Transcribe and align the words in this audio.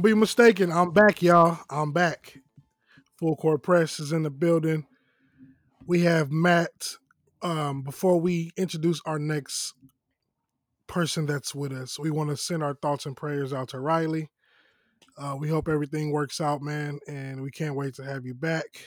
Don't 0.00 0.12
be 0.12 0.18
mistaken. 0.18 0.72
I'm 0.72 0.92
back, 0.92 1.20
y'all. 1.20 1.58
I'm 1.68 1.92
back. 1.92 2.38
Full 3.18 3.36
Court 3.36 3.62
Press 3.62 4.00
is 4.00 4.12
in 4.12 4.22
the 4.22 4.30
building. 4.30 4.86
We 5.86 6.00
have 6.04 6.32
Matt. 6.32 6.94
Um, 7.42 7.82
before 7.82 8.18
we 8.18 8.50
introduce 8.56 9.02
our 9.04 9.18
next 9.18 9.74
person 10.86 11.26
that's 11.26 11.54
with 11.54 11.72
us, 11.72 11.98
we 11.98 12.10
want 12.10 12.30
to 12.30 12.38
send 12.38 12.62
our 12.62 12.72
thoughts 12.72 13.04
and 13.04 13.14
prayers 13.14 13.52
out 13.52 13.68
to 13.68 13.78
Riley. 13.78 14.30
Uh, 15.18 15.36
we 15.38 15.50
hope 15.50 15.68
everything 15.68 16.12
works 16.12 16.40
out, 16.40 16.62
man, 16.62 16.98
and 17.06 17.42
we 17.42 17.50
can't 17.50 17.76
wait 17.76 17.92
to 17.96 18.02
have 18.02 18.24
you 18.24 18.32
back. 18.32 18.86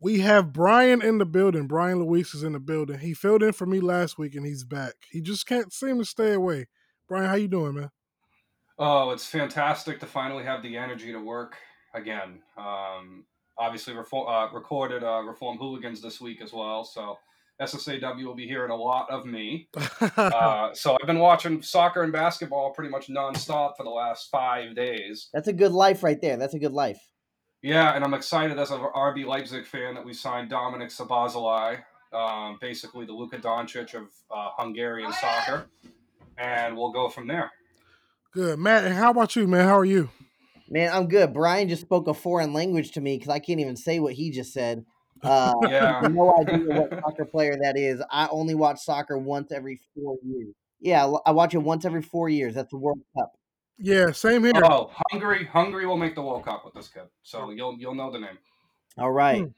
We 0.00 0.18
have 0.18 0.52
Brian 0.52 1.00
in 1.00 1.18
the 1.18 1.26
building. 1.26 1.68
Brian 1.68 2.00
Luis 2.00 2.34
is 2.34 2.42
in 2.42 2.54
the 2.54 2.58
building. 2.58 2.98
He 2.98 3.14
filled 3.14 3.44
in 3.44 3.52
for 3.52 3.66
me 3.66 3.78
last 3.78 4.18
week, 4.18 4.34
and 4.34 4.44
he's 4.44 4.64
back. 4.64 4.94
He 5.12 5.20
just 5.20 5.46
can't 5.46 5.72
seem 5.72 5.98
to 5.98 6.04
stay 6.04 6.32
away. 6.32 6.66
Brian, 7.06 7.28
how 7.28 7.36
you 7.36 7.46
doing, 7.46 7.74
man? 7.76 7.92
Oh, 8.78 9.10
it's 9.10 9.26
fantastic 9.26 10.00
to 10.00 10.06
finally 10.06 10.44
have 10.44 10.62
the 10.62 10.76
energy 10.76 11.12
to 11.12 11.18
work 11.18 11.56
again. 11.94 12.40
Um, 12.58 13.24
obviously, 13.58 13.94
reform, 13.94 14.28
uh, 14.28 14.52
recorded 14.52 15.02
uh, 15.02 15.22
Reform 15.22 15.56
Hooligans 15.56 16.02
this 16.02 16.20
week 16.20 16.42
as 16.42 16.52
well, 16.52 16.84
so 16.84 17.16
SSAW 17.60 18.22
will 18.24 18.34
be 18.34 18.46
hearing 18.46 18.70
a 18.70 18.76
lot 18.76 19.08
of 19.10 19.24
me. 19.24 19.68
uh, 20.16 20.74
so 20.74 20.96
I've 21.00 21.06
been 21.06 21.18
watching 21.18 21.62
soccer 21.62 22.02
and 22.02 22.12
basketball 22.12 22.72
pretty 22.72 22.90
much 22.90 23.08
nonstop 23.08 23.76
for 23.76 23.84
the 23.84 23.90
last 23.90 24.30
five 24.30 24.76
days. 24.76 25.30
That's 25.32 25.48
a 25.48 25.54
good 25.54 25.72
life 25.72 26.02
right 26.02 26.20
there. 26.20 26.36
That's 26.36 26.54
a 26.54 26.58
good 26.58 26.72
life. 26.72 27.00
Yeah, 27.62 27.94
and 27.94 28.04
I'm 28.04 28.14
excited 28.14 28.58
as 28.58 28.70
an 28.70 28.80
RB 28.80 29.24
Leipzig 29.24 29.66
fan 29.66 29.94
that 29.94 30.04
we 30.04 30.12
signed 30.12 30.50
Dominic 30.50 30.90
Szoboszlai, 30.90 31.78
um, 32.12 32.58
basically 32.60 33.06
the 33.06 33.12
Luka 33.12 33.38
Doncic 33.38 33.94
of 33.94 34.08
uh, 34.30 34.50
Hungarian 34.58 35.12
soccer, 35.14 35.66
and 36.36 36.76
we'll 36.76 36.92
go 36.92 37.08
from 37.08 37.26
there. 37.26 37.50
Good, 38.36 38.58
Matt. 38.58 38.92
How 38.92 39.12
about 39.12 39.34
you, 39.34 39.48
man? 39.48 39.66
How 39.66 39.78
are 39.78 39.84
you? 39.86 40.10
Man, 40.68 40.92
I'm 40.92 41.08
good. 41.08 41.32
Brian 41.32 41.70
just 41.70 41.80
spoke 41.80 42.06
a 42.06 42.12
foreign 42.12 42.52
language 42.52 42.92
to 42.92 43.00
me 43.00 43.16
because 43.16 43.30
I 43.30 43.38
can't 43.38 43.60
even 43.60 43.76
say 43.76 43.98
what 43.98 44.12
he 44.12 44.30
just 44.30 44.52
said. 44.52 44.84
Uh, 45.22 45.54
Yeah. 45.62 46.02
no 46.10 46.36
idea 46.38 46.58
what 46.58 46.90
soccer 46.90 47.24
player 47.24 47.56
that 47.62 47.78
is. 47.78 48.02
I 48.10 48.28
only 48.30 48.54
watch 48.54 48.80
soccer 48.80 49.16
once 49.16 49.50
every 49.50 49.80
four 49.94 50.18
years. 50.22 50.54
Yeah, 50.78 51.10
I 51.24 51.30
watch 51.30 51.54
it 51.54 51.58
once 51.58 51.86
every 51.86 52.02
four 52.02 52.28
years. 52.28 52.54
That's 52.54 52.70
the 52.70 52.76
World 52.76 53.00
Cup. 53.16 53.32
Yeah, 53.78 54.12
same 54.12 54.44
here. 54.44 54.52
Oh, 54.62 54.92
Hungary, 55.10 55.46
Hungary 55.46 55.86
will 55.86 55.96
make 55.96 56.14
the 56.14 56.20
World 56.20 56.44
Cup 56.44 56.66
with 56.66 56.74
this 56.74 56.88
kid, 56.88 57.04
so 57.22 57.48
you'll 57.48 57.78
you'll 57.78 57.94
know 57.94 58.12
the 58.12 58.18
name. 58.18 58.36
All 58.98 59.10
right. 59.10 59.50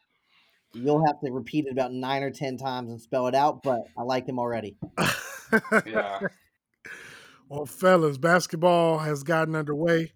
You'll 0.72 1.04
have 1.04 1.20
to 1.24 1.32
repeat 1.32 1.66
it 1.66 1.72
about 1.72 1.92
nine 1.92 2.22
or 2.22 2.30
ten 2.30 2.56
times 2.56 2.90
and 2.90 3.00
spell 3.00 3.26
it 3.26 3.34
out, 3.34 3.64
but 3.64 3.80
I 3.98 4.02
like 4.02 4.28
him 4.28 4.38
already. 4.38 4.76
Yeah. 5.84 6.20
Well, 7.48 7.64
fellas, 7.64 8.18
basketball 8.18 8.98
has 8.98 9.22
gotten 9.22 9.54
underway. 9.54 10.12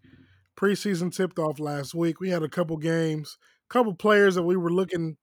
Preseason 0.55 1.15
tipped 1.15 1.39
off 1.39 1.59
last 1.59 1.95
week. 1.95 2.21
We 2.21 2.29
had 2.29 2.43
a 2.43 2.49
couple 2.49 2.77
games, 2.77 3.39
a 3.69 3.73
couple 3.73 3.95
players 3.95 4.35
that 4.35 4.43
we 4.43 4.57
were 4.57 4.73
looking, 4.73 5.17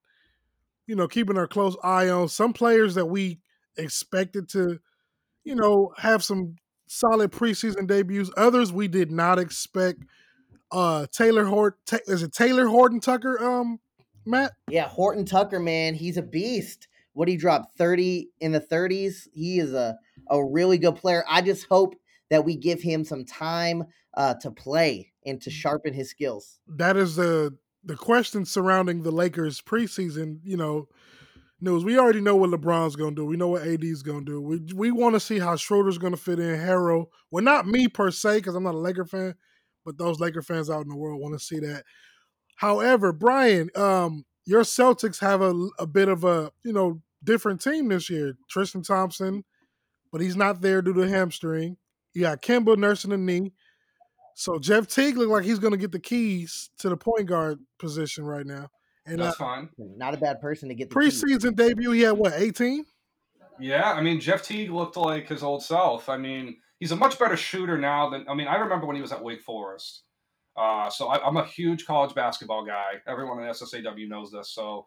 you 0.88 0.96
know, 0.96 1.06
keeping 1.06 1.38
our 1.38 1.46
close 1.46 1.76
eye 1.84 2.08
on. 2.08 2.28
Some 2.28 2.52
players 2.52 2.96
that 2.96 3.06
we 3.06 3.38
expected 3.76 4.48
to, 4.50 4.80
you 5.44 5.54
know, 5.54 5.92
have 5.98 6.24
some 6.24 6.56
solid 6.88 7.30
preseason 7.30 7.86
debuts. 7.86 8.30
Others 8.36 8.72
we 8.72 8.88
did 8.88 9.12
not 9.12 9.38
expect. 9.38 10.02
Uh 10.72 11.06
Taylor 11.12 11.44
Hort 11.44 11.78
is 12.06 12.22
it 12.24 12.32
Taylor 12.32 12.66
Horton 12.66 13.00
Tucker, 13.00 13.42
um, 13.42 13.78
Matt? 14.26 14.52
Yeah, 14.68 14.88
Horton 14.88 15.24
Tucker, 15.24 15.60
man, 15.60 15.94
he's 15.94 16.16
a 16.16 16.22
beast. 16.22 16.88
What 17.12 17.28
he 17.28 17.36
dropped 17.36 17.76
30 17.76 18.30
in 18.40 18.52
the 18.52 18.60
30s. 18.60 19.28
He 19.32 19.58
is 19.58 19.74
a, 19.74 19.98
a 20.28 20.44
really 20.44 20.78
good 20.78 20.96
player. 20.96 21.24
I 21.28 21.42
just 21.42 21.66
hope 21.66 21.99
that 22.30 22.44
we 22.44 22.56
give 22.56 22.80
him 22.80 23.04
some 23.04 23.24
time 23.24 23.84
uh, 24.16 24.34
to 24.34 24.50
play 24.50 25.12
and 25.26 25.40
to 25.42 25.50
sharpen 25.50 25.92
his 25.92 26.10
skills. 26.10 26.60
that 26.66 26.96
is 26.96 27.16
the 27.16 27.56
the 27.84 27.96
question 27.96 28.44
surrounding 28.44 29.02
the 29.02 29.10
Lakers 29.10 29.60
preseason, 29.62 30.38
you 30.44 30.56
know, 30.56 30.86
news. 31.60 31.84
We 31.84 31.98
already 31.98 32.20
know 32.20 32.36
what 32.36 32.50
LeBron's 32.50 32.96
gonna 32.96 33.16
do. 33.16 33.24
We 33.24 33.36
know 33.36 33.48
what 33.48 33.66
AD's 33.66 34.02
gonna 34.02 34.24
do. 34.24 34.40
We 34.40 34.60
we 34.74 34.90
want 34.90 35.14
to 35.14 35.20
see 35.20 35.38
how 35.38 35.56
Schroeder's 35.56 35.98
gonna 35.98 36.16
fit 36.16 36.38
in. 36.38 36.58
Harrell, 36.58 37.06
well, 37.30 37.44
not 37.44 37.66
me 37.66 37.88
per 37.88 38.10
se, 38.10 38.36
because 38.36 38.54
I'm 38.54 38.64
not 38.64 38.74
a 38.74 38.78
Laker 38.78 39.04
fan, 39.04 39.34
but 39.84 39.98
those 39.98 40.20
Laker 40.20 40.42
fans 40.42 40.70
out 40.70 40.82
in 40.82 40.88
the 40.88 40.96
world 40.96 41.20
want 41.20 41.38
to 41.38 41.44
see 41.44 41.58
that. 41.60 41.84
However, 42.56 43.12
Brian, 43.12 43.70
um, 43.74 44.24
your 44.44 44.62
Celtics 44.62 45.20
have 45.20 45.40
a, 45.40 45.54
a 45.78 45.86
bit 45.86 46.08
of 46.08 46.24
a 46.24 46.52
you 46.64 46.72
know 46.72 47.00
different 47.24 47.62
team 47.62 47.88
this 47.88 48.10
year. 48.10 48.36
Tristan 48.48 48.82
Thompson, 48.82 49.44
but 50.12 50.20
he's 50.20 50.36
not 50.36 50.60
there 50.60 50.82
due 50.82 50.94
to 50.94 51.08
hamstring. 51.08 51.76
You 52.14 52.22
got 52.22 52.42
Kemba 52.42 52.76
nursing 52.76 53.12
a 53.12 53.16
knee. 53.16 53.52
So 54.34 54.58
Jeff 54.58 54.86
Teague 54.86 55.16
looked 55.16 55.30
like 55.30 55.44
he's 55.44 55.58
going 55.58 55.72
to 55.72 55.78
get 55.78 55.92
the 55.92 56.00
keys 56.00 56.70
to 56.78 56.88
the 56.88 56.96
point 56.96 57.26
guard 57.26 57.58
position 57.78 58.24
right 58.24 58.46
now. 58.46 58.68
And 59.06 59.20
uh, 59.20 59.26
That's 59.26 59.36
fine. 59.36 59.68
Not 59.78 60.14
a 60.14 60.16
bad 60.16 60.40
person 60.40 60.68
to 60.68 60.74
get 60.74 60.90
the 60.90 61.00
keys. 61.00 61.22
preseason 61.22 61.56
debut, 61.56 61.90
he 61.92 62.02
had 62.02 62.12
what, 62.12 62.32
18? 62.34 62.84
Yeah, 63.60 63.92
I 63.92 64.00
mean 64.00 64.20
Jeff 64.20 64.42
Teague 64.42 64.70
looked 64.70 64.96
like 64.96 65.28
his 65.28 65.42
old 65.42 65.62
self. 65.62 66.08
I 66.08 66.16
mean, 66.16 66.56
he's 66.78 66.92
a 66.92 66.96
much 66.96 67.18
better 67.18 67.36
shooter 67.36 67.76
now 67.76 68.08
than 68.08 68.24
I 68.28 68.34
mean. 68.34 68.48
I 68.48 68.56
remember 68.56 68.86
when 68.86 68.96
he 68.96 69.02
was 69.02 69.12
at 69.12 69.22
Wake 69.22 69.42
Forest. 69.42 70.04
Uh, 70.56 70.88
so 70.88 71.08
I, 71.08 71.24
I'm 71.24 71.36
a 71.36 71.44
huge 71.44 71.86
college 71.86 72.14
basketball 72.14 72.64
guy. 72.64 72.94
Everyone 73.06 73.38
in 73.42 73.48
SSAW 73.50 74.08
knows 74.08 74.32
this. 74.32 74.54
So 74.54 74.86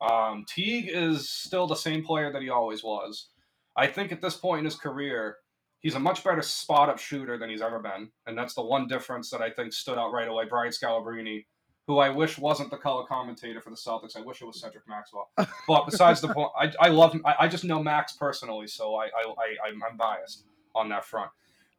um, 0.00 0.44
Teague 0.48 0.88
is 0.90 1.28
still 1.28 1.66
the 1.66 1.76
same 1.76 2.02
player 2.02 2.32
that 2.32 2.42
he 2.42 2.48
always 2.48 2.82
was. 2.82 3.28
I 3.76 3.86
think 3.86 4.12
at 4.12 4.22
this 4.22 4.36
point 4.36 4.60
in 4.60 4.64
his 4.64 4.76
career, 4.76 5.36
he's 5.80 5.94
a 5.94 6.00
much 6.00 6.24
better 6.24 6.42
spot 6.42 6.88
up 6.88 6.98
shooter 6.98 7.38
than 7.38 7.50
he's 7.50 7.62
ever 7.62 7.78
been, 7.78 8.10
and 8.26 8.36
that's 8.36 8.54
the 8.54 8.62
one 8.62 8.86
difference 8.86 9.30
that 9.30 9.40
I 9.40 9.50
think 9.50 9.72
stood 9.72 9.98
out 9.98 10.12
right 10.12 10.28
away. 10.28 10.44
Brian 10.48 10.72
Scalabrine, 10.72 11.44
who 11.86 11.98
I 11.98 12.08
wish 12.10 12.38
wasn't 12.38 12.70
the 12.70 12.76
color 12.76 13.04
commentator 13.06 13.60
for 13.60 13.70
the 13.70 13.76
Celtics. 13.76 14.16
I 14.16 14.20
wish 14.20 14.42
it 14.42 14.46
was 14.46 14.60
Cedric 14.60 14.88
Maxwell. 14.88 15.30
But 15.68 15.86
besides 15.86 16.20
the 16.20 16.28
point, 16.34 16.50
I, 16.58 16.72
I 16.80 16.88
love 16.88 17.12
him. 17.12 17.22
I, 17.24 17.34
I 17.40 17.48
just 17.48 17.64
know 17.64 17.82
Max 17.82 18.12
personally, 18.14 18.66
so 18.66 18.96
I, 18.96 19.04
I, 19.04 19.24
I 19.26 19.68
I'm, 19.68 19.82
I'm 19.88 19.96
biased 19.96 20.44
on 20.74 20.88
that 20.88 21.04
front. 21.04 21.30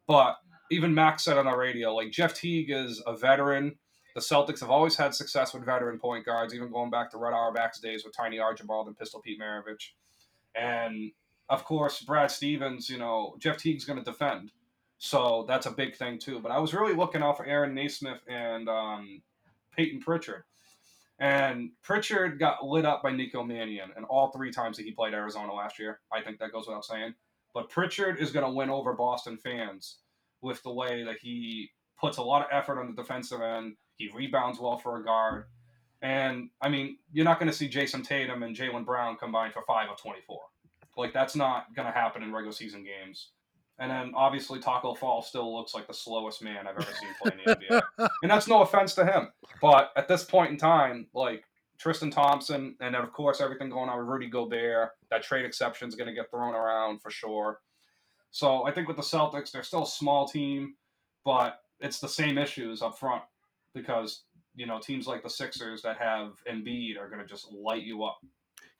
But 0.08 0.38
even 0.72 0.94
Max 0.94 1.24
said 1.24 1.38
on 1.38 1.46
the 1.46 1.56
radio, 1.56 1.94
like 1.94 2.12
Jeff 2.12 2.34
Teague 2.34 2.72
is 2.72 3.04
a 3.06 3.16
veteran. 3.16 3.76
The 4.16 4.22
Celtics 4.22 4.62
have 4.62 4.72
always 4.72 4.96
had 4.96 5.14
success 5.14 5.54
with 5.54 5.66
veteran 5.66 6.00
point 6.00 6.26
guards, 6.26 6.56
even 6.56 6.72
going 6.72 6.90
back 6.90 7.12
to 7.12 7.18
Red 7.18 7.34
Auerbach's 7.34 7.80
days 7.80 8.04
with 8.04 8.16
Tiny 8.16 8.40
Archibald 8.40 8.88
and 8.88 8.98
Pistol 8.98 9.22
Pete 9.22 9.40
Maravich. 9.40 9.92
And 10.56 11.12
of 11.50 11.64
course, 11.64 12.02
Brad 12.02 12.32
Stevens, 12.32 12.90
you 12.90 12.98
know, 12.98 13.36
Jeff 13.40 13.58
Teague's 13.58 13.86
going 13.86 14.00
to 14.00 14.06
defend. 14.06 14.52
So 14.98 15.46
that's 15.48 15.66
a 15.66 15.72
big 15.72 15.96
thing 15.96 16.20
too. 16.20 16.40
But 16.40 16.52
I 16.52 16.60
was 16.60 16.74
really 16.74 16.94
looking 16.94 17.22
out 17.22 17.38
for 17.38 17.46
Aaron 17.46 17.74
Nesmith 17.74 18.22
and 18.28 18.68
um, 18.68 19.22
Peyton 19.76 20.00
Pritchard. 20.00 20.44
And 21.20 21.72
Pritchard 21.84 22.40
got 22.40 22.66
lit 22.66 22.86
up 22.86 23.02
by 23.02 23.12
Nico 23.12 23.44
Mannion, 23.44 23.90
and 23.96 24.06
all 24.06 24.30
three 24.30 24.52
times 24.52 24.78
that 24.78 24.84
he 24.84 24.92
played 24.92 25.16
Arizona 25.16 25.52
last 25.52 25.80
year. 25.80 26.00
I 26.14 26.22
think 26.22 26.38
that 26.40 26.52
goes 26.52 26.68
without 26.68 26.86
saying. 26.86 27.16
But 27.54 27.70
Pritchard 27.70 28.20
is 28.20 28.32
going 28.32 28.46
to 28.46 28.52
win 28.52 28.70
over 28.70 28.94
Boston 28.94 29.38
fans 29.38 29.98
with 30.42 30.62
the 30.62 30.72
way 30.72 31.04
that 31.04 31.18
he 31.20 31.72
puts 32.00 32.18
a 32.18 32.22
lot 32.22 32.44
of 32.44 32.48
effort 32.52 32.80
on 32.80 32.88
the 32.88 33.02
defensive 33.02 33.42
end. 33.42 33.76
He 33.96 34.12
rebounds 34.14 34.60
well 34.60 34.78
for 34.78 34.98
a 34.98 35.04
guard. 35.04 35.46
And 36.04 36.50
I 36.62 36.70
mean, 36.70 36.98
you're 37.12 37.26
not 37.26 37.40
going 37.40 37.52
to 37.52 37.58
see 37.58 37.68
Jayson 37.68 38.04
Tatum 38.04 38.44
and 38.44 38.56
Jaylen 38.56 38.86
Brown 38.86 39.18
combined 39.18 39.54
for 39.54 39.64
five 39.66 39.90
of 39.90 39.98
24. 39.98 40.40
Like, 40.98 41.14
that's 41.14 41.36
not 41.36 41.74
going 41.76 41.88
to 41.88 41.94
happen 41.94 42.24
in 42.24 42.34
regular 42.34 42.54
season 42.54 42.84
games. 42.84 43.30
And 43.80 43.92
then 43.92 44.12
obviously 44.16 44.60
Taco 44.60 44.96
Fall 44.96 45.22
still 45.22 45.56
looks 45.56 45.74
like 45.76 45.88
the 45.88 45.94
slowest 45.94 46.42
man 46.42 46.68
I've 46.68 46.78
ever 46.78 46.92
seen 47.00 47.10
play 47.22 47.32
in 47.34 47.40
the 47.46 47.56
NBA. 48.00 48.10
And 48.24 48.32
that's 48.32 48.48
no 48.48 48.62
offense 48.62 48.96
to 48.96 49.06
him. 49.06 49.30
But 49.62 49.92
at 49.96 50.08
this 50.08 50.24
point 50.24 50.52
in 50.52 50.58
time, 50.58 51.08
like 51.14 51.44
Tristan 51.78 52.10
Thompson, 52.10 52.76
and 52.82 52.96
then 52.96 53.02
of 53.02 53.14
course 53.14 53.40
everything 53.40 53.70
going 53.70 53.90
on 53.90 54.00
with 54.00 54.08
Rudy 54.08 54.28
Gobert, 54.28 54.90
that 55.12 55.22
trade 55.22 55.46
exception 55.46 55.88
is 55.88 55.96
going 55.96 56.08
to 56.08 56.14
get 56.14 56.32
thrown 56.32 56.56
around 56.56 57.02
for 57.02 57.12
sure. 57.12 57.60
So 58.32 58.66
I 58.66 58.72
think 58.72 58.88
with 58.88 58.98
the 58.98 59.04
Celtics, 59.04 59.52
they're 59.52 59.64
still 59.64 59.84
a 59.84 59.88
small 59.88 60.28
team, 60.28 60.76
but 61.24 61.60
it's 61.80 62.00
the 62.00 62.10
same 62.10 62.38
issues 62.38 62.82
up 62.82 62.98
front 62.98 63.22
because 63.74 64.24
you 64.56 64.66
know 64.66 64.80
teams 64.80 65.08
like 65.08 65.22
the 65.22 65.30
Sixers 65.30 65.84
that 65.84 65.98
have 65.98 66.34
Embiid 66.52 66.98
are 66.98 67.10
going 67.10 67.22
to 67.22 67.28
just 67.28 67.52
light 67.52 67.84
you 67.84 68.04
up, 68.04 68.18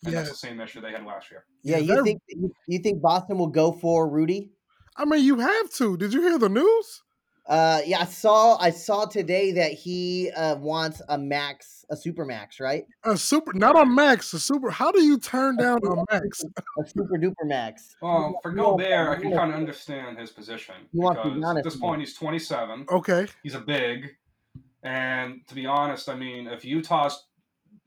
and 0.04 0.14
Yeah. 0.14 0.20
that's 0.20 0.32
the 0.32 0.38
same 0.38 0.60
issue 0.62 0.82
they 0.82 0.92
had 0.92 1.06
last 1.06 1.32
year. 1.32 1.46
Yeah, 1.64 1.78
Yeah, 1.78 1.96
you 1.96 2.04
think 2.04 2.22
you, 2.28 2.52
you 2.68 2.80
think 2.80 3.02
Boston 3.02 3.38
will 3.38 3.48
go 3.48 3.72
for 3.72 4.10
Rudy? 4.10 4.52
I 4.96 5.06
mean, 5.06 5.24
you 5.24 5.40
have 5.40 5.72
to. 5.74 5.98
Did 5.98 6.14
you 6.14 6.22
hear 6.22 6.38
the 6.40 6.50
news? 6.50 7.04
Uh, 7.48 7.80
yeah, 7.86 8.02
I 8.02 8.06
saw 8.06 8.58
I 8.58 8.72
saw 8.72 9.06
today 9.06 9.54
that 9.54 9.72
he 9.72 10.30
uh, 10.36 10.56
wants 10.58 11.02
a 11.08 11.18
max, 11.18 11.86
a 11.90 11.96
super 11.96 12.26
max, 12.26 12.60
right? 12.60 12.84
A 13.06 13.16
super, 13.16 13.54
not 13.54 13.80
a 13.80 13.86
max, 13.86 14.34
a 14.34 14.40
super. 14.40 14.70
How 14.70 14.92
do 14.92 15.02
you 15.02 15.18
turn 15.18 15.56
down 15.56 15.80
a 15.86 15.96
max? 16.12 16.44
A 16.44 16.86
super 16.86 17.18
duper 17.18 17.46
max. 17.46 17.96
Well, 18.02 18.38
for 18.44 18.52
You 18.52 18.58
know, 18.58 18.72
Gobert, 18.72 19.18
I 19.18 19.22
can 19.22 19.32
kind 19.32 19.52
of 19.52 19.56
understand 19.58 20.18
his 20.20 20.30
position 20.32 20.76
You 20.92 21.02
want 21.02 21.20
to 21.24 21.30
be 21.30 21.36
because 21.36 21.58
at 21.58 21.64
this 21.64 21.78
point 21.78 22.02
he's 22.02 22.16
27. 22.16 22.86
Okay. 22.92 23.28
He's 23.44 23.56
a 23.56 23.62
big, 23.62 24.08
and 24.84 25.40
to 25.48 25.56
be 25.56 25.66
honest, 25.66 26.10
I 26.10 26.16
mean, 26.16 26.48
if 26.48 26.66
Utah's, 26.66 27.27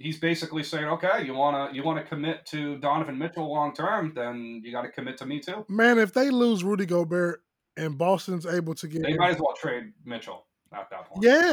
he's 0.01 0.19
basically 0.19 0.63
saying, 0.65 0.87
okay, 0.87 1.25
you 1.25 1.35
wanna 1.35 1.71
you 1.73 1.83
wanna 1.85 2.03
commit 2.03 2.45
to 2.47 2.79
Donovan 2.79 3.19
Mitchell 3.19 3.49
long 3.49 3.73
term, 3.75 4.13
then 4.15 4.63
you 4.65 4.73
got 4.73 4.83
to 4.83 4.91
commit 4.91 5.17
to 5.19 5.27
me 5.27 5.39
too. 5.41 5.65
Man, 5.69 5.99
if 5.99 6.13
they 6.13 6.31
lose 6.31 6.65
Rudy 6.65 6.87
Gobert 6.87 7.43
and 7.77 7.97
Boston's 7.97 8.47
able 8.47 8.75
to 8.75 8.89
get 8.89 9.03
They 9.03 9.15
might 9.17 9.31
as 9.35 9.39
well 9.41 9.55
trade 9.61 9.93
Mitchell. 10.05 10.47
at 10.73 10.89
that 10.91 11.07
point. 11.07 11.23
Yeah, 11.25 11.53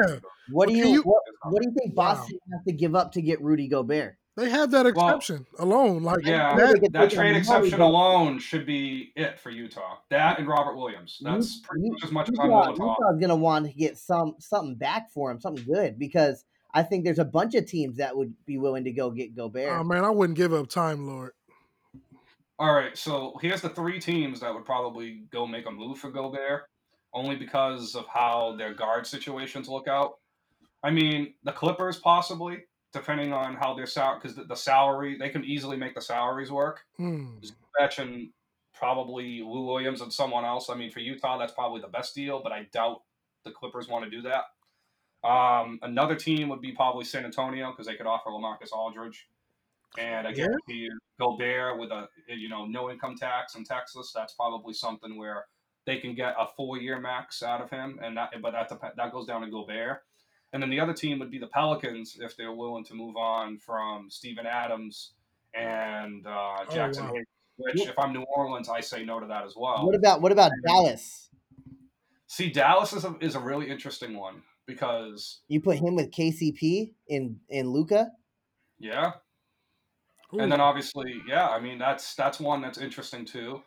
What 0.51 0.67
do 0.69 0.75
you, 0.75 0.85
you- 0.88 1.01
what, 1.03 1.21
what 1.44 1.61
do 1.61 1.67
you 1.69 1.75
think 1.77 1.95
Wow. 1.97 2.15
Boston 2.15 2.39
has 2.53 2.63
to 2.65 2.71
give 2.73 2.95
up 2.95 3.11
to 3.13 3.21
get 3.21 3.41
Rudy 3.41 3.67
Gobert? 3.67 4.17
they 4.35 4.50
have 4.51 4.69
that 4.69 4.85
exception 4.85 5.47
alone. 5.57 6.03
Like 6.03 6.23
Yeah, 6.23 6.53
know 6.53 6.67
they 6.67 6.79
that, 6.79 6.93
that 6.93 7.11
trade 7.11 7.31
him 7.31 7.38
exception 7.38 7.81
alone 7.81 8.38
should 8.38 8.67
be 8.67 9.11
it 9.15 9.39
for 9.39 9.50
Utah. 9.50 9.97
That 10.11 10.38
and 10.38 10.47
Robert 10.47 10.75
Williams. 10.75 11.17
That's 11.21 11.55
You- 11.55 11.61
pretty 11.67 11.85
you- 11.85 11.91
much 11.93 12.03
as 12.03 12.11
much 12.11 12.29
as 12.29 12.35
I'm 12.39 12.45
Utah, 12.45 12.59
willing 12.61 12.75
to. 12.77 12.83
Utah's 12.83 13.19
gonna 13.19 13.35
want 13.35 13.65
to 13.65 13.73
get 13.73 13.97
some 13.97 14.35
something 14.39 14.75
back 14.75 15.09
for 15.11 15.31
him, 15.31 15.41
something 15.41 15.65
good, 15.65 15.97
because 15.97 16.45
I 16.73 16.83
think 16.83 17.03
there's 17.03 17.19
a 17.19 17.25
bunch 17.25 17.55
of 17.55 17.65
teams 17.65 17.97
that 17.97 18.15
would 18.15 18.33
be 18.45 18.57
willing 18.57 18.83
to 18.83 18.91
go 18.91 19.09
get 19.09 19.35
Gobert. 19.35 19.71
oh 19.71 19.83
man, 19.83 20.03
I 20.03 20.09
wouldn't 20.09 20.37
give 20.37 20.53
up 20.53 20.67
Time 20.67 21.07
Lord. 21.07 21.31
All 22.59 22.73
right, 22.73 22.97
so 22.97 23.37
here's 23.41 23.61
the 23.61 23.69
three 23.69 23.99
teams 23.99 24.39
that 24.39 24.53
would 24.53 24.65
probably 24.65 25.23
go 25.31 25.45
make 25.45 25.67
a 25.67 25.71
move 25.71 25.99
for 25.99 26.09
Gobert, 26.09 26.63
only 27.13 27.35
because 27.35 27.95
of 27.95 28.07
how 28.07 28.55
their 28.57 28.73
guard 28.73 29.05
situations 29.05 29.69
look 29.69 29.87
out. 29.87 30.17
I 30.83 30.89
mean, 30.89 31.35
the 31.43 31.51
Clippers 31.51 31.97
possibly, 31.97 32.65
depending 32.93 33.31
on 33.31 33.55
how 33.55 33.75
their 33.75 33.85
salary, 33.85 34.19
because 34.21 34.35
the, 34.35 34.45
the 34.45 34.55
salary 34.55 35.17
they 35.17 35.29
can 35.29 35.43
easily 35.43 35.77
make 35.77 35.93
the 35.93 36.01
salaries 36.01 36.51
work. 36.51 36.81
Hmm. 36.97 37.37
Zubac 37.41 37.99
and 37.99 38.29
probably 38.73 39.41
Lou 39.41 39.65
Williams 39.65 40.01
and 40.01 40.11
someone 40.11 40.45
else. 40.45 40.69
I 40.69 40.75
mean, 40.75 40.91
for 40.91 40.99
Utah, 40.99 41.37
that's 41.37 41.53
probably 41.53 41.81
the 41.81 41.87
best 41.87 42.15
deal, 42.15 42.41
but 42.41 42.51
I 42.51 42.67
doubt 42.71 43.01
the 43.45 43.51
Clippers 43.51 43.87
want 43.87 44.05
to 44.05 44.09
do 44.09 44.21
that. 44.23 44.45
Um, 45.27 45.79
another 45.81 46.15
team 46.15 46.47
would 46.50 46.62
be 46.62 46.71
probably 46.71 47.03
San 47.03 47.25
Antonio 47.25 47.71
because 47.71 47.85
they 47.88 47.95
could 47.95 48.06
offer 48.06 48.29
Lamarcus 48.29 48.71
Aldridge, 48.71 49.27
and 49.97 50.25
I 50.27 50.29
Yeah. 50.31 50.45
guarantee 50.45 50.74
you 50.85 51.00
Gobert 51.19 51.77
with 51.79 51.91
a 51.91 52.07
you 52.29 52.47
know 52.50 52.65
no 52.65 52.89
income 52.89 53.18
tax 53.18 53.56
in 53.56 53.63
Texas. 53.65 54.12
That's 54.15 54.33
probably 54.33 54.74
something 54.74 55.18
where 55.18 55.45
they 55.85 55.97
can 56.00 56.15
get 56.15 56.35
a 56.39 56.47
four 56.56 56.77
year 56.77 57.00
max 57.00 57.44
out 57.44 57.62
of 57.62 57.69
him, 57.69 58.00
and 58.01 58.15
that 58.15 58.33
but 58.41 58.51
that 58.51 58.69
dep- 58.69 58.95
that 58.95 59.12
goes 59.12 59.25
down 59.27 59.41
to 59.41 59.50
Gobert. 59.50 60.03
And 60.53 60.63
then 60.63 60.69
the 60.69 60.79
other 60.79 60.94
team 60.94 61.19
would 61.19 61.29
be 61.29 61.39
the 61.39 61.47
Pelicans 61.47 62.18
if 62.21 62.38
they're 62.38 62.53
willing 62.53 62.85
to 62.85 62.94
move 62.94 63.18
on 63.18 63.57
from 63.57 64.09
Steven 64.09 64.45
Adams 64.45 65.12
and 65.53 66.25
uh, 66.25 66.29
Oh, 66.62 66.65
Jaxson 66.69 67.03
wow. 67.03 67.13
Hayes. 67.15 67.25
Which, 67.57 67.88
if 67.88 67.97
I'm 68.00 68.13
New 68.13 68.24
Orleans, 68.35 68.69
I 68.69 68.79
say 68.81 69.03
no 69.03 69.19
to 69.19 69.25
that 69.27 69.44
as 69.44 69.56
well. 69.57 69.85
what 69.85 69.95
about 69.95 70.21
what 70.21 70.31
about 70.31 70.51
Dallas? 70.65 71.29
See, 72.27 72.50
Dallas 72.50 72.94
is 72.94 73.03
a, 73.03 73.15
is 73.19 73.35
a 73.35 73.39
really 73.39 73.69
interesting 73.69 74.15
one 74.15 74.44
because, 74.67 75.41
You 75.47 75.59
put 75.61 75.77
him 75.77 75.95
with 75.95 76.11
KCP 76.11 76.93
in 77.07 77.39
in 77.49 77.69
Luka. 77.71 78.11
yeah, 78.79 79.13
Ooh. 80.33 80.39
and 80.39 80.51
then 80.51 80.61
obviously, 80.61 81.21
yeah, 81.27 81.47
I 81.47 81.59
mean 81.59 81.79
that's 81.79 82.13
that's 82.15 82.39
one 82.39 82.61
that's 82.61 82.77
interesting 82.77 83.25
too. 83.25 83.61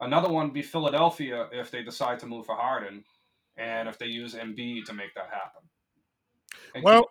Another 0.00 0.28
one 0.28 0.46
would 0.46 0.54
be 0.54 0.62
Philadelphia 0.62 1.48
if 1.52 1.70
they 1.70 1.82
decide 1.82 2.18
to 2.20 2.26
move 2.26 2.46
for 2.46 2.56
Harden, 2.56 3.04
and 3.56 3.88
if 3.88 3.98
they 3.98 4.06
use 4.06 4.34
Embiid 4.34 4.84
to 4.86 4.92
make 4.94 5.14
that 5.14 5.26
happen. 5.30 5.62
And 6.74 6.84
Well, 6.84 7.10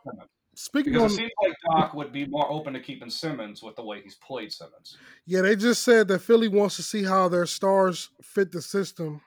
Speaking 0.56 0.94
because 0.94 1.04
on, 1.04 1.10
it 1.12 1.18
seems 1.18 1.32
like 1.42 1.54
Doc 1.72 1.94
would 1.96 2.12
be 2.12 2.28
more 2.28 2.50
open 2.52 2.74
to 2.74 2.80
keeping 2.80 3.10
Simmons 3.10 3.64
with 3.64 3.76
the 3.76 3.84
way 3.84 4.02
he's 4.02 4.16
played 4.16 4.52
Simmons. 4.52 4.98
yeah, 5.26 5.42
they 5.42 5.56
just 5.56 5.84
said 5.84 6.08
that 6.10 6.20
Philly 6.20 6.48
wants 6.48 6.76
to 6.76 6.84
see 6.84 7.04
how 7.04 7.28
their 7.28 7.48
stars 7.48 8.10
fit 8.22 8.52
the 8.52 8.62
system 8.62 9.22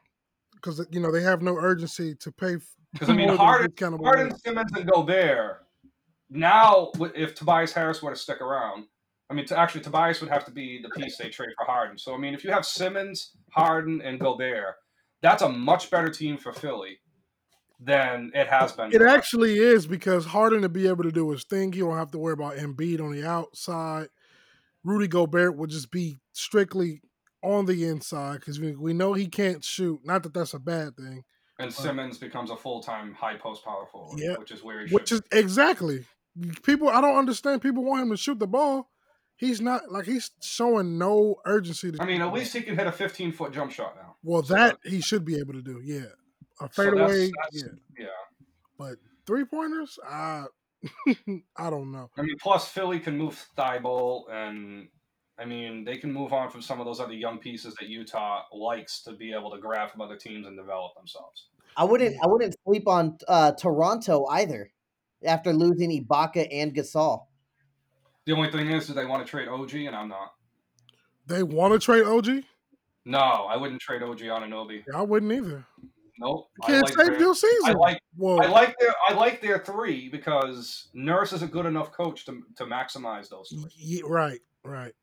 because 0.55 0.87
you 0.93 1.01
know 1.01 1.11
they 1.11 1.23
have 1.23 1.43
no 1.43 1.57
urgency 1.57 2.15
to 2.15 2.31
pay. 2.31 2.57
Because 2.97 3.11
I 3.11 3.15
mean, 3.15 3.29
Harden, 3.29 3.73
kind 3.73 3.95
of 3.95 4.01
Harden. 4.01 4.37
Simmons, 4.39 4.71
and 4.75 4.91
Gobert. 4.91 5.67
Now, 6.31 6.91
if 7.15 7.35
Tobias 7.35 7.73
Harris 7.73 8.03
were 8.03 8.11
to 8.11 8.17
stick 8.17 8.41
around, 8.41 8.87
I 9.29 9.35
mean, 9.35 9.45
to 9.47 9.59
actually 9.59 9.83
Tobias 9.83 10.21
would 10.21 10.31
have 10.31 10.45
to 10.47 10.51
be 10.51 10.81
the 10.83 10.89
piece 11.01 11.17
they 11.17 11.29
trade 11.29 11.51
for 11.59 11.67
Harden. 11.67 11.99
So 11.99 12.15
I 12.15 12.19
mean, 12.19 12.35
if 12.35 12.45
you 12.45 12.51
have 12.51 12.65
Simmons, 12.65 13.33
Harden, 13.51 14.01
and 14.03 14.19
Gobert, 14.19 14.77
that's 15.21 15.43
a 15.43 15.49
much 15.49 15.91
better 15.91 16.09
team 16.09 16.39
for 16.39 16.53
Philly 16.53 16.99
than 17.81 18.31
it 18.35 18.47
has 18.47 18.73
been. 18.73 18.93
It 18.93 19.03
actually 19.03 19.59
is 19.59 19.87
because 19.87 20.27
Harden 20.27 20.63
to 20.63 20.69
be 20.69 20.89
able 20.89 21.05
to 21.05 21.13
do 21.13 21.31
his 21.31 21.45
thing, 21.45 21.73
he 21.73 21.81
don't 21.81 21.97
have 21.97 22.11
to 22.13 22.19
worry 22.19 22.33
about 22.33 22.57
Embiid 22.57 23.01
on 23.01 23.13
the 23.13 23.27
outside. 23.27 24.09
Rudy 24.85 25.09
Gobert 25.09 25.57
would 25.57 25.71
just 25.71 25.91
be 25.91 26.19
strictly 26.33 27.03
on 27.43 27.67
the 27.67 27.85
inside 27.85 28.41
because 28.41 28.59
we, 28.59 28.75
we 28.75 28.93
know 28.93 29.13
he 29.13 29.27
can't 29.27 29.63
shoot. 29.63 30.01
Not 30.05 30.23
that 30.23 30.35
that's 30.35 30.55
a 30.55 30.59
bad 30.59 30.97
thing. 30.97 31.25
And 31.59 31.73
Simmons 31.73 32.19
becomes 32.19 32.51
a 32.51 32.57
full 32.57 32.83
time 32.83 33.15
high 33.15 33.37
post 33.37 33.65
power 33.65 33.87
forward, 33.87 34.19
Yeah. 34.21 34.37
which 34.37 34.51
is 34.51 34.63
where 34.63 34.87
he 34.87 34.95
Which 34.95 35.09
should. 35.09 35.23
is 35.33 35.39
exactly 35.39 36.05
people. 36.63 36.89
I 36.91 37.01
don't 37.01 37.17
understand. 37.17 37.63
People 37.63 37.83
want 37.85 38.03
him 38.03 38.11
to 38.11 38.17
shoot 38.17 38.39
the 38.39 38.47
ball. 38.47 38.91
He's 39.39 39.61
not 39.61 39.91
like 39.91 40.05
he's 40.07 40.31
showing 40.43 40.99
no 40.99 41.37
urgency. 41.47 41.93
To 41.93 42.03
I 42.03 42.07
mean, 42.07 42.23
at 42.23 42.33
least 42.33 42.55
he 42.55 42.63
can 42.63 42.77
hit 42.77 42.87
a 42.87 42.93
15 42.93 43.33
foot 43.33 43.53
jump 43.53 43.71
shot 43.73 43.95
now. 43.97 44.17
well, 44.23 44.43
so 44.43 44.55
that 44.55 44.79
he 44.85 45.01
should 45.01 45.25
be 45.25 45.39
able 45.39 45.53
to 45.55 45.63
do. 45.63 45.81
Yeah, 45.83 45.97
a 45.99 46.05
So 46.05 46.11
that's- 46.63 46.77
fadeaway. 46.77 47.31
that's- 47.31 47.53
yeah, 47.53 47.69
yeah. 47.99 48.07
but 48.79 48.97
three 49.27 49.45
pointers. 49.45 49.99
I 50.07 50.45
I 51.57 51.71
don't 51.71 51.91
know. 51.91 52.11
I 52.19 52.23
mean, 52.23 52.37
plus 52.41 52.69
Philly 52.69 53.01
can 53.01 53.17
move 53.17 53.47
Thybulle, 53.57 54.31
and 54.31 54.89
I 55.39 55.45
mean 55.45 55.85
they 55.85 55.97
can 55.97 56.13
move 56.13 56.33
on 56.33 56.51
from 56.51 56.63
some 56.63 56.81
of 56.81 56.87
those 56.87 57.01
other 57.01 57.13
young 57.13 57.39
pieces 57.39 57.75
that 57.81 57.89
Utah 57.89 58.43
likes 58.53 59.03
to 59.03 59.13
be 59.13 59.33
able 59.33 59.51
to 59.51 59.59
grab 59.59 59.91
from 59.91 60.01
other 60.01 60.17
teams 60.17 60.47
and 60.47 60.57
develop 60.57 60.95
themselves. 60.97 61.49
I 61.77 61.85
wouldn't 61.85 62.17
I 62.23 62.27
wouldn't 62.27 62.55
sleep 62.67 62.89
on 62.89 63.19
uh, 63.29 63.53
Toronto 63.53 64.27
either 64.31 64.71
after 65.25 65.53
losing 65.53 65.91
Ibaka 65.91 66.49
and 66.51 66.75
Gasol. 66.75 67.27
The 68.25 68.33
only 68.33 68.51
thing 68.51 68.71
is, 68.71 68.87
do 68.87 68.93
they 68.95 69.05
want 69.05 69.25
to 69.25 69.31
trade 69.31 69.49
OG? 69.49 69.75
And 69.75 69.95
I'm 69.95 70.09
not. 70.09 70.33
They 71.27 71.43
want 71.43 71.75
to 71.75 71.79
trade 71.79 72.05
OG. 72.05 72.45
No, 73.05 73.19
I 73.19 73.57
wouldn't 73.57 73.81
trade 73.81 74.03
OG 74.03 74.19
Anunoby. 74.19 74.83
I 74.93 75.03
wouldn't 75.03 75.31
either. 75.31 75.65
Nope. 76.19 76.49
I 76.63 76.67
Can't 76.67 76.85
like, 76.85 76.95
save 76.97 77.07
their, 77.07 77.21
your 77.21 77.31
I 77.31 77.35
season. 77.35 77.77
like 77.77 78.01
well, 78.17 78.41
I 78.41 78.47
like 78.47 78.77
their 78.79 78.95
I 79.09 79.13
like 79.13 79.43
their 79.43 79.59
three 79.59 80.09
because 80.09 80.89
Nurse 80.95 81.33
is 81.33 81.43
a 81.43 81.47
good 81.47 81.67
enough 81.67 81.93
coach 81.93 82.25
to 82.25 82.43
to 82.57 82.65
maximize 82.65 83.29
those 83.29 83.51
three. 83.51 83.71
yeah, 83.77 84.01
right, 84.07 84.41
right. 84.65 84.95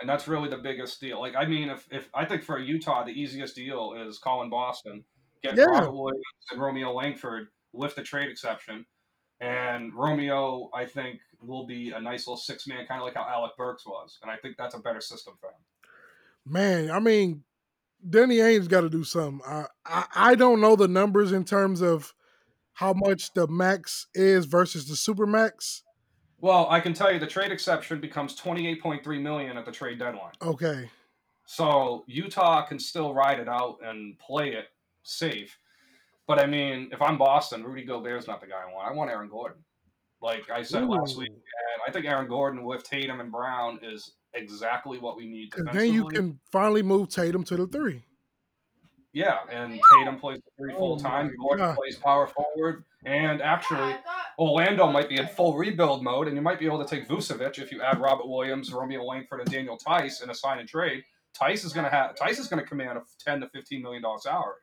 And 0.00 0.08
that's 0.08 0.26
really 0.28 0.48
the 0.48 0.58
biggest 0.58 1.00
deal. 1.00 1.20
Like, 1.20 1.34
I 1.36 1.46
mean, 1.46 1.70
if, 1.70 1.86
if 1.90 2.08
I 2.14 2.24
think 2.24 2.42
for 2.42 2.58
Utah, 2.58 3.04
the 3.04 3.12
easiest 3.12 3.54
deal 3.54 3.94
is 4.06 4.18
calling 4.18 4.50
Boston, 4.50 5.04
get 5.42 5.56
Yeah. 5.56 5.64
Robert 5.64 5.92
Williams 5.92 6.24
and 6.50 6.60
Romeo 6.60 6.92
Langford 6.92 7.48
lift 7.72 7.96
the 7.96 8.02
trade 8.02 8.28
exception, 8.28 8.86
and 9.40 9.94
Romeo, 9.94 10.70
I 10.74 10.86
think, 10.86 11.20
will 11.40 11.66
be 11.66 11.90
a 11.90 12.00
nice 12.00 12.26
little 12.26 12.36
six 12.36 12.66
man, 12.66 12.86
kind 12.86 13.00
of 13.00 13.06
like 13.06 13.14
how 13.14 13.26
Alec 13.28 13.52
Burks 13.56 13.86
was, 13.86 14.18
and 14.22 14.30
I 14.30 14.36
think 14.36 14.56
that's 14.56 14.74
a 14.74 14.80
better 14.80 15.00
system 15.00 15.34
for 15.40 15.50
him. 15.50 15.60
Man, 16.46 16.90
I 16.90 16.98
mean, 17.00 17.44
Danny 18.08 18.36
Ainge 18.36 18.68
got 18.68 18.82
to 18.82 18.90
do 18.90 19.04
something. 19.04 19.40
I, 19.46 19.66
I 19.86 20.06
I 20.14 20.34
don't 20.34 20.60
know 20.60 20.76
the 20.76 20.88
numbers 20.88 21.32
in 21.32 21.44
terms 21.44 21.80
of 21.80 22.14
how 22.74 22.92
much 22.92 23.32
the 23.34 23.46
max 23.46 24.08
is 24.14 24.44
versus 24.46 24.88
the 24.88 24.96
super 24.96 25.26
max. 25.26 25.83
Well, 26.44 26.66
I 26.68 26.78
can 26.78 26.92
tell 26.92 27.10
you 27.10 27.18
the 27.18 27.26
trade 27.26 27.50
exception 27.50 28.02
becomes 28.02 28.34
twenty 28.34 28.68
eight 28.68 28.82
point 28.82 29.02
three 29.02 29.18
million 29.18 29.56
at 29.56 29.64
the 29.64 29.72
trade 29.72 29.98
deadline. 29.98 30.34
Okay, 30.42 30.90
So 31.46 32.04
Utah 32.06 32.66
can 32.66 32.78
still 32.78 33.14
ride 33.14 33.40
it 33.40 33.48
out 33.48 33.78
and 33.82 34.18
play 34.18 34.52
it 34.52 34.66
safe. 35.04 35.56
But 36.26 36.38
I 36.38 36.44
mean, 36.44 36.90
if 36.92 37.00
I'm 37.00 37.16
Boston, 37.16 37.64
Rudy 37.64 37.86
Gobert's 37.86 38.26
not 38.26 38.42
the 38.42 38.46
guy 38.46 38.60
I 38.60 38.70
want. 38.70 38.86
I 38.86 38.92
want 38.92 39.10
Aaron 39.10 39.30
Gordon. 39.30 39.64
Like 40.20 40.50
I 40.50 40.62
said 40.62 40.86
last 40.86 41.16
week, 41.16 41.30
and 41.30 41.80
I 41.88 41.90
think 41.90 42.04
Aaron 42.04 42.28
Gordon 42.28 42.62
with 42.62 42.84
Tatum 42.84 43.20
and 43.20 43.32
Brown 43.32 43.78
is 43.82 44.12
exactly 44.34 44.98
what 44.98 45.16
we 45.16 45.26
need. 45.26 45.50
because 45.50 45.74
then 45.74 45.94
you 45.94 46.08
can 46.08 46.38
finally 46.52 46.82
move 46.82 47.08
Tatum 47.08 47.42
to 47.44 47.56
the 47.56 47.66
three. 47.66 48.02
Yeah, 49.14 49.38
and 49.50 49.80
Tatum 49.96 50.18
plays 50.18 50.38
the 50.44 50.50
three 50.58 50.74
Oh 50.74 50.78
full 50.78 50.96
time. 50.98 51.28
my 51.28 51.32
Gordon 51.40 51.76
plays 51.76 51.96
power 51.96 52.26
forward, 52.26 52.84
and 53.06 53.40
actually 53.40 53.94
Orlando 54.38 54.88
might 54.90 55.08
be 55.08 55.16
in 55.18 55.28
full 55.28 55.56
rebuild 55.56 56.02
mode, 56.02 56.26
and 56.26 56.36
you 56.36 56.42
might 56.42 56.58
be 56.58 56.66
able 56.66 56.84
to 56.84 56.88
take 56.96 57.08
Vucevic 57.08 57.58
if 57.58 57.70
you 57.70 57.80
add 57.80 58.00
Robert 58.00 58.26
Williams, 58.28 58.72
Romeo 58.72 59.04
Langford, 59.04 59.40
and 59.40 59.50
Daniel 59.50 59.78
Theis 59.86 60.20
in 60.22 60.30
a 60.30 60.34
sign 60.34 60.58
and 60.58 60.68
trade. 60.68 61.04
Theis 61.40 61.64
is 61.64 61.72
going 61.72 61.84
to 61.84 61.90
have 61.90 62.16
Theis 62.16 62.38
is 62.40 62.48
going 62.48 62.60
to 62.60 62.68
command 62.68 62.98
a 62.98 63.02
ten 63.24 63.40
to 63.40 63.48
fifteen 63.50 63.82
million 63.82 64.02
dollar 64.02 64.18
salary. 64.18 64.56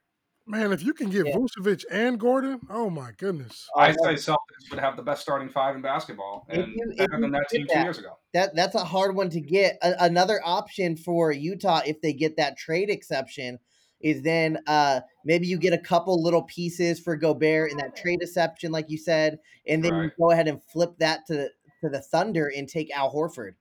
Man, 0.48 0.74
if 0.74 0.84
you 0.84 0.94
can 0.94 1.10
get 1.10 1.28
Yeah. 1.28 1.36
Vucevic 1.38 1.86
and 1.90 2.20
Gordon, 2.20 2.60
oh 2.70 2.90
my 2.90 3.12
goodness. 3.18 3.70
I'd 3.78 3.96
say 4.02 4.16
Celtics 4.16 4.70
would 4.72 4.80
have 4.80 4.98
the 4.98 5.04
best 5.04 5.22
starting 5.22 5.48
five 5.48 5.76
in 5.78 5.82
basketball, 5.82 6.46
If 6.50 6.64
and 6.66 6.74
you- 6.74 6.92
if 6.92 6.98
better 6.98 7.22
than 7.22 7.32
that 7.32 7.46
did 7.50 7.60
team 7.60 7.68
two 7.72 7.80
years 7.80 8.00
ago. 8.00 8.18
That 8.34 8.54
that's 8.56 8.76
a 8.76 8.84
hard 8.84 9.16
one 9.16 9.30
to 9.30 9.40
get. 9.40 9.78
A- 9.82 10.04
another 10.04 10.42
option 10.44 10.98
for 10.98 11.32
Utah 11.32 11.82
if 11.86 12.02
they 12.02 12.12
get 12.12 12.36
that 12.38 12.58
trade 12.58 12.90
exception 12.90 13.60
is 14.04 14.22
then 14.22 14.60
uh 14.68 15.02
maybe 15.26 15.48
you 15.48 15.58
get 15.58 15.74
a 15.74 15.78
couple 15.78 16.22
little 16.22 16.44
pieces 16.44 17.00
for 17.00 17.16
Gobert 17.16 17.72
in 17.72 17.78
that 17.78 17.96
trade 17.96 18.20
exception, 18.22 18.72
like 18.72 18.90
you 18.90 18.98
said, 18.98 19.40
and 19.68 19.84
then 19.84 19.94
you 19.96 20.12
go 20.20 20.32
ahead 20.32 20.48
and 20.48 20.62
flip 20.64 20.98
that 21.00 21.26
to 21.28 21.50
to 21.82 21.90
the 21.90 22.02
Thunder 22.02 22.52
and 22.56 22.68
take 22.68 22.92
Al 22.96 23.14
Horford. 23.14 23.54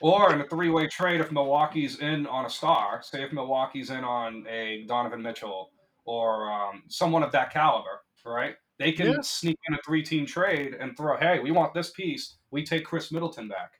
Or 0.00 0.32
in 0.32 0.40
a 0.40 0.48
three 0.48 0.68
way 0.70 0.88
trade, 0.88 1.20
if 1.20 1.30
Milwaukee's 1.30 2.00
in 2.00 2.26
on 2.26 2.44
a 2.44 2.50
star, 2.50 3.02
say 3.02 3.22
if 3.22 3.32
Milwaukee's 3.32 3.90
in 3.90 4.02
on 4.02 4.44
a 4.48 4.84
Donovan 4.88 5.22
Mitchell 5.22 5.70
or 6.04 6.50
um, 6.50 6.82
someone 6.88 7.22
of 7.22 7.30
that 7.32 7.52
caliber, 7.52 8.00
right? 8.24 8.56
They 8.78 8.90
can 8.90 9.06
Yeah. 9.12 9.20
sneak 9.22 9.58
in 9.68 9.74
a 9.74 9.78
three 9.84 10.02
team 10.02 10.26
trade 10.26 10.74
and 10.74 10.96
throw, 10.96 11.16
hey, 11.16 11.38
we 11.38 11.52
want 11.52 11.72
this 11.72 11.90
piece. 11.90 12.38
We 12.50 12.64
take 12.64 12.84
Khris 12.84 13.12
Middleton 13.12 13.46
back. 13.46 13.74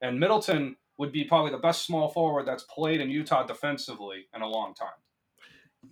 And 0.00 0.20
Middleton 0.20 0.76
would 0.98 1.10
be 1.10 1.24
probably 1.24 1.50
the 1.50 1.58
best 1.58 1.84
small 1.84 2.08
forward 2.08 2.46
that's 2.46 2.62
played 2.64 3.00
in 3.00 3.10
Utah 3.10 3.44
defensively 3.44 4.28
in 4.34 4.42
a 4.42 4.46
long 4.48 4.72
time. 4.74 4.88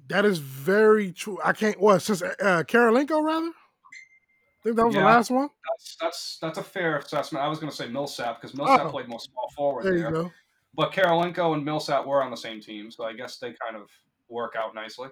That 0.08 0.24
is 0.24 0.38
very 0.38 1.12
true. 1.12 1.38
I 1.44 1.52
can't. 1.52 1.80
What 1.80 2.00
since 2.00 2.22
uh, 2.22 2.62
Kirilenko 2.66 3.22
rather? 3.24 3.46
I 3.46 4.62
think 4.62 4.76
that 4.76 4.86
was 4.86 4.94
the 4.94 5.00
last 5.02 5.30
one. 5.30 5.48
That's 5.70 5.96
that's 6.00 6.38
that's 6.40 6.58
a 6.58 6.62
fair 6.62 6.98
assessment. 6.98 7.44
I 7.44 7.48
was 7.48 7.58
going 7.58 7.70
to 7.70 7.76
say 7.76 7.88
Millsap 7.88 8.40
because 8.40 8.56
Millsap 8.56 8.86
Oh. 8.86 8.90
played 8.90 9.08
more 9.08 9.20
small 9.20 9.50
forward 9.56 9.84
There 9.84 9.96
there, 9.98 10.08
you 10.08 10.14
go. 10.14 10.32
but 10.74 10.92
Kirilenko 10.92 11.54
and 11.54 11.64
Millsap 11.64 12.06
were 12.06 12.22
on 12.22 12.30
the 12.30 12.36
same 12.36 12.60
team, 12.60 12.90
so 12.90 13.04
I 13.04 13.12
guess 13.14 13.38
they 13.38 13.54
kind 13.62 13.76
of 13.76 13.88
work 14.28 14.54
out 14.58 14.74
nicely. 14.74 15.08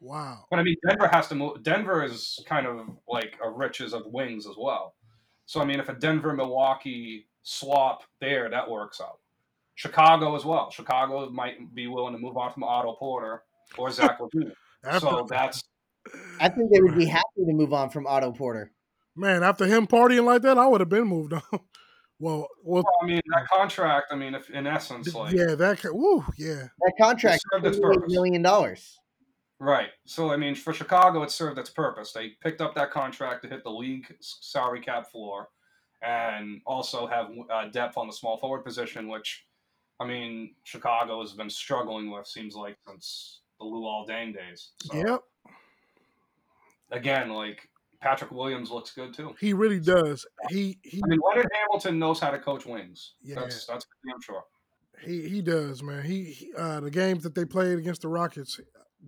Wow. 0.00 0.44
But 0.50 0.58
I 0.58 0.62
mean, 0.62 0.76
Denver 0.86 1.08
has 1.12 1.28
to 1.28 1.34
move. 1.34 1.62
Denver 1.62 2.04
is 2.04 2.38
kind 2.46 2.66
of 2.66 2.86
like 3.08 3.36
a 3.42 3.48
riches 3.50 3.94
of 3.94 4.02
wings 4.06 4.46
as 4.46 4.54
well. 4.58 4.94
So 5.46 5.60
I 5.60 5.64
mean, 5.64 5.80
if 5.80 5.88
a 5.88 5.94
Denver 5.94 6.32
Milwaukee 6.32 7.26
swap 7.42 8.02
there, 8.20 8.50
that 8.50 8.68
works 8.68 9.00
out. 9.00 9.18
Chicago 9.76 10.34
as 10.36 10.44
well. 10.44 10.70
Chicago 10.70 11.28
might 11.30 11.74
be 11.74 11.86
willing 11.86 12.12
to 12.12 12.18
move 12.18 12.36
on 12.36 12.52
from 12.52 12.64
Otto 12.64 12.94
Porter 12.94 13.42
or 13.78 13.90
Zach 13.90 14.18
LaVine. 14.20 14.52
After, 14.84 15.00
so 15.00 15.26
that's 15.28 15.62
I 16.40 16.48
think 16.48 16.72
they 16.72 16.80
would 16.80 16.96
be 16.96 17.06
happy 17.18 17.24
to 17.46 17.52
move 17.52 17.72
on 17.72 17.90
from 17.90 18.06
Otto 18.06 18.32
Porter. 18.32 18.70
man, 19.16 19.42
after 19.42 19.66
him 19.66 19.86
partying 19.86 20.24
like 20.24 20.42
that, 20.42 20.58
I 20.58 20.66
would 20.66 20.80
have 20.80 20.88
been 20.88 21.06
moved 21.08 21.32
on. 21.32 21.42
well, 21.52 21.60
well, 22.20 22.48
well, 22.62 22.84
I 23.02 23.06
mean 23.06 23.20
that 23.34 23.46
contract. 23.48 24.06
I 24.12 24.16
mean, 24.16 24.34
if 24.34 24.48
in 24.50 24.66
essence, 24.66 25.14
like 25.14 25.34
yeah, 25.34 25.54
that. 25.56 25.80
ca- 25.80 25.92
Woo, 25.92 26.24
yeah. 26.38 26.68
That 26.80 26.92
contract, 27.00 27.42
served 27.52 27.66
its 27.66 27.78
$28 27.78 27.82
purpose. 27.82 28.12
million 28.12 28.42
dollars. 28.42 28.98
Right. 29.58 29.88
So 30.06 30.30
I 30.32 30.36
mean, 30.36 30.54
for 30.54 30.72
Chicago, 30.74 31.22
it 31.22 31.30
served 31.30 31.58
its 31.58 31.70
purpose. 31.70 32.12
They 32.12 32.32
picked 32.42 32.60
up 32.60 32.74
that 32.74 32.90
contract 32.90 33.42
to 33.42 33.48
hit 33.48 33.64
the 33.64 33.70
league 33.70 34.06
salary 34.20 34.80
cap 34.80 35.10
floor, 35.10 35.48
and 36.02 36.60
also 36.66 37.06
have 37.06 37.30
uh, 37.50 37.68
depth 37.68 37.96
on 37.96 38.06
the 38.06 38.12
small 38.12 38.36
forward 38.38 38.64
position, 38.64 39.08
which, 39.08 39.46
I 39.98 40.06
mean, 40.06 40.54
Chicago 40.64 41.20
has 41.22 41.32
been 41.32 41.48
struggling 41.48 42.10
with. 42.10 42.26
Seems 42.26 42.54
like 42.54 42.76
since 42.86 43.40
the 43.58 43.64
Luol 43.64 44.08
Deng 44.08 44.34
days. 44.34 44.70
So, 44.82 44.96
Yep, 44.96 45.20
Again, 46.92 47.30
like 47.30 47.68
Patrick 48.00 48.30
Williams 48.30 48.70
looks 48.70 48.92
good 48.92 49.12
too. 49.12 49.34
he 49.40 49.52
really 49.52 49.80
does. 49.80 50.24
He 50.48 50.78
he 50.82 51.00
I 51.04 51.08
mean, 51.08 51.18
Leonard 51.26 51.48
Hamilton 51.52 51.98
knows 51.98 52.20
how 52.20 52.30
to 52.30 52.38
coach 52.38 52.64
wings. 52.66 53.14
Yeah. 53.22 53.36
That's 53.40 53.66
that's 53.66 53.86
damn 54.06 54.20
sure. 54.20 54.44
he 55.04 55.28
he 55.28 55.42
does, 55.42 55.82
man. 55.82 56.04
He, 56.04 56.24
he 56.24 56.52
uh 56.56 56.80
the 56.80 56.90
games 56.90 57.22
that 57.24 57.34
they 57.34 57.44
played 57.44 57.78
against 57.78 58.02
the 58.02 58.08
Rockets, 58.08 58.60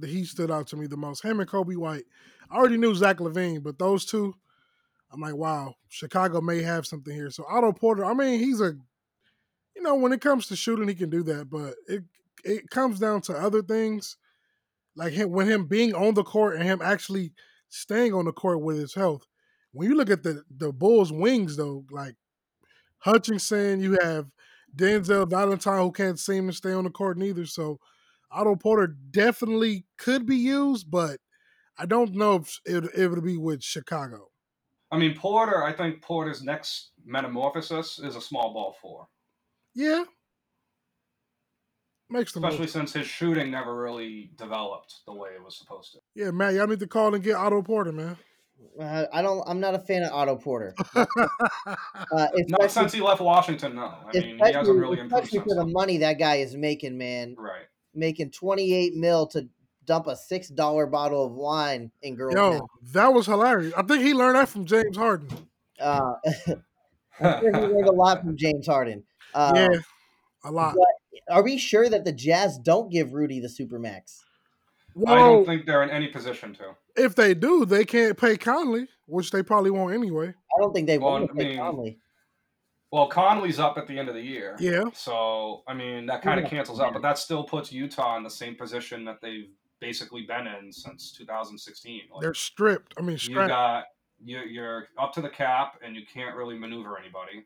he 0.05 0.25
stood 0.25 0.51
out 0.51 0.67
to 0.69 0.77
me 0.77 0.87
the 0.87 0.97
most. 0.97 1.25
Him 1.25 1.39
and 1.41 1.49
Coby 1.49 1.77
White. 1.77 2.05
I 2.51 2.57
already 2.57 2.79
knew 2.79 2.95
Zach 2.95 3.19
LaVine, 3.19 3.63
but 3.63 3.79
those 3.79 4.05
two, 4.07 4.35
I'm 5.13 5.21
like, 5.21 5.37
wow, 5.37 5.75
Chicago 5.89 6.41
may 6.41 6.63
have 6.63 6.87
something 6.87 7.15
here. 7.15 7.31
So 7.31 7.45
Otto 7.49 7.73
Porter, 7.73 8.05
I 8.07 8.15
mean, 8.15 8.41
he's 8.41 8.61
a, 8.61 8.73
you 9.77 9.83
know, 9.83 9.95
when 9.97 10.13
it 10.13 10.21
comes 10.23 10.47
to 10.49 10.57
shooting, 10.57 10.89
he 10.89 10.95
can 10.95 11.11
do 11.11 11.23
that, 11.25 11.49
but 11.51 11.75
it 11.87 12.03
it 12.43 12.71
comes 12.71 12.99
down 12.99 13.21
to 13.23 13.35
other 13.35 13.63
things, 13.63 14.17
like 14.99 15.13
him 15.13 15.31
when 15.31 15.47
him 15.47 15.67
being 15.67 15.95
on 15.95 16.15
the 16.15 16.25
court 16.25 16.57
and 16.57 16.65
him 16.65 16.81
actually 16.83 17.33
staying 17.69 18.13
on 18.13 18.25
the 18.25 18.33
court 18.33 18.61
with 18.61 18.79
his 18.79 18.95
health. 18.95 19.27
When 19.73 19.89
you 19.89 19.97
look 19.97 20.11
at 20.11 20.23
the 20.23 20.43
the 20.51 20.73
Bulls' 20.73 21.13
wings, 21.13 21.57
though, 21.57 21.85
like 21.91 22.17
Hutchison, 22.99 23.81
you 23.81 23.97
have 24.03 24.27
Denzel 24.75 25.31
Valentine, 25.31 25.83
who 25.83 25.93
can't 25.93 26.19
seem 26.19 26.49
to 26.49 26.53
stay 26.53 26.73
on 26.73 26.85
the 26.85 26.91
court 26.91 27.17
neither. 27.17 27.47
So 27.47 27.79
Otto 28.31 28.57
Porter 28.57 28.97
definitely 29.11 29.87
could 29.97 30.27
be 30.27 30.37
used, 30.37 30.91
but 30.91 31.19
I 31.79 31.87
don't 31.87 32.15
know 32.15 32.37
if 32.37 32.61
it, 32.65 32.85
it 32.95 33.09
would 33.09 33.25
be 33.25 33.37
with 33.37 33.63
Chicago. 33.63 34.29
I 34.91 34.99
mean, 34.99 35.17
Porter. 35.17 35.63
I 35.63 35.73
think 35.73 36.03
Porter's 36.03 36.43
next 36.43 36.91
metamorphosis 37.05 37.99
is 37.99 38.17
a 38.17 38.21
small 38.21 38.53
ball 38.53 38.77
four. 38.81 39.07
Yeah, 39.75 40.05
makes 42.11 42.33
the 42.33 42.41
especially 42.41 42.61
most. 42.61 42.73
since 42.73 42.93
his 42.93 43.07
shooting 43.07 43.51
never 43.51 43.75
really 43.75 44.31
developed 44.37 44.97
the 45.07 45.13
way 45.13 45.31
it 45.31 45.43
was 45.45 45.57
supposed 45.57 45.93
to. 45.93 45.99
Yeah, 46.15 46.31
Matt, 46.31 46.55
y'all 46.55 46.67
need 46.67 46.81
to 46.81 46.87
call 46.87 47.15
and 47.15 47.23
get 47.23 47.37
Otto 47.37 47.63
Porter, 47.63 47.93
man. 47.93 48.17
Uh, 48.81 49.05
I 49.13 49.23
don't. 49.23 49.43
I'm 49.47 49.61
not 49.61 49.75
a 49.75 49.79
fan 49.79 50.03
of 50.03 50.13
Otto 50.13 50.37
Porter. 50.37 50.75
Uh, 52.11 52.27
Not 52.49 52.71
since 52.71 52.93
he 52.93 53.01
left 53.01 53.21
Washington, 53.21 53.75
no. 53.77 53.83
I 53.83 54.11
mean, 54.13 54.23
he 54.23 54.29
hasn't 54.31 54.41
especially- 54.41 54.79
really 54.81 55.01
improved 55.01 55.25
especially 55.25 55.49
for 55.49 55.55
the 55.55 55.67
money 55.67 55.99
that 55.99 56.19
guy 56.19 56.37
is 56.37 56.57
making, 56.57 56.97
man. 56.97 57.35
Right. 57.39 57.67
Making 57.95 58.31
28 58.31 58.95
mil 58.95 59.27
to 59.29 59.49
dump 59.85 60.07
a 60.07 60.17
six 60.17 60.49
dollar 60.49 60.87
bottle 60.87 61.25
of 61.27 61.33
wine 61.33 61.91
in 62.03 62.15
girls' 62.15 62.35
Yo, 62.35 62.51
mouth. 62.53 62.69
that 62.93 63.13
was 63.13 63.27
hilarious. 63.27 63.75
I 63.77 63.83
think 63.83 64.03
he 64.03 64.15
learned 64.15 64.37
that 64.37 64.49
from 64.49 64.65
James 64.65 64.97
Harden. 64.97 65.29
Uh, 65.81 66.15
I'm 67.21 67.41
he 67.45 67.51
learned 67.51 67.89
a 67.89 67.93
lot 67.93 68.23
from 68.23 68.37
James 68.37 68.67
Harden. 68.67 69.05
Uh, 69.35 69.53
yeah, 69.55 69.79
a 70.45 70.51
lot. 70.51 70.75
Are 71.31 71.43
we 71.43 71.59
sure 71.59 71.89
that 71.89 72.05
the 72.05 72.13
Jazz 72.13 72.59
don't 72.59 72.91
give 72.91 73.13
Rudy 73.13 73.41
the 73.41 73.49
supermax? 73.49 74.21
I 75.07 75.15
don't 75.17 75.45
think 75.45 75.67
they're 75.67 75.83
in 75.83 75.91
any 75.91 76.09
position 76.09 76.55
to. 76.55 76.75
if 76.97 77.15
they 77.15 77.33
do, 77.35 77.65
they 77.65 77.85
can't 77.85 78.19
pay 78.19 78.37
Conley, 78.37 78.89
which 79.07 79.31
they 79.31 79.43
probably 79.43 79.71
won't 79.71 79.95
anyway. 79.95 80.29
I 80.29 80.61
don't 80.61 80.73
think 80.75 80.87
they 80.89 80.99
Well, 80.99 81.13
want 81.13 81.27
to 81.27 81.33
I 81.35 81.37
pay 81.37 81.49
mean, 81.51 81.59
Conley. 81.59 81.99
Well, 82.91 83.07
Conley's 83.07 83.61
up 83.61 83.77
at 83.79 83.87
the 83.87 83.99
end 83.99 84.09
of 84.09 84.15
the 84.15 84.23
year. 84.23 84.57
Yeah, 84.59 84.85
So, 84.95 85.63
I 85.69 85.75
mean, 85.75 86.07
that 86.07 86.23
kind 86.23 86.41
Yeah. 86.41 86.47
of 86.47 86.51
cancels 86.51 86.81
out, 86.81 86.95
but 86.95 87.03
that 87.03 87.19
still 87.19 87.45
puts 87.45 87.71
Utah 87.71 88.17
in 88.17 88.23
the 88.25 88.31
same 88.31 88.57
position 88.57 89.05
that 89.05 89.21
they've 89.21 89.51
basically 89.79 90.23
been 90.23 90.47
in 90.49 90.73
since 90.73 91.13
2016. 91.13 92.03
Like, 92.11 92.23
they're 92.23 92.35
stripped. 92.35 92.95
I 92.99 93.03
mean, 93.03 93.19
you 93.21 93.35
got 93.35 93.85
you, 94.25 94.41
you're 94.41 94.89
up 94.99 95.13
to 95.13 95.21
the 95.21 95.29
cap, 95.29 95.79
and 95.85 95.95
you 95.95 96.03
can't 96.13 96.35
really 96.35 96.59
maneuver 96.59 96.99
anybody. 96.99 97.45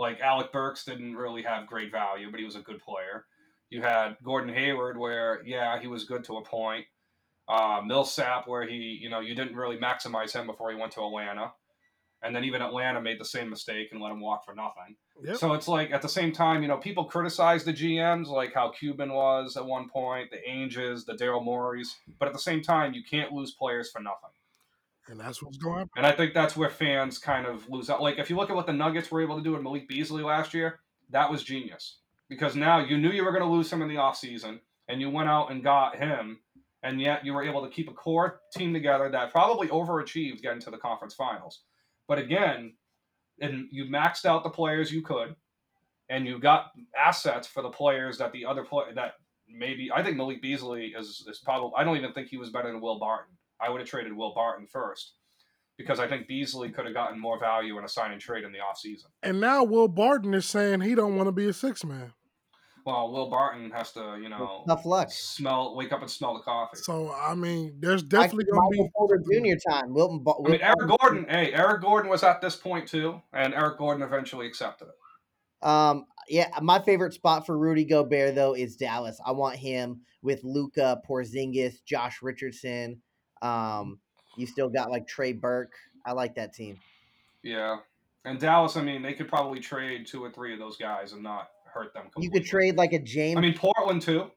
Like 0.00 0.20
Alec 0.20 0.50
Burks 0.50 0.86
didn't 0.86 1.14
really 1.14 1.42
have 1.42 1.66
great 1.66 1.92
value, 1.92 2.30
but 2.30 2.40
he 2.40 2.46
was 2.46 2.56
a 2.56 2.60
good 2.60 2.80
player. 2.80 3.26
You 3.68 3.82
had 3.82 4.16
Gordon 4.24 4.52
Hayward, 4.54 4.96
where 4.98 5.42
yeah, 5.44 5.78
he 5.78 5.88
was 5.88 6.04
good 6.04 6.24
to 6.24 6.38
a 6.38 6.42
point. 6.42 6.86
Uh, 7.46 7.82
Millsap, 7.84 8.48
where 8.48 8.66
he 8.66 8.98
you 9.00 9.10
know 9.10 9.20
you 9.20 9.34
didn't 9.34 9.54
really 9.54 9.76
maximize 9.76 10.32
him 10.32 10.46
before 10.46 10.70
he 10.70 10.76
went 10.76 10.92
to 10.92 11.04
Atlanta, 11.04 11.52
and 12.22 12.34
then 12.34 12.44
even 12.44 12.62
Atlanta 12.62 13.02
made 13.02 13.20
the 13.20 13.26
same 13.26 13.50
mistake 13.50 13.88
and 13.92 14.00
let 14.00 14.10
him 14.10 14.20
walk 14.20 14.42
for 14.42 14.54
nothing. 14.54 14.96
Yep. 15.22 15.36
So 15.36 15.52
it's 15.52 15.68
like 15.68 15.90
at 15.90 16.00
the 16.00 16.08
same 16.08 16.32
time, 16.32 16.62
you 16.62 16.68
know, 16.68 16.78
people 16.78 17.04
criticize 17.04 17.64
the 17.64 17.74
GMs 17.74 18.28
like 18.28 18.54
how 18.54 18.70
Cuban 18.70 19.12
was 19.12 19.58
at 19.58 19.66
one 19.66 19.86
point, 19.90 20.30
the 20.30 20.38
Ainges, 20.50 21.04
the 21.04 21.12
Daryl 21.12 21.44
Morey's, 21.44 21.96
but 22.18 22.26
at 22.26 22.32
the 22.32 22.40
same 22.40 22.62
time, 22.62 22.94
you 22.94 23.02
can't 23.04 23.32
lose 23.32 23.52
players 23.52 23.90
for 23.90 24.00
nothing. 24.00 24.30
And 25.10 25.18
that's 25.18 25.42
what's 25.42 25.58
going 25.58 25.80
on. 25.80 25.90
And 25.96 26.06
I 26.06 26.12
think 26.12 26.34
that's 26.34 26.56
where 26.56 26.70
fans 26.70 27.18
kind 27.18 27.46
of 27.46 27.68
lose 27.68 27.90
out. 27.90 28.00
Like 28.00 28.18
if 28.18 28.30
you 28.30 28.36
look 28.36 28.48
at 28.48 28.56
what 28.56 28.66
the 28.66 28.72
Nuggets 28.72 29.10
were 29.10 29.20
able 29.20 29.36
to 29.36 29.42
do 29.42 29.52
with 29.52 29.62
Malik 29.62 29.88
Beasley 29.88 30.22
last 30.22 30.54
year, 30.54 30.80
that 31.10 31.30
was 31.30 31.42
genius. 31.42 31.98
Because 32.28 32.54
now 32.54 32.78
you 32.78 32.96
knew 32.96 33.10
you 33.10 33.24
were 33.24 33.32
going 33.32 33.42
to 33.42 33.48
lose 33.48 33.72
him 33.72 33.82
in 33.82 33.88
the 33.88 33.96
offseason, 33.96 34.60
and 34.88 35.00
you 35.00 35.10
went 35.10 35.28
out 35.28 35.50
and 35.50 35.64
got 35.64 35.96
him, 35.96 36.38
and 36.84 37.00
yet 37.00 37.24
you 37.24 37.34
were 37.34 37.42
able 37.42 37.62
to 37.64 37.70
keep 37.70 37.90
a 37.90 37.92
core 37.92 38.40
team 38.56 38.72
together 38.72 39.10
that 39.10 39.32
probably 39.32 39.66
overachieved 39.66 40.40
getting 40.40 40.60
to 40.60 40.70
the 40.70 40.78
conference 40.78 41.14
finals. 41.14 41.62
But 42.06 42.20
again, 42.20 42.74
and 43.40 43.66
you 43.72 43.86
maxed 43.86 44.26
out 44.26 44.44
the 44.44 44.50
players 44.50 44.92
you 44.92 45.02
could, 45.02 45.34
and 46.08 46.24
you 46.24 46.38
got 46.38 46.66
assets 46.96 47.48
for 47.48 47.62
the 47.62 47.70
players 47.70 48.18
that 48.18 48.30
the 48.30 48.46
other 48.46 48.62
play 48.62 48.84
that 48.94 49.14
maybe 49.48 49.90
I 49.92 50.02
think 50.04 50.16
Malik 50.16 50.40
Beasley 50.40 50.94
is 50.96 51.26
is 51.28 51.40
probably 51.44 51.72
I 51.76 51.82
don't 51.82 51.96
even 51.96 52.12
think 52.12 52.28
he 52.28 52.36
was 52.36 52.50
better 52.50 52.70
than 52.70 52.80
Will 52.80 53.00
Barton. 53.00 53.34
I 53.64 53.70
would 53.70 53.80
have 53.80 53.88
traded 53.88 54.12
Will 54.16 54.34
Barton 54.34 54.66
first 54.66 55.14
because 55.76 55.98
I 55.98 56.08
think 56.08 56.28
Beasley 56.28 56.70
could 56.70 56.84
have 56.84 56.94
gotten 56.94 57.18
more 57.18 57.38
value 57.38 57.78
in 57.78 57.84
a 57.84 57.88
sign 57.88 58.12
and 58.12 58.20
trade 58.20 58.44
in 58.44 58.52
the 58.52 58.58
offseason. 58.58 59.06
And 59.22 59.40
now 59.40 59.64
Will 59.64 59.88
Barton 59.88 60.34
is 60.34 60.46
saying 60.46 60.82
he 60.82 60.94
don't 60.94 61.16
want 61.16 61.28
to 61.28 61.32
be 61.32 61.48
a 61.48 61.52
six 61.52 61.84
man. 61.84 62.12
Well, 62.86 63.12
Will 63.12 63.28
Barton 63.28 63.70
has 63.72 63.92
to, 63.92 64.18
you 64.22 64.30
know, 64.30 64.64
Tough 64.66 64.86
luck. 64.86 65.08
smell, 65.10 65.76
wake 65.76 65.92
up 65.92 66.00
and 66.00 66.10
smell 66.10 66.34
the 66.34 66.40
coffee. 66.40 66.78
So 66.78 67.12
I 67.12 67.34
mean, 67.34 67.76
there's 67.78 68.02
definitely 68.02 68.44
going 68.50 68.72
to 68.72 68.82
be. 68.84 68.88
Porter 68.96 69.22
Jr. 69.30 69.70
time. 69.70 69.92
Wilton. 69.92 70.20
Bo- 70.20 70.42
I 70.46 70.50
mean, 70.50 70.60
Wilton- 70.60 70.66
Eric 70.66 70.98
Gordon. 71.00 71.26
Hey, 71.28 71.52
Eric 71.52 71.82
Gordon 71.82 72.10
was 72.10 72.22
at 72.22 72.40
this 72.40 72.56
point 72.56 72.88
too, 72.88 73.20
and 73.34 73.54
Eric 73.54 73.78
Gordon 73.78 74.02
eventually 74.02 74.46
accepted 74.46 74.88
it. 74.88 75.66
Um, 75.66 76.06
yeah, 76.26 76.48
my 76.62 76.78
favorite 76.78 77.12
spot 77.12 77.44
for 77.44 77.56
Rudy 77.58 77.84
Gobert 77.84 78.34
though 78.34 78.54
is 78.54 78.76
Dallas. 78.76 79.20
I 79.24 79.32
want 79.32 79.56
him 79.56 80.00
with 80.22 80.40
Luka, 80.42 81.00
Porzingis, 81.08 81.84
Josh 81.86 82.20
Richardson. 82.22 83.02
Um, 83.42 84.00
you 84.36 84.46
still 84.46 84.68
got 84.68 84.90
like 84.90 85.06
Trey 85.06 85.32
Burke. 85.32 85.74
I 86.04 86.12
like 86.12 86.34
that 86.36 86.54
team. 86.54 86.78
Yeah, 87.42 87.78
and 88.24 88.38
Dallas. 88.38 88.76
I 88.76 88.82
mean, 88.82 89.02
they 89.02 89.12
could 89.12 89.28
probably 89.28 89.60
trade 89.60 90.06
two 90.06 90.22
or 90.22 90.30
three 90.30 90.52
of 90.52 90.58
those 90.58 90.76
guys 90.76 91.12
and 91.12 91.22
not 91.22 91.48
hurt 91.72 91.94
them. 91.94 92.04
You 92.16 92.30
could 92.30 92.44
trade 92.44 92.76
like 92.76 92.92
a 92.92 92.98
James. 92.98 93.38
I 93.38 93.40
mean, 93.40 93.54
Portland 93.54 94.02
too. 94.02 94.30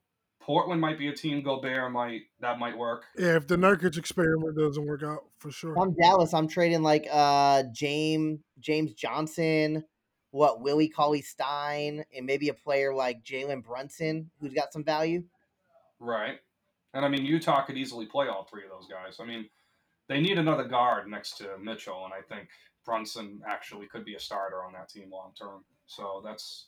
Portland 0.43 0.81
might 0.81 0.99
be 0.99 1.07
a 1.07 1.13
team. 1.13 1.41
Gobert 1.41 1.91
might 1.91 2.23
that 2.41 2.59
might 2.59 2.77
work. 2.77 3.05
Yeah, 3.17 3.37
if 3.37 3.47
the 3.47 3.55
Nurkic 3.55 3.97
experiment 3.97 4.57
doesn't 4.57 4.85
work 4.85 5.01
out, 5.03 5.23
for 5.39 5.51
sure. 5.51 5.79
I'm 5.79 5.93
Dallas. 5.93 6.33
I'm 6.33 6.49
trading 6.49 6.83
like 6.83 7.07
uh 7.09 7.63
James 7.71 8.39
James 8.59 8.93
Johnson, 8.93 9.85
what 10.31 10.61
Willie 10.61 10.89
Cauley 10.89 11.21
Stein, 11.21 12.03
and 12.15 12.25
maybe 12.25 12.49
a 12.49 12.53
player 12.53 12.93
like 12.93 13.23
Jalen 13.23 13.63
Brunson 13.63 14.31
who's 14.41 14.53
got 14.53 14.73
some 14.73 14.83
value. 14.83 15.23
Right. 15.99 16.39
And 16.93 17.03
I 17.03 17.09
mean, 17.09 17.25
Utah 17.25 17.63
could 17.65 17.77
easily 17.77 18.05
play 18.05 18.27
all 18.27 18.43
three 18.43 18.63
of 18.63 18.69
those 18.69 18.87
guys. 18.87 19.17
I 19.19 19.25
mean, 19.25 19.49
they 20.07 20.21
need 20.21 20.37
another 20.37 20.63
guard 20.65 21.07
next 21.09 21.37
to 21.37 21.57
Mitchell, 21.61 22.05
and 22.05 22.13
I 22.13 22.21
think 22.21 22.49
Brunson 22.85 23.41
actually 23.47 23.87
could 23.87 24.05
be 24.05 24.15
a 24.15 24.19
starter 24.19 24.63
on 24.63 24.73
that 24.73 24.89
team 24.89 25.09
long 25.11 25.31
term. 25.39 25.63
So 25.87 26.21
that's 26.23 26.67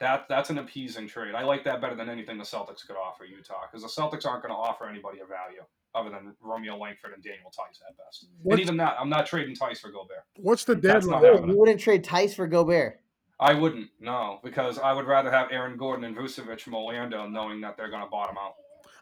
that 0.00 0.26
that's 0.28 0.50
an 0.50 0.58
appeasing 0.58 1.06
trade. 1.08 1.34
I 1.34 1.42
like 1.44 1.64
that 1.64 1.80
better 1.80 1.94
than 1.94 2.08
anything 2.08 2.36
the 2.36 2.44
Celtics 2.44 2.86
could 2.86 2.96
offer 2.96 3.24
Utah 3.24 3.62
because 3.70 3.82
the 3.82 3.88
Celtics 4.02 4.26
aren't 4.26 4.42
going 4.42 4.52
to 4.52 4.58
offer 4.58 4.88
anybody 4.88 5.20
a 5.20 5.26
value. 5.26 5.62
other 5.96 6.10
than 6.10 6.34
Romeo 6.40 6.76
Langford 6.76 7.12
and 7.14 7.22
Daniel 7.22 7.52
Theis 7.56 7.78
at 7.88 7.96
best. 7.96 8.26
What's- 8.42 8.54
And 8.58 8.60
even 8.60 8.76
that, 8.78 8.96
I'm 8.98 9.08
not 9.08 9.26
trading 9.26 9.54
Theis 9.54 9.78
for 9.80 9.92
Gobert. 9.92 10.24
What's 10.38 10.64
the 10.64 10.74
deadline? 10.74 11.22
not. 11.22 11.46
You 11.46 11.56
wouldn't 11.56 11.78
trade 11.80 12.02
Theis 12.04 12.34
for 12.34 12.48
Gobert. 12.48 12.98
I 13.38 13.54
wouldn't, 13.54 13.90
no, 14.00 14.40
because 14.42 14.80
I 14.80 14.92
would 14.92 15.06
rather 15.06 15.30
have 15.30 15.52
Aaron 15.52 15.76
Gordon 15.76 16.04
and 16.04 16.16
Vucevic 16.16 16.60
from 16.62 16.74
Orlando, 16.74 17.28
knowing 17.28 17.60
that 17.60 17.76
they're 17.76 17.90
going 17.90 18.02
to 18.02 18.08
bottom 18.10 18.36
out. 18.36 18.54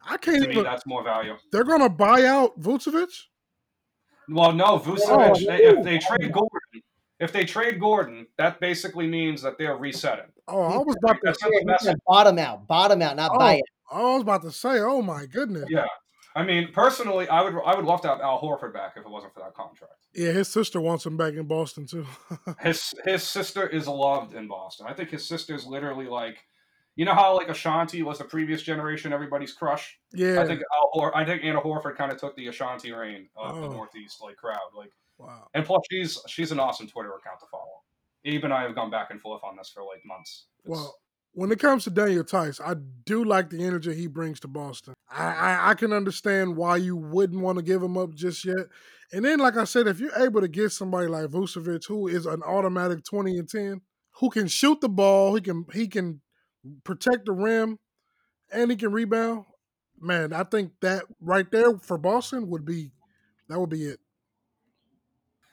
I 0.09 0.17
can't 0.17 0.43
To 0.43 0.49
me, 0.49 0.53
even. 0.55 0.65
that's 0.65 0.87
more 0.87 1.03
value. 1.05 1.37
They're 1.53 1.65
gonna 1.65 1.89
buy 1.89 2.25
out 2.25 2.61
Vucevic. 2.61 3.09
Well, 4.29 4.53
no, 4.53 4.65
Oh, 4.67 4.79
Vucevic. 4.79 5.47
they- 5.47 5.65
if 5.65 5.85
they 5.85 5.99
trade 5.99 6.33
Gordon, 6.33 6.83
if 7.21 7.33
they 7.33 7.45
trade 7.45 7.81
Gordon, 7.81 8.27
that 8.39 8.61
basically 8.61 9.07
means 9.07 9.43
that 9.43 9.59
they're 9.59 9.77
resetting. 9.77 10.27
Oh, 10.49 10.63
I 10.63 10.77
was 10.79 10.97
about 11.03 11.15
to. 11.17 11.21
That's 11.25 11.43
Yeah, 11.43 11.49
not 11.49 11.53
the 11.53 11.59
he 11.61 11.65
message. 11.67 11.87
said 11.87 11.99
bottom 12.07 12.39
out, 12.39 12.67
bottom 12.67 13.03
out, 13.03 13.17
not 13.17 13.31
Oh. 13.35 13.39
buy 13.39 13.55
it. 13.57 13.65
I 13.91 14.01
was 14.15 14.23
about 14.23 14.43
to 14.43 14.51
say. 14.53 14.81
Oh 14.81 15.03
my 15.03 15.27
goodness. 15.27 15.67
Yeah, 15.69 15.85
I 16.35 16.43
mean, 16.45 16.73
personally, 16.73 17.29
I 17.29 17.43
would 17.43 17.55
I 17.65 17.75
would 17.77 17.85
love 17.85 18.01
to 18.03 18.09
have 18.09 18.21
Al 18.21 18.41
Horford 18.41 18.73
back 18.73 18.95
if 18.97 19.05
it 19.05 19.09
wasn't 19.11 19.35
for 19.35 19.41
that 19.41 19.55
contract. 19.55 19.93
Yeah, 20.15 20.33
his 20.33 20.49
sister 20.49 20.81
wants 20.81 21.05
him 21.07 21.17
back 21.17 21.35
in 21.35 21.47
Boston 21.47 21.87
too. 21.87 22.07
His 22.61 22.93
his 23.05 23.23
sister 23.23 23.67
is 23.67 23.87
loved 23.89 24.35
in 24.35 24.47
Boston. 24.49 24.87
I 24.89 24.93
think 24.95 25.11
his 25.11 25.27
sister's 25.27 25.67
literally 25.67 26.07
like, 26.07 26.39
you 26.97 27.05
know 27.05 27.15
how 27.15 27.35
like 27.37 27.49
Ashanti 27.49 28.03
was 28.03 28.19
the 28.19 28.25
previous 28.25 28.63
generation, 28.63 29.13
everybody's 29.13 29.53
crush. 29.53 29.99
yeah. 30.13 30.41
I 30.41 30.47
think 30.47 30.61
Hor- 30.93 31.17
I 31.17 31.25
think 31.25 31.43
Anna 31.45 31.61
Horford 31.61 31.97
kind 31.97 32.13
of 32.13 32.19
took 32.19 32.37
the 32.37 32.49
Ashanti 32.49 32.93
reign 32.93 33.29
of 33.37 33.57
the 33.57 33.67
Oh. 33.69 33.73
Northeast 33.73 34.21
like 34.23 34.37
crowd. 34.37 34.59
Like, 34.77 34.93
wow. 35.19 35.49
and 35.55 35.65
plus 35.65 35.83
she's 35.91 36.19
she's 36.29 36.53
an 36.53 36.61
awesome 36.61 36.87
Twitter 36.87 37.11
account 37.11 37.41
to 37.41 37.47
follow. 37.51 37.81
Eve 38.25 38.45
and 38.45 38.53
I 38.53 38.63
have 38.63 38.75
gone 38.75 38.91
back 38.91 39.09
and 39.11 39.21
forth 39.21 39.43
on 39.43 39.57
this 39.57 39.71
for 39.71 39.83
like 39.83 40.03
months. 40.05 40.47
It's- 40.65 40.77
Well, 40.79 40.95
when 41.35 41.51
it 41.51 41.59
comes 41.59 41.85
to 41.85 41.91
Daniel 41.91 42.25
Theis, 42.25 42.61
I 42.61 42.75
do 43.07 43.25
like 43.25 43.49
the 43.49 43.65
energy 43.65 43.95
he 43.95 44.07
brings 44.07 44.39
to 44.41 44.49
Boston. 44.49 44.93
I, 45.11 45.25
I, 45.25 45.71
I 45.71 45.75
can 45.75 45.93
understand 45.93 46.57
why 46.57 46.77
you 46.77 46.95
wouldn't 46.95 47.41
want 47.41 47.57
to 47.57 47.65
give 47.65 47.83
him 47.83 47.97
up 47.97 48.13
just 48.15 48.45
yet. 48.45 48.67
And 49.15 49.25
then, 49.25 49.39
like 49.39 49.57
I 49.57 49.65
said, 49.65 49.87
if 49.87 49.99
you're 49.99 50.15
able 50.23 50.43
to 50.43 50.49
get 50.49 50.73
somebody 50.73 51.07
like 51.07 51.25
Vucevic, 51.31 51.87
who 51.87 52.07
is 52.09 52.27
an 52.27 52.43
automatic 52.43 53.03
twenty 53.05 53.39
and 53.39 53.49
ten, 53.49 53.81
who 54.21 54.29
can 54.31 54.47
shoot 54.47 54.81
the 54.83 54.89
ball, 54.91 55.35
he 55.35 55.41
can 55.41 55.65
he 55.73 55.89
can 55.89 56.21
protect 56.85 57.27
the 57.27 57.33
rim, 57.33 57.79
and 58.53 58.71
he 58.71 58.77
can 58.77 58.93
rebound. 58.93 59.45
Man, 60.01 60.33
I 60.33 60.43
think 60.45 60.73
that 60.81 61.05
right 61.21 61.51
there 61.51 61.79
for 61.79 61.97
Boston 61.99 62.49
would 62.51 62.65
be 62.65 62.93
that 63.49 63.59
would 63.61 63.71
be 63.71 63.85
it. 63.85 64.01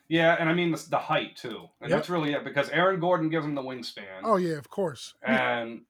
yeah, 0.07 0.35
and 0.39 0.49
I 0.49 0.53
mean 0.53 0.71
the, 0.71 0.85
the 0.89 0.97
height 0.97 1.35
too, 1.35 1.67
and 1.81 1.89
Yep. 1.89 1.97
that's 1.99 2.09
really 2.09 2.33
it 2.33 2.43
because 2.43 2.69
Aaron 2.69 2.99
Gordon 2.99 3.29
gives 3.29 3.45
him 3.45 3.55
the 3.55 3.61
wingspan. 3.61 4.21
Oh 4.23 4.37
yeah, 4.37 4.55
of 4.57 4.69
course. 4.69 5.13
And 5.23 5.81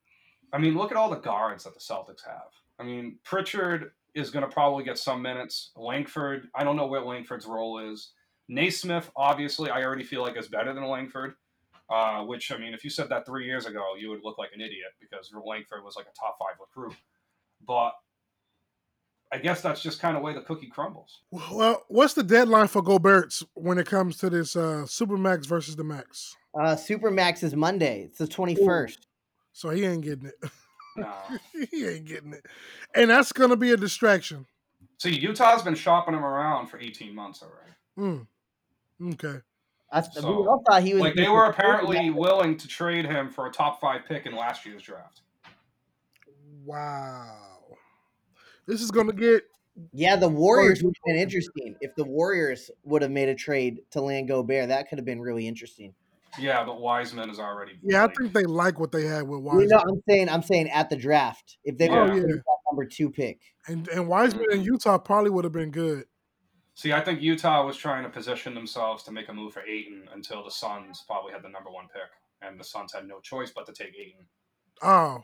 I 0.52 0.58
mean, 0.58 0.76
look 0.76 0.92
at 0.92 0.98
all 0.98 1.10
the 1.10 1.18
guards 1.18 1.64
that 1.64 1.74
the 1.74 1.80
Celtics 1.80 2.26
have. 2.26 2.52
I 2.80 2.84
mean, 2.84 3.20
Pritchard 3.24 3.92
is 4.16 4.32
going 4.32 4.44
to 4.44 4.52
probably 4.52 4.84
get 4.84 4.98
some 4.98 5.22
minutes. 5.22 5.72
Langford, 5.78 6.48
I 6.56 6.64
don't 6.64 6.76
know 6.76 6.88
where 6.88 7.02
Langford's 7.02 7.46
role 7.46 7.92
is. 7.92 8.12
Nesmith, 8.48 9.12
obviously, 9.16 9.70
I 9.70 9.84
already 9.84 10.04
feel 10.04 10.24
like 10.24 10.36
is 10.38 10.48
better 10.48 10.74
than 10.74 10.84
Langford. 10.86 11.36
Uh, 11.90 12.24
which 12.24 12.52
I 12.52 12.58
mean, 12.58 12.74
if 12.74 12.84
you 12.84 12.90
said 12.90 13.10
that 13.10 13.26
three 13.26 13.46
years 13.46 13.66
ago, 13.66 13.96
you 13.98 14.10
would 14.10 14.24
look 14.24 14.38
like 14.38 14.52
an 14.54 14.62
idiot 14.62 14.92
because 15.00 15.32
Langford 15.34 15.84
was 15.84 15.96
like 15.96 16.06
a 16.06 16.16
top 16.20 16.38
five 16.38 16.56
recruit. 16.60 16.96
But 17.68 17.94
I 19.32 19.40
guess 19.40 19.62
that's 19.62 19.82
just 19.82 20.00
kind 20.00 20.16
of 20.16 20.22
way 20.22 20.34
the 20.34 20.42
cookie 20.42 20.68
crumbles. 20.68 21.22
Well, 21.32 21.84
what's 21.88 22.14
the 22.14 22.24
deadline 22.24 22.68
for 22.68 22.82
Gobert 22.82 23.42
when 23.56 23.80
it 23.80 23.88
comes 23.88 24.18
to 24.18 24.30
this 24.30 24.56
uh, 24.56 24.84
Supermax 24.86 25.48
versus 25.48 25.76
the 25.76 25.84
Max? 25.84 26.36
Uh, 26.54 26.76
Supermax 26.76 27.44
is 27.44 27.56
Monday. 27.56 28.04
It's 28.04 28.20
the 28.20 28.28
twenty 28.28 28.56
first. 28.56 29.08
So 29.54 29.70
he 29.72 29.86
ain't 29.86 30.04
getting 30.04 30.28
it. 30.28 30.52
No. 30.96 31.12
he 31.72 31.88
ain't 31.88 32.06
getting 32.06 32.34
it. 32.34 32.46
And 32.96 33.10
that's 33.10 33.32
gonna 33.32 33.56
be 33.56 33.72
a 33.72 33.78
distraction. 33.78 34.46
See, 35.00 35.18
Utah's 35.18 35.62
been 35.62 35.76
shopping 35.76 36.14
him 36.14 36.26
around 36.26 36.68
for 36.68 36.78
18 36.78 37.16
months 37.16 37.42
already. 37.42 38.28
Mm. 39.02 39.14
Okay. 39.14 39.40
I, 39.92 40.02
we 40.02 40.22
So, 40.22 40.48
all 40.48 40.64
thought 40.68 40.84
he 40.84 40.94
was 40.94 41.02
Like 41.02 41.16
they 41.16 41.30
were 41.30 41.46
apparently 41.46 42.10
willing 42.12 42.58
to 42.58 42.68
trade 42.68 43.06
him 43.06 43.30
for 43.30 43.48
a 43.48 43.52
top 43.52 43.80
five 43.82 44.06
pick 44.08 44.26
in 44.26 44.36
last 44.36 44.66
year's 44.66 44.84
draft. 44.84 45.22
Wow. 46.66 47.78
This 48.66 48.82
is 48.82 48.92
gonna 48.92 49.14
get 49.14 49.44
Yeah, 49.94 50.16
the 50.16 50.30
Warriors 50.30 50.84
would 50.84 50.94
have 50.96 51.14
been 51.16 51.22
interesting 51.22 51.76
if 51.82 51.96
the 51.96 52.04
Warriors 52.04 52.70
would 52.84 53.02
have 53.02 53.12
made 53.12 53.30
a 53.30 53.36
trade 53.36 53.80
to 53.92 54.02
land 54.02 54.28
Gobert. 54.28 54.68
That 54.70 54.90
could 54.90 54.98
have 55.00 55.06
been 55.06 55.22
really 55.22 55.48
interesting. 55.48 55.94
Yeah, 56.38 56.64
but 56.64 56.80
Wiseman 56.80 57.30
is 57.32 57.40
already. 57.40 57.80
yeah, 57.82 58.04
I 58.06 58.08
think 58.16 58.34
they 58.34 58.44
like 58.44 58.80
what 58.80 58.92
they 58.92 59.06
had 59.06 59.24
with 59.24 59.40
Wiseman. 59.42 59.70
You 59.70 59.76
Wiseman. 59.76 59.88
know, 59.88 59.94
I'm 59.96 60.02
saying, 60.08 60.30
I'm 60.30 60.44
saying 60.44 60.70
at 60.70 60.90
the 60.92 60.96
draft, 60.96 61.58
if 61.64 61.78
they 61.80 61.90
Oh, 61.90 61.94
were 62.06 62.14
yeah. 62.14 62.22
that 62.22 62.44
number 62.70 62.86
two 62.86 63.10
pick, 63.10 63.40
And 63.68 63.88
and 63.88 64.08
Wiseman 64.08 64.46
in 64.52 64.60
mm. 64.60 64.66
Utah 64.66 65.00
probably 65.00 65.32
would 65.32 65.44
have 65.44 65.54
been 65.54 65.72
good. 65.72 66.06
See, 66.80 66.94
I 66.94 67.02
think 67.02 67.22
Utah 67.22 67.66
was 67.66 67.76
trying 67.76 68.04
to 68.04 68.10
position 68.10 68.56
themselves 68.56 69.04
to 69.04 69.12
make 69.12 69.28
a 69.28 69.34
move 69.34 69.52
for 69.52 69.62
Ayton 69.64 70.08
until 70.14 70.46
the 70.46 70.50
Suns 70.50 71.04
probably 71.06 71.34
had 71.34 71.44
the 71.44 71.50
number 71.50 71.70
one 71.70 71.88
pick, 71.94 72.10
and 72.42 72.58
the 72.58 72.64
Suns 72.64 72.94
had 72.94 73.06
no 73.06 73.20
choice 73.20 73.52
but 73.54 73.66
to 73.66 73.74
take 73.74 73.94
Ayton. 74.00 74.26
Oh, 74.82 75.22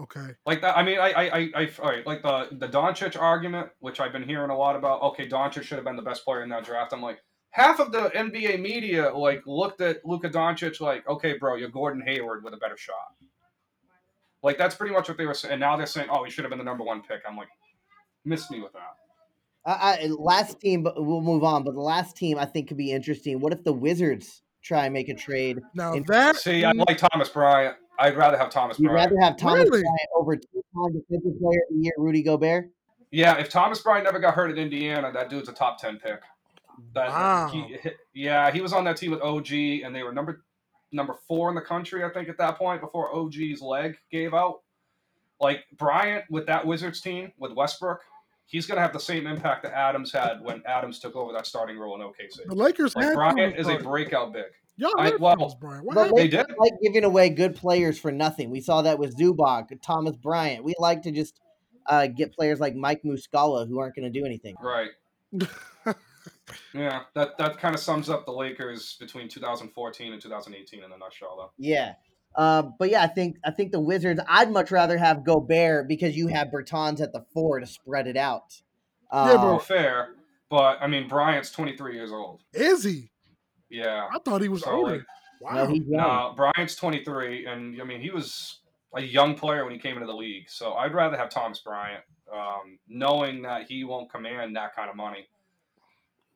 okay. 0.00 0.34
Like 0.46 0.60
that. 0.62 0.76
I 0.76 0.82
mean, 0.82 0.98
I, 0.98 1.12
I, 1.12 1.22
I, 1.22 1.50
I 1.54 1.70
all 1.80 1.90
right, 1.90 2.04
like 2.08 2.22
the 2.22 2.48
the 2.58 2.66
Doncic 2.66 3.16
argument, 3.16 3.68
which 3.78 4.00
I've 4.00 4.10
been 4.10 4.24
hearing 4.24 4.50
a 4.50 4.58
lot 4.58 4.74
about. 4.74 5.00
Okay, 5.02 5.28
Doncic 5.28 5.62
should 5.62 5.76
have 5.76 5.84
been 5.84 5.94
the 5.94 6.02
best 6.02 6.24
player 6.24 6.42
in 6.42 6.48
that 6.48 6.64
draft. 6.64 6.92
I'm 6.92 7.02
like, 7.02 7.22
half 7.50 7.78
of 7.78 7.92
the 7.92 8.10
NBA 8.10 8.60
media 8.60 9.16
like 9.16 9.46
looked 9.46 9.80
at 9.82 10.04
Luka 10.04 10.28
Doncic 10.28 10.80
like, 10.80 11.08
okay, 11.08 11.38
bro, 11.38 11.54
you're 11.54 11.68
Gordon 11.68 12.02
Hayward 12.04 12.42
with 12.42 12.52
a 12.52 12.56
better 12.56 12.76
shot. 12.76 13.14
Like 14.42 14.58
that's 14.58 14.74
pretty 14.74 14.92
much 14.92 15.08
what 15.08 15.18
they 15.18 15.26
were 15.26 15.34
saying. 15.34 15.52
And 15.52 15.60
now 15.60 15.76
they're 15.76 15.86
saying, 15.86 16.08
oh, 16.10 16.24
he 16.24 16.32
should 16.32 16.42
have 16.42 16.50
been 16.50 16.58
the 16.58 16.64
number 16.64 16.82
one 16.82 17.00
pick. 17.00 17.20
I'm 17.28 17.36
like, 17.36 17.46
missed 18.24 18.50
me 18.50 18.60
with 18.60 18.72
that. 18.72 19.05
I, 19.66 19.98
I, 20.04 20.06
last 20.18 20.60
team, 20.60 20.82
but 20.82 20.94
we'll 21.04 21.20
move 21.20 21.42
on. 21.44 21.64
But 21.64 21.74
the 21.74 21.80
last 21.80 22.16
team 22.16 22.38
I 22.38 22.44
think 22.44 22.68
could 22.68 22.76
be 22.76 22.92
interesting. 22.92 23.40
What 23.40 23.52
if 23.52 23.64
the 23.64 23.72
Wizards 23.72 24.42
try 24.62 24.84
and 24.84 24.94
make 24.94 25.08
a 25.08 25.14
trade? 25.14 25.58
Now 25.74 25.92
And- 25.94 26.06
that 26.06 26.36
See, 26.36 26.64
I 26.64 26.70
like 26.72 26.98
Thomas 26.98 27.28
Bryant. 27.28 27.76
I'd 27.98 28.16
rather 28.16 28.36
have 28.36 28.50
Thomas 28.50 28.78
You'd 28.78 28.88
Bryant. 28.90 29.10
rather 29.12 29.20
have 29.24 29.36
Thomas 29.38 29.64
Really? 29.70 29.80
Bryant 29.82 30.08
over 30.14 30.36
two-time 30.36 30.92
defensive 30.92 31.40
player 31.40 31.60
of 31.70 31.76
the 31.76 31.82
year, 31.82 31.92
Rudy 31.98 32.22
Gobert? 32.22 32.70
Yeah, 33.10 33.38
if 33.38 33.48
Thomas 33.48 33.80
Bryant 33.80 34.04
never 34.04 34.18
got 34.18 34.34
hurt 34.34 34.50
at 34.50 34.58
Indiana, 34.58 35.10
that 35.12 35.30
dude's 35.30 35.48
a 35.48 35.52
top 35.52 35.78
ten 35.80 35.98
pick. 35.98 36.20
That, 36.92 37.08
Wow. 37.08 37.48
he, 37.48 37.78
yeah, 38.12 38.50
he 38.50 38.60
was 38.60 38.74
on 38.74 38.84
that 38.84 38.98
team 38.98 39.10
with 39.12 39.22
OG, 39.22 39.50
and 39.82 39.94
they 39.94 40.02
were 40.02 40.12
number 40.12 40.44
number 40.92 41.14
four 41.26 41.48
in 41.48 41.54
the 41.54 41.60
country, 41.62 42.04
I 42.04 42.10
think, 42.10 42.28
at 42.28 42.36
that 42.38 42.58
point 42.58 42.80
before 42.82 43.14
OG's 43.14 43.60
leg 43.62 43.96
gave 44.10 44.34
out. 44.34 44.60
Like 45.40 45.64
Bryant 45.78 46.24
with 46.30 46.46
that 46.46 46.66
Wizards 46.66 47.00
team 47.00 47.32
with 47.38 47.52
Westbrook, 47.52 48.00
he's 48.46 48.66
gonna 48.66 48.80
have 48.80 48.92
the 48.92 49.00
same 49.00 49.26
impact 49.26 49.62
that 49.64 49.72
Adams 49.72 50.12
had 50.12 50.40
when 50.40 50.62
Adams 50.66 50.98
took 50.98 51.14
over 51.16 51.32
that 51.32 51.46
starting 51.46 51.78
role 51.78 51.94
in 51.94 52.00
OKC. 52.00 52.46
the 52.46 52.54
Lakers 52.54 52.94
Like 52.96 53.04
had 53.06 53.14
Bryant 53.14 53.56
Thomas 53.56 53.58
is 53.58 53.68
a 53.68 53.78
breakout 53.82 54.32
big. 54.32 54.44
Y'all 54.76 54.92
I- 54.98 55.04
had 55.06 55.20
well, 55.20 55.36
Thomas 55.36 55.54
Bryant. 55.54 55.84
What 55.86 56.14
They 56.16 56.28
did. 56.28 56.46
like 56.58 56.72
giving 56.82 57.04
away 57.04 57.28
good 57.30 57.54
players 57.56 57.98
for 57.98 58.12
nothing. 58.12 58.50
We 58.50 58.60
saw 58.60 58.82
that 58.82 58.98
with 58.98 59.16
Zubac, 59.18 59.68
Thomas 59.82 60.16
Bryant. 60.16 60.64
We 60.64 60.74
like 60.78 61.02
to 61.02 61.10
just 61.12 61.40
uh, 61.86 62.06
get 62.08 62.32
players 62.34 62.60
like 62.60 62.74
Mike 62.74 63.02
Muscala 63.04 63.66
who 63.68 63.78
aren't 63.78 63.94
going 63.96 64.10
to 64.12 64.18
do 64.18 64.26
anything. 64.26 64.56
Right. 64.60 64.90
Yeah, 66.72 67.02
that 67.14 67.36
that 67.38 67.58
kind 67.58 67.74
of 67.74 67.80
sums 67.80 68.08
up 68.08 68.24
the 68.24 68.32
Lakers 68.32 68.96
between 69.00 69.28
2014 69.28 70.12
and 70.12 70.22
2018 70.22 70.84
in 70.84 70.92
a 70.92 70.96
nutshell, 70.98 71.34
though. 71.36 71.50
Yeah. 71.58 71.94
Uh, 72.36 72.62
but 72.78 72.90
yeah, 72.90 73.02
I 73.02 73.06
think 73.06 73.36
I 73.44 73.50
think 73.50 73.72
the 73.72 73.80
Wizards. 73.80 74.20
I'd 74.28 74.50
much 74.50 74.70
rather 74.70 74.98
have 74.98 75.24
Gobert 75.24 75.88
because 75.88 76.16
you 76.16 76.28
have 76.28 76.48
Bertans 76.48 77.00
at 77.00 77.12
the 77.12 77.24
four 77.32 77.60
to 77.60 77.66
spread 77.66 78.06
it 78.06 78.16
out. 78.16 78.54
Uh, 79.10 79.30
Yeah, 79.32 79.42
Oh, 79.44 79.58
fair. 79.58 80.10
But 80.50 80.78
I 80.80 80.86
mean, 80.86 81.08
Bryant's 81.08 81.50
23 81.50 81.94
years 81.94 82.12
old. 82.12 82.42
Is 82.52 82.84
he? 82.84 83.10
Yeah. 83.70 84.06
I 84.14 84.18
thought 84.20 84.42
he 84.42 84.48
was 84.48 84.62
So, 84.62 84.70
older. 84.70 84.92
like, 84.98 85.02
Wow. 85.40 85.54
no, 85.54 85.66
he's 85.66 85.82
young. 85.86 86.00
No, 86.00 86.34
Bryant's 86.36 86.76
23, 86.76 87.46
and 87.46 87.80
I 87.80 87.84
mean, 87.84 88.00
he 88.00 88.10
was 88.10 88.60
a 88.94 89.00
young 89.02 89.34
player 89.34 89.64
when 89.64 89.72
he 89.74 89.78
came 89.78 89.94
into 89.94 90.06
the 90.06 90.14
league. 90.14 90.48
So 90.48 90.74
I'd 90.74 90.94
rather 90.94 91.16
have 91.16 91.28
Thomas 91.30 91.58
Bryant, 91.60 92.02
um, 92.32 92.78
knowing 92.88 93.42
that 93.42 93.66
he 93.68 93.84
won't 93.84 94.10
command 94.10 94.54
that 94.56 94.74
kind 94.74 94.88
of 94.88 94.96
money. 94.96 95.26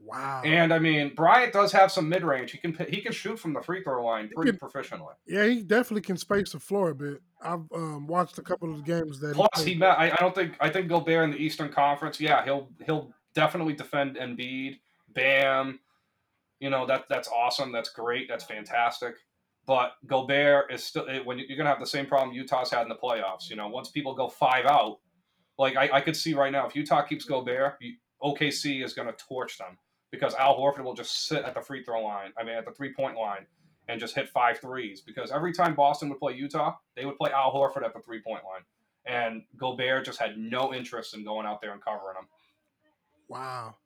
Wow. 0.01 0.43
And 0.45 0.73
I 0.73 0.79
mean, 0.79 1.15
Bryant 1.15 1.53
does 1.53 1.73
have 1.73 1.93
some 1.93 2.09
mid 2.09 2.23
range. 2.25 2.51
He 2.53 2.59
can 2.59 2.75
he 2.89 3.01
can 3.01 3.13
shoot 3.13 3.39
from 3.39 3.53
the 3.53 3.61
free 3.61 3.83
throw 3.83 4.05
line 4.05 4.29
pretty 4.35 4.53
can- 4.57 4.59
proficiently. 4.69 5.13
yeah, 5.27 5.47
he 5.47 5.63
definitely 5.63 6.03
can 6.03 6.17
space 6.17 6.53
the 6.53 6.59
floor 6.59 6.91
a 6.91 6.95
bit. 6.95 7.21
I've 7.43 7.61
um, 7.75 8.07
watched 8.07 8.39
a 8.39 8.43
couple 8.43 8.71
of 8.71 8.79
the 8.79 8.83
games 8.83 9.21
that. 9.21 9.35
Plus, 9.35 9.49
played. 9.55 9.69
he 9.69 9.75
met. 9.77 9.99
I, 9.99 10.11
I 10.11 10.17
don't 10.21 10.35
think. 10.35 10.55
I 10.61 10.69
think 10.71 10.89
Gobert 10.89 11.25
in 11.25 11.31
the 11.31 11.39
Eastern 11.39 11.71
Conference. 11.73 12.21
Yeah, 12.21 12.45
he'll 12.45 12.69
he'll 12.85 13.13
definitely 13.35 13.75
defend 13.75 14.17
Embiid. 14.17 14.79
Bam. 15.15 15.81
You 16.61 16.69
know 16.71 16.87
that 16.87 17.05
that's 17.09 17.29
awesome. 17.29 17.73
That's 17.73 17.89
great. 17.89 18.29
That's 18.29 18.45
fantastic. 18.45 19.15
But 19.67 19.93
Gobert 20.07 20.73
is 20.73 20.83
still 20.83 21.07
when 21.25 21.39
you- 21.39 21.45
you're 21.49 21.57
gonna 21.57 21.71
have 21.71 21.81
the 21.81 21.87
same 21.87 22.07
problem 22.07 22.35
Utah's 22.37 22.71
had 22.71 22.83
in 22.83 22.89
the 22.89 22.97
playoffs. 22.97 23.49
You 23.49 23.57
know, 23.57 23.69
once 23.69 23.91
people 23.91 24.15
go 24.15 24.29
five 24.29 24.67
out, 24.67 24.99
like 25.59 25.77
I, 25.77 25.89
I 25.95 26.01
could 26.01 26.17
see 26.17 26.35
right 26.35 26.51
now, 26.53 26.67
if 26.67 26.75
Utah 26.75 27.03
keeps 27.03 27.25
Gobert, 27.25 27.79
OKC 28.23 28.83
is 28.85 28.93
gonna 28.95 29.13
torch 29.13 29.57
them 29.59 29.79
because 30.11 30.35
Al 30.35 30.59
Horford 30.59 30.85
will 30.85 30.95
just 30.95 31.29
sit 31.29 31.45
at 31.45 31.55
the 31.55 31.61
free 31.61 31.83
throw 31.83 32.03
line. 32.03 32.33
I 32.39 32.45
mean, 32.45 32.55
at 32.55 32.65
the 32.65 32.73
three 32.73 32.93
point 32.93 33.17
line. 33.17 33.47
And 33.89 33.99
just 33.99 34.15
hit 34.15 34.29
five 34.29 34.61
threes 34.61 35.01
because 35.01 35.33
every 35.33 35.53
time 35.53 35.75
Boston 35.75 36.09
would 36.11 36.21
play 36.21 36.37
Utah, 36.37 36.77
they 36.95 37.05
would 37.07 37.17
play 37.17 37.33
Al 37.33 37.53
Horford 37.53 37.85
at 37.85 37.93
the 37.93 37.99
three 37.99 38.21
point 38.23 38.45
line 38.45 38.63
and 39.07 39.43
Gobert 39.57 40.05
just 40.05 40.19
had 40.19 40.39
no 40.39 40.75
interest 40.75 41.15
in 41.15 41.25
going 41.25 41.47
out 41.47 41.61
there 41.61 41.73
and 41.73 41.83
covering 41.83 42.17
him. 42.17 42.27
Wow. 43.29 43.77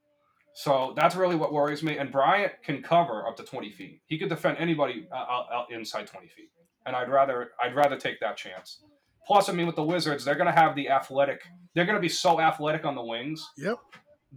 So 0.54 0.94
that's 0.96 1.16
really 1.16 1.36
what 1.36 1.52
worries 1.52 1.82
me. 1.82 1.98
And 1.98 2.12
Bryant 2.12 2.52
can 2.62 2.82
cover 2.82 3.26
up 3.26 3.36
to 3.38 3.42
20 3.42 3.70
feet. 3.72 4.02
He 4.06 4.18
could 4.18 4.28
defend 4.28 4.58
anybody 4.58 5.08
uh, 5.12 5.16
out 5.16 5.66
inside 5.70 6.06
20 6.06 6.28
feet. 6.28 6.50
And 6.86 6.94
I'd 6.94 7.08
rather 7.08 7.52
I'd 7.62 7.74
rather 7.74 7.96
take 7.96 8.20
that 8.20 8.36
chance. 8.36 8.80
Plus, 9.26 9.48
I 9.48 9.52
mean, 9.52 9.66
with 9.66 9.76
the 9.76 9.82
Wizards, 9.82 10.24
they're 10.24 10.34
going 10.34 10.52
to 10.52 10.60
have 10.60 10.76
the 10.76 10.90
athletic. 10.90 11.42
They're 11.74 11.86
going 11.86 11.96
to 11.96 12.00
be 12.00 12.10
so 12.10 12.40
athletic 12.40 12.84
on 12.84 12.94
the 12.94 13.02
wings 13.02 13.48
Yep. 13.56 13.78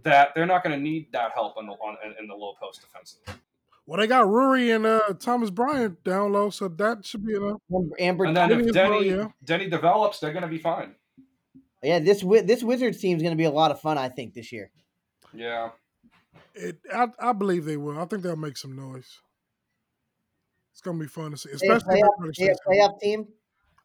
That 0.02 0.34
they're 0.34 0.46
not 0.46 0.62
going 0.62 0.76
to 0.76 0.82
need 0.82 1.10
that 1.12 1.32
help 1.32 1.56
on 1.56 1.66
the 1.66 1.72
on, 1.72 1.96
in, 2.04 2.14
in 2.20 2.28
the 2.28 2.34
low 2.34 2.54
post 2.60 2.80
defensively. 2.80 3.34
Well, 3.86 3.98
they 3.98 4.06
got 4.06 4.28
Rory 4.28 4.70
and 4.72 4.84
uh, 4.84 5.00
Thomas 5.18 5.48
Bryant 5.50 6.04
down 6.04 6.32
low, 6.32 6.50
so 6.50 6.68
that 6.68 7.06
should 7.06 7.24
be 7.24 7.34
enough. 7.34 7.56
And, 7.70 7.92
and 7.98 8.20
And 8.20 8.36
then 8.36 8.52
if 8.52 8.66
as 8.68 8.74
well, 8.74 8.90
Deni 8.90 9.06
yeah. 9.06 9.28
Deni 9.44 9.70
develops, 9.70 10.20
they're 10.20 10.32
going 10.32 10.42
to 10.42 10.48
be 10.48 10.58
fine. 10.58 10.94
yeah, 11.82 11.98
this 11.98 12.22
this 12.44 12.62
Wizards 12.62 12.98
team 13.00 13.16
is 13.16 13.22
going 13.22 13.32
to 13.32 13.38
be 13.38 13.44
a 13.44 13.50
lot 13.50 13.70
of 13.70 13.80
fun. 13.80 13.96
I 13.96 14.08
think 14.10 14.34
this 14.34 14.52
year. 14.52 14.70
Yeah. 15.32 15.70
It, 16.54 16.78
I, 16.94 17.06
I 17.18 17.32
believe 17.32 17.64
they 17.64 17.76
will. 17.76 17.98
I 17.98 18.04
think 18.04 18.22
they'll 18.22 18.36
make 18.36 18.56
some 18.56 18.76
noise. 18.76 19.20
It's 20.72 20.80
gonna 20.80 20.98
be 20.98 21.06
fun 21.06 21.32
to 21.32 21.36
see, 21.36 21.48
They 21.60 21.68
a 21.68 21.76
especially. 21.76 22.02
playoff, 22.02 22.36
they 22.36 22.48
a 22.48 22.54
playoff 22.68 23.00
team. 23.00 23.26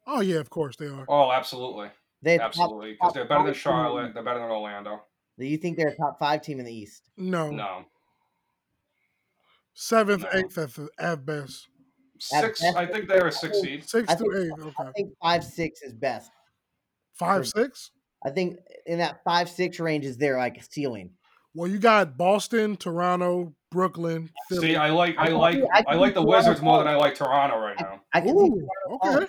Oh 0.06 0.20
yeah, 0.20 0.36
of 0.36 0.48
course 0.50 0.76
they 0.76 0.86
are. 0.86 1.04
Oh, 1.08 1.32
absolutely, 1.32 1.88
They 2.22 2.38
absolutely, 2.38 2.92
because 2.92 3.14
they're 3.14 3.24
better 3.26 3.44
than 3.44 3.54
top 3.54 3.62
five 3.62 3.90
team 3.90 3.98
in 3.98 4.04
the 4.04 4.04
Charlotte. 4.04 4.14
They're 4.14 4.22
better 4.22 4.38
than 4.38 4.50
Orlando. 4.50 5.02
Do 5.38 5.46
you 5.46 5.56
think 5.56 5.76
they're 5.76 5.88
a 5.88 5.96
top 5.96 6.18
five 6.18 6.42
team 6.42 6.58
in 6.60 6.64
the 6.66 6.72
East? 6.74 7.10
No, 7.16 7.50
No, 7.50 7.84
seventh, 9.74 10.22
No. 10.22 10.28
eighth 10.38 10.58
at, 10.58 10.74
the, 10.74 10.88
at 10.98 11.26
best. 11.26 11.68
six. 12.18 12.60
best, 12.62 12.76
I 12.76 12.86
think 12.86 13.08
they're 13.08 13.26
a 13.26 13.32
six 13.32 13.60
seed. 13.60 13.88
Six 13.88 14.08
I 14.10 14.14
to 14.14 14.18
think- 14.18 14.34
eight. 14.36 14.74
I 14.78 14.92
think 14.92 15.12
five 15.22 15.44
six 15.44 15.82
is 15.82 15.92
best. 15.92 16.30
five, 17.14 17.46
six. 17.48 17.90
I 18.24 18.30
think 18.30 18.58
in 18.86 18.98
that 18.98 19.22
five 19.24 19.48
six 19.50 19.78
range 19.80 20.04
is 20.04 20.16
their 20.16 20.38
like 20.38 20.62
ceiling. 20.70 21.10
Well, 21.54 21.68
you 21.68 21.78
got 21.78 22.16
Boston, 22.16 22.76
Toronto, 22.76 23.54
Brooklyn, 23.70 24.30
Philly. 24.48 24.68
See, 24.68 24.76
I 24.76 24.90
like 24.90 25.16
I 25.18 25.26
I 25.26 25.28
like 25.30 25.54
see- 25.56 25.66
I 25.72 25.84
I 25.88 25.94
like 25.94 26.14
the 26.14 26.20
Toronto 26.22 26.30
Wizards 26.38 26.62
more 26.62 26.78
than. 26.78 26.88
I 26.88 26.96
like 26.96 27.14
Toronto 27.14 27.58
right 27.58 27.78
now. 27.80 28.00
I 28.12 28.20
can 28.20 28.30
see 28.30 28.34
Ooh, 28.44 28.68
okay. 29.04 29.26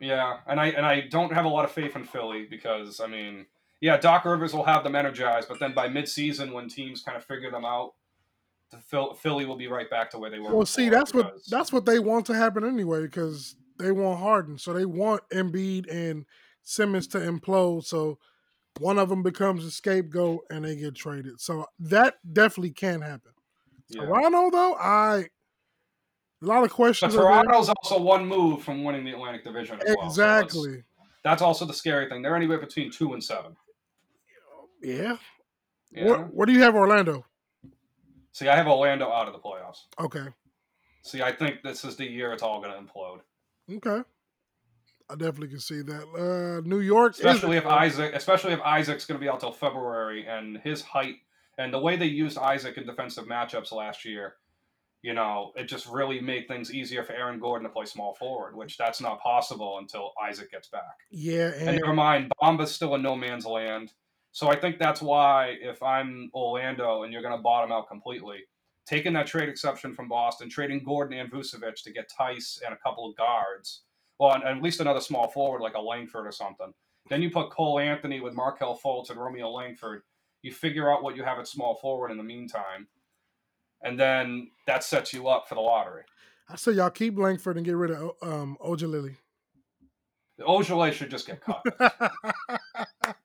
Yeah, 0.00 0.38
and 0.46 0.58
I 0.60 0.68
and 0.68 0.84
I 0.86 1.02
don't 1.02 1.32
have 1.32 1.44
a 1.44 1.48
lot 1.48 1.64
of 1.64 1.70
faith 1.72 1.94
in 1.96 2.04
Philly 2.04 2.46
because 2.48 3.00
I 3.00 3.06
mean, 3.06 3.46
yeah, 3.84 3.98
Doc 3.98 4.24
Rivers 4.24 4.54
will 4.54 4.64
have 4.64 4.82
them 4.82 4.96
energized, 4.96 5.46
but 5.46 5.60
then 5.60 5.74
by 5.74 5.90
midseason 5.90 6.54
when 6.54 6.70
teams 6.70 7.02
kind 7.02 7.18
of 7.18 7.24
figure 7.26 7.50
them 7.50 7.66
out, 7.66 7.92
the 8.70 8.78
Phil, 8.78 9.12
Philly 9.12 9.44
will 9.44 9.58
be 9.58 9.66
right 9.66 9.90
back 9.90 10.08
to 10.12 10.18
where 10.18 10.30
they 10.30 10.38
were. 10.38 10.54
Well, 10.54 10.64
see, 10.64 10.88
that's 10.88 11.12
what 11.12 11.34
that's 11.50 11.70
what 11.70 11.84
they 11.84 11.98
want 11.98 12.24
to 12.26 12.34
happen 12.34 12.64
anyway, 12.64 13.02
because 13.02 13.56
they 13.78 13.92
want 13.92 14.20
Harden, 14.20 14.56
so 14.56 14.72
they 14.72 14.86
want 14.86 15.22
Embiid 15.34 15.84
and 15.92 16.24
Simmons 16.62 17.06
to 17.08 17.18
implode. 17.18 17.84
So 17.84 18.18
one 18.80 18.98
of 18.98 19.10
them 19.10 19.22
becomes 19.22 19.66
a 19.66 19.70
scapegoat, 19.70 20.46
and 20.48 20.64
they 20.64 20.76
get 20.76 20.94
traded. 20.94 21.38
So 21.38 21.66
that 21.78 22.14
definitely 22.32 22.70
can 22.70 23.02
happen. 23.02 23.32
yeah. 23.88 24.06
Toronto, 24.06 24.50
though, 24.50 24.76
I 24.76 25.26
a 26.42 26.46
lot 26.46 26.64
of 26.64 26.70
But 26.70 26.74
questions. 26.74 27.14
are. 27.16 27.20
Toronto's 27.20 27.68
also 27.68 28.00
one 28.00 28.26
move 28.26 28.62
from 28.62 28.82
winning 28.82 29.04
the 29.04 29.12
Atlantic 29.12 29.44
Division 29.44 29.78
as 29.86 29.94
well. 29.94 30.10
so 30.10 30.22
exactly. 30.22 30.84
that's 31.22 31.42
also 31.42 31.66
the 31.66 31.74
scary 31.74 32.08
thing. 32.08 32.22
They're 32.22 32.34
anywhere 32.34 32.58
between 32.58 32.90
two 32.90 33.12
and 33.12 33.22
seven. 33.22 33.54
Yeah. 34.84 35.16
Yeah. 35.92 36.04
Where, 36.04 36.18
where 36.24 36.46
do 36.46 36.52
you 36.52 36.62
have 36.62 36.74
Orlando? 36.74 37.24
See, 38.32 38.48
I 38.48 38.56
have 38.56 38.66
Orlando 38.66 39.10
out 39.10 39.28
of 39.28 39.32
the 39.32 39.38
playoffs. 39.38 39.82
Okay. 39.98 40.26
See, 41.02 41.22
I 41.22 41.32
think 41.32 41.62
this 41.62 41.84
is 41.84 41.96
the 41.96 42.04
year 42.04 42.32
it's 42.32 42.42
all 42.42 42.60
going 42.60 42.72
to 42.72 42.78
implode. 42.78 43.20
Okay. 43.70 44.02
I 45.08 45.14
definitely 45.16 45.48
can 45.48 45.60
see 45.60 45.82
that. 45.82 46.02
Uh, 46.16 46.66
New 46.66 46.80
York, 46.80 47.12
especially 47.14 47.56
if 47.58 47.66
Isaac, 47.66 48.14
especially 48.14 48.52
if 48.52 48.60
Isaac's 48.62 49.04
going 49.04 49.20
to 49.20 49.24
be 49.24 49.28
out 49.28 49.40
till 49.40 49.52
February, 49.52 50.26
and 50.26 50.58
his 50.64 50.80
height 50.82 51.16
and 51.58 51.72
the 51.72 51.78
way 51.78 51.96
they 51.96 52.06
used 52.06 52.38
Isaac 52.38 52.78
in 52.78 52.86
defensive 52.86 53.26
matchups 53.26 53.70
last 53.70 54.04
year, 54.04 54.36
you 55.02 55.12
know, 55.12 55.52
it 55.56 55.64
just 55.64 55.86
really 55.86 56.20
made 56.20 56.48
things 56.48 56.72
easier 56.72 57.04
for 57.04 57.12
Aaron 57.12 57.38
Gordon 57.38 57.68
to 57.68 57.72
play 57.72 57.84
small 57.84 58.14
forward, 58.14 58.56
which 58.56 58.78
that's 58.78 59.00
not 59.00 59.20
possible 59.20 59.78
until 59.78 60.12
Isaac 60.20 60.50
gets 60.50 60.68
back. 60.68 60.96
yeah, 61.10 61.52
And 61.58 61.68
and 61.68 61.80
never 61.80 61.92
mind, 61.92 62.32
Bamba's 62.40 62.72
still 62.74 62.94
in 62.94 63.02
no 63.02 63.14
man's 63.14 63.44
land. 63.44 63.92
So 64.34 64.48
I 64.48 64.56
think 64.56 64.80
that's 64.80 65.00
why 65.00 65.54
if 65.62 65.80
I'm 65.80 66.28
Orlando 66.34 67.04
and 67.04 67.12
you're 67.12 67.22
going 67.22 67.36
to 67.36 67.40
bottom 67.40 67.70
out 67.70 67.88
completely, 67.88 68.38
taking 68.84 69.12
that 69.12 69.28
trade 69.28 69.48
exception 69.48 69.94
from 69.94 70.08
Boston, 70.08 70.50
trading 70.50 70.82
Gordon 70.84 71.20
and 71.20 71.30
Vucevic 71.30 71.80
to 71.84 71.92
get 71.92 72.10
Theis 72.18 72.58
and 72.66 72.74
a 72.74 72.78
couple 72.78 73.08
of 73.08 73.16
guards, 73.16 73.82
well, 74.18 74.32
and, 74.32 74.42
and 74.42 74.58
at 74.58 74.62
least 74.62 74.80
another 74.80 75.00
small 75.00 75.28
forward 75.28 75.60
like 75.60 75.74
a 75.74 75.80
Langford 75.80 76.26
or 76.26 76.32
something. 76.32 76.72
Then 77.08 77.22
you 77.22 77.30
put 77.30 77.50
Cole 77.50 77.78
Anthony 77.78 78.18
with 78.18 78.34
Markelle 78.34 78.76
Fultz 78.84 79.10
and 79.10 79.20
Romeo 79.20 79.52
Langford. 79.52 80.02
You 80.42 80.52
figure 80.52 80.92
out 80.92 81.04
what 81.04 81.14
you 81.14 81.22
have 81.22 81.38
at 81.38 81.46
small 81.46 81.76
forward 81.76 82.10
in 82.10 82.16
the 82.16 82.24
meantime, 82.24 82.88
and 83.82 83.98
then 83.98 84.48
that 84.66 84.82
sets 84.82 85.12
you 85.12 85.28
up 85.28 85.48
for 85.48 85.54
the 85.54 85.60
lottery. 85.60 86.02
I 86.48 86.56
say 86.56 86.72
y'all 86.72 86.90
keep 86.90 87.16
Langford 87.16 87.56
and 87.56 87.64
get 87.64 87.76
rid 87.76 87.92
of 87.92 88.10
um, 88.20 88.56
Ojeleye. 88.60 89.14
Ojeleye 90.40 90.92
should 90.92 91.12
just 91.12 91.28
get 91.28 91.40
cut. 91.40 91.62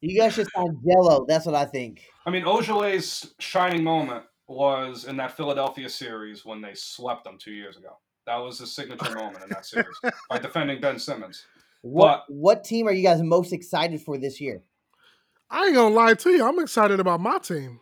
You 0.00 0.18
guys 0.18 0.34
should 0.34 0.48
sign 0.54 0.78
Jello. 0.86 1.26
That's 1.28 1.46
what 1.46 1.54
I 1.54 1.64
think. 1.64 2.02
I 2.24 2.30
mean, 2.30 2.44
Ojeleye's 2.44 3.34
shining 3.38 3.82
moment 3.82 4.24
was 4.48 5.04
in 5.04 5.16
that 5.16 5.36
Philadelphia 5.36 5.88
series 5.88 6.44
when 6.44 6.60
they 6.60 6.74
swept 6.74 7.24
them 7.24 7.36
two 7.38 7.52
years 7.52 7.76
ago. 7.76 7.98
That 8.26 8.36
was 8.36 8.58
his 8.58 8.74
signature 8.74 9.14
moment 9.14 9.42
in 9.44 9.50
that 9.50 9.66
series 9.66 9.96
by 10.30 10.38
defending 10.38 10.80
Ben 10.80 10.98
Simmons. 10.98 11.44
What 11.82 12.24
what 12.28 12.64
team 12.64 12.88
are 12.88 12.92
you 12.92 13.02
guys 13.02 13.22
most 13.22 13.52
excited 13.52 14.00
for 14.00 14.18
this 14.18 14.40
year? 14.40 14.62
I 15.48 15.66
ain't 15.66 15.74
gonna 15.74 15.94
lie 15.94 16.14
to 16.14 16.30
you. 16.30 16.44
I'm 16.44 16.58
excited 16.58 16.98
about 16.98 17.20
my 17.20 17.38
team. 17.38 17.80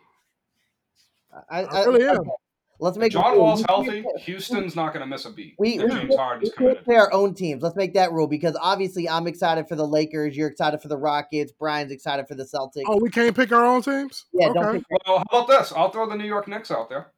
I, 1.49 1.63
I 1.63 1.83
really 1.85 2.05
am. 2.05 2.19
okay. 2.19 2.29
Let's 2.79 2.97
make 2.97 3.11
John. 3.13 3.37
Wall's 3.37 3.63
healthy. 3.67 4.03
Houston's 4.19 4.75
not 4.75 4.93
going 4.93 5.01
to 5.01 5.07
miss 5.07 5.25
a 5.25 5.29
beat. 5.31 5.55
We, 5.57 5.77
if 5.79 5.83
we, 5.83 5.89
James 5.89 5.99
can't- 6.09 6.19
Harden's 6.19 6.49
we 6.51 6.55
committed. 6.57 6.83
play 6.83 6.95
our 6.95 7.11
own 7.13 7.33
teams. 7.33 7.63
Let's 7.63 7.75
make 7.75 7.93
that 7.93 8.11
rule 8.11 8.27
because 8.27 8.57
obviously 8.61 9.07
I'm 9.07 9.27
excited 9.27 9.67
for 9.69 9.75
the 9.75 9.87
Lakers. 9.87 10.35
You're 10.35 10.49
excited 10.49 10.81
for 10.81 10.87
the 10.89 10.97
Rockets. 10.97 11.51
Brian's 11.53 11.91
excited 11.91 12.27
for 12.27 12.35
the 12.35 12.43
Celtics. 12.43 12.83
Oh, 12.87 12.97
we 13.01 13.09
can't 13.09 13.35
pick 13.35 13.51
our 13.53 13.65
own 13.65 13.81
teams. 13.81 14.25
yeah, 14.33 14.47
okay. 14.49 14.59
don't 14.59 14.73
pick 14.89 14.97
Well, 15.07 15.23
how 15.31 15.39
about 15.39 15.47
this? 15.47 15.71
I'll 15.71 15.89
throw 15.89 16.09
the 16.09 16.15
New 16.15 16.25
York 16.27 16.47
Knicks 16.47 16.69
out 16.71 16.89
there. 16.89 17.11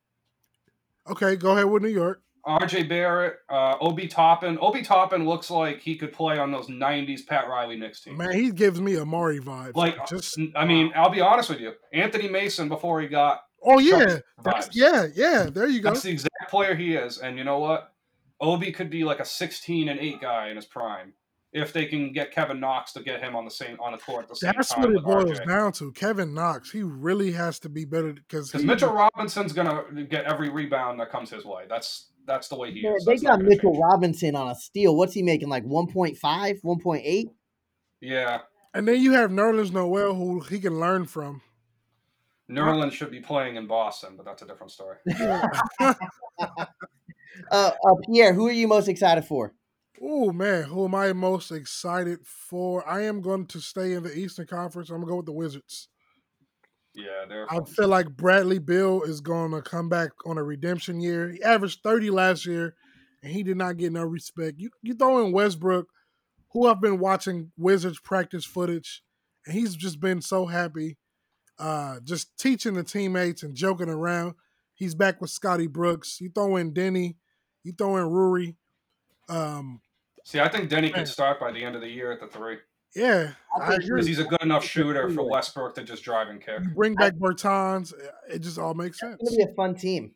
Okay, 1.09 1.35
go 1.37 1.51
ahead 1.51 1.65
with 1.65 1.81
New 1.83 1.89
York. 1.89 2.21
RJ 2.45 2.87
Barrett, 2.87 3.37
uh, 3.49 3.75
Obi 3.81 4.07
Toppin. 4.07 4.57
Obi 4.61 4.81
Toppin 4.81 5.25
looks 5.25 5.49
like 5.49 5.81
he 5.81 5.97
could 5.97 6.13
play 6.13 6.37
on 6.37 6.49
those 6.49 6.67
'90s 6.67 7.25
Pat 7.27 7.49
Riley 7.49 7.75
Knicks 7.77 7.99
team. 8.01 8.15
Man, 8.15 8.31
he 8.31 8.51
gives 8.51 8.79
me 8.79 8.93
Amar'e 8.93 9.41
vibes. 9.41 9.75
Like, 9.75 10.07
just 10.07 10.39
I 10.55 10.63
mean, 10.63 10.91
I'll 10.95 11.09
be 11.09 11.19
honest 11.19 11.49
with 11.49 11.59
you. 11.59 11.73
Anthony 11.91 12.29
Mason 12.29 12.69
before 12.69 13.01
he 13.01 13.07
got 13.07 13.41
oh 13.67 13.79
yeah, 13.79 14.19
that's, 14.43 14.75
yeah, 14.75 15.07
yeah. 15.15 15.47
There 15.51 15.67
you 15.67 15.81
go. 15.81 15.89
That's 15.89 16.03
the 16.03 16.11
exact 16.11 16.49
player 16.49 16.75
he 16.75 16.95
is. 16.95 17.19
And 17.19 17.37
you 17.37 17.43
know 17.43 17.59
what? 17.59 17.93
Obi 18.39 18.71
could 18.71 18.89
be 18.89 19.03
like 19.03 19.19
a 19.19 19.25
16 19.25 19.89
and 19.89 19.99
8 19.99 20.21
guy 20.21 20.49
in 20.49 20.55
his 20.55 20.65
prime 20.65 21.13
if 21.53 21.73
they 21.73 21.85
can 21.85 22.11
get 22.11 22.31
Kevin 22.31 22.59
Knox 22.59 22.93
to 22.93 23.01
get 23.01 23.21
him 23.21 23.35
on 23.35 23.45
the 23.45 23.51
same 23.51 23.77
on 23.79 23.93
the 23.93 23.97
court 23.97 24.23
at 24.23 24.29
the 24.29 24.35
same 24.35 24.53
That's 24.55 24.69
time 24.69 24.81
what 24.81 24.89
it 24.91 24.95
with 24.95 25.03
boils 25.03 25.39
RJ. 25.39 25.47
down 25.47 25.71
to. 25.73 25.91
Kevin 25.93 26.33
Knox, 26.33 26.71
he 26.71 26.83
really 26.83 27.31
has 27.31 27.59
to 27.59 27.69
be 27.69 27.85
better 27.85 28.13
because 28.13 28.51
Because 28.51 28.65
Mitchell 28.65 28.93
Robinson's 28.93 29.53
gonna 29.53 29.83
get 30.09 30.25
every 30.25 30.49
rebound 30.49 30.99
that 30.99 31.09
comes 31.09 31.29
his 31.29 31.45
way. 31.45 31.63
That's 31.69 32.11
that's 32.25 32.47
the 32.49 32.55
way 32.55 32.71
he 32.71 32.83
Man, 32.83 32.95
is. 32.95 33.05
they 33.05 33.17
got 33.17 33.41
Mitchell 33.41 33.71
change. 33.71 33.83
Robinson 33.83 34.35
on 34.35 34.49
a 34.49 34.55
steal. 34.55 34.95
What's 34.95 35.13
he 35.13 35.23
making? 35.23 35.47
Like 35.49 35.65
1.5, 35.65 36.19
1.8? 36.21 37.25
Yeah, 38.01 38.41
and 38.73 38.87
then 38.87 39.01
you 39.01 39.13
have 39.13 39.31
Nerlens 39.31 39.71
Noel 39.71 40.13
who 40.13 40.41
he 40.41 40.59
can 40.59 40.79
learn 40.79 41.05
from. 41.05 41.41
Nerlens 42.49 42.93
should 42.93 43.11
be 43.11 43.19
playing 43.19 43.57
in 43.57 43.67
Boston, 43.67 44.13
but 44.15 44.25
that's 44.25 44.41
a 44.41 44.47
different 44.47 44.71
story. 44.71 44.97
Uh, 47.51 47.69
uh, 47.85 47.93
Pierre, 48.03 48.33
who 48.33 48.47
are 48.47 48.51
you 48.51 48.67
most 48.67 48.87
excited 48.87 49.23
for? 49.23 49.53
oh 50.01 50.31
man, 50.31 50.63
who 50.63 50.85
am 50.85 50.95
I 50.95 51.13
most 51.13 51.51
excited 51.51 52.19
for? 52.23 52.87
I 52.87 53.03
am 53.03 53.21
going 53.21 53.45
to 53.47 53.59
stay 53.59 53.93
in 53.93 54.03
the 54.03 54.15
Eastern 54.17 54.47
Conference. 54.47 54.89
I'm 54.89 54.97
gonna 54.97 55.07
go 55.07 55.17
with 55.17 55.25
the 55.25 55.31
Wizards. 55.31 55.89
Yeah, 56.93 57.25
they're. 57.27 57.51
I 57.51 57.63
feel 57.63 57.87
like 57.87 58.15
Bradley 58.15 58.59
Beal 58.59 59.03
is 59.03 59.21
going 59.21 59.51
to 59.51 59.61
come 59.61 59.89
back 59.89 60.11
on 60.25 60.37
a 60.37 60.43
redemption 60.43 60.99
year. 60.99 61.29
He 61.29 61.43
averaged 61.43 61.81
30 61.83 62.09
last 62.09 62.45
year, 62.45 62.75
and 63.21 63.31
he 63.31 63.43
did 63.43 63.57
not 63.57 63.77
get 63.77 63.91
no 63.91 64.03
respect. 64.03 64.59
You 64.59 64.69
you 64.81 64.93
throw 64.93 65.25
in 65.25 65.31
Westbrook, 65.31 65.87
who 66.51 66.67
I've 66.67 66.81
been 66.81 66.99
watching 66.99 67.51
Wizards 67.57 67.99
practice 67.99 68.45
footage, 68.45 69.03
and 69.45 69.55
he's 69.55 69.75
just 69.75 69.99
been 69.99 70.21
so 70.21 70.45
happy, 70.45 70.97
uh, 71.59 71.99
just 72.03 72.37
teaching 72.37 72.73
the 72.73 72.83
teammates 72.83 73.43
and 73.43 73.55
joking 73.55 73.89
around. 73.89 74.35
He's 74.73 74.95
back 74.95 75.19
with 75.21 75.29
Scotty 75.31 75.67
Brooks. 75.67 76.21
You 76.21 76.29
throw 76.29 76.55
in 76.57 76.73
Deni, 76.73 77.15
you 77.63 77.73
throw 77.73 77.97
in 77.97 78.09
Rui. 78.09 78.53
Um, 79.29 79.81
See, 80.23 80.39
I 80.39 80.49
think 80.49 80.69
Deni 80.69 80.83
Man. 80.83 80.93
could 80.93 81.07
start 81.07 81.39
by 81.39 81.51
the 81.51 81.63
end 81.63 81.75
of 81.75 81.81
the 81.81 81.89
year 81.89 82.11
at 82.11 82.19
the 82.19 82.27
three 82.27 82.57
yeah, 82.95 83.33
I 83.55 83.63
I 83.63 83.67
think 83.69 83.83
agree. 83.83 83.95
because 83.97 84.07
he's 84.07 84.19
a 84.19 84.23
good 84.23 84.41
enough 84.41 84.63
shooter 84.63 85.09
for 85.11 85.29
Westbrook 85.29 85.75
to 85.75 85.83
just 85.83 86.03
drive 86.03 86.29
and 86.29 86.41
kick. 86.41 86.61
You 86.63 86.69
bring 86.69 86.95
back 86.95 87.13
Bertans, 87.15 87.93
it 88.29 88.39
just 88.39 88.57
all 88.57 88.73
makes 88.73 88.99
sense. 88.99 89.17
It's 89.19 89.29
gonna 89.35 89.45
be 89.45 89.51
a 89.51 89.55
fun 89.55 89.75
team. 89.75 90.13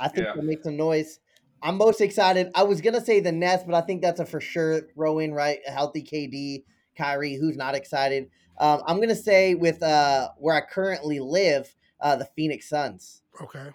I 0.00 0.08
think 0.08 0.26
Yeah. 0.26 0.32
they'll 0.34 0.44
make 0.44 0.62
some 0.62 0.76
noise. 0.76 1.18
I'm 1.62 1.76
most 1.76 2.00
excited. 2.00 2.50
I 2.54 2.62
was 2.62 2.80
gonna 2.80 3.04
say 3.04 3.20
the 3.20 3.32
Nets, 3.32 3.64
but 3.64 3.74
I 3.74 3.80
think 3.82 4.02
that's 4.02 4.20
a 4.20 4.24
for 4.24 4.40
sure 4.40 4.80
throw 4.94 5.18
in, 5.18 5.34
right? 5.34 5.58
A 5.66 5.70
healthy 5.72 6.02
KD, 6.02 6.64
Kyrie, 6.96 7.34
who's 7.36 7.56
not 7.56 7.74
excited. 7.74 8.30
Um, 8.58 8.82
I'm 8.86 9.00
gonna 9.00 9.14
say 9.14 9.54
with 9.54 9.82
uh, 9.82 10.30
where 10.38 10.54
I 10.54 10.60
currently 10.60 11.20
live, 11.20 11.74
uh, 12.00 12.16
the 12.16 12.24
Phoenix 12.36 12.68
Suns. 12.68 13.22
Okay. 13.40 13.70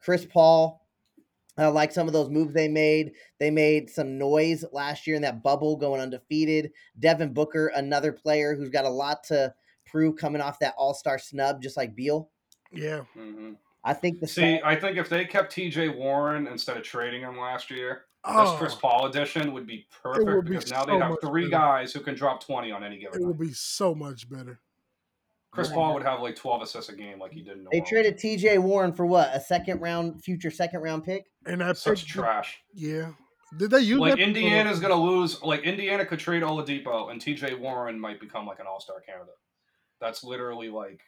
Chris 0.00 0.24
Paul. 0.24 0.84
I 1.56 1.66
like 1.66 1.90
some 1.90 2.06
of 2.06 2.12
those 2.12 2.30
moves 2.30 2.54
they 2.54 2.68
made. 2.68 3.14
They 3.40 3.50
made 3.50 3.90
some 3.90 4.16
noise 4.16 4.64
last 4.70 5.08
year 5.08 5.16
in 5.16 5.22
that 5.22 5.42
bubble 5.42 5.76
going 5.76 6.00
undefeated. 6.00 6.70
Devin 7.00 7.32
Booker, 7.32 7.72
another 7.74 8.12
player 8.12 8.54
who's 8.54 8.68
got 8.68 8.84
a 8.84 8.88
lot 8.88 9.24
to 9.24 9.52
prove 9.84 10.14
coming 10.16 10.40
off 10.40 10.60
that 10.60 10.74
All 10.78 10.94
Star 10.94 11.18
snub, 11.18 11.60
just 11.60 11.76
like 11.76 11.96
Beal. 11.96 12.30
Yeah. 12.70 13.00
hmm 13.14 13.54
I 13.84 13.94
think 13.94 14.20
the 14.20 14.26
See, 14.26 14.60
I 14.62 14.76
think 14.76 14.98
if 14.98 15.08
they 15.08 15.24
kept 15.24 15.52
T.J. 15.52 15.88
Warren 15.88 16.46
instead 16.46 16.76
of 16.76 16.82
trading 16.82 17.22
him 17.22 17.38
last 17.38 17.70
year, 17.70 18.04
this 18.24 18.34
Oh, 18.36 18.56
Chris 18.58 18.74
Paul 18.74 19.06
edition 19.06 19.52
would 19.52 19.66
be 19.66 19.86
perfect 20.02 20.26
would 20.26 20.44
be 20.44 20.50
because 20.52 20.70
now 20.70 20.84
so 20.84 20.90
they 20.92 20.98
have 20.98 21.16
three 21.22 21.44
better. 21.44 21.50
guys 21.50 21.92
who 21.92 22.00
can 22.00 22.14
drop 22.14 22.44
twenty 22.44 22.70
on 22.72 22.82
any 22.84 22.96
given. 22.98 23.14
it 23.14 23.18
given 23.18 23.28
would 23.28 23.38
be 23.38 23.52
so 23.52 23.94
much 23.94 24.28
better. 24.28 24.60
Chris 25.50 25.68
Paul 25.72 25.94
would 25.94 26.02
have 26.02 26.20
like 26.20 26.36
twelve 26.36 26.60
assists 26.62 26.90
a 26.90 26.96
game, 26.96 27.18
like 27.18 27.32
he 27.32 27.40
did 27.42 27.56
in 27.56 27.64
the 27.64 27.70
they 27.72 27.78
World. 27.78 27.88
traded 27.88 28.18
T.J. 28.18 28.58
Warren 28.58 28.92
for 28.92 29.06
what 29.06 29.30
a 29.34 29.40
second 29.40 29.80
round, 29.80 30.22
future 30.22 30.50
second 30.50 30.80
round 30.82 31.04
pick. 31.04 31.24
And 31.46 31.60
that's 31.62 31.80
Such 31.80 32.00
pick- 32.04 32.08
trash. 32.14 32.58
Yeah. 32.74 33.12
Did 33.56 33.70
they 33.70 33.80
use 33.80 33.98
Like 33.98 34.12
that 34.12 34.18
pick 34.18 34.26
Indiana's 34.28 34.78
gonna 34.78 34.94
lose. 34.94 35.42
Like 35.42 35.62
Indiana 35.62 36.04
could 36.04 36.18
trade 36.18 36.42
Oladipo, 36.42 37.10
and 37.10 37.18
T.J. 37.20 37.54
Warren 37.54 37.98
might 37.98 38.20
become 38.20 38.44
like 38.46 38.58
an 38.58 38.66
All 38.68 38.78
Star 38.78 39.00
candidate. 39.00 39.34
That's 40.02 40.22
literally 40.22 40.68
like 40.68 41.00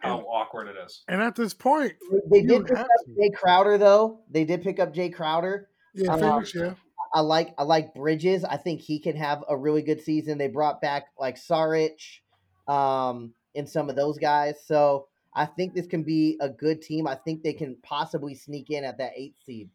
how 0.00 0.18
awkward 0.20 0.68
it 0.68 0.76
is. 0.84 1.02
And 1.08 1.22
at 1.22 1.34
this 1.34 1.54
point, 1.54 1.94
They 2.30 2.42
did 2.42 2.66
pick 2.66 2.76
up. 2.76 2.86
Jae 3.18 3.32
Crowder 3.34 3.78
though. 3.78 4.20
They 4.30 4.44
did 4.44 4.62
pick 4.62 4.78
up 4.78 4.92
Jae 4.94 5.12
Crowder. 5.12 5.69
Yeah, 5.94 6.12
Um, 6.12 6.20
Phoenix, 6.20 6.54
yeah. 6.54 6.74
I 7.12 7.20
like 7.20 7.54
I 7.58 7.64
like 7.64 7.94
Bridges. 7.94 8.44
I 8.44 8.56
think 8.56 8.80
he 8.80 9.00
can 9.00 9.16
have 9.16 9.42
a 9.48 9.56
really 9.56 9.82
good 9.82 10.00
season. 10.00 10.38
They 10.38 10.48
brought 10.48 10.80
back 10.80 11.06
like 11.18 11.36
Saric, 11.36 12.20
um, 12.68 13.34
and 13.54 13.68
some 13.68 13.90
of 13.90 13.96
those 13.96 14.18
guys. 14.18 14.54
So 14.64 15.08
I 15.34 15.46
think 15.46 15.74
this 15.74 15.86
can 15.86 16.04
be 16.04 16.36
a 16.40 16.48
good 16.48 16.82
team. 16.82 17.06
I 17.06 17.16
think 17.16 17.42
they 17.42 17.52
can 17.52 17.76
possibly 17.82 18.34
sneak 18.34 18.70
in 18.70 18.84
at 18.84 18.98
that 18.98 19.12
eighth 19.16 19.38
seed. 19.44 19.70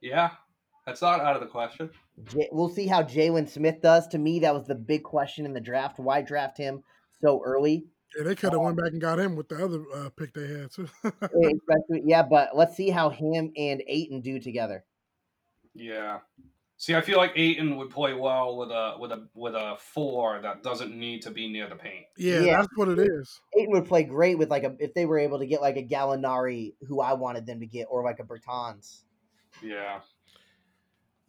Yeah, 0.00 0.30
that's 0.86 1.02
not 1.02 1.20
out 1.20 1.36
of 1.36 1.40
the 1.42 1.48
question. 1.48 1.90
We'll 2.50 2.68
see 2.68 2.86
how 2.86 3.02
Jalen 3.02 3.48
Smith 3.48 3.80
does. 3.80 4.08
To 4.08 4.18
me, 4.18 4.40
that 4.40 4.54
was 4.54 4.66
the 4.66 4.74
big 4.74 5.04
question 5.04 5.46
in 5.46 5.52
the 5.52 5.60
draft. 5.60 5.98
Why 5.98 6.22
draft 6.22 6.58
him 6.58 6.82
so 7.20 7.42
early? 7.44 7.86
Yeah, 8.16 8.24
they 8.24 8.34
could 8.34 8.52
have 8.52 8.62
went 8.62 8.76
back 8.76 8.92
and 8.92 9.00
got 9.00 9.20
him 9.20 9.36
with 9.36 9.48
the 9.48 9.62
other 9.62 9.84
uh, 9.94 10.08
pick 10.10 10.32
they 10.32 10.46
had 10.46 10.70
too. 10.72 10.88
Yeah, 12.04 12.22
but 12.22 12.56
let's 12.56 12.74
see 12.76 12.90
how 12.90 13.10
him 13.10 13.52
and 13.56 13.82
Ayton 13.86 14.20
do 14.22 14.40
together. 14.40 14.84
Yeah. 15.74 16.18
See, 16.80 16.94
I 16.94 17.00
feel 17.00 17.16
like 17.16 17.32
Ayton 17.34 17.76
would 17.76 17.90
play 17.90 18.14
well 18.14 18.56
with 18.56 18.70
a 18.70 18.94
with 19.00 19.10
a 19.10 19.26
with 19.34 19.54
a 19.54 19.76
four 19.80 20.40
that 20.42 20.62
doesn't 20.62 20.96
need 20.96 21.22
to 21.22 21.30
be 21.32 21.48
near 21.50 21.68
the 21.68 21.74
paint. 21.74 22.06
yeah, 22.16 22.40
Yeah. 22.40 22.56
that's 22.58 22.68
what 22.76 22.88
it 22.88 23.00
is. 23.00 23.40
Ayton 23.58 23.72
would 23.72 23.86
play 23.86 24.04
great 24.04 24.38
with 24.38 24.48
like 24.48 24.62
a 24.62 24.76
if 24.78 24.94
they 24.94 25.04
were 25.04 25.18
able 25.18 25.40
to 25.40 25.46
get 25.46 25.60
like 25.60 25.76
a 25.76 25.82
Gallinari, 25.82 26.74
who 26.86 27.00
I 27.00 27.14
wanted 27.14 27.46
them 27.46 27.58
to 27.60 27.66
get, 27.66 27.88
or 27.90 28.04
like 28.04 28.20
a 28.20 28.24
Bertans. 28.24 29.02
Yeah. 29.60 30.00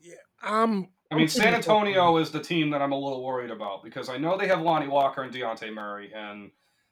Yeah, 0.01 0.15
I'm. 0.43 0.89
I 1.11 1.15
mean, 1.15 1.27
San 1.27 1.55
Antonio 1.55 2.17
is 2.17 2.29
the 2.29 2.39
team 2.39 2.69
that 2.69 2.81
I'm 2.83 2.91
a 2.91 2.97
little 2.99 3.23
worried 3.23 3.49
about 3.49 3.83
because 3.83 4.07
I 4.09 4.17
know 4.17 4.37
they 4.37 4.47
have 4.47 4.61
Lonnie 4.61 4.87
Walker 4.87 5.23
and 5.23 5.33
Dejounte 5.33 5.73
Murray, 5.73 6.13
and 6.15 6.51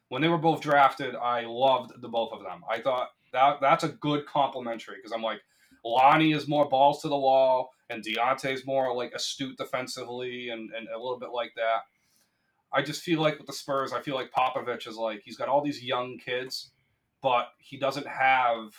when 0.10 0.22
they 0.24 0.28
were 0.28 0.40
both 0.40 0.62
drafted, 0.62 1.16
I 1.16 1.42
loved 1.46 2.02
the 2.02 2.10
both 2.10 2.34
of 2.34 2.42
them. 2.42 2.64
I 2.70 2.82
thought 2.82 3.10
that 3.34 3.62
that's 3.62 3.84
a 3.84 3.90
good 3.90 4.26
complementary 4.26 4.96
because 4.96 5.12
I'm 5.12 5.22
like, 5.22 5.40
Lonnie 5.88 6.34
is 6.34 6.48
more 6.48 6.68
balls 6.68 7.02
to 7.02 7.10
the 7.10 7.18
wall, 7.18 7.70
and 7.90 8.04
Dejounte's 8.04 8.66
more 8.66 8.96
like 8.96 9.14
astute 9.14 9.58
defensively 9.58 10.50
and, 10.50 10.70
and 10.76 10.88
a 10.90 10.98
little 10.98 11.20
bit 11.20 11.30
like 11.34 11.54
that. 11.56 11.82
I 12.74 12.82
just 12.82 13.02
feel 13.02 13.22
like 13.22 13.38
with 13.38 13.48
the 13.48 13.54
Spurs, 13.54 13.94
I 13.94 14.02
feel 14.02 14.16
like 14.16 14.32
Popovich 14.32 14.88
is 14.88 14.98
like 14.98 15.22
he's 15.24 15.38
got 15.38 15.48
all 15.48 15.64
these 15.64 15.84
young 15.84 16.18
kids, 16.18 16.72
but 17.22 17.48
he 17.60 17.78
doesn't 17.78 18.08
have. 18.08 18.74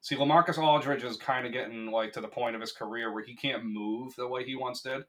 See, 0.00 0.16
Lamarcus 0.16 0.56
Aldridge 0.56 1.04
is 1.04 1.16
kind 1.16 1.46
of 1.46 1.52
getting 1.52 1.90
like 1.90 2.12
to 2.12 2.20
the 2.20 2.28
point 2.28 2.54
of 2.54 2.60
his 2.60 2.72
career 2.72 3.12
where 3.12 3.24
he 3.24 3.34
can't 3.34 3.64
move 3.64 4.14
the 4.16 4.26
way 4.26 4.44
he 4.44 4.56
once 4.56 4.80
did, 4.80 5.02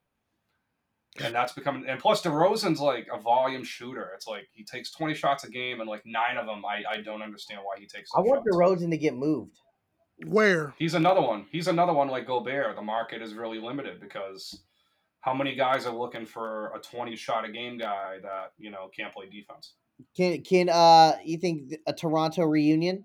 and 1.23 1.33
that's 1.33 1.53
becoming. 1.53 1.86
And 1.88 1.99
plus, 1.99 2.21
DeRozan's 2.21 2.81
like 2.81 3.07
a 3.13 3.19
volume 3.19 3.63
shooter. 3.63 4.12
It's 4.15 4.27
like 4.27 4.49
he 4.51 4.65
takes 4.65 4.91
twenty 4.91 5.13
shots 5.13 5.45
a 5.45 5.49
game, 5.49 5.79
and 5.79 5.89
like 5.89 6.03
nine 6.05 6.38
of 6.38 6.47
them, 6.47 6.63
I, 6.65 6.97
I 6.97 7.01
don't 7.01 7.21
understand 7.21 7.62
why 7.63 7.79
he 7.79 7.86
takes. 7.86 8.10
I 8.15 8.19
want 8.19 8.43
shots. 8.43 8.57
DeRozan 8.57 8.89
to 8.91 8.97
get 8.97 9.15
moved. 9.15 9.60
Where? 10.25 10.73
He's 10.80 10.93
another 10.95 11.21
one. 11.21 11.45
He's 11.51 11.67
another 11.67 11.93
one 11.93 12.08
like 12.08 12.25
Gobert. 12.25 12.75
The 12.75 12.82
market 12.82 13.21
is 13.21 13.34
really 13.34 13.60
limited 13.60 13.99
because 14.01 14.63
how 15.21 15.34
many 15.34 15.56
guys 15.56 15.86
are 15.86 15.95
looking 15.95 16.25
for 16.25 16.71
a 16.75 16.80
20 16.80 17.15
shot 17.15 17.45
a 17.45 17.51
game 17.51 17.77
guy 17.77 18.17
that, 18.23 18.53
you 18.58 18.71
know, 18.71 18.89
can't 18.95 19.13
play 19.13 19.25
defense? 19.30 19.73
Can 20.15 20.41
can 20.43 20.69
uh 20.69 21.13
you 21.23 21.38
think 21.38 21.73
a 21.88 21.93
Toronto 21.93 22.43
reunion? 22.45 23.03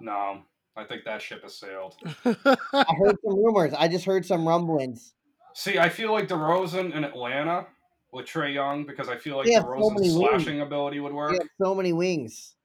No, 0.00 0.40
I 0.76 0.84
think 0.84 1.04
that 1.04 1.20
ship 1.22 1.42
has 1.42 1.54
sailed. 1.54 1.96
I 2.24 2.94
heard 2.98 3.16
some 3.24 3.36
rumors. 3.36 3.72
I 3.78 3.88
just 3.88 4.04
heard 4.04 4.24
some 4.26 4.46
rumblings. 4.48 5.14
See, 5.54 5.78
I 5.78 5.88
feel 5.88 6.12
like 6.12 6.28
DeRozan 6.28 6.94
in 6.94 7.04
Atlanta 7.04 7.66
with 8.12 8.26
Trae 8.26 8.52
Young 8.54 8.84
because 8.86 9.08
I 9.08 9.16
feel 9.16 9.36
like 9.36 9.46
They 9.46 9.52
have 9.52 9.64
so 9.64 9.68
DeRozan's 9.68 10.00
wings. 10.00 10.12
slashing 10.14 10.60
ability 10.62 11.00
would 11.00 11.12
They 11.12 11.16
work. 11.16 11.32
have 11.32 11.48
so 11.62 11.74
many 11.74 11.92
wings. 11.92 12.56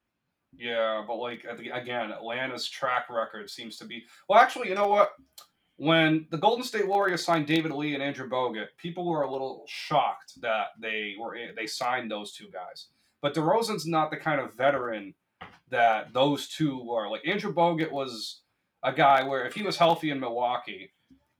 Yeah, 0.60 1.06
but 1.08 1.15
like 1.15 1.45
again, 1.74 2.12
Atlanta's 2.12 2.67
track 2.67 3.10
record 3.10 3.50
seems 3.50 3.78
to 3.78 3.86
be. 3.86 4.04
Well, 4.28 4.39
actually, 4.39 4.67
you 4.67 4.76
know 4.76 4.89
what? 4.89 5.13
When 5.78 6.28
the 6.32 6.38
Golden 6.38 6.65
State 6.65 6.86
Warriors 6.86 7.24
signed 7.24 7.48
David 7.48 7.72
Lee 7.72 7.93
and 7.93 8.04
Andrew 8.04 8.30
Bogut, 8.30 8.67
people 8.78 9.08
were 9.10 9.22
a 9.22 9.32
little 9.32 9.63
shocked 9.69 10.34
that 10.41 10.67
they 10.78 11.15
were 11.17 11.38
they 11.56 11.65
signed 11.65 12.12
those 12.12 12.34
two 12.34 12.50
guys. 12.52 12.88
But 13.22 13.34
DeRozan's 13.34 13.86
not 13.86 14.12
the 14.12 14.17
kind 14.17 14.41
of 14.41 14.54
veteran 14.54 15.13
that 15.69 16.12
those 16.12 16.50
two 16.50 16.84
were. 16.84 17.10
Like 17.10 17.26
Andrew 17.26 17.54
Bogut 17.54 17.91
was 17.91 18.41
a 18.84 18.91
guy 18.91 19.24
where 19.24 19.45
if 19.45 19.54
he 19.54 19.63
was 19.63 19.78
healthy 19.78 20.10
in 20.12 20.19
Milwaukee, 20.19 20.91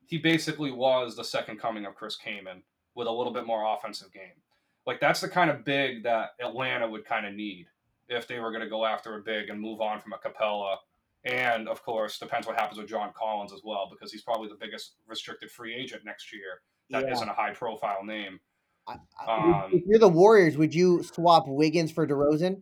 he 0.06 0.18
basically 0.18 0.72
was 0.72 1.18
the 1.18 1.26
second 1.26 1.60
coming 1.60 1.86
of 1.86 1.96
Chris 1.96 2.16
Kaman 2.16 2.64
with 2.96 3.08
a 3.08 3.12
little 3.12 3.34
bit 3.34 3.46
more 3.46 3.76
offensive 3.76 4.14
game. 4.14 4.40
Like 4.86 5.02
that's 5.02 5.20
the 5.20 5.28
kind 5.28 5.52
of 5.52 5.66
big 5.66 6.04
that 6.04 6.30
Atlanta 6.40 6.90
would 6.90 7.04
kind 7.04 7.26
of 7.26 7.34
need 7.34 7.68
if 8.10 8.28
they 8.28 8.40
were 8.40 8.50
going 8.52 8.64
to 8.64 8.70
go 8.70 8.86
after 8.86 9.16
a 9.16 9.22
big 9.22 9.50
and 9.50 9.60
move 9.62 9.82
on 9.82 10.00
from 10.02 10.14
a 10.14 10.18
Capela. 10.18 10.78
And 11.26 11.68
of 11.68 11.84
course, 11.84 12.18
depends 12.18 12.48
what 12.48 12.56
happens 12.56 12.78
with 12.80 12.88
John 12.90 13.12
Collins 13.14 13.54
as 13.54 13.62
well, 13.64 13.90
because 13.92 14.12
he's 14.12 14.22
probably 14.24 14.48
the 14.50 14.56
biggest 14.56 14.94
restricted 15.08 15.52
free 15.52 15.76
agent 15.76 16.04
next 16.06 16.34
year. 16.34 16.62
That 16.90 17.04
Yeah. 17.04 17.14
not 17.14 17.28
a 17.30 17.34
high 17.34 17.52
profile 17.54 18.04
name. 18.04 18.40
I, 18.88 18.96
I, 19.28 19.64
Um, 19.66 19.72
if 19.74 19.84
you're 19.86 20.00
the 20.00 20.08
Warriors, 20.10 20.58
would 20.58 20.74
you 20.74 21.04
swap 21.04 21.48
Wiggins 21.48 21.92
for 21.92 22.08
DeRozan? 22.08 22.62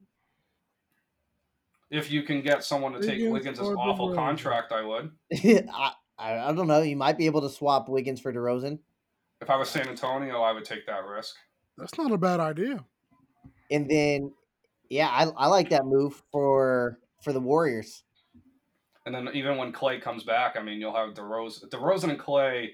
If 1.90 2.12
you 2.12 2.24
can 2.24 2.42
get 2.42 2.64
someone 2.64 2.92
to 2.94 3.00
take 3.00 3.20
Wiggins 3.32 3.60
Wiggins' 3.60 3.78
awful 3.78 4.10
DeRozan? 4.10 4.16
contract, 4.16 4.72
I 4.74 4.82
would. 4.84 5.12
I, 5.34 5.94
I 6.18 6.50
I 6.50 6.54
don't 6.54 6.68
know. 6.68 6.82
You 6.82 6.98
might 6.98 7.18
be 7.18 7.28
able 7.28 7.42
to 7.42 7.50
swap 7.50 7.88
Wiggins 7.88 8.20
for 8.20 8.34
DeRozan, 8.34 8.80
If 9.42 9.50
I 9.50 9.56
was 9.56 9.70
San 9.70 9.88
Antonio, 9.88 10.42
I 10.42 10.52
would 10.52 10.66
take 10.66 10.86
that 10.88 11.06
risk. 11.06 11.36
That's 11.78 11.98
not 11.98 12.12
a 12.12 12.18
bad 12.18 12.40
idea. 12.42 12.84
and 13.72 13.90
then 13.90 14.34
yeah, 14.90 15.10
I, 15.10 15.26
I 15.38 15.48
like 15.48 15.70
that 15.70 15.86
move 15.86 16.22
for 16.32 17.00
for 17.24 17.34
the 17.34 17.40
Warriors. 17.40 18.04
And 19.06 19.16
then 19.16 19.30
even 19.34 19.58
when 19.58 19.72
Clay 19.72 20.00
comes 20.00 20.24
back, 20.24 20.58
I 20.58 20.62
mean, 20.62 20.82
you'll 20.82 20.96
have 20.96 21.14
DeRozan. 21.14 21.70
DeRozan 21.70 22.10
and 22.10 22.20
Clay 22.20 22.72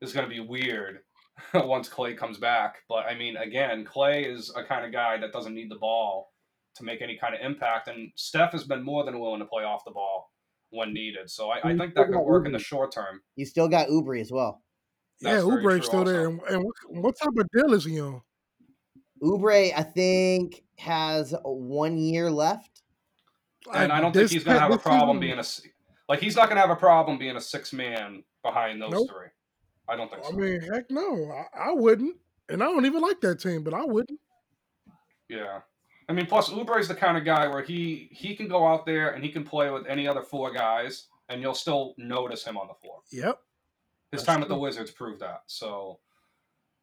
is 0.00 0.12
going 0.12 0.28
to 0.28 0.32
be 0.32 0.40
weird 0.40 1.00
once 1.54 1.88
Clay 1.88 2.14
comes 2.14 2.38
back. 2.38 2.76
But 2.88 3.06
I 3.06 3.16
mean, 3.16 3.36
again, 3.36 3.84
Clay 3.84 4.22
is 4.24 4.52
a 4.56 4.64
kind 4.64 4.84
of 4.84 4.92
guy 4.92 5.18
that 5.18 5.32
doesn't 5.32 5.54
need 5.54 5.70
the 5.70 5.76
ball 5.76 6.32
to 6.76 6.84
make 6.84 7.02
any 7.02 7.18
kind 7.18 7.34
of 7.34 7.40
impact. 7.40 7.88
And 7.88 8.12
Steph 8.14 8.52
has 8.52 8.64
been 8.64 8.82
more 8.82 9.04
than 9.04 9.18
willing 9.18 9.40
to 9.40 9.46
play 9.46 9.64
off 9.64 9.84
the 9.84 9.90
ball 9.90 10.30
when 10.70 10.94
needed. 10.94 11.28
So 11.28 11.50
I, 11.50 11.58
I 11.58 11.76
think 11.76 11.94
that 11.94 12.06
could 12.06 12.14
got 12.14 12.24
work 12.24 12.46
in 12.46 12.52
the 12.52 12.58
short 12.58 12.92
term. 12.92 13.20
You 13.36 13.44
still 13.44 13.68
got 13.68 13.88
Oubre 13.88 14.20
as 14.20 14.30
well. 14.30 14.62
Yeah, 15.20 15.34
That's 15.34 15.44
very 15.44 15.62
Oubre's 15.62 15.80
true 15.80 15.82
still 15.82 16.04
there. 16.04 16.26
also. 16.26 16.44
And, 16.46 16.54
and 16.56 16.64
what, 16.64 16.74
what 17.02 17.14
type 17.18 17.36
of 17.36 17.48
deal 17.50 17.74
is 17.74 17.84
he 17.84 18.00
on? 18.00 18.22
Oubre, 19.22 19.72
I 19.76 19.82
think, 19.82 20.64
has 20.78 21.32
uh, 21.32 21.38
one 21.44 21.96
year 21.96 22.30
left. 22.30 22.82
And 23.72 23.92
I 23.92 24.00
don't 24.00 24.12
think 24.12 24.30
he's 24.30 24.44
going 24.44 24.56
to 24.56 24.60
have 24.60 24.72
a 24.72 24.78
problem 24.78 25.20
being 25.20 25.38
a 25.38 25.44
like 26.08 26.20
he's 26.20 26.34
not 26.34 26.46
going 26.48 26.56
to 26.56 26.60
have 26.60 26.70
a 26.70 26.76
problem 26.76 27.16
being 27.16 27.36
a 27.36 27.40
six 27.40 27.72
man 27.72 28.24
behind 28.42 28.82
those 28.82 28.90
Nope. 28.90 29.08
three. 29.08 29.28
I 29.88 29.96
don't 29.96 30.10
think 30.10 30.24
So. 30.24 30.32
I 30.32 30.36
mean, 30.36 30.60
heck 30.60 30.90
no, 30.90 31.30
I, 31.32 31.68
I 31.68 31.72
wouldn't, 31.72 32.16
and 32.48 32.62
I 32.62 32.66
don't 32.66 32.84
even 32.86 33.00
like 33.00 33.20
that 33.20 33.40
team, 33.40 33.62
but 33.62 33.72
I 33.72 33.84
wouldn't. 33.84 34.18
Yeah. 35.28 35.60
I 36.08 36.12
mean, 36.12 36.26
plus 36.26 36.50
Oubre's 36.50 36.88
the 36.88 36.94
kind 36.94 37.16
of 37.16 37.24
guy 37.24 37.46
where 37.46 37.62
he 37.62 38.08
he 38.10 38.34
can 38.34 38.48
go 38.48 38.66
out 38.66 38.84
there 38.84 39.10
and 39.10 39.24
he 39.24 39.30
can 39.30 39.44
play 39.44 39.70
with 39.70 39.86
any 39.86 40.08
other 40.08 40.22
four 40.22 40.52
guys, 40.52 41.06
and 41.28 41.40
you'll 41.40 41.54
still 41.54 41.94
notice 41.96 42.44
him 42.44 42.56
on 42.56 42.66
the 42.66 42.74
floor. 42.74 42.98
Yep, 43.12 43.38
His 44.10 44.20
That's 44.20 44.24
time 44.24 44.42
at 44.42 44.48
the. 44.48 44.58
Wizards 44.58 44.90
proved 44.90 45.20
that. 45.20 45.42
So 45.46 46.00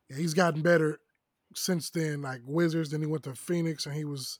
yeah, 0.09 0.17
he's 0.17 0.33
gotten 0.33 0.61
better 0.61 1.01
since 1.55 1.89
then. 1.89 2.21
Like 2.21 2.41
Wizards, 2.45 2.91
then 2.91 3.01
he 3.01 3.07
went 3.07 3.23
to 3.23 3.35
Phoenix, 3.35 3.85
and 3.85 3.95
he 3.95 4.05
was 4.05 4.39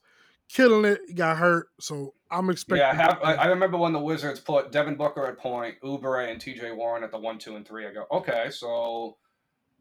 killing 0.49 0.85
it. 0.85 1.01
He 1.07 1.13
got 1.13 1.37
hurt, 1.37 1.67
so 1.79 2.13
I'm 2.31 2.49
expecting. 2.49 2.81
yeah, 2.81 2.93
have, 2.93 3.19
I, 3.23 3.35
I 3.35 3.45
remember 3.47 3.77
when 3.77 3.93
the 3.93 3.99
Wizards 3.99 4.39
put 4.39 4.71
Devin 4.71 4.95
Booker 4.95 5.25
at 5.25 5.37
point, 5.37 5.75
Oubre 5.83 6.29
and 6.29 6.39
T.J. 6.39 6.71
Warren 6.71 7.03
at 7.03 7.11
the 7.11 7.19
one, 7.19 7.37
two, 7.37 7.55
and 7.55 7.67
three. 7.67 7.87
I 7.87 7.93
go, 7.93 8.05
okay, 8.11 8.49
so 8.51 9.17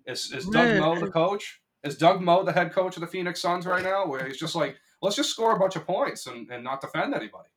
is 0.07 0.33
is 0.33 0.47
Doug 0.47 0.69
Man, 0.69 0.81
Moe 0.81 1.01
the 1.01 1.11
coach? 1.11 1.61
Is 1.85 1.97
Doug 1.97 2.21
Moe 2.21 2.45
the 2.45 2.53
head 2.53 2.73
coach 2.73 2.97
of 2.97 3.01
the 3.01 3.07
Phoenix 3.07 3.41
Suns 3.41 3.67
right 3.67 3.83
now, 3.83 4.07
where 4.07 4.27
he's 4.27 4.39
just 4.39 4.55
like, 4.55 4.77
let's 5.03 5.17
just 5.17 5.31
score 5.31 5.55
a 5.55 5.59
bunch 5.59 5.77
of 5.77 5.87
points 5.87 6.27
and, 6.27 6.51
and 6.51 6.65
not 6.65 6.81
defend 6.81 7.15
anybody? 7.15 7.49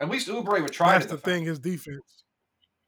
At 0.00 0.10
least 0.10 0.28
Oubre 0.28 0.60
would 0.60 0.72
try. 0.72 0.92
That's 0.92 1.06
to 1.06 1.12
the 1.12 1.18
thing, 1.18 1.44
his 1.44 1.58
defense. 1.58 2.24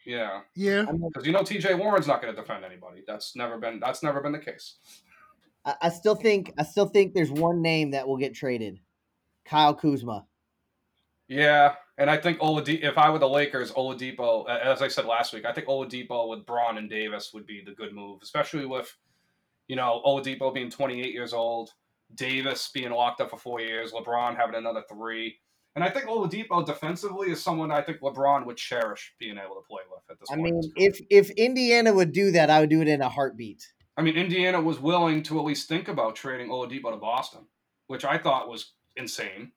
Yeah, 0.04 0.40
Yeah. 0.54 0.86
Because 0.90 1.26
you 1.26 1.32
know 1.32 1.42
T.J. 1.42 1.74
Warren's 1.74 2.06
not 2.06 2.22
going 2.22 2.34
to 2.34 2.40
defend 2.40 2.64
anybody. 2.64 3.02
That's 3.06 3.36
never 3.36 3.58
been 3.58 3.78
that's 3.78 4.02
never 4.02 4.20
been 4.20 4.32
the 4.32 4.38
case. 4.38 4.76
I, 5.68 5.74
I 5.82 5.88
still 5.90 6.14
think 6.14 6.54
I 6.58 6.62
still 6.64 6.86
think 6.86 7.14
there's 7.14 7.30
one 7.30 7.60
name 7.60 7.90
that 7.90 8.08
will 8.08 8.16
get 8.16 8.34
traded. 8.34 8.80
Kyle 9.44 9.74
Kuzma. 9.74 10.26
Yeah, 11.28 11.74
and 11.98 12.08
I 12.08 12.16
think 12.16 12.38
Oladipo. 12.38 12.82
If 12.82 12.96
I 12.96 13.10
were 13.10 13.18
the 13.18 13.28
Lakers, 13.28 13.70
Oladipo, 13.72 14.48
as 14.48 14.80
I 14.80 14.88
said 14.88 15.04
last 15.04 15.34
week, 15.34 15.44
I 15.44 15.52
think 15.52 15.66
Oladipo 15.66 16.28
with 16.30 16.46
Bron 16.46 16.78
and 16.78 16.88
Davis 16.88 17.32
would 17.34 17.46
be 17.46 17.62
the 17.64 17.72
good 17.72 17.92
move, 17.92 18.20
especially 18.22 18.64
with, 18.64 18.96
you 19.66 19.76
know, 19.76 20.00
Oladipo 20.06 20.52
being 20.54 20.70
28 20.70 21.12
years 21.12 21.34
old, 21.34 21.72
Davis 22.14 22.70
being 22.72 22.90
locked 22.92 23.20
up 23.20 23.28
for 23.28 23.36
four 23.36 23.60
years, 23.60 23.92
LeBron 23.92 24.36
having 24.36 24.54
another 24.54 24.82
three, 24.88 25.38
and 25.78 25.84
I 25.84 25.90
think 25.90 26.06
Oladipo 26.06 26.64
defensively 26.66 27.30
is 27.30 27.42
someone 27.42 27.70
I 27.70 27.82
think 27.82 28.00
LeBron 28.00 28.46
would 28.46 28.56
cherish 28.56 29.14
being 29.18 29.36
able 29.38 29.54
to 29.54 29.62
play 29.68 29.82
with 29.90 30.02
at 30.10 30.18
this 30.18 30.28
I 30.30 30.34
point. 30.34 30.48
in 30.48 30.54
mean, 30.54 30.72
if 30.76 31.00
if 31.10 31.30
Indiana 31.30 31.92
would 31.92 32.12
do 32.12 32.30
that, 32.32 32.50
I 32.50 32.60
would 32.60 32.70
do 32.70 32.80
it 32.80 32.88
in 32.88 33.00
a 33.00 33.08
heartbeat. 33.08 33.64
I 33.98 34.02
mean, 34.02 34.16
Indiana 34.16 34.60
was 34.60 34.78
willing 34.78 35.24
to 35.24 35.40
at 35.40 35.44
least 35.44 35.68
think 35.68 35.88
about 35.88 36.14
trading 36.14 36.48
Oladipo 36.50 36.92
to 36.92 36.96
Boston, 36.96 37.40
which 37.88 38.04
I 38.04 38.16
thought 38.16 38.48
was 38.48 38.74
insane 38.96 39.50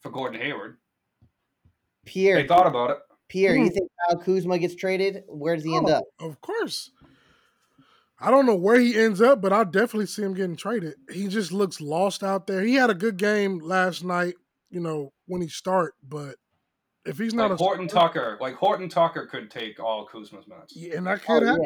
for 0.00 0.10
Gordon 0.10 0.40
Hayward. 0.40 0.78
Pierre, 2.06 2.36
They 2.40 2.46
thought 2.46 2.66
about 2.68 2.90
it. 2.90 2.98
Pierre, 3.28 3.56
you 3.56 3.64
Hmm. 3.64 3.68
think 3.70 3.90
Kyle 4.08 4.18
Kuzma 4.20 4.58
gets 4.58 4.76
traded? 4.76 5.24
Where 5.26 5.56
does 5.56 5.64
he 5.64 5.74
end 5.74 5.88
Oh, 5.88 5.94
up? 5.94 6.04
Of 6.20 6.40
course. 6.40 6.92
I 8.20 8.30
don't 8.30 8.46
know 8.46 8.54
where 8.54 8.78
he 8.78 8.96
ends 8.96 9.20
up, 9.20 9.40
but 9.42 9.52
I 9.52 9.64
definitely 9.64 10.06
see 10.06 10.22
him 10.22 10.34
getting 10.34 10.54
traded. 10.54 10.94
He 11.10 11.26
just 11.26 11.50
looks 11.50 11.80
lost 11.80 12.22
out 12.22 12.46
there. 12.46 12.60
He 12.60 12.74
had 12.74 12.88
a 12.90 12.94
good 12.94 13.16
game 13.16 13.58
last 13.58 14.04
night, 14.04 14.34
you 14.70 14.78
know, 14.78 15.12
when 15.26 15.42
he 15.42 15.48
start, 15.48 15.94
but 16.04 16.36
if 17.04 17.18
he's 17.18 17.34
not 17.34 17.50
Like 17.50 17.58
a 17.58 17.62
Horton 17.64 17.88
Tucker, 17.88 18.38
like 18.40 18.54
Horton 18.54 18.88
Tucker 18.88 19.26
could 19.26 19.50
take 19.50 19.80
all 19.80 20.06
Kuzma's 20.06 20.46
minutes. 20.46 20.76
yeah, 20.76 20.96
and 20.98 21.06
that 21.08 21.20
Oh, 21.28 21.40
could 21.40 21.46
yeah. 21.48 21.56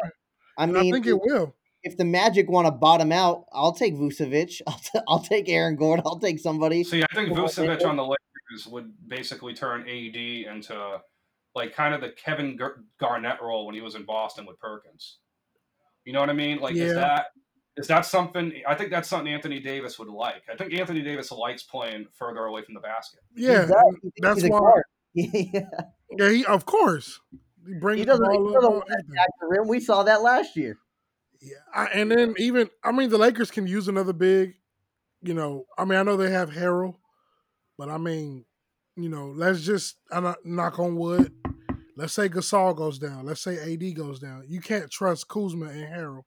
Happen. 0.57 0.75
I 0.75 0.79
And 0.79 0.85
mean, 0.85 0.93
I 0.93 0.95
think 0.97 1.07
it 1.07 1.19
will. 1.21 1.55
if 1.83 1.97
the 1.97 2.05
Magic 2.05 2.49
want 2.49 2.65
to 2.67 2.71
bottom 2.71 3.11
out, 3.11 3.45
I'll 3.53 3.73
take 3.73 3.93
Vucevic. 3.95 4.61
I'll, 4.67 4.79
t- 4.79 4.99
I'll 5.07 5.19
take 5.23 5.49
Aaron 5.49 5.75
Gordon. 5.75 6.03
I'll 6.05 6.19
take 6.19 6.39
somebody. 6.39 6.83
See, 6.83 7.03
I 7.03 7.15
think 7.15 7.29
Vucevic 7.29 7.85
on 7.85 7.95
the 7.95 8.03
Lakers 8.03 8.67
would 8.67 8.91
basically 9.07 9.53
turn 9.53 9.81
AD 9.81 10.15
into 10.15 10.97
like 11.55 11.73
kind 11.73 11.93
of 11.93 12.01
the 12.01 12.09
Kevin 12.09 12.55
Gar- 12.55 12.83
Garnett 12.99 13.41
role 13.41 13.65
when 13.65 13.75
he 13.75 13.81
was 13.81 13.95
in 13.95 14.03
Boston 14.05 14.45
with 14.45 14.59
Perkins. 14.59 15.17
You 16.05 16.13
know 16.13 16.19
what 16.19 16.29
I 16.29 16.33
mean? 16.33 16.59
Like, 16.59 16.75
Yeah. 16.75 16.83
is 16.85 16.95
that 16.95 17.25
is 17.77 17.87
that 17.87 18.05
something? 18.05 18.53
I 18.67 18.73
think 18.75 18.89
that's 18.89 19.07
something 19.07 19.31
Anthony 19.31 19.59
Davis 19.59 19.99
would 19.99 20.07
like. 20.07 20.41
I 20.51 20.55
think 20.55 20.73
Anthony 20.73 21.01
Davis 21.03 21.31
likes 21.31 21.61
playing 21.63 22.07
further 22.17 22.45
away 22.45 22.63
from 22.63 22.73
the 22.73 22.79
basket. 22.79 23.19
Yeah, 23.35 23.65
does. 23.65 23.71
and 23.71 23.97
He 24.01 24.09
thinks 24.09 24.19
that's 24.21 24.41
he's 24.41 24.51
why. 24.51 24.81
yeah. 25.13 25.61
Yeah, 26.17 26.29
he 26.29 26.45
of 26.45 26.65
course 26.65 27.19
he 27.67 27.99
He 27.99 28.05
doesn't, 28.05 28.31
he 28.31 28.37
ball 28.37 28.47
up. 28.49 28.53
doesn't 28.55 28.65
all- 28.69 28.73
want 28.79 28.89
everything. 28.91 29.15
that 29.15 29.29
to 29.41 29.47
rim. 29.47 29.67
We 29.67 29.79
saw 29.79 30.03
that 30.03 30.21
last 30.21 30.55
year. 30.55 30.77
Yeah, 31.41 31.55
I, 31.73 31.85
and 31.87 32.09
then 32.11 32.33
even 32.39 32.69
I 32.83 32.91
mean 32.91 33.09
the 33.09 33.17
Lakers 33.19 33.51
can 33.51 33.67
use 33.67 33.87
another 33.87 34.13
big. 34.13 34.55
You 35.21 35.33
know, 35.33 35.65
I 35.77 35.85
mean 35.85 35.99
I 35.99 36.03
know 36.03 36.17
they 36.17 36.31
have 36.31 36.49
Harrell, 36.49 36.95
but 37.77 37.89
I 37.89 37.97
mean, 37.97 38.45
you 38.95 39.09
know, 39.09 39.27
let's 39.35 39.61
just 39.61 39.97
I'm 40.11 40.33
knock 40.43 40.79
on 40.79 40.95
wood. 40.95 41.31
Let's 41.95 42.13
say 42.13 42.29
Gasol 42.29 42.75
goes 42.75 42.97
down. 42.99 43.25
Let's 43.25 43.41
say 43.41 43.57
AD 43.73 43.95
goes 43.95 44.19
down. 44.19 44.45
You 44.47 44.61
can't 44.61 44.89
trust 44.89 45.27
Kuzma 45.27 45.65
and 45.67 45.83
Harrell. 45.93 46.23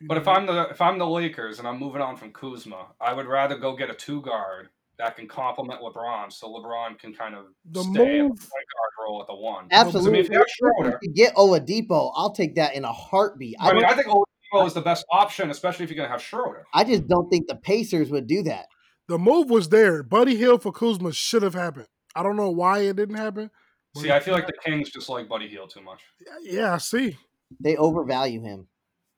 You 0.00 0.06
But 0.08 0.18
if? 0.18 0.28
I'm 0.28 0.46
the 0.46 0.68
if 0.70 0.80
I'm 0.80 0.98
the 0.98 1.06
Lakers 1.06 1.58
and 1.58 1.66
I'm 1.68 1.78
moving 1.78 2.00
on 2.02 2.16
from 2.16 2.32
Kuzma, 2.32 2.86
I 3.00 3.12
would 3.12 3.26
rather 3.26 3.58
go 3.58 3.76
get 3.76 3.90
a 3.90 3.94
two 3.94 4.22
guard 4.22 4.70
that 4.98 5.16
can 5.16 5.28
complement 5.28 5.80
LeBron, 5.80 6.32
so 6.32 6.48
LeBron 6.52 6.98
can 6.98 7.14
kind 7.14 7.34
of 7.34 7.46
The 7.70 7.82
stay 7.82 7.90
at 8.20 8.22
the 8.24 8.28
point 8.28 8.38
guard 8.40 8.92
role 9.00 9.20
at 9.20 9.26
the 9.28 9.34
one. 9.36 9.68
Absolutely. 9.70 10.18
if 10.20 10.28
you 10.28 10.36
have 10.38 10.42
If 10.46 10.54
you 10.60 10.72
Schroeder- 10.82 10.98
could 10.98 11.14
get 11.14 11.34
Oladipo, 11.36 12.12
I'll 12.16 12.32
take 12.32 12.56
that 12.56 12.74
in 12.74 12.84
a 12.84 12.92
heartbeat. 12.92 13.56
I, 13.60 13.70
I 13.70 13.74
mean, 13.74 13.84
I 13.84 13.94
think 13.94 14.08
Oladipo 14.08 14.66
is 14.66 14.74
the 14.74 14.80
best 14.80 15.04
option, 15.12 15.50
especially 15.50 15.84
if 15.84 15.90
you're 15.90 15.96
going 15.96 16.08
to 16.08 16.12
have 16.12 16.22
Schroeder. 16.22 16.64
I 16.74 16.82
just 16.84 17.06
don't 17.06 17.28
think 17.30 17.46
the 17.46 17.56
Pacers 17.56 18.10
would 18.10 18.26
do 18.26 18.42
that. 18.44 18.66
the 19.08 19.18
move 19.18 19.50
was 19.50 19.68
there. 19.68 20.02
Buddy 20.02 20.34
Hield 20.36 20.62
for 20.62 20.72
Kuzma 20.72 21.12
should 21.12 21.42
have 21.42 21.54
happened. 21.54 21.86
I 22.16 22.22
don't 22.24 22.36
know 22.36 22.50
why 22.50 22.80
it 22.80 22.96
didn't 22.96 23.14
happen. 23.16 23.50
but 23.94 24.00
See, 24.02 24.10
I 24.10 24.18
feel 24.20 24.34
like 24.34 24.46
the 24.48 24.52
Kings 24.64 24.90
just 24.90 25.08
like 25.08 25.28
Buddy 25.28 25.46
Hield 25.48 25.70
too 25.70 25.80
much. 25.82 26.00
yeah, 26.42 26.74
I 26.74 26.78
see. 26.78 27.16
They 27.60 27.76
overvalue 27.76 28.42
him. 28.42 28.66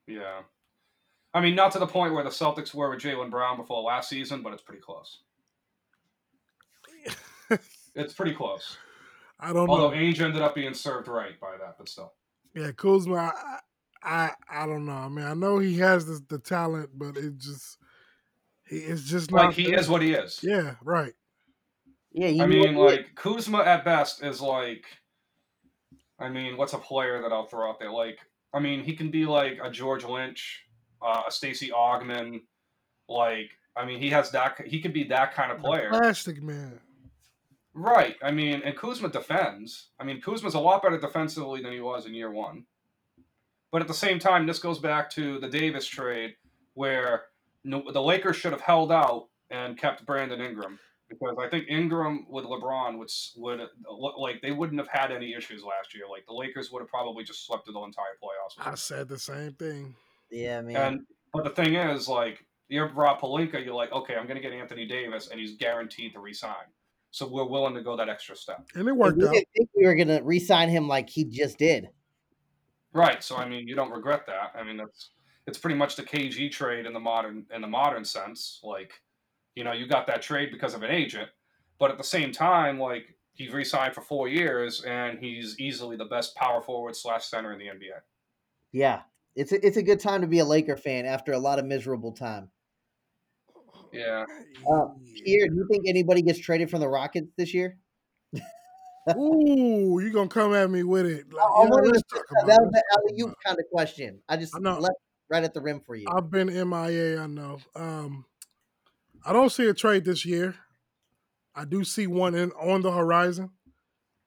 Yeah. 0.07 0.41
I 1.33 1.41
mean, 1.41 1.55
not 1.55 1.73
to 1.73 1.79
the 1.79 1.87
point 1.87 2.13
where 2.13 2.25
the 2.25 2.31
Celtics 2.31 2.75
were 2.75 2.91
with 2.91 3.01
Jaylen 3.01 3.31
Brown 3.31 3.57
before 3.57 3.83
last 3.83 4.09
season, 4.11 4.43
but 4.43 4.53
it's 4.53 4.63
pretty 4.63 4.83
close. 4.83 5.21
It's 7.95 8.13
pretty 8.13 8.35
close. 8.35 8.77
I 9.39 9.53
don't 9.53 9.67
know. 9.67 9.73
Although 9.73 9.91
know. 9.91 9.97
Ainge 9.97 10.21
ended 10.21 10.43
up 10.43 10.55
being 10.55 10.75
served 10.75 11.09
right 11.09 11.39
by 11.41 11.57
that, 11.59 11.77
but 11.79 11.89
still. 11.89 12.13
Yeah, 12.55 12.73
Kuzma. 12.73 13.33
I, 13.35 13.59
I 14.03 14.31
I 14.51 14.67
don't 14.67 14.87
know. 14.87 14.93
I 14.93 15.09
mean, 15.09 15.25
I 15.25 15.35
know 15.35 15.59
he 15.59 15.79
has 15.79 16.07
the, 16.07 16.21
the 16.29 16.39
talent, 16.39 16.91
but 16.95 17.17
it 17.17 17.39
just 17.39 17.79
he 18.67 18.77
it's 18.77 19.05
just 19.05 19.31
not. 19.31 19.47
Like, 19.47 19.55
he 19.55 19.73
is 19.73 19.89
what 19.89 20.03
he 20.03 20.13
is. 20.13 20.41
Yeah, 20.43 20.75
right. 20.83 21.13
Yeah, 22.13 22.29
he 22.29 22.41
I 22.41 22.47
mean, 22.47 22.75
what 22.77 22.91
he- 22.93 22.97
like, 22.99 23.15
Kuzma 23.15 23.61
at 23.61 23.85
best 23.85 24.23
is 24.23 24.41
like, 24.41 24.85
I 26.19 26.29
mean, 26.29 26.57
what's 26.57 26.73
a 26.73 26.79
player 26.79 27.23
that 27.23 27.33
I'll 27.33 27.47
throw 27.47 27.69
out 27.71 27.79
there? 27.79 27.91
Like, 27.91 28.19
I 28.53 28.59
mean, 28.59 28.83
he 28.83 28.97
can 28.97 29.11
be 29.11 29.27
like 29.27 29.59
a 29.63 29.71
George 29.71 30.05
Lynch, 30.05 30.65
uh, 31.01 31.23
a 31.29 31.31
Stacey 31.31 31.71
Augmon. 31.71 32.41
Like, 33.09 33.51
I 33.77 33.85
mean, 33.85 34.01
he 34.01 34.11
has 34.11 34.31
that, 34.33 34.61
he 34.67 34.81
could 34.81 34.93
be 34.93 35.05
that 35.05 35.35
kind 35.35 35.53
of 35.53 35.59
The 35.59 35.65
player. 35.65 35.89
Plastic 35.91 36.43
man. 36.43 36.81
Right. 37.81 38.17
I 38.23 38.31
mean, 38.31 38.61
and 38.65 38.77
Kuzma 38.77 39.09
defends. 39.09 39.89
I 39.99 40.05
mean, 40.05 40.21
Kuzma's 40.21 40.55
a 40.55 40.61
lot 40.61 40.83
better 40.83 40.99
defensively 40.99 41.63
than 41.63 41.73
he 41.73 41.81
was 41.81 42.05
in 42.07 42.13
year 42.15 42.31
one. 42.31 42.65
But 43.73 43.81
at 43.81 43.89
the 43.89 43.95
same 43.95 44.19
time, 44.19 44.47
this 44.47 44.59
goes 44.59 44.79
back 44.79 45.09
to 45.11 45.39
the 45.39 45.49
Davis 45.49 45.87
trade 45.87 46.35
where 46.75 47.25
the 47.65 48.03
Lakers 48.03 48.37
should 48.37 48.53
have 48.53 48.61
held 48.61 48.91
out 48.93 49.29
and 49.51 49.79
kept 49.79 50.05
Brandon 50.05 50.41
Ingram 50.41 50.79
because 51.09 51.37
I 51.41 51.49
think 51.49 51.67
Ingram 51.69 52.27
with 52.29 52.45
LeBron 52.45 52.99
would 52.99 53.09
s- 53.09 53.33
would 53.37 53.61
look 53.89 54.19
like 54.19 54.43
they 54.43 54.53
wouldn't 54.53 54.79
have 54.81 54.89
had 54.89 55.11
any 55.11 55.35
issues 55.35 55.63
last 55.63 55.95
year. 55.95 56.05
Like 56.11 56.27
the 56.27 56.35
Lakers 56.35 56.71
would 56.73 56.81
have 56.81 56.89
probably 56.89 57.25
just 57.25 57.47
swept 57.47 57.65
through 57.65 57.75
the 57.75 57.81
entire 57.81 58.17
playoffs. 58.23 58.59
with 58.59 58.67
I 58.67 58.75
said 58.75 59.09
the 59.09 59.19
same 59.19 59.53
thing. 59.55 59.95
yeah, 60.31 60.61
man. 60.61 60.77
And 60.77 61.01
but 61.33 61.45
the 61.45 61.51
thing 61.51 61.75
is, 61.75 62.09
like 62.09 62.45
you're 62.69 62.89
Rob 62.89 63.21
Pelinka, 63.21 63.65
you're 63.65 63.75
like, 63.75 63.93
okay, 63.93 64.15
I'm 64.17 64.27
going 64.27 64.37
to 64.37 64.43
get 64.43 64.53
Anthony 64.53 64.87
Davis, 64.87 65.29
and 65.31 65.41
he's 65.41 65.57
guaranteed 65.57 66.13
to 66.15 66.21
resign. 66.21 66.67
So 67.11 67.27
we're 67.27 67.47
willing 67.47 67.75
to 67.75 67.83
go 67.83 67.97
that 67.97 68.09
extra 68.09 68.37
step. 68.37 68.69
And 68.75 68.87
it 68.87 68.91
And 68.91 68.99
worked 68.99 69.19
we 69.19 69.27
out. 69.27 69.33
didn't 69.33 69.49
think 69.57 69.71
we 69.75 69.85
were 69.85 69.95
gonna 69.95 70.23
re-sign 70.23 70.69
him 70.69 70.87
like 70.89 71.09
he 71.11 71.25
just 71.25 71.59
did. 71.59 71.89
Right. 72.93 73.23
So 73.23 73.37
I 73.37 73.49
mean, 73.49 73.69
you 73.69 73.75
don't 73.75 73.91
regret 73.91 74.27
that. 74.27 74.53
I 74.55 74.63
mean, 74.65 74.77
that's 74.77 75.11
it's 75.47 75.59
pretty 75.59 75.77
much 75.77 75.97
the 75.97 76.03
KG 76.03 76.51
trade 76.51 76.87
in 76.87 76.93
the 76.93 77.01
modern 77.01 77.47
in 77.55 77.61
the 77.61 77.67
modern 77.69 78.05
sense. 78.05 78.61
Like, 78.63 78.93
you 79.55 79.65
know, 79.65 79.73
you 79.73 79.87
got 79.87 80.07
that 80.07 80.23
trade 80.23 80.51
because 80.53 80.75
of 80.75 80.83
an 80.83 80.91
agent, 80.91 81.29
but 81.79 81.91
at 81.91 81.99
the 81.99 82.05
same 82.05 82.33
time, 82.33 82.79
like 82.79 83.17
he's 83.33 83.53
re-signed 83.53 83.95
for 83.95 84.03
four 84.03 84.29
years 84.29 84.83
and 84.85 85.19
he's 85.19 85.59
easily 85.59 85.97
the 85.97 86.05
best 86.05 86.35
power 86.37 86.61
forward 86.61 86.95
slash 86.95 87.25
center 87.27 87.53
in 87.53 87.59
the 87.59 87.67
NBA. 87.67 88.01
Yeah, 88.73 89.03
it's 89.35 89.53
a, 89.53 89.67
it's 89.67 89.77
a 89.77 89.83
good 89.83 89.99
time 90.01 90.21
to 90.21 90.27
be 90.27 90.41
a 90.41 90.45
Laker 90.45 90.77
fan 90.77 91.07
after 91.07 91.33
a 91.33 91.39
lot 91.39 91.59
of 91.59 91.65
miserable 91.65 92.13
time. 92.13 92.51
Yeah. 93.93 94.25
Uh, 94.71 94.89
Pierre, 95.25 95.49
do 95.49 95.55
you 95.57 95.67
think 95.71 95.85
anybody 95.87 96.23
gets 96.23 96.39
traded 96.39 96.71
from 96.71 96.81
the 96.81 96.89
Rockets 96.89 97.29
this 97.37 97.53
year? 97.55 97.79
Ooh, 99.17 99.99
you 100.03 100.13
gonna 100.13 100.29
come 100.29 100.55
at 100.55 100.71
me 100.71 100.83
with 100.83 101.07
it? 101.07 101.33
Like, 101.33 101.43
I- 101.43 101.47
I 101.47 101.63
yeah, 101.65 101.69
wanted 101.71 101.87
let's 101.93 102.03
talk 102.13 102.23
that 102.31 102.45
about 102.45 102.59
was 102.61 102.69
it. 102.69 102.73
the 102.73 102.85
alley 102.93 103.23
oop 103.31 103.37
kind 103.45 103.59
of 103.59 103.65
question. 103.73 104.21
I 104.29 104.37
just 104.37 104.55
I 104.55 104.59
left 104.59 104.95
right 105.31 105.43
at 105.43 105.55
the 105.55 105.61
rim 105.61 105.81
for 105.81 105.97
you. 105.97 106.07
I've 106.15 106.31
been 106.31 106.49
MIA. 106.49 107.21
I 107.21 107.27
know. 107.27 107.59
Um, 107.75 108.27
I 109.25 109.33
don't 109.33 109.51
see 109.51 109.67
a 109.67 109.75
trade 109.75 110.05
this 110.05 110.25
year. 110.25 110.55
I 111.55 111.65
do 111.65 111.83
see 111.83 112.07
one 112.07 112.35
in 112.35 112.53
on 112.53 112.83
the 112.83 112.93
horizon, 112.93 113.51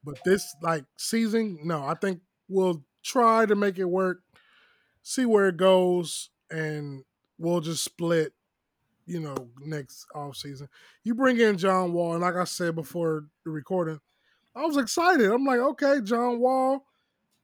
but 0.03 0.17
this 0.25 0.53
like 0.61 0.85
season, 0.97 1.59
no. 1.63 1.83
I 1.83 1.93
think 1.93 2.21
we'll 2.49 2.83
try 3.03 3.45
to 3.45 3.55
make 3.55 3.77
it 3.79 3.85
work, 3.85 4.21
see 5.03 5.25
where 5.25 5.47
it 5.47 5.57
goes, 5.57 6.29
and 6.51 7.03
we'll 7.37 7.61
just 7.61 7.83
split. 7.83 8.33
You 9.05 9.19
know, 9.19 9.35
next 9.59 10.05
off 10.15 10.37
season. 10.37 10.69
You 11.03 11.13
bring 11.13 11.39
in 11.39 11.57
John 11.57 11.91
Wall, 11.91 12.13
and 12.13 12.21
like 12.21 12.35
I 12.35 12.45
said 12.45 12.75
before 12.75 13.25
the 13.43 13.51
recording, 13.51 13.99
I 14.55 14.65
was 14.65 14.77
excited. 14.77 15.29
I'm 15.29 15.45
like, 15.45 15.59
okay, 15.59 15.99
John 16.01 16.39
Wall, 16.39 16.85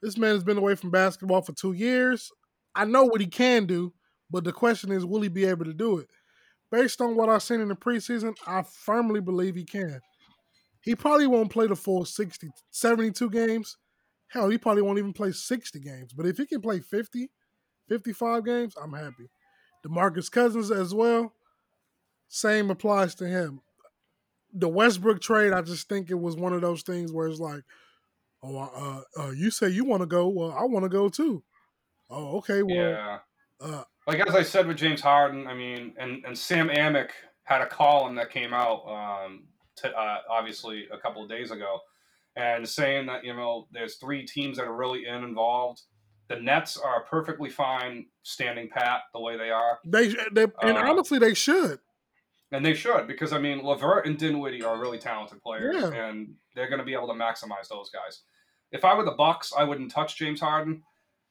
this 0.01 0.18
man 0.18 0.34
has 0.36 0.43
been 0.43 0.57
away 0.57 0.76
from 0.76 0.91
basketball 0.91 1.41
for 1.41 1.53
two 1.53 1.74
years. 1.74 2.32
I 2.76 2.86
know 2.86 3.03
what 3.03 3.20
he 3.20 3.28
can 3.28 3.66
do, 3.66 3.93
but 4.30 4.43
the 4.43 4.53
question 4.53 4.91
is, 4.91 5.05
will 5.05 5.22
he 5.22 5.28
be 5.28 5.45
able 5.45 5.66
to 5.66 5.74
do 5.74 5.97
it? 5.97 6.07
Based 6.72 7.01
on 7.01 7.16
what 7.16 7.30
I've 7.30 7.43
seen 7.43 7.62
in 7.62 7.68
the 7.68 7.76
preseason, 7.76 8.36
I 8.45 8.62
firmly 8.62 9.22
believe 9.22 9.55
he 9.55 9.66
can. 9.66 9.99
He 10.82 10.95
probably 10.95 11.28
won't 11.28 11.51
play 11.51 11.68
the 11.68 11.76
full 11.76 12.05
60, 12.05 12.49
72 12.70 13.30
games. 13.32 13.78
Hell, 14.28 14.49
he 14.49 14.57
probably 14.57 14.84
won't 14.84 14.99
even 14.99 15.14
play 15.14 15.32
60 15.32 15.80
games. 15.80 16.14
But 16.14 16.28
if 16.28 16.38
he 16.38 16.45
can 16.45 16.62
play 16.62 16.80
50, 16.80 17.32
55 17.89 18.45
games, 18.45 18.76
I'm 18.82 18.93
happy. 18.93 19.30
DeMarcus 19.86 20.32
Cousins 20.32 20.72
as 20.72 20.93
well. 20.93 21.34
Same 22.30 22.69
applies 22.69 23.15
to 23.15 23.27
him. 23.27 23.61
The 24.53 24.69
Westbrook 24.69 25.19
trade, 25.19 25.51
I 25.51 25.61
just 25.61 25.89
think 25.89 26.09
it 26.09 26.19
was 26.19 26.36
one 26.36 26.53
of 26.53 26.61
those 26.61 26.84
things 26.84 27.11
where 27.11 27.27
it's 27.27 27.39
like, 27.39 27.63
oh, 28.41 28.57
uh, 28.57 29.21
uh 29.21 29.32
you 29.32 29.51
say 29.51 29.69
you 29.69 29.84
want 29.84 30.01
to 30.01 30.07
go, 30.07 30.27
well, 30.30 30.51
I 30.51 30.63
want 30.63 30.86
to 30.86 30.89
go 30.89 31.09
too. 31.09 31.43
Oh, 32.09 32.38
okay, 32.38 32.63
well, 32.63 32.75
Yeah. 32.75 33.19
uh, 33.59 33.84
Like 34.07 34.27
as 34.27 34.34
I 34.34 34.43
said 34.43 34.67
with 34.67 34.77
James 34.77 35.01
Harden, 35.01 35.47
I 35.47 35.53
mean, 35.53 35.93
and 35.99 36.23
and 36.25 36.38
Sam 36.38 36.69
Amick 36.69 37.09
had 37.43 37.61
a 37.61 37.67
column 37.67 38.15
that 38.15 38.30
came 38.30 38.53
out, 38.53 38.86
um, 38.88 39.47
to, 39.77 39.95
uh, 39.95 40.17
obviously 40.30 40.88
a 40.91 40.97
couple 40.97 41.23
of 41.23 41.30
days 41.30 41.51
ago, 41.51 41.80
and 42.36 42.67
saying 42.67 43.07
that 43.07 43.23
you 43.23 43.34
know 43.34 43.67
there's 43.71 43.95
three 43.97 44.25
teams 44.25 44.57
that 44.57 44.65
are 44.65 44.75
really 44.75 45.05
in 45.05 45.23
involved. 45.23 45.82
The 46.27 46.36
Nets 46.38 46.77
are 46.77 47.03
perfectly 47.05 47.49
fine 47.49 48.05
standing 48.21 48.69
pat 48.69 49.01
the 49.13 49.19
way 49.19 49.36
they 49.36 49.49
are, 49.49 49.80
they, 49.84 50.09
they 50.32 50.43
and 50.61 50.77
Uh, 50.77 50.84
honestly, 50.88 51.17
they 51.17 51.34
should. 51.34 51.80
And 52.51 52.65
they 52.65 52.73
should 52.73 53.05
because 53.07 53.31
I 53.31 53.37
mean 53.39 53.63
Levert 53.63 54.07
and 54.07 54.17
Dinwiddie 54.17 54.63
are 54.63 54.79
really 54.79 54.97
talented 54.97 55.41
players, 55.41 55.75
Yeah. 55.79 56.09
and 56.09 56.33
they're 56.55 56.67
going 56.69 56.79
to 56.79 56.85
be 56.85 56.93
able 56.93 57.07
to 57.07 57.13
maximize 57.13 57.67
those 57.69 57.89
guys. 57.91 58.21
If 58.71 58.83
I 58.85 58.95
were 58.95 59.05
the 59.05 59.11
Bucks, 59.11 59.53
I 59.55 59.63
wouldn't 59.63 59.91
touch 59.91 60.17
James 60.17 60.39
Harden. 60.41 60.83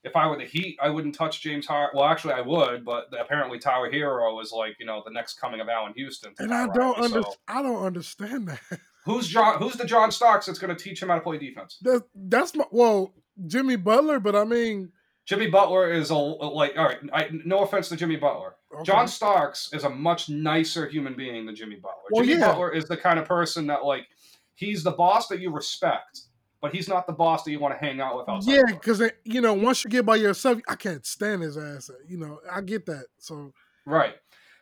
If 0.04 0.14
I 0.14 0.28
were 0.28 0.38
the 0.38 0.44
Heat, 0.44 0.78
I 0.80 0.90
wouldn't 0.90 1.16
touch 1.16 1.40
James 1.42 1.66
Harden. 1.66 1.98
Well, 1.98 2.08
actually, 2.08 2.34
I 2.34 2.40
would, 2.40 2.84
but 2.84 3.08
apparently 3.18 3.58
Tyler 3.58 3.90
Herro 3.90 4.40
is 4.40 4.52
like 4.52 4.76
you 4.78 4.86
know 4.86 5.02
the 5.04 5.10
next 5.12 5.40
coming 5.40 5.60
of 5.60 5.68
Allan 5.68 5.92
Houston. 5.96 6.34
And 6.38 6.54
I 6.54 6.66
don't 6.68 6.76
Riley, 6.96 7.04
under, 7.06 7.22
so 7.22 7.34
I 7.48 7.62
don't 7.62 7.84
understand 7.84 8.46
that. 8.48 8.60
who's 9.04 9.26
John? 9.26 9.58
Who's 9.58 9.74
the 9.74 9.84
John 9.84 10.12
Starks 10.12 10.46
that's 10.46 10.60
going 10.60 10.74
to 10.74 10.80
teach 10.82 11.02
him 11.02 11.08
how 11.08 11.16
to 11.16 11.20
play 11.20 11.36
defense? 11.38 11.78
that. 11.82 12.04
That's 12.14 12.54
my 12.54 12.64
well, 12.70 13.12
Jimmy 13.46 13.74
Butler, 13.74 14.20
but 14.20 14.36
I 14.36 14.44
mean, 14.44 14.92
Jimmy 15.26 15.48
Butler 15.48 15.90
is 15.90 16.10
a 16.10 16.14
like 16.16 16.74
all 16.78 16.84
right. 16.84 16.98
I, 17.12 17.28
no 17.44 17.60
offense 17.64 17.88
to 17.88 17.96
Jimmy 17.96 18.16
Butler. 18.16 18.54
Okay. 18.72 18.84
John 18.84 19.08
Starks 19.08 19.70
is 19.72 19.84
a 19.84 19.90
much 19.90 20.28
nicer 20.28 20.88
human 20.88 21.14
being 21.14 21.46
than 21.46 21.54
Jimmy 21.54 21.76
Butler. 21.76 22.02
Well, 22.10 22.24
Jimmy 22.24 22.40
yeah. 22.40 22.48
Butler 22.48 22.72
is 22.72 22.86
the 22.86 22.96
kind 22.96 23.18
of 23.18 23.26
person 23.26 23.66
that 23.68 23.84
like 23.84 24.06
he's 24.54 24.82
the 24.82 24.90
boss 24.90 25.28
that 25.28 25.40
you 25.40 25.50
respect, 25.50 26.22
but 26.60 26.74
he's 26.74 26.88
not 26.88 27.06
the 27.06 27.12
boss 27.12 27.44
that 27.44 27.50
you 27.50 27.60
want 27.60 27.78
to 27.78 27.84
hang 27.84 28.00
out 28.00 28.16
with 28.16 28.28
outside. 28.28 28.52
yeah, 28.52 28.62
because 28.68 29.02
you 29.24 29.40
know, 29.40 29.54
once 29.54 29.84
you 29.84 29.90
get 29.90 30.04
by 30.04 30.16
yourself, 30.16 30.58
I 30.68 30.74
can't 30.74 31.06
stand 31.06 31.42
his 31.42 31.56
ass. 31.56 31.90
You 32.06 32.18
know, 32.18 32.40
I 32.50 32.60
get 32.60 32.86
that. 32.86 33.06
So 33.18 33.52
right. 33.86 34.14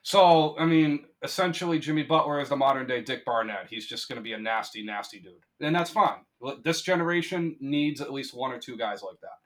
So 0.03 0.57
I 0.59 0.67
mean, 0.67 1.07
essentially, 1.23 1.79
Jimmy 1.79 2.05
Butler 2.05 2.41
is 2.41 2.51
the 2.51 2.57
modern 2.57 2.87
day 2.87 3.01
Dick 3.01 3.25
Barnett. 3.25 3.67
He's 3.69 3.87
just 3.87 4.09
going 4.09 4.17
to 4.17 4.23
be 4.23 4.35
a 4.35 4.39
nasty, 4.39 4.85
nasty 4.85 5.19
dude, 5.19 5.35
and 5.61 5.75
that's 5.75 5.91
fine. 5.91 6.19
This 6.63 6.83
generation 6.83 7.57
needs 7.61 8.01
at 8.01 8.13
least 8.13 8.33
one 8.33 8.53
or 8.53 8.59
two 8.59 8.77
guys 8.77 9.03
like 9.03 9.21
that. 9.23 9.39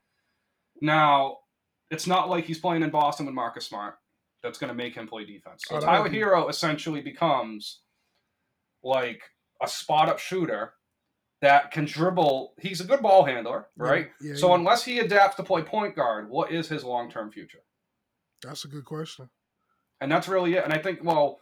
Now, 0.82 1.38
it's 1.90 2.06
not 2.06 2.28
like 2.28 2.44
he's 2.44 2.58
playing 2.58 2.82
in 2.82 2.90
Boston 2.90 3.26
with 3.26 3.34
Marcus 3.34 3.66
Smart. 3.66 3.94
That's 4.42 4.58
going 4.58 4.68
to 4.68 4.74
make 4.74 4.94
him 4.94 5.06
play 5.06 5.24
defense. 5.24 5.64
So 5.66 5.76
Oh, 5.76 5.80
Tyler 5.80 6.08
be- 6.08 6.16
Herro 6.18 6.48
essentially 6.48 7.00
becomes 7.00 7.80
like 8.82 9.22
a 9.62 9.68
spot 9.68 10.08
up 10.08 10.18
shooter 10.18 10.74
that 11.42 11.70
can 11.70 11.84
dribble. 11.84 12.54
He's 12.58 12.80
a 12.80 12.84
good 12.84 13.00
ball 13.02 13.24
handler, 13.24 13.66
right? 13.76 14.08
Yeah, 14.20 14.34
so 14.36 14.48
yeah. 14.48 14.54
unless 14.56 14.84
he 14.84 14.98
adapts 15.00 15.36
to 15.36 15.42
play 15.42 15.62
point 15.62 15.94
guard, 15.96 16.28
what 16.30 16.50
is 16.52 16.68
his 16.68 16.84
long 16.84 17.10
term 17.10 17.30
future? 17.30 17.60
that's 18.42 18.64
a 18.64 18.68
good 18.68 18.86
question. 18.86 19.28
And 20.00 20.10
that's 20.10 20.26
really 20.26 20.54
it. 20.54 20.64
And 20.64 20.72
I 20.72 20.78
think, 20.78 21.00
well, 21.04 21.40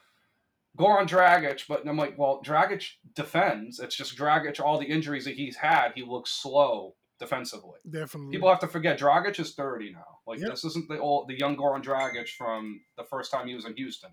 Goran 0.77 1.07
Dragic, 1.09 1.63
but 1.69 1.87
I'm 1.87 1.97
like, 1.97 2.19
well, 2.19 2.43
Dragic 2.45 2.85
defends. 3.15 3.79
It's 3.79 3.95
just 3.95 4.17
Dragic, 4.19 4.59
all 4.61 4.79
the 4.81 4.87
injuries 4.87 5.25
that 5.27 5.35
he's 5.37 5.55
had, 5.55 5.93
he 5.95 6.03
looks 6.03 6.33
slow 6.33 6.97
defensively. 7.21 7.79
Definitely. 7.89 8.33
People 8.33 8.49
have 8.49 8.59
to 8.61 8.67
forget 8.67 8.99
Dragic 8.99 9.39
is 9.39 9.55
30 9.55 9.93
now. 9.93 10.18
Like 10.29 10.41
Yep. 10.41 10.51
this 10.51 10.65
isn't 10.65 10.89
the 10.89 11.01
old 11.01 11.29
the 11.29 11.39
young 11.39 11.57
Goran 11.57 11.83
Dragic 11.83 12.29
from 12.29 12.83
the 12.99 13.05
first 13.05 13.33
time 13.33 13.49
he 13.49 13.55
was 13.55 13.65
in 13.65 13.75
Houston 13.77 14.11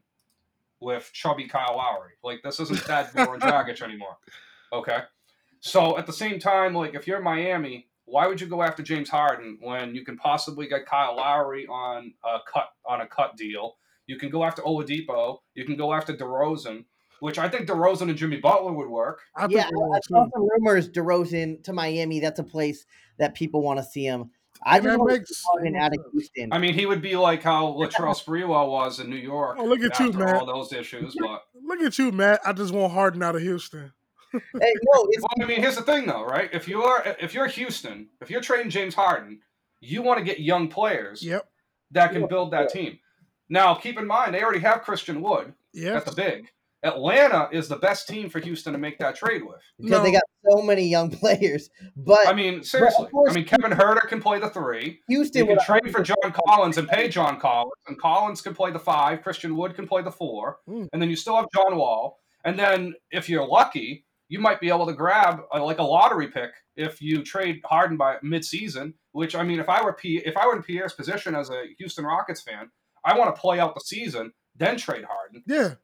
with 0.79 1.09
chubby 1.13 1.47
Kyle 1.47 1.75
Lowry. 1.75 2.13
Like 2.23 2.41
this 2.41 2.59
isn't 2.61 2.87
that 2.87 3.07
Goran 3.13 3.39
Dragic 3.39 3.81
anymore. 3.81 4.17
Okay. 4.71 4.99
So 5.59 5.97
at 5.97 6.05
the 6.05 6.13
same 6.13 6.39
time, 6.39 6.73
like 6.73 6.95
if 6.95 7.05
you're 7.05 7.21
Miami, 7.21 7.89
why 8.05 8.27
would 8.27 8.39
you 8.39 8.47
go 8.47 8.61
after 8.61 8.81
James 8.81 9.09
Harden 9.09 9.57
when 9.61 9.93
you 9.93 10.05
can 10.05 10.15
possibly 10.15 10.67
get 10.67 10.85
Kyle 10.85 11.17
Lowry 11.17 11.67
on 11.67 12.13
a 12.23 12.37
cut 12.51 12.69
on 12.85 13.01
a 13.01 13.07
cut 13.07 13.35
deal? 13.35 13.75
You 14.07 14.17
can 14.17 14.29
go 14.29 14.43
after 14.45 14.61
Oladipo. 14.61 15.39
You 15.53 15.65
can 15.65 15.75
go 15.75 15.91
after 15.91 16.13
DeRozan, 16.13 16.85
which 17.19 17.39
I 17.39 17.49
think 17.49 17.67
DeRozan 17.67 18.03
and 18.09 18.17
Jimmy 18.17 18.37
Butler 18.37 18.71
would 18.71 18.87
work. 18.87 19.21
I 19.35 19.47
yeah, 19.49 19.65
I, 19.65 19.69
will 19.73 19.93
I 19.93 19.99
saw 20.07 20.27
some 20.31 20.47
rumors 20.53 20.87
DeRozan 20.89 21.63
to 21.63 21.73
Miami. 21.73 22.21
That's 22.21 22.39
a 22.39 22.43
place 22.43 22.85
that 23.17 23.33
people 23.33 23.61
want 23.61 23.79
to 23.79 23.83
see 23.83 24.05
him. 24.05 24.29
I 24.63 24.77
And 24.77 24.83
just 24.85 24.93
that 24.93 24.99
want 24.99 25.11
makes 25.11 25.29
see 25.37 25.43
Harden 25.51 25.75
out 25.75 25.93
of. 25.93 26.05
Houston. 26.11 26.49
I 26.53 26.57
mean, 26.59 26.73
he 26.73 26.85
would 26.85 27.01
be 27.01 27.15
like 27.15 27.43
how 27.43 27.67
Latrell 27.77 28.15
Sprewell 28.15 28.69
was 28.71 28.99
in 28.99 29.09
New 29.09 29.15
York. 29.15 29.57
Oh, 29.59 29.65
look 29.65 29.81
at 29.81 29.99
you, 29.99 30.07
after 30.07 30.17
man. 30.19 30.35
all 30.35 30.45
those 30.45 30.71
issues, 30.73 31.15
but 31.19 31.43
Look 31.63 31.81
at 31.81 31.97
you, 31.99 32.11
Matt. 32.11 32.41
I 32.45 32.53
just 32.53 32.73
want 32.73 32.93
Harden 32.93 33.21
out 33.23 33.35
of 33.35 33.41
Houston. 33.41 33.91
hey, 34.31 34.39
no, 34.51 34.51
it's 35.09 35.21
well, 35.21 35.29
I 35.41 35.45
mean, 35.45 35.61
here's 35.61 35.75
the 35.75 35.81
thing, 35.83 36.05
though, 36.05 36.23
right? 36.25 36.49
If 36.53 36.67
you're 36.67 37.03
if 37.19 37.33
you're 37.33 37.47
Houston, 37.47 38.07
if 38.21 38.29
you're 38.29 38.41
trading 38.41 38.69
James 38.69 38.93
Harden, 38.95 39.39
you 39.81 40.01
want 40.01 40.19
to 40.19 40.25
get 40.25 40.39
young 40.39 40.67
players 40.67 41.21
Yep. 41.23 41.47
that 41.91 42.11
can 42.11 42.27
build 42.27 42.51
that 42.51 42.69
team. 42.69 42.99
Now, 43.49 43.75
keep 43.75 43.99
in 43.99 44.07
mind, 44.07 44.33
they 44.33 44.41
already 44.43 44.59
have 44.59 44.81
Christian 44.81 45.21
Wood 45.21 45.53
Yes. 45.73 45.97
at 45.97 46.05
the 46.05 46.11
big. 46.15 46.49
Atlanta 46.83 47.49
is 47.51 47.67
the 47.67 47.77
best 47.77 48.07
team 48.07 48.29
for 48.29 48.39
Houston 48.39 48.73
to 48.73 48.79
make 48.79 48.99
that 48.99 49.15
trade 49.15 49.41
with. 49.43 49.61
because 49.79 50.03
they 50.03 50.11
got 50.11 50.21
so 50.49 50.61
many 50.61 50.87
young 50.87 51.09
players. 51.19 51.69
But 51.95 52.27
I 52.27 52.33
mean, 52.33 52.63
seriously. 52.63 53.07
course- 53.07 53.31
I 53.31 53.35
mean, 53.35 53.45
Kevin 53.45 53.71
Huerter 53.71 54.07
can 54.07 54.21
play 54.21 54.39
the 54.39 54.49
three. 54.49 54.99
Houston 55.07 55.47
You 55.47 55.55
can 55.55 55.65
trade 55.65 55.91
for 55.91 56.03
John 56.03 56.31
Collins 56.45 56.77
and 56.77 56.87
pay 56.87 57.09
John 57.09 57.39
Collins, 57.39 57.71
and 57.87 57.99
Collins 57.99 58.41
can 58.41 58.53
play 58.53 58.71
the 58.71 58.79
five. 58.79 59.21
Christian 59.23 59.55
Wood 59.55 59.75
can 59.75 59.87
play 59.87 60.01
the 60.03 60.11
four, 60.11 60.59
Mm. 60.69 60.87
and 60.93 61.01
then 61.01 61.09
you 61.09 61.15
still 61.15 61.35
have 61.35 61.45
John 61.53 61.75
Wall. 61.77 62.19
And 62.43 62.59
then, 62.59 62.93
if 63.11 63.27
you're 63.27 63.47
lucky, 63.47 64.05
you 64.27 64.39
might 64.39 64.59
be 64.59 64.69
able 64.69 64.85
to 64.85 64.93
grab 64.93 65.41
a, 65.51 65.59
like 65.59 65.79
a 65.79 65.83
lottery 65.83 66.27
pick 66.27 66.51
if 66.75 67.01
you 67.01 67.23
trade 67.23 67.61
Harden 67.65 67.97
by 67.97 68.17
midseason. 68.23 68.93
Which 69.13 69.33
I 69.35 69.43
mean, 69.43 69.59
if 69.59 69.69
I 69.69 69.81
were 69.83 69.93
P, 69.93 70.17
if 70.25 70.35
I 70.37 70.45
were 70.45 70.55
in 70.55 70.61
Pierre's 70.61 70.93
position 70.93 71.33
as 71.35 71.49
a 71.49 71.63
Houston 71.79 72.05
Rockets 72.05 72.41
fan, 72.41 72.69
I 73.03 73.17
want 73.17 73.33
to 73.35 73.39
play 73.41 73.59
out 73.59 73.73
the 73.73 73.81
season, 73.81 74.33
then 74.55 74.77
trade 74.77 75.05
Harden. 75.09 75.43
Yeah. 75.47 75.75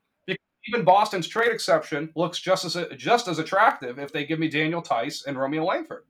Even 0.68 0.84
Boston's 0.86 1.28
trade 1.28 1.52
exception 1.52 2.12
looks 2.16 2.40
just 2.40 2.66
as 2.66 2.78
just 2.98 3.28
as 3.28 3.40
attractive 3.40 3.98
if 3.98 4.12
they 4.14 4.26
give 4.26 4.40
me 4.40 4.48
Daniel 4.48 4.82
Theis 4.82 5.26
and 5.26 5.38
Romeo 5.38 5.66
Langford. 5.66 6.04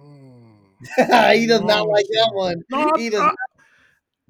Mm. 0.00 1.34
he 1.34 1.46
does 1.46 1.62
not 1.62 1.88
like 1.88 2.06
that 2.10 2.30
one. 2.32 2.62
No, 2.70 2.92
He 2.96 3.10
does 3.10 3.34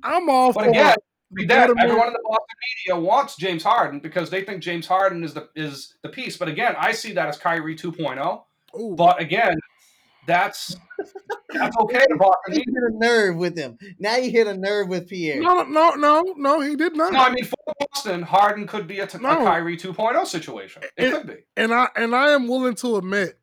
I, 0.03 0.17
am 0.17 0.29
all 0.29 0.53
But 0.53 0.65
for 0.65 0.71
again, 0.71 0.97
the 1.33 1.47
that 1.47 1.71
everyone 1.71 2.09
in 2.09 2.13
the 2.13 2.21
Boston 2.25 2.57
media 2.87 3.01
wants 3.01 3.37
James 3.37 3.63
Harden 3.63 4.01
because 4.01 4.31
they 4.31 4.43
think 4.43 4.63
James 4.63 4.87
Harden 4.87 5.23
is 5.23 5.35
the 5.35 5.49
is 5.55 5.95
the 6.03 6.09
piece. 6.09 6.37
But 6.37 6.49
again, 6.49 6.75
I 6.79 6.93
see 6.93 7.13
that 7.13 7.29
as 7.29 7.37
Kyrie 7.37 7.77
2.0. 7.77 8.43
Ooh, 8.79 8.95
But 8.97 9.21
again, 9.21 9.59
that's 10.27 10.77
that's 11.51 11.77
okay 11.79 11.99
to 12.09 12.17
Boston 12.17 12.55
You 12.55 12.61
hit 12.67 12.95
a 12.95 12.99
nerve 12.99 13.37
with 13.37 13.57
him. 13.57 13.79
Now 13.99 14.17
you 14.17 14.31
hit 14.31 14.47
a 14.47 14.57
nerve 14.57 14.89
with 14.89 15.09
Pierre. 15.09 15.41
no, 15.41 15.63
no, 15.63 15.91
no, 15.95 16.23
no, 16.37 16.61
he 16.61 16.77
did 16.77 16.95
not. 16.97 17.13
No, 17.13 17.21
I 17.21 17.31
mean 17.33 17.45
for 17.45 17.57
Boston, 17.93 18.23
Harden 18.23 18.67
could 18.67 18.87
be 18.87 19.01
a, 19.01 19.07
t- 19.07 19.19
a 19.19 19.21
No. 19.21 19.37
Kyrie 19.45 19.77
2.0 19.77 20.27
situation. 20.27 20.83
It 20.83 20.93
It- 21.05 21.13
could 21.13 21.27
be. 21.27 21.37
and 21.57 21.73
I 21.73 21.89
and 21.97 22.15
I 22.15 22.31
am 22.33 22.49
willing 22.49 22.75
to 22.77 22.97
admit, 22.97 23.39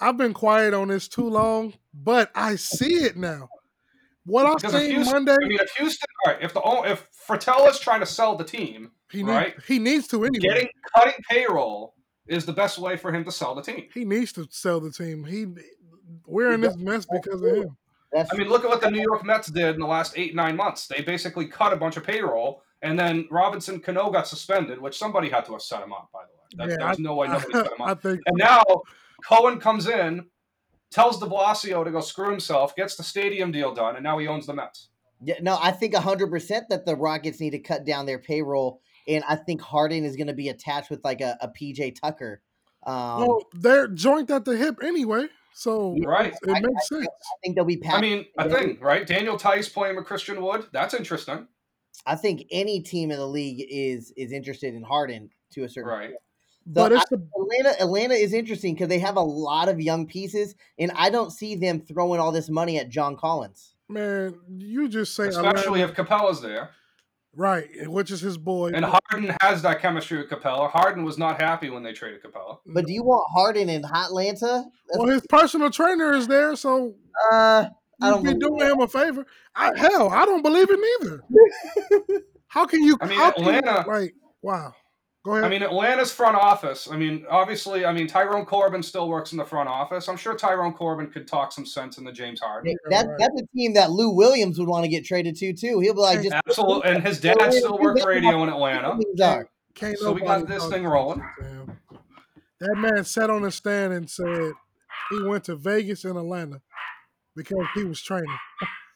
I've 0.00 0.16
been 0.16 0.34
quiet 0.34 0.74
on 0.74 0.88
this 0.88 1.08
too 1.08 1.28
long, 1.28 1.74
but 1.94 2.30
I 2.34 2.56
see 2.56 2.94
it 3.04 3.16
now. 3.16 3.48
What 4.24 4.44
I 4.46 4.54
Because 4.54 4.74
if 4.74 4.80
seen 4.82 4.90
Houston, 4.96 5.14
Monday, 5.14 5.36
I 5.42 5.48
mean, 5.48 5.58
if 5.60 5.70
Houston, 5.76 6.06
all 6.26 6.32
right, 6.34 6.42
if 6.42 6.52
the 6.52 6.62
own- 6.62 6.86
if 6.86 7.06
Fratello's 7.12 7.80
trying 7.80 8.00
to 8.00 8.06
sell 8.06 8.36
the 8.36 8.44
team, 8.44 8.90
he 9.10 9.22
need, 9.22 9.32
right. 9.32 9.54
he 9.66 9.78
needs 9.78 10.06
to 10.08 10.22
anyway. 10.24 10.40
getting 10.46 10.68
cutting 10.94 11.14
payroll 11.30 11.94
is 12.28 12.44
the 12.44 12.52
best 12.52 12.78
way 12.78 12.96
for 12.96 13.12
him 13.12 13.24
to 13.24 13.32
sell 13.32 13.54
the 13.54 13.62
team. 13.62 13.86
he 13.92 14.04
needs 14.04 14.32
to 14.32 14.46
sell 14.50 14.80
the 14.80 14.90
team. 14.90 15.24
He 15.24 15.46
we're 16.26 16.52
in 16.52 16.60
this 16.60 16.76
mess 16.76 17.06
because 17.06 17.42
of 17.42 17.54
him. 17.54 17.76
I 18.14 18.36
mean, 18.36 18.48
look 18.48 18.64
at 18.64 18.70
what 18.70 18.80
the 18.80 18.90
New 18.90 19.02
York 19.02 19.24
Mets 19.24 19.48
did 19.48 19.74
in 19.74 19.80
the 19.80 19.86
last 19.86 20.14
eight 20.16 20.34
nine 20.34 20.56
months. 20.56 20.86
They 20.86 21.02
basically 21.02 21.46
cut 21.46 21.72
a 21.72 21.76
bunch 21.76 21.96
of 21.96 22.04
payroll, 22.04 22.62
and 22.82 22.98
then 22.98 23.28
Robinson 23.30 23.80
Cano 23.80 24.10
got 24.10 24.26
suspended, 24.26 24.80
which 24.80 24.98
somebody 24.98 25.28
had 25.28 25.44
to 25.46 25.52
have 25.52 25.62
set 25.62 25.82
him 25.82 25.92
up. 25.92 26.08
By 26.12 26.20
the 26.22 26.64
way, 26.64 26.68
that, 26.68 26.80
Yeah, 26.80 26.86
there's 26.86 26.98
no 26.98 27.14
way 27.14 27.28
nobody 27.28 27.52
set 27.52 27.66
him 27.66 27.82
I 27.82 27.92
up. 27.92 28.02
think 28.02 28.20
And 28.26 28.36
now 28.38 28.62
Cohen 29.26 29.60
comes 29.60 29.86
in, 29.88 30.24
tells 30.90 31.20
De 31.20 31.26
Blasio 31.26 31.84
to 31.84 31.90
go 31.90 32.00
screw 32.00 32.30
himself, 32.30 32.74
gets 32.76 32.96
the 32.96 33.02
stadium 33.02 33.52
deal 33.52 33.74
done, 33.74 33.96
and 33.96 34.02
now 34.02 34.16
he 34.18 34.26
owns 34.26 34.46
the 34.46 34.54
Mets. 34.54 34.88
Yeah, 35.20 35.34
no, 35.42 35.58
I 35.60 35.72
think 35.72 35.94
hundred 35.94 36.28
percent 36.28 36.66
that 36.70 36.86
the 36.86 36.96
Rockets 36.96 37.40
need 37.40 37.50
to 37.50 37.58
cut 37.58 37.84
down 37.84 38.06
their 38.06 38.20
payroll, 38.20 38.80
and 39.08 39.24
I 39.28 39.36
think 39.36 39.60
Harden 39.60 40.04
is 40.04 40.14
going 40.16 40.26
to 40.28 40.34
be 40.34 40.48
attached 40.50 40.90
with 40.90 41.02
like 41.04 41.20
a, 41.20 41.36
a 41.40 41.48
PJ 41.48 41.96
Tucker. 42.00 42.42
Um, 42.86 43.20
well, 43.26 43.42
they're 43.54 43.88
joint 43.88 44.30
at 44.30 44.44
the 44.44 44.56
hip 44.56 44.76
anyway, 44.82 45.26
so 45.54 45.96
Right. 46.04 46.32
it 46.42 46.50
I- 46.50 46.60
makes 46.60 46.88
sense. 46.88 47.06
I 47.06 47.34
think 47.42 47.56
they'll 47.56 47.64
be. 47.64 47.82
I 47.90 48.00
mean, 48.00 48.26
a 48.38 48.48
thing, 48.48 48.78
right? 48.80 49.06
Daniel 49.06 49.36
Theis 49.38 49.68
playing 49.68 49.96
with 49.96 50.04
Christian 50.04 50.40
Wood. 50.42 50.66
That's 50.72 50.94
interesting, 50.94 51.48
I 52.06 52.14
think 52.14 52.44
any 52.52 52.80
team 52.80 53.10
in 53.10 53.18
the 53.18 53.26
league 53.26 53.66
is 53.68 54.12
is 54.16 54.30
interested 54.32 54.74
in 54.74 54.82
Harden 54.84 55.30
to 55.54 55.64
a 55.64 55.68
certain. 55.68 55.90
right? 55.90 56.10
The, 56.66 56.72
But 56.82 56.92
it's 56.92 57.08
the 57.08 57.16
Atlanta, 57.40 57.82
Atlanta 57.82 58.14
is 58.14 58.34
interesting 58.34 58.74
because 58.74 58.88
they 58.88 58.98
have 58.98 59.16
a 59.16 59.22
lot 59.22 59.68
of 59.70 59.80
young 59.80 60.06
pieces, 60.06 60.54
and 60.78 60.92
I 60.94 61.08
don't 61.08 61.30
see 61.30 61.56
them 61.56 61.80
throwing 61.80 62.20
all 62.20 62.30
this 62.30 62.50
money 62.50 62.78
at 62.78 62.90
John 62.90 63.16
Collins. 63.16 63.74
Man, 63.88 64.34
you 64.58 64.86
just 64.88 65.14
say 65.16 65.28
especially 65.28 65.80
Atlanta, 65.82 65.84
if 66.02 66.08
Capela's 66.08 66.42
there. 66.42 66.70
Right, 67.38 67.68
which 67.88 68.10
is 68.10 68.20
his 68.20 68.36
boy. 68.36 68.72
And 68.74 68.84
Harden 68.84 69.32
has 69.42 69.62
that 69.62 69.80
chemistry 69.80 70.18
with 70.18 70.28
Capela. 70.28 70.68
Harden 70.68 71.04
was 71.04 71.18
not 71.18 71.40
happy 71.40 71.70
when 71.70 71.84
they 71.84 71.92
traded 71.92 72.20
Capela. 72.20 72.58
But 72.66 72.86
do 72.86 72.92
you 72.92 73.04
want 73.04 73.24
Harden 73.32 73.68
in 73.68 73.84
Atlanta? 73.84 74.64
well, 74.96 75.06
his 75.06 75.22
personal 75.28 75.70
trainer 75.70 76.12
is 76.14 76.26
there, 76.26 76.56
so 76.56 76.96
Uh, 77.32 77.66
I 78.02 78.08
you'd 78.08 78.10
don't 78.10 78.22
be 78.24 78.28
believe 78.34 78.40
doing 78.58 78.70
him 78.72 78.80
a 78.80 78.88
favor. 78.88 79.24
I, 79.54 79.70
hell, 79.78 80.08
I 80.10 80.24
don't 80.24 80.42
believe 80.42 80.66
it 80.68 80.80
either. 81.00 81.22
How 82.48 82.66
can 82.66 82.82
you? 82.82 82.96
I 83.00 83.06
mean, 83.06 83.18
how 83.18 83.30
can 83.30 83.44
you- 83.44 83.50
Atlanta- 83.50 83.88
like, 83.88 84.14
wow. 84.42 84.72
Go 85.24 85.32
ahead. 85.32 85.44
I 85.44 85.48
mean, 85.48 85.62
Atlanta's 85.62 86.12
front 86.12 86.36
office. 86.36 86.88
I 86.90 86.96
mean, 86.96 87.26
obviously, 87.28 87.84
I 87.84 87.92
mean 87.92 88.06
Tyrone 88.06 88.46
Corbin 88.46 88.82
still 88.82 89.08
works 89.08 89.32
in 89.32 89.38
the 89.38 89.44
front 89.44 89.68
office. 89.68 90.08
I'm 90.08 90.16
sure 90.16 90.34
Tyrone 90.34 90.72
Corbin 90.72 91.08
could 91.10 91.26
talk 91.26 91.52
some 91.52 91.66
sense 91.66 91.98
into 91.98 92.12
James 92.12 92.40
Harden. 92.40 92.74
that, 92.90 93.06
that's 93.18 93.40
a 93.40 93.46
team 93.56 93.74
that 93.74 93.90
Lou 93.90 94.10
Williams 94.10 94.58
would 94.58 94.68
want 94.68 94.84
to 94.84 94.88
get 94.88 95.04
traded 95.04 95.36
to 95.36 95.52
too. 95.52 95.80
He'll 95.80 95.94
be 95.94 96.00
like, 96.00 96.22
just 96.22 96.34
Absolutely, 96.46 96.90
and 96.90 97.06
his 97.06 97.20
dad 97.20 97.52
still 97.52 97.78
works 97.78 98.04
radio 98.04 98.42
in 98.44 98.48
Atlanta. 98.48 98.96
Things. 98.96 99.46
Can't 99.74 99.98
so 99.98 100.12
we 100.12 100.22
got 100.22 100.48
this 100.48 100.66
thing 100.68 100.84
rolling. 100.84 101.22
into. 101.40 101.66
That 102.60 102.74
man 102.76 103.04
sat 103.04 103.30
on 103.30 103.42
the 103.42 103.52
stand 103.52 103.92
and 103.92 104.10
said 104.10 104.52
he 105.10 105.22
went 105.22 105.44
to 105.44 105.54
Vegas 105.56 106.04
and 106.04 106.18
Atlanta 106.18 106.60
because 107.36 107.64
he 107.74 107.84
was 107.84 108.00
training. 108.02 108.36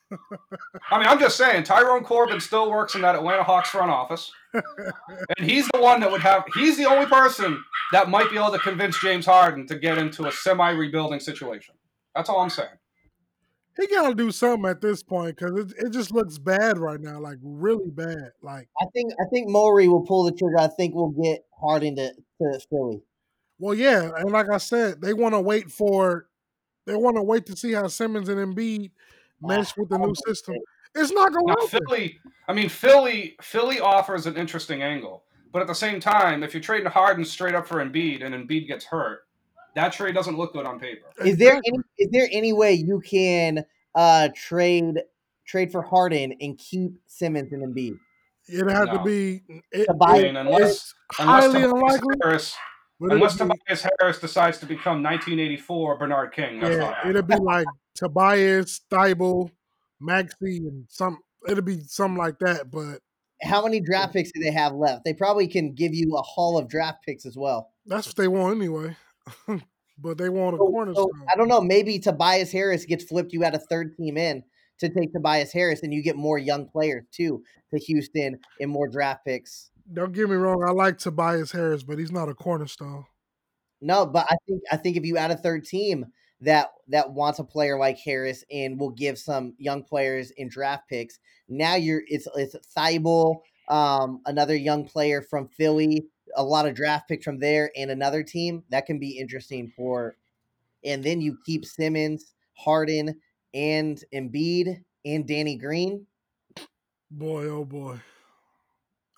I 0.91 0.99
mean, 0.99 1.09
I'm 1.09 1.19
just 1.19 1.37
saying, 1.37 1.65
Tyrone 1.65 2.05
Corbin 2.05 2.41
still 2.41 2.71
works 2.71 2.95
in 2.95 3.01
that 3.03 3.15
Atlanta 3.15 3.43
Hawks 3.43 3.71
front 3.71 3.91
office, 3.91 4.31
and 4.53 5.51
he's 5.51 5.69
the 5.69 5.81
one 5.81 6.01
that 6.01 6.11
would 6.11 6.21
have. 6.21 6.45
He's 6.55 6.77
the 6.77 6.85
only 6.85 7.07
person 7.07 7.63
that 7.93 8.11
might 8.11 8.31
be 8.31 8.37
able 8.37 8.53
to 8.53 8.59
convince 8.59 9.01
James 9.01 9.27
Harden 9.27 9.67
to 9.67 9.79
get 9.79 9.99
into 9.99 10.27
a 10.27 10.33
semi-rebuilding 10.33 11.21
situation. 11.21 11.75
That's 12.15 12.29
all 12.29 12.41
I'm 12.41 12.51
saying. 12.51 12.69
He 13.81 13.87
got 13.87 14.09
to 14.09 14.15
do 14.15 14.31
something 14.31 14.69
at 14.69 14.83
this 14.83 15.03
point 15.03 15.37
because 15.37 15.59
it, 15.59 15.73
it 15.87 15.91
just 15.93 16.13
looks 16.13 16.37
bad 16.37 16.77
right 16.79 17.01
now, 17.01 17.19
like 17.21 17.39
really 17.43 17.91
bad. 17.91 18.33
Like, 18.43 18.69
I 18.79 18.85
think 18.93 19.13
I 19.15 19.25
think 19.33 19.49
Morey 19.49 19.89
will 19.89 20.05
pull 20.05 20.25
the 20.25 20.33
trigger. 20.33 20.59
I 20.59 20.69
think 20.69 20.95
we'll 20.95 21.09
get 21.09 21.47
Harden 21.59 21.97
to, 21.97 22.13
to 22.13 22.61
Philly. 22.69 23.01
well, 23.59 23.75
yeah, 23.75 24.11
and 24.17 24.31
like 24.31 24.51
I 24.51 24.59
said, 24.59 25.01
they 25.01 25.15
want 25.15 25.35
to 25.35 25.41
wait 25.41 25.71
for, 25.71 26.27
they 26.85 26.97
want 26.97 27.17
to 27.17 27.23
wait 27.23 27.47
to 27.47 27.57
see 27.57 27.73
how 27.73 27.87
Simmons 27.87 28.29
and 28.29 28.39
Embiid 28.39 28.91
mesh 29.43 29.77
with 29.77 29.89
the 29.89 29.99
new 29.99 30.15
system. 30.27 30.57
It's 30.95 31.11
not 31.13 31.33
going 31.33 31.47
to 31.47 31.53
happen. 31.63 31.81
Philly, 31.89 32.19
I 32.49 32.53
mean, 32.53 32.69
Philly, 32.69 33.37
Philly 33.41 33.81
offers 33.81 34.27
an 34.27 34.37
interesting 34.37 34.83
angle, 34.83 35.25
but 35.53 35.63
at 35.63 35.69
the 35.69 35.75
same 35.75 36.01
time, 36.01 36.43
if 36.43 36.53
you're 36.55 36.63
trading 36.63 36.91
Harden 36.91 37.25
straight 37.25 37.55
up 37.55 37.67
for 37.67 37.77
Embiid 37.85 38.23
and 38.25 38.35
Embiid 38.35 38.67
gets 38.67 38.85
hurt, 38.85 39.21
that 39.75 39.93
trade 39.93 40.15
doesn't 40.15 40.37
look 40.37 40.53
good 40.53 40.67
on 40.67 40.79
paper. 40.79 41.07
Is 41.25 41.39
there 41.39 41.55
any 41.67 41.79
is 41.99 42.11
there 42.11 42.29
any 42.31 42.53
way 42.53 42.75
you 42.75 43.01
can 43.01 43.65
uh 43.95 44.29
trade 44.35 45.01
trade 45.47 45.73
for 45.73 45.81
Harden 45.83 46.35
and 46.41 46.59
keep 46.59 46.93
Simmons 47.07 47.53
and 47.53 47.63
Embiid? 47.63 47.95
It'd 48.53 48.71
have 48.71 48.91
to 48.93 49.03
be. 49.03 49.43
It, 49.71 49.87
To 49.87 49.95
buy 49.95 50.07
I 50.07 50.17
it- 50.19 50.37
unless 50.37 50.61
it's 50.73 50.95
unless 51.21 51.43
highly 51.45 51.63
Tobias 51.63 51.73
unlikely. 51.73 52.17
Harris, 52.23 52.55
but 52.55 52.59
it'd 52.59 52.72
unless 53.11 53.35
be- 53.35 53.39
Tobias 53.49 53.87
Harris 54.01 54.21
decides 54.21 54.59
to 54.59 54.67
become 54.67 55.03
1984 55.03 55.99
Bernard 55.99 56.33
King, 56.33 56.61
that's 56.61 56.77
Yeah, 56.77 56.85
happening. 56.95 57.11
it'll 57.17 57.23
be 57.27 57.37
like 57.37 57.67
Tobias, 57.95 58.81
Thybulle, 58.91 59.51
Maxey, 60.01 60.59
and 60.59 60.85
some. 60.89 61.19
It'll 61.49 61.63
be 61.65 61.81
something 61.81 62.19
like 62.19 62.39
that. 62.41 62.71
But 62.71 63.01
How 63.43 63.63
many 63.65 63.81
draft 63.81 64.13
picks 64.13 64.31
do 64.33 64.41
they 64.41 64.53
have 64.53 64.73
left? 64.75 65.05
They 65.05 65.13
probably 65.15 65.49
can 65.49 65.73
give 65.75 65.93
you 65.95 66.17
a 66.17 66.23
haul 66.23 66.57
of 66.59 66.69
draft 66.69 67.05
picks 67.05 67.27
as 67.27 67.37
well. 67.37 67.71
that's 67.87 68.07
what 68.07 68.17
they 68.17 68.29
want 68.29 68.57
anyway. 68.57 68.97
but 69.99 70.19
they 70.19 70.29
want 70.29 70.55
a 70.55 70.59
So- 70.59 70.67
so, 70.67 70.71
cornerstone. 70.71 71.27
I 71.33 71.37
don't 71.37 71.49
know. 71.49 71.61
Maybe 71.61 71.99
Tobias 71.99 72.53
Harris 72.53 72.85
gets 72.85 73.03
flipped. 73.05 73.33
You 73.33 73.43
had 73.43 73.55
a 73.57 73.59
third 73.59 73.97
team 73.97 74.17
in 74.17 74.45
to 74.79 74.89
take 74.89 75.13
Tobias 75.13 75.53
Harris, 75.53 75.83
and 75.83 75.93
you 75.93 76.03
get 76.03 76.17
more 76.17 76.39
young 76.39 76.67
players 76.69 77.05
too 77.13 77.43
to 77.73 77.79
Houston 77.81 78.39
and 78.61 78.71
more 78.71 78.87
draft 78.89 79.25
picks. 79.25 79.71
Don't 79.93 80.13
get 80.13 80.29
me 80.29 80.37
wrong. 80.37 80.65
I 80.67 80.71
like 80.71 80.99
Tobias 80.99 81.53
Harris, 81.53 81.83
but 81.83 81.99
he's 81.99 82.13
not 82.13 82.29
a 82.29 82.35
cornerstone. 82.35 83.05
No, 83.81 84.07
but 84.07 84.27
I 84.31 84.37
think 84.47 84.63
I 84.71 84.77
think 84.77 84.97
if 84.97 85.05
you 85.05 85.17
add 85.17 85.33
a 85.33 85.37
third 85.37 85.65
team 85.65 86.07
that 86.41 86.71
that 86.89 87.13
wants 87.13 87.41
a 87.41 87.45
player 87.45 87.79
like 87.79 87.99
Harris 87.99 88.45
and 88.51 88.79
will 88.79 88.91
give 88.91 89.19
some 89.19 89.55
young 89.59 89.83
players 89.83 90.31
in 90.37 90.49
draft 90.49 90.89
picks, 90.89 91.19
now 91.49 91.75
you're 91.75 92.03
it's 92.07 92.29
it's 92.37 92.57
Thybulle, 92.77 93.41
um, 93.69 94.21
another 94.25 94.57
young 94.57 94.87
player 94.87 95.21
from 95.21 95.49
Philly, 95.49 96.07
a 96.37 96.45
lot 96.45 96.67
of 96.67 96.75
draft 96.75 97.09
picks 97.09 97.25
from 97.25 97.41
there, 97.41 97.71
and 97.77 97.91
another 97.91 98.23
team 98.23 98.63
that 98.71 98.87
can 98.87 98.99
be 98.99 99.19
interesting 99.19 99.73
for. 99.77 100.17
And 100.85 101.03
then 101.03 101.21
you 101.21 101.39
keep 101.45 101.65
Simmons, 101.65 102.35
Harden, 102.57 103.21
and 103.53 104.03
Embiid 104.15 104.83
and 105.05 105.27
Danny 105.27 105.57
Green. 105.57 106.07
Boy, 107.11 107.47
oh 107.47 107.65
boy. 107.65 108.01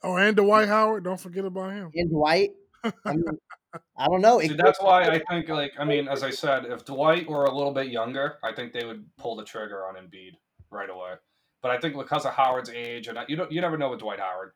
Oh, 0.04 0.16
and 0.16 0.36
Dwight 0.36 0.68
Howard. 0.68 1.04
Don't 1.04 1.18
forget 1.18 1.46
about 1.46 1.72
him. 1.72 1.90
and 1.94 2.10
Dwight. 2.10 2.50
I 2.84 2.92
mean, 3.14 3.24
I 3.98 4.06
don't 4.06 4.20
know. 4.20 4.38
See, 4.40 4.48
that's 4.52 4.80
why 4.80 5.04
I 5.04 5.20
think, 5.30 5.48
like, 5.48 5.72
I 5.78 5.84
mean, 5.84 6.06
as 6.06 6.22
I 6.22 6.30
said, 6.30 6.66
if 6.66 6.84
Dwight 6.84 7.28
were 7.28 7.46
a 7.46 7.54
little 7.54 7.72
bit 7.72 7.88
younger, 7.88 8.36
I 8.44 8.52
think 8.52 8.72
they 8.72 8.84
would 8.84 9.04
pull 9.16 9.34
the 9.34 9.44
trigger 9.44 9.86
on 9.86 9.94
Embiid 9.94 10.32
right 10.70 10.90
away. 10.90 11.14
But 11.62 11.70
I 11.70 11.78
think 11.78 11.96
because 11.96 12.26
of 12.26 12.34
Howard's 12.34 12.68
age, 12.68 13.08
and 13.08 13.18
you 13.26 13.36
don't, 13.36 13.50
you 13.50 13.62
never 13.62 13.78
know 13.78 13.90
with 13.90 14.00
Dwight 14.00 14.20
Howard, 14.20 14.52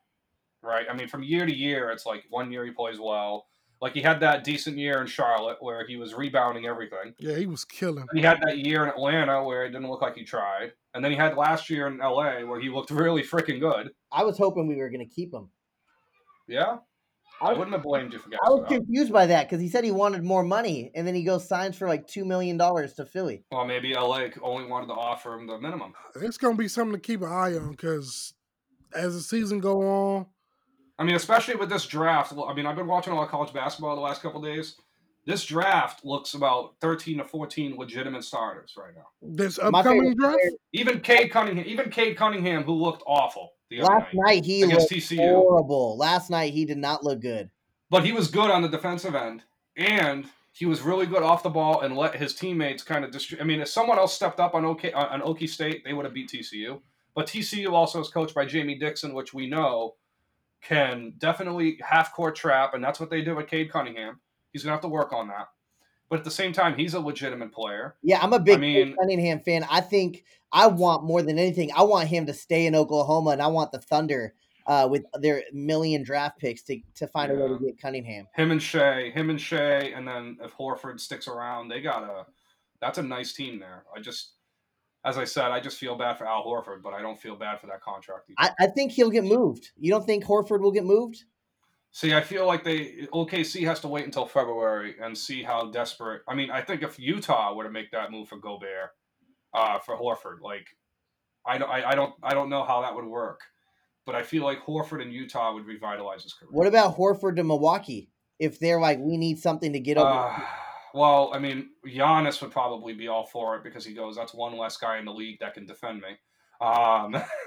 right? 0.62 0.86
I 0.88 0.94
mean, 0.94 1.09
from 1.09 1.22
year 1.22 1.46
to 1.46 1.55
year, 1.55 1.90
it's 1.90 2.05
like 2.05 2.24
one 2.28 2.53
year 2.53 2.64
he 2.66 2.70
plays 2.70 3.01
well. 3.01 3.46
Like 3.81 3.93
he 3.93 4.03
had 4.03 4.20
that 4.20 4.43
decent 4.43 4.76
year 4.76 5.01
in 5.01 5.07
Charlotte 5.07 5.59
where 5.61 5.87
he 5.87 5.97
was 5.97 6.14
rebounding 6.14 6.66
everything. 6.66 7.14
Yeah, 7.18 7.37
he 7.37 7.47
was 7.47 7.64
killing. 7.64 8.07
And 8.11 8.18
he 8.18 8.24
had 8.24 8.41
that 8.43 8.59
year 8.59 8.83
in 8.83 8.89
Atlanta 8.89 9.43
where 9.45 9.64
it 9.64 9.70
didn't 9.70 9.89
look 9.89 10.03
like 10.03 10.16
he 10.16 10.24
tried. 10.24 10.72
And 10.95 11.05
then 11.05 11.12
he 11.12 11.16
had 11.16 11.37
last 11.37 11.70
year 11.70 11.87
in 11.87 11.99
LA 11.99 12.41
where 12.41 12.61
he 12.61 12.70
looked 12.70 12.91
really 12.93 13.22
freaking 13.22 13.61
good. 13.61 13.91
I 14.11 14.24
was 14.24 14.37
hoping 14.37 14.66
we 14.66 14.76
were 14.76 14.91
going 14.91 15.07
to 15.07 15.14
keep 15.14 15.33
him. 15.33 15.51
Yeah. 16.49 16.79
I 17.41 17.51
I 17.51 17.53
wouldn't 17.53 17.72
have 17.72 17.85
blamed 17.85 18.12
you 18.12 18.18
for 18.18 18.31
guys 18.31 18.41
I 18.45 18.51
was 18.51 18.66
confused 18.66 19.12
by 19.12 19.26
that 19.26 19.49
because 19.49 19.61
he 19.61 19.68
said 19.68 19.85
he 19.85 19.93
wanted 19.93 20.24
more 20.24 20.43
money, 20.43 20.91
and 20.97 21.07
then 21.07 21.14
he 21.14 21.22
goes 21.22 21.47
signs 21.47 21.76
for 21.76 21.87
like 21.87 22.07
two 22.09 22.24
million 22.24 22.57
dollars 22.57 22.95
to 22.95 23.05
Philly. 23.05 23.45
Well, 23.53 23.64
maybe 23.64 23.95
LA 23.95 24.29
only 24.43 24.66
wanted 24.66 24.89
to 24.89 24.95
offer 24.95 25.35
him 25.35 25.47
the 25.47 25.57
minimum. 25.59 25.93
It's 26.16 26.37
gonna 26.37 26.57
be 26.57 26.66
something 26.66 26.95
to 26.95 27.01
keep 27.01 27.22
an 27.22 27.29
eye 27.29 27.55
on 27.55 27.70
because 27.70 28.35
as 28.93 29.14
the 29.14 29.20
season 29.20 29.61
go 29.61 29.83
on, 29.83 30.26
I 30.99 31.05
mean, 31.05 31.14
especially 31.14 31.55
with 31.55 31.68
this 31.68 31.86
draft. 31.86 32.32
I 32.32 32.53
mean, 32.55 32.66
I've 32.66 32.76
been 32.76 32.86
watching 32.86 33.12
a 33.12 33.16
lot 33.16 33.24
of 33.24 33.30
college 33.30 33.53
basketball 33.53 33.94
the 33.94 34.03
last 34.03 34.20
couple 34.22 34.40
days. 34.42 34.76
This 35.26 35.44
draft 35.44 36.05
looks 36.05 36.34
about 36.34 36.74
13 36.80 37.18
to 37.18 37.24
14 37.24 37.76
legitimate 37.76 38.24
starters 38.24 38.74
right 38.78 38.94
now. 38.96 39.09
this 39.20 39.59
My 39.59 39.80
upcoming 39.80 40.14
draft, 40.16 40.38
Even 40.72 41.01
Cade 41.01 41.30
Cunningham, 41.30 41.64
even 41.66 41.90
Cade 41.90 42.16
Cunningham, 42.16 42.62
who 42.62 42.72
looked 42.72 43.03
awful 43.07 43.53
the 43.68 43.82
other 43.82 43.92
Last 43.92 44.14
night 44.14 44.34
night 44.36 44.44
he 44.46 44.62
against 44.62 44.90
looked 44.90 45.05
TCU, 45.05 45.28
horrible. 45.34 45.99
Last 45.99 46.30
night 46.30 46.55
he 46.55 46.64
did 46.64 46.78
not 46.78 47.05
look 47.05 47.20
good. 47.20 47.51
but 47.90 48.05
he 48.07 48.12
was 48.12 48.28
good 48.30 48.51
on 48.51 48.62
the 48.62 48.68
defensive 48.68 49.14
end, 49.14 49.42
and 49.76 50.26
he 50.53 50.64
was 50.64 50.80
really 50.80 51.05
good 51.05 51.22
off 51.22 51.42
the 51.42 51.51
ball 51.51 51.82
and 51.82 51.94
let 51.94 52.16
his 52.16 52.34
teammates 52.34 52.82
kind 52.82 53.05
of 53.05 53.11
distribute. 53.12 53.44
I 53.44 53.46
mean, 53.46 53.61
if 53.61 53.68
someone 53.68 53.99
else 53.99 54.14
stepped 54.14 54.40
up 54.40 54.55
on 54.55 54.64
OK 54.64 54.92
on 54.92 55.20
Okie 55.20 55.49
State, 55.49 55.84
they 55.84 55.92
would 55.92 56.07
have 56.07 56.14
beat 56.14 56.30
TCU. 56.30 56.80
But 57.14 57.26
TCU 57.26 57.72
also 57.72 58.01
is 58.01 58.09
coached 58.09 58.34
by 58.34 58.46
Jamie 58.46 58.78
Dixon, 58.78 59.12
which 59.12 59.34
we 59.34 59.46
know 59.46 59.94
can 60.62 61.14
definitely 61.18 61.78
half 61.86 62.14
court 62.14 62.36
trap, 62.36 62.74
and 62.74 62.82
that's 62.82 63.00
what 63.00 63.11
they 63.11 63.22
do 63.22 63.36
with 63.36 63.46
Cade 63.46 63.70
Cunningham. 63.70 64.20
He's 64.52 64.62
gonna 64.62 64.72
have 64.74 64.82
to 64.82 64.88
work 64.88 65.12
on 65.12 65.28
that. 65.28 65.48
But 66.09 66.20
at 66.20 66.24
the 66.24 66.30
same 66.30 66.52
time, 66.52 66.74
he's 66.74 66.94
a 66.94 67.00
legitimate 67.00 67.52
player. 67.52 67.96
Yeah, 68.02 68.18
I'm 68.22 68.32
a 68.32 68.38
big 68.38 68.56
I 68.56 68.61
mean- 68.61 68.96
Cunningham 68.98 69.40
fan. 69.40 69.66
I 69.70 69.80
think 69.80 70.24
I 70.52 70.66
want 70.66 71.04
more 71.04 71.22
than 71.22 71.38
anything. 71.38 71.70
I 71.76 71.82
want 71.82 72.09
him 72.09 72.26
to 72.26 72.34
stay 72.34 72.66
in 72.66 72.74
Oklahoma, 72.74 73.30
and 73.30 73.42
I 73.42 73.46
want 73.48 73.72
the 73.72 73.78
Thunder 73.80 74.34
uh, 74.66 74.88
with 74.90 75.04
their 75.20 75.42
million 75.52 76.02
draft 76.02 76.38
picks 76.38 76.62
to 76.62 76.80
to 76.96 77.06
find 77.06 77.30
a 77.32 77.34
way 77.34 77.48
to 77.48 77.59
get 77.59 77.80
Cunningham. 77.80 78.26
Him 78.34 78.50
and 78.50 78.62
Shai, 78.62 79.11
him 79.11 79.30
and 79.30 79.40
Shai, 79.40 79.92
and 79.94 80.06
then 80.06 80.38
if 80.42 80.54
Horford 80.56 81.00
sticks 81.00 81.28
around, 81.28 81.68
they 81.68 81.80
got 81.80 82.02
a 82.02 82.26
that's 82.80 82.98
a 82.98 83.02
nice 83.02 83.32
team 83.32 83.59
there. 83.59 83.84
I 83.94 84.00
just 84.00 84.34
as 85.09 85.16
I 85.16 85.24
said, 85.24 85.46
I 85.46 85.61
just 85.61 85.78
feel 85.78 85.96
bad 85.96 86.18
for 86.18 86.26
Al 86.26 86.44
Horford, 86.44 86.82
but 86.82 86.92
I 86.92 87.00
don't 87.00 87.18
feel 87.18 87.34
bad 87.34 87.61
for 87.61 87.66
that 87.68 87.80
contract. 87.80 88.30
I, 88.36 88.50
I 88.61 88.66
think 88.66 88.92
he'll 88.92 89.11
get 89.11 89.24
moved. 89.24 89.70
You 89.78 89.90
don't 89.90 90.04
think 90.04 90.24
Horford 90.24 90.61
will 90.61 90.70
get 90.70 90.84
moved? 90.84 91.24
See, 91.90 92.12
I 92.12 92.20
feel 92.20 92.46
like 92.46 92.62
they 92.62 93.06
OKC 93.14 93.64
has 93.64 93.80
to 93.80 93.88
wait 93.88 94.04
until 94.04 94.26
February 94.26 94.96
and 95.00 95.16
see 95.16 95.42
how 95.42 95.70
desperate. 95.70 96.22
I 96.28 96.34
mean, 96.34 96.50
I 96.50 96.61
think 96.61 96.82
if 96.82 96.98
Utah 96.98 97.54
were 97.54 97.64
to 97.64 97.70
make 97.70 97.90
that 97.92 98.11
move 98.11 98.28
for 98.28 98.36
Gobert, 98.36 98.90
uh, 99.54 99.78
for 99.78 99.96
Horford, 99.96 100.42
like 100.42 100.66
I 101.46 101.56
don't, 101.56 101.70
I, 101.70 101.90
I 101.90 101.94
don't, 101.94 102.12
I 102.22 102.34
don't 102.34 102.50
know 102.50 102.62
how 102.62 102.82
that 102.82 102.94
would 102.94 103.06
work, 103.06 103.40
but 104.04 104.14
I 104.14 104.22
feel 104.22 104.44
like 104.44 104.61
Horford 104.66 105.02
in 105.02 105.11
Utah 105.11 105.54
would 105.54 105.64
revitalize 105.64 106.22
his 106.22 106.34
career. 106.34 106.50
What 106.52 106.66
about 106.66 106.98
Horford 106.98 107.36
to 107.36 107.44
Milwaukee? 107.44 108.11
If 108.38 108.61
they're 108.61 108.80
like, 108.80 108.98
we 109.00 109.16
need 109.16 109.38
something 109.38 109.72
to 109.72 109.80
get 109.80 109.96
over. 109.96 110.06
Uh, 110.11 110.40
well, 110.95 111.30
I 111.32 111.39
mean, 111.39 111.70
Giannis 111.86 112.41
would 112.43 112.51
probably 112.51 112.95
be 112.95 113.09
all 113.09 113.26
for 113.26 113.57
it 113.57 113.64
because 113.64 113.84
he 113.84 113.95
goes, 113.95 114.16
"That's 114.16 114.34
one 114.34 114.57
less 114.57 114.76
guy 114.76 114.99
in 114.99 115.05
the 115.05 115.12
league 115.12 115.41
that 115.41 115.55
can 115.55 115.66
defend 115.66 116.01
me." 116.01 116.16
Um, 116.61 117.12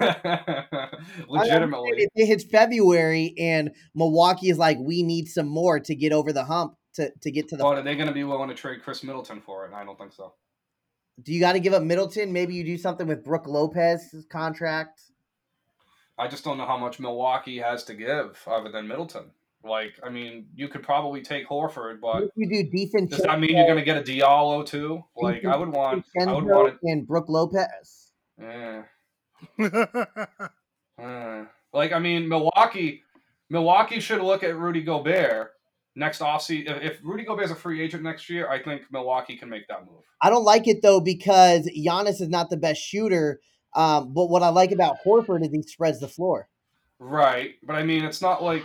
legitimately, 1.28 2.08
it 2.14 2.26
hits 2.26 2.44
February 2.44 3.34
and 3.38 3.72
Milwaukee 3.94 4.48
is 4.48 4.56
like, 4.56 4.78
we 4.78 5.02
need 5.02 5.28
some 5.28 5.48
more 5.48 5.78
to 5.80 5.94
get 5.94 6.12
over 6.12 6.32
the 6.32 6.44
hump 6.44 6.76
to, 6.94 7.12
to 7.20 7.30
get 7.30 7.48
to 7.48 7.56
the. 7.56 7.62
but 7.62 7.78
are 7.78 7.82
they 7.82 7.94
going 7.94 8.08
to 8.08 8.14
be 8.14 8.24
willing 8.24 8.48
to 8.48 8.54
trade 8.54 8.82
Khris 8.82 9.02
Middleton 9.02 9.40
for 9.40 9.66
it? 9.66 9.74
I 9.74 9.84
don't 9.84 9.98
think 9.98 10.12
so. 10.12 10.32
Do 11.22 11.34
you 11.34 11.40
got 11.40 11.52
to 11.52 11.60
give 11.60 11.74
up 11.74 11.82
Middleton? 11.82 12.32
Maybe 12.32 12.54
you 12.54 12.64
do 12.64 12.78
something 12.78 13.06
with 13.06 13.22
Brook 13.22 13.46
Lopez's 13.46 14.24
contract. 14.30 15.02
I 16.18 16.26
just 16.26 16.42
don't 16.42 16.56
know 16.56 16.66
how 16.66 16.78
much 16.78 16.98
Milwaukee 16.98 17.58
has 17.58 17.84
to 17.84 17.94
give 17.94 18.42
other 18.46 18.70
than 18.70 18.88
Middleton. 18.88 19.30
Like, 19.64 19.94
I 20.04 20.08
mean, 20.08 20.46
you 20.54 20.68
could 20.68 20.82
probably 20.82 21.22
take 21.22 21.48
Horford, 21.48 22.00
but 22.00 22.24
If 22.24 22.30
you 22.34 22.48
do 22.48 22.70
defense, 22.70 23.10
does 23.10 23.22
that 23.22 23.38
mean 23.38 23.56
you're 23.56 23.66
going 23.66 23.78
to 23.78 23.84
get 23.84 23.96
a 23.96 24.02
Diallo 24.02 24.66
too? 24.66 25.04
Like, 25.16 25.44
I 25.44 25.56
would 25.56 25.68
want, 25.68 26.04
I 26.20 26.32
would 26.32 26.44
want 26.44 26.74
it. 26.74 26.78
and 26.82 27.06
Brook 27.06 27.26
Lopez. 27.28 28.12
Eh, 28.40 28.82
eh. 30.98 31.44
Like, 31.72 31.92
I 31.92 31.98
mean, 32.00 32.28
Milwaukee, 32.28 33.02
Milwaukee 33.50 34.00
should 34.00 34.20
look 34.20 34.42
at 34.42 34.56
Rudy 34.56 34.82
Gobert 34.82 35.52
next 35.94 36.20
offseason. 36.20 36.70
If, 36.70 36.82
if 36.82 37.00
Rudy 37.04 37.24
is 37.42 37.50
a 37.50 37.54
free 37.54 37.80
agent 37.80 38.02
next 38.02 38.28
year, 38.28 38.48
I 38.48 38.62
think 38.62 38.82
Milwaukee 38.90 39.36
can 39.36 39.48
make 39.48 39.68
that 39.68 39.86
move. 39.86 40.02
I 40.20 40.30
don't 40.30 40.44
like 40.44 40.66
it 40.66 40.82
though 40.82 41.00
because 41.00 41.68
Giannis 41.76 42.20
is 42.20 42.28
not 42.28 42.50
the 42.50 42.56
best 42.56 42.80
shooter. 42.80 43.40
Um, 43.74 44.12
but 44.12 44.26
what 44.26 44.42
I 44.42 44.48
like 44.48 44.70
about 44.70 44.98
Horford 45.04 45.42
is 45.42 45.50
he 45.52 45.62
spreads 45.62 46.00
the 46.00 46.08
floor. 46.08 46.48
Right, 46.98 47.54
but 47.64 47.74
I 47.74 47.82
mean, 47.82 48.04
it's 48.04 48.20
not 48.20 48.42
like 48.42 48.64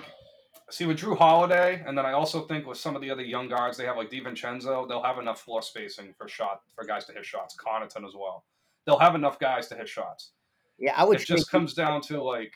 see 0.69 0.85
with 0.85 0.99
Jrue 0.99 1.17
Holiday, 1.17 1.83
and 1.85 1.97
then 1.97 2.05
I 2.05 2.11
also 2.11 2.41
think 2.41 2.65
with 2.65 2.77
some 2.77 2.95
of 2.95 3.01
the 3.01 3.09
other 3.09 3.23
young 3.23 3.47
guards 3.47 3.77
they 3.77 3.85
have, 3.85 3.97
like 3.97 4.09
DiVincenzo, 4.09 4.87
they'll 4.87 5.03
have 5.03 5.17
enough 5.17 5.41
floor 5.41 5.61
spacing 5.61 6.13
for 6.17 6.27
shot 6.27 6.61
for 6.75 6.85
guys 6.85 7.05
to 7.05 7.13
hit 7.13 7.25
shots. 7.25 7.55
Connaughton 7.55 8.05
as 8.05 8.15
well, 8.15 8.43
they'll 8.85 8.99
have 8.99 9.15
enough 9.15 9.39
guys 9.39 9.67
to 9.67 9.75
hit 9.75 9.87
shots. 9.87 10.31
Yeah, 10.77 10.93
I 10.95 11.05
would. 11.05 11.21
It 11.21 11.25
just 11.25 11.49
comes 11.49 11.73
down 11.73 12.01
to 12.03 12.21
like 12.21 12.53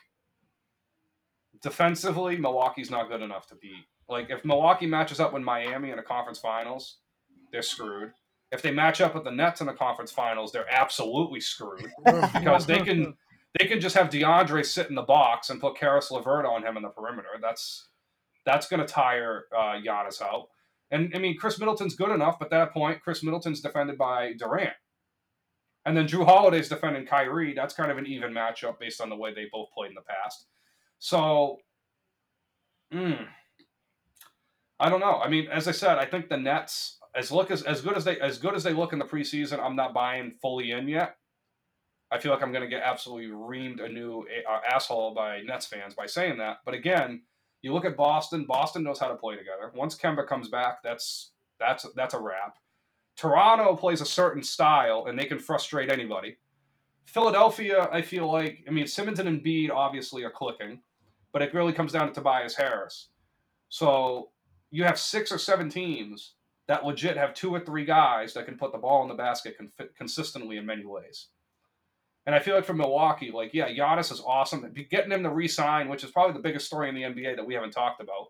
defensively, 1.62 2.36
Milwaukee's 2.36 2.90
not 2.90 3.08
good 3.08 3.22
enough 3.22 3.46
to 3.48 3.54
beat. 3.56 3.86
Like 4.08 4.30
if 4.30 4.44
Milwaukee 4.44 4.86
matches 4.86 5.20
up 5.20 5.32
with 5.32 5.42
Miami 5.42 5.90
in 5.90 5.98
a 5.98 6.02
conference 6.02 6.38
finals, 6.38 6.98
they're 7.50 7.62
screwed. 7.62 8.12
If 8.50 8.60
they 8.60 8.70
match 8.70 9.00
up 9.00 9.14
with 9.14 9.24
the 9.24 9.30
Nets 9.30 9.62
in 9.62 9.66
the 9.66 9.72
conference 9.72 10.12
finals, 10.12 10.52
they're 10.52 10.70
absolutely 10.70 11.40
screwed 11.40 11.90
because 12.04 12.66
they 12.66 12.80
can 12.80 13.16
they 13.58 13.66
can 13.66 13.80
just 13.80 13.96
have 13.96 14.10
DeAndre 14.10 14.64
sit 14.64 14.88
in 14.88 14.94
the 14.94 15.02
box 15.02 15.50
and 15.50 15.60
put 15.60 15.76
Caris 15.76 16.10
LeVert 16.10 16.44
on 16.44 16.64
him 16.64 16.76
in 16.76 16.82
the 16.82 16.88
perimeter. 16.88 17.28
That's 17.40 17.88
that's 18.44 18.68
going 18.68 18.80
to 18.80 18.86
tire 18.86 19.44
uh, 19.56 19.80
Giannis 19.84 20.20
out. 20.20 20.48
And 20.90 21.12
I 21.14 21.18
mean, 21.18 21.38
Khris 21.38 21.58
Middleton's 21.58 21.94
good 21.94 22.10
enough, 22.10 22.38
but 22.38 22.46
at 22.46 22.50
that 22.50 22.72
point, 22.72 23.02
Khris 23.02 23.22
Middleton's 23.22 23.60
defended 23.60 23.96
by 23.96 24.34
Durant. 24.34 24.74
And 25.84 25.96
then 25.96 26.06
Jrue 26.06 26.24
Holiday's 26.24 26.68
defending 26.68 27.06
Kyrie. 27.06 27.54
That's 27.54 27.74
kind 27.74 27.90
of 27.90 27.98
an 27.98 28.06
even 28.06 28.32
matchup 28.32 28.78
based 28.78 29.00
on 29.00 29.08
the 29.08 29.16
way 29.16 29.34
they 29.34 29.46
both 29.50 29.68
played 29.74 29.88
in 29.88 29.94
the 29.94 30.02
past. 30.02 30.46
So, 30.98 31.58
mm, 32.92 33.26
I 34.78 34.88
don't 34.88 35.00
know. 35.00 35.20
I 35.20 35.28
mean, 35.28 35.48
as 35.48 35.66
I 35.66 35.72
said, 35.72 35.98
I 35.98 36.04
think 36.04 36.28
the 36.28 36.36
Nets, 36.36 36.98
as 37.16 37.32
look 37.32 37.50
as, 37.50 37.62
as 37.62 37.80
good 37.80 37.96
as 37.96 38.04
they 38.04 38.20
as 38.20 38.38
good 38.38 38.54
as 38.54 38.62
they 38.62 38.72
look 38.72 38.92
in 38.92 38.98
the 38.98 39.04
preseason, 39.04 39.58
I'm 39.58 39.76
not 39.76 39.94
buying 39.94 40.34
fully 40.40 40.70
in 40.70 40.88
yet. 40.88 41.16
I 42.12 42.18
feel 42.18 42.30
like 42.30 42.42
I'm 42.42 42.52
going 42.52 42.64
to 42.64 42.68
get 42.68 42.82
absolutely 42.82 43.28
reamed 43.28 43.82
a 43.82 43.88
new 43.88 44.26
uh, 44.48 44.60
asshole 44.70 45.14
by 45.14 45.40
Nets 45.40 45.66
fans 45.66 45.94
by 45.94 46.06
saying 46.06 46.38
that. 46.38 46.58
But 46.64 46.74
again, 46.74 47.22
you 47.62 47.72
look 47.72 47.84
at 47.84 47.96
Boston. 47.96 48.44
Boston 48.46 48.82
knows 48.82 48.98
how 48.98 49.08
to 49.08 49.14
play 49.14 49.36
together. 49.36 49.72
Once 49.74 49.96
Kemba 49.96 50.26
comes 50.26 50.48
back, 50.48 50.82
that's 50.82 51.30
that's 51.58 51.86
that's 51.96 52.14
a 52.14 52.20
wrap. 52.20 52.58
Toronto 53.16 53.76
plays 53.76 54.00
a 54.00 54.06
certain 54.06 54.42
style, 54.42 55.06
and 55.06 55.18
they 55.18 55.24
can 55.24 55.38
frustrate 55.38 55.90
anybody. 55.90 56.36
Philadelphia, 57.06 57.88
I 57.92 58.00
feel 58.00 58.30
like, 58.30 58.64
I 58.66 58.70
mean, 58.70 58.86
Simmons 58.86 59.18
and 59.18 59.28
Embiid 59.28 59.70
obviously 59.70 60.24
are 60.24 60.30
clicking, 60.30 60.80
but 61.32 61.42
it 61.42 61.52
really 61.52 61.72
comes 61.72 61.92
down 61.92 62.06
to 62.08 62.14
Tobias 62.14 62.56
Harris. 62.56 63.08
So 63.68 64.30
you 64.70 64.84
have 64.84 64.98
six 64.98 65.30
or 65.30 65.38
seven 65.38 65.68
teams 65.68 66.34
that 66.68 66.84
legit 66.84 67.16
have 67.16 67.34
two 67.34 67.54
or 67.54 67.60
three 67.60 67.84
guys 67.84 68.32
that 68.34 68.46
can 68.46 68.56
put 68.56 68.72
the 68.72 68.78
ball 68.78 69.02
in 69.02 69.08
the 69.08 69.14
basket 69.14 69.56
con- 69.58 69.88
consistently 69.96 70.56
in 70.56 70.64
many 70.64 70.84
ways. 70.84 71.28
And 72.26 72.34
I 72.34 72.38
feel 72.38 72.54
like 72.54 72.64
for 72.64 72.74
Milwaukee, 72.74 73.32
like, 73.32 73.52
yeah, 73.52 73.68
Giannis 73.68 74.12
is 74.12 74.22
awesome. 74.24 74.72
Getting 74.90 75.10
him 75.10 75.24
to 75.24 75.30
re-sign, 75.30 75.88
which 75.88 76.04
is 76.04 76.10
probably 76.10 76.34
the 76.34 76.42
biggest 76.42 76.66
story 76.66 76.88
in 76.88 76.94
the 76.94 77.02
NBA 77.02 77.36
that 77.36 77.46
we 77.46 77.54
haven't 77.54 77.72
talked 77.72 78.00
about. 78.00 78.28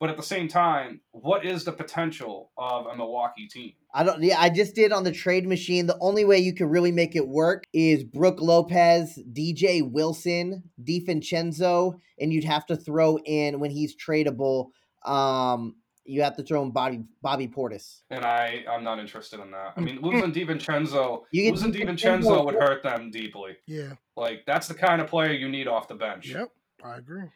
But 0.00 0.10
at 0.10 0.16
the 0.16 0.22
same 0.22 0.48
time, 0.48 1.00
what 1.12 1.46
is 1.46 1.64
the 1.64 1.72
potential 1.72 2.50
of 2.58 2.86
a 2.86 2.96
Milwaukee 2.96 3.46
team? 3.46 3.72
I 3.94 4.02
don't. 4.02 4.22
Yeah, 4.22 4.38
I 4.38 4.50
just 4.50 4.74
did 4.74 4.92
on 4.92 5.04
the 5.04 5.12
trade 5.12 5.46
machine. 5.46 5.86
The 5.86 5.96
only 6.00 6.24
way 6.24 6.38
you 6.38 6.52
can 6.52 6.68
really 6.68 6.92
make 6.92 7.14
it 7.16 7.26
work 7.26 7.64
is 7.72 8.04
Brook 8.04 8.40
Lopez, 8.40 9.18
DJ 9.32 9.88
Wilson, 9.88 10.64
DiVincenzo, 10.82 11.94
and 12.18 12.32
you'd 12.32 12.44
have 12.44 12.66
to 12.66 12.76
throw 12.76 13.18
in 13.24 13.60
when 13.60 13.70
he's 13.70 13.96
tradable. 13.96 14.70
Um, 15.06 15.76
you 16.04 16.22
have 16.22 16.36
to 16.36 16.42
throw 16.42 16.62
in 16.62 16.70
Bobby 16.70 17.02
Bobby 17.22 17.48
Portis. 17.48 18.00
And 18.10 18.24
I, 18.24 18.64
I'm 18.70 18.84
not 18.84 18.98
interested 18.98 19.40
in 19.40 19.50
that. 19.52 19.72
I 19.76 19.80
mean, 19.80 19.98
losing 20.02 20.32
DiVincenzo, 20.32 21.22
You 21.32 21.42
get 21.44 21.50
losing 21.52 21.72
DiVincenzo- 21.72 22.22
DiVincenzo 22.22 22.44
would 22.46 22.54
hurt 22.56 22.82
them 22.82 23.10
deeply. 23.10 23.56
yeah. 23.66 23.92
Like 24.16 24.44
that's 24.46 24.68
the 24.68 24.74
kind 24.74 25.00
of 25.00 25.08
player 25.08 25.32
you 25.32 25.48
need 25.48 25.66
off 25.66 25.88
the 25.88 25.94
bench. 25.94 26.28
Yep. 26.28 26.48
I 26.84 26.96
agree. 26.98 27.28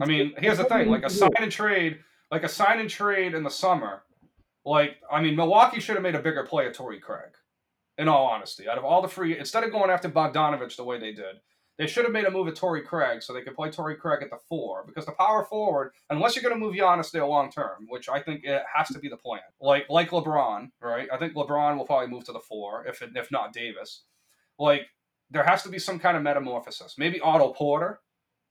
I 0.00 0.04
mean, 0.06 0.34
here's 0.38 0.58
the 0.58 0.64
thing: 0.64 0.88
like 0.88 1.04
a 1.04 1.10
sign 1.10 1.30
and 1.38 1.52
trade, 1.52 1.98
like 2.32 2.42
a 2.42 2.48
sign 2.48 2.80
and 2.80 2.90
trade 2.90 3.34
in 3.34 3.44
the 3.44 3.50
summer. 3.50 4.02
Like, 4.64 4.96
I 5.12 5.20
mean, 5.22 5.36
Milwaukee 5.36 5.78
should 5.78 5.94
have 5.94 6.02
made 6.02 6.16
a 6.16 6.20
bigger 6.20 6.42
play 6.42 6.66
at 6.66 6.74
Torrey 6.74 6.98
Craig. 6.98 7.30
In 7.98 8.08
all 8.08 8.26
honesty, 8.26 8.68
out 8.68 8.76
of 8.76 8.84
all 8.84 9.00
the 9.00 9.08
free, 9.08 9.38
instead 9.38 9.62
of 9.64 9.70
going 9.70 9.90
after 9.90 10.08
Bogdanovic 10.10 10.74
the 10.76 10.84
way 10.84 10.98
they 10.98 11.12
did, 11.12 11.36
they 11.78 11.86
should 11.86 12.04
have 12.04 12.12
made 12.12 12.24
a 12.24 12.30
move 12.30 12.48
at 12.48 12.56
Torrey 12.56 12.82
Craig 12.82 13.22
so 13.22 13.32
they 13.32 13.42
could 13.42 13.54
play 13.54 13.70
Torrey 13.70 13.96
Craig 13.96 14.22
at 14.22 14.30
the 14.30 14.38
four. 14.48 14.84
Because 14.86 15.04
the 15.04 15.12
power 15.12 15.44
forward, 15.44 15.92
unless 16.10 16.34
you're 16.34 16.42
going 16.42 16.54
to 16.54 16.58
move 16.58 16.74
Giannis 16.74 17.10
there 17.10 17.26
long 17.26 17.50
term, 17.50 17.86
which 17.88 18.08
I 18.08 18.20
think 18.20 18.44
it 18.44 18.62
has 18.74 18.88
to 18.88 18.98
be 18.98 19.08
the 19.08 19.16
plan. 19.16 19.40
Like 19.60 19.86
like 19.90 20.10
LeBron, 20.10 20.70
right? 20.80 21.08
I 21.12 21.18
think 21.18 21.34
LeBron 21.34 21.76
will 21.76 21.84
probably 21.86 22.08
move 22.08 22.24
to 22.24 22.32
the 22.32 22.40
four, 22.40 22.86
if 22.86 23.02
it, 23.02 23.10
if 23.14 23.30
not 23.30 23.52
Davis. 23.52 24.02
Like 24.58 24.86
there 25.30 25.44
has 25.44 25.62
to 25.64 25.68
be 25.68 25.78
some 25.78 25.98
kind 25.98 26.16
of 26.16 26.22
metamorphosis. 26.22 26.94
Maybe 26.98 27.20
Otto 27.20 27.52
Porter 27.52 28.00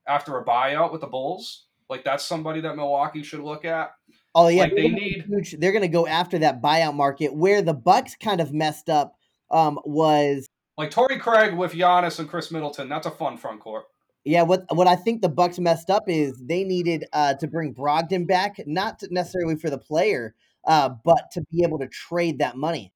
after 0.07 0.38
a 0.38 0.45
buyout 0.45 0.91
with 0.91 1.01
the 1.01 1.07
Bulls. 1.07 1.65
Like 1.89 2.03
that's 2.03 2.23
somebody 2.26 2.61
that 2.61 2.76
Milwaukee 2.76 3.23
should 3.23 3.39
look 3.41 3.63
at. 3.65 3.91
Oh 4.36 4.49
yeah, 4.49 4.63
Like, 4.63 4.76
they're 4.76 4.84
they 4.84 4.89
need- 4.89 5.26
huge- 5.28 5.55
they're 5.59 5.71
going 5.71 5.82
to 5.84 5.88
go 5.88 6.05
after 6.05 6.38
that 6.39 6.61
buyout 6.61 6.93
market. 6.95 7.34
Where 7.34 7.61
the 7.61 7.73
Bucks 7.73 8.15
kind 8.15 8.41
of 8.41 8.51
messed 8.53 8.89
up 8.89 9.15
um, 9.51 9.80
was 9.86 10.47
Like 10.78 10.91
Torrey 10.91 11.17
Craig 11.17 11.53
with 11.55 11.71
Giannis 11.73 12.19
and 12.19 12.28
Khris 12.30 12.51
Middleton. 12.51 12.89
That's 12.89 13.07
a 13.07 13.11
fun 13.11 13.38
front 13.38 13.59
court. 13.61 13.86
yeah. 14.26 14.41
What 14.41 14.65
what 14.76 14.88
I 14.88 14.95
think 14.95 15.21
the 15.21 15.30
Bucks 15.30 15.57
messed 15.59 15.89
up 15.89 16.03
is 16.07 16.38
they 16.45 16.63
needed 16.63 17.05
uh, 17.13 17.36
to 17.36 17.47
bring 17.47 17.73
Brogdon 17.73 18.28
back, 18.28 18.59
not 18.67 19.01
necessarily 19.09 19.55
for 19.55 19.69
the 19.69 19.78
player, 19.78 20.36
uh, 20.65 20.89
but 21.03 21.32
to 21.34 21.41
be 21.51 21.63
able 21.63 21.80
to 21.80 21.88
trade 21.88 22.39
that 22.39 22.57
money. 22.57 22.91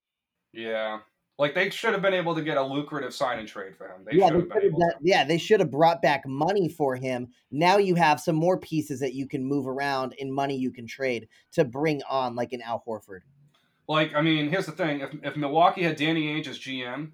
Yeah. 0.53 0.99
Like 1.37 1.55
they 1.55 1.69
should 1.69 1.93
have 1.93 2.01
been 2.01 2.13
able 2.13 2.35
to 2.35 2.41
get 2.41 2.57
a 2.57 2.61
lucrative 2.63 3.13
sign 3.13 3.39
and 3.39 3.47
trade 3.47 3.73
for 3.77 3.87
him. 3.87 4.01
They 4.05 4.17
yeah, 4.17 4.27
should 4.27 4.33
they 4.35 4.39
have 4.39 4.49
been 4.49 4.63
able 4.65 4.79
done- 4.79 4.89
to. 4.89 4.97
yeah, 5.03 5.23
they 5.23 5.37
should 5.37 5.61
have 5.61 5.71
brought 5.71 6.01
back 6.01 6.27
money 6.27 6.67
for 6.67 6.97
him. 6.97 7.29
Now 7.49 7.77
you 7.77 7.95
have 7.95 8.19
some 8.19 8.35
more 8.35 8.57
pieces 8.59 8.99
that 8.99 9.13
you 9.13 9.25
can 9.25 9.45
move 9.45 9.65
around 9.65 10.15
and 10.19 10.33
money 10.33 10.57
you 10.57 10.69
can 10.69 10.85
trade 10.85 11.29
to 11.53 11.63
bring 11.63 12.01
on 12.09 12.35
like 12.35 12.51
an 12.51 12.61
Al 12.61 12.83
Horford. 12.85 13.21
Like, 13.87 14.13
I 14.13 14.21
mean, 14.21 14.49
here's 14.49 14.65
the 14.65 14.73
thing: 14.73 14.99
if, 14.99 15.11
if 15.23 15.37
Milwaukee 15.37 15.83
had 15.83 15.95
Danny 15.95 16.27
Ainge 16.27 16.47
as 16.47 16.59
GM, 16.59 17.11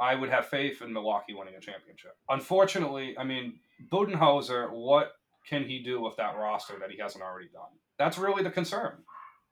I 0.00 0.14
would 0.14 0.30
have 0.30 0.46
faith 0.46 0.82
in 0.82 0.92
Milwaukee 0.92 1.34
winning 1.34 1.54
a 1.54 1.60
championship. 1.60 2.16
Unfortunately, 2.28 3.16
I 3.18 3.24
mean, 3.24 3.60
Budenholzer, 3.92 4.70
what 4.70 5.12
can 5.46 5.64
he 5.64 5.82
do 5.82 6.00
with 6.00 6.16
that 6.16 6.36
roster 6.36 6.78
that 6.80 6.90
he 6.90 6.98
hasn't 6.98 7.22
already 7.22 7.48
done? 7.52 7.70
That's 7.98 8.18
really 8.18 8.42
the 8.42 8.50
concern. 8.50 8.92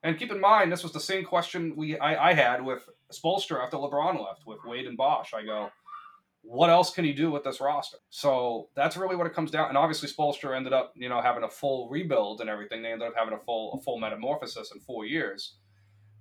And 0.03 0.17
keep 0.17 0.31
in 0.31 0.39
mind, 0.39 0.71
this 0.71 0.83
was 0.83 0.93
the 0.93 0.99
same 0.99 1.25
question 1.25 1.73
we 1.75 1.97
I, 1.99 2.29
I 2.29 2.33
had 2.33 2.63
with 2.63 2.87
Spoelstra 3.11 3.63
after 3.63 3.77
LeBron 3.77 4.23
left 4.23 4.45
with 4.45 4.59
Wade 4.65 4.87
and 4.87 4.97
Bosh. 4.97 5.33
I 5.33 5.43
go, 5.43 5.69
what 6.41 6.69
else 6.69 6.93
can 6.93 7.03
he 7.03 7.11
do 7.11 7.29
with 7.29 7.43
this 7.43 7.59
roster? 7.59 7.97
So 8.09 8.69
that's 8.75 8.95
really 8.95 9.15
what 9.15 9.27
it 9.27 9.33
comes 9.33 9.51
down. 9.51 9.67
And 9.69 9.77
obviously, 9.77 10.07
Spoelstra 10.07 10.55
ended 10.55 10.73
up, 10.73 10.93
you 10.95 11.09
know, 11.09 11.21
having 11.21 11.43
a 11.43 11.49
full 11.49 11.89
rebuild 11.89 12.39
and 12.39 12.49
everything. 12.49 12.81
They 12.81 12.91
ended 12.91 13.09
up 13.09 13.13
having 13.15 13.33
a 13.33 13.39
full 13.39 13.73
a 13.73 13.83
full 13.83 13.99
metamorphosis 13.99 14.71
in 14.73 14.79
four 14.79 15.05
years. 15.05 15.55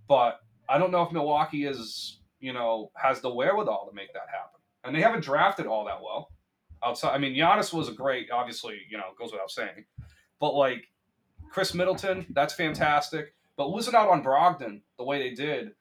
But 0.09 0.41
I 0.69 0.79
don't 0.79 0.91
know 0.91 1.03
if 1.03 1.13
Milwaukee 1.13 1.65
is, 1.65 2.18
you 2.41 2.53
know, 2.53 2.91
has 2.95 3.21
the 3.21 3.33
wherewithal 3.33 3.89
to 3.89 3.95
make 3.95 4.13
that 4.13 4.29
happen. 4.31 4.61
And 4.85 4.95
they 4.95 5.03
haven't 5.03 5.25
drafted 5.25 5.67
all 5.67 5.85
that 5.87 6.03
well. 6.03 6.31
Outside, 6.85 7.15
I 7.15 7.19
mean, 7.19 7.35
Giannis 7.35 7.73
was 7.73 7.89
a 7.89 7.93
great, 7.93 8.31
obviously, 8.31 8.81
you 8.89 8.97
know, 8.97 9.07
goes 9.19 9.33
without 9.33 9.51
saying. 9.51 9.85
But 10.41 10.55
like 10.55 10.89
Khris 11.51 11.75
Middleton, 11.75 12.27
that's 12.31 12.55
fantastic. 12.55 13.35
But 13.57 13.71
losing 13.71 13.95
out 13.95 14.09
on 14.09 14.23
Brogdon 14.23 14.83
the 14.97 15.05
way 15.05 15.19
they 15.19 15.35
did 15.35 15.73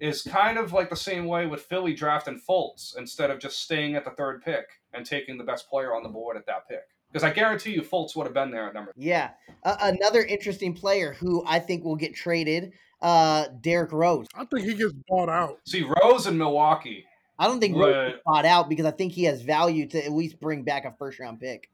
is 0.00 0.22
kind 0.22 0.58
of 0.58 0.72
like 0.72 0.90
the 0.90 0.96
same 0.96 1.26
way 1.26 1.46
with 1.46 1.62
Philly 1.62 1.94
drafting 1.94 2.40
Fultz 2.48 2.96
instead 2.96 3.30
of 3.30 3.38
just 3.38 3.60
staying 3.60 3.94
at 3.94 4.04
the 4.04 4.10
third 4.10 4.42
pick 4.42 4.64
and 4.94 5.04
taking 5.06 5.38
the 5.38 5.44
best 5.44 5.68
player 5.68 5.94
on 5.94 6.02
the 6.02 6.08
board 6.08 6.36
at 6.36 6.46
that 6.46 6.68
pick. 6.68 6.80
Because 7.12 7.22
I 7.22 7.32
guarantee 7.32 7.74
you, 7.74 7.82
Fultz 7.82 8.16
would 8.16 8.26
have 8.26 8.32
been 8.32 8.50
there 8.50 8.66
at 8.66 8.74
number. 8.74 8.92
Yeah, 8.96 9.30
uh, 9.64 9.76
another 9.82 10.22
interesting 10.22 10.72
player 10.72 11.12
who 11.12 11.44
I 11.46 11.58
think 11.58 11.84
will 11.84 11.96
get 11.96 12.14
traded, 12.14 12.72
uh, 13.02 13.48
Derrick 13.60 13.92
Rose. 13.92 14.26
I 14.34 14.44
think 14.46 14.62
he 14.66 14.74
gets 14.74 14.94
bought 15.08 15.28
out. 15.28 15.58
See, 15.66 15.82
Rose 16.02 16.26
in 16.26 16.38
Milwaukee. 16.38 17.04
I 17.38 17.46
don't 17.48 17.60
think 17.60 17.76
Rose 17.76 17.94
Would- 17.94 18.14
is 18.14 18.20
bought 18.24 18.44
out 18.46 18.68
because 18.68 18.86
I 18.86 18.92
think 18.92 19.12
he 19.12 19.24
has 19.24 19.42
value 19.42 19.86
to 19.88 20.04
at 20.04 20.12
least 20.12 20.40
bring 20.40 20.62
back 20.62 20.84
a 20.84 20.92
first 20.98 21.18
round 21.18 21.40
pick. 21.40 21.68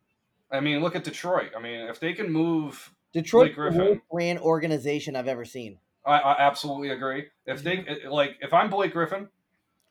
I 0.50 0.60
mean, 0.60 0.80
look 0.80 0.96
at 0.96 1.04
Detroit. 1.04 1.50
I 1.56 1.60
mean, 1.60 1.80
if 1.82 2.00
they 2.00 2.14
can 2.14 2.32
move, 2.32 2.90
Detroit 3.12 3.54
Blake 3.54 3.56
the 3.56 3.60
Griffin. 3.76 3.80
worst 3.88 4.00
ran 4.10 4.38
organization 4.38 5.14
I've 5.14 5.28
ever 5.28 5.44
seen. 5.44 5.78
I, 6.06 6.18
I 6.18 6.36
absolutely 6.46 6.88
agree. 6.90 7.26
If 7.44 7.62
they 7.62 7.84
like, 8.08 8.36
if 8.40 8.54
I'm 8.54 8.70
Blake 8.70 8.92
Griffin 8.94 9.28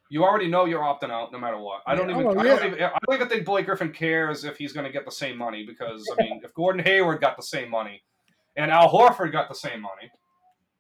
You 0.10 0.24
already 0.24 0.48
know 0.48 0.66
you're 0.66 0.82
opting 0.82 1.12
out 1.12 1.32
no 1.32 1.38
matter 1.38 1.60
what. 1.60 1.82
I 1.86 1.94
don't 1.94 2.10
Yeah, 2.10 2.16
even. 2.22 2.28
oh, 2.28 2.40
I, 2.40 2.44
don't 2.44 2.66
even 2.66 2.84
I 2.84 2.98
don't 3.08 3.16
even 3.16 3.28
think 3.30 3.46
Blake 3.46 3.66
Griffin 3.68 3.92
cares 3.92 4.46
if 4.46 4.58
he's 4.58 4.74
going 4.74 4.86
to 4.86 4.92
get 4.92 5.06
the 5.06 5.12
same 5.12 5.38
money 5.38 5.64
because 5.64 6.10
I 6.18 6.24
mean, 6.24 6.42
if 6.44 6.54
Gordon 6.56 6.84
Hayward 6.84 7.22
got 7.22 7.36
the 7.38 7.44
same 7.44 7.70
money, 7.70 8.02
and 8.56 8.72
Al 8.72 8.90
Horford 8.92 9.32
got 9.32 9.50
the 9.50 9.56
same 9.56 9.82
money, 9.82 10.10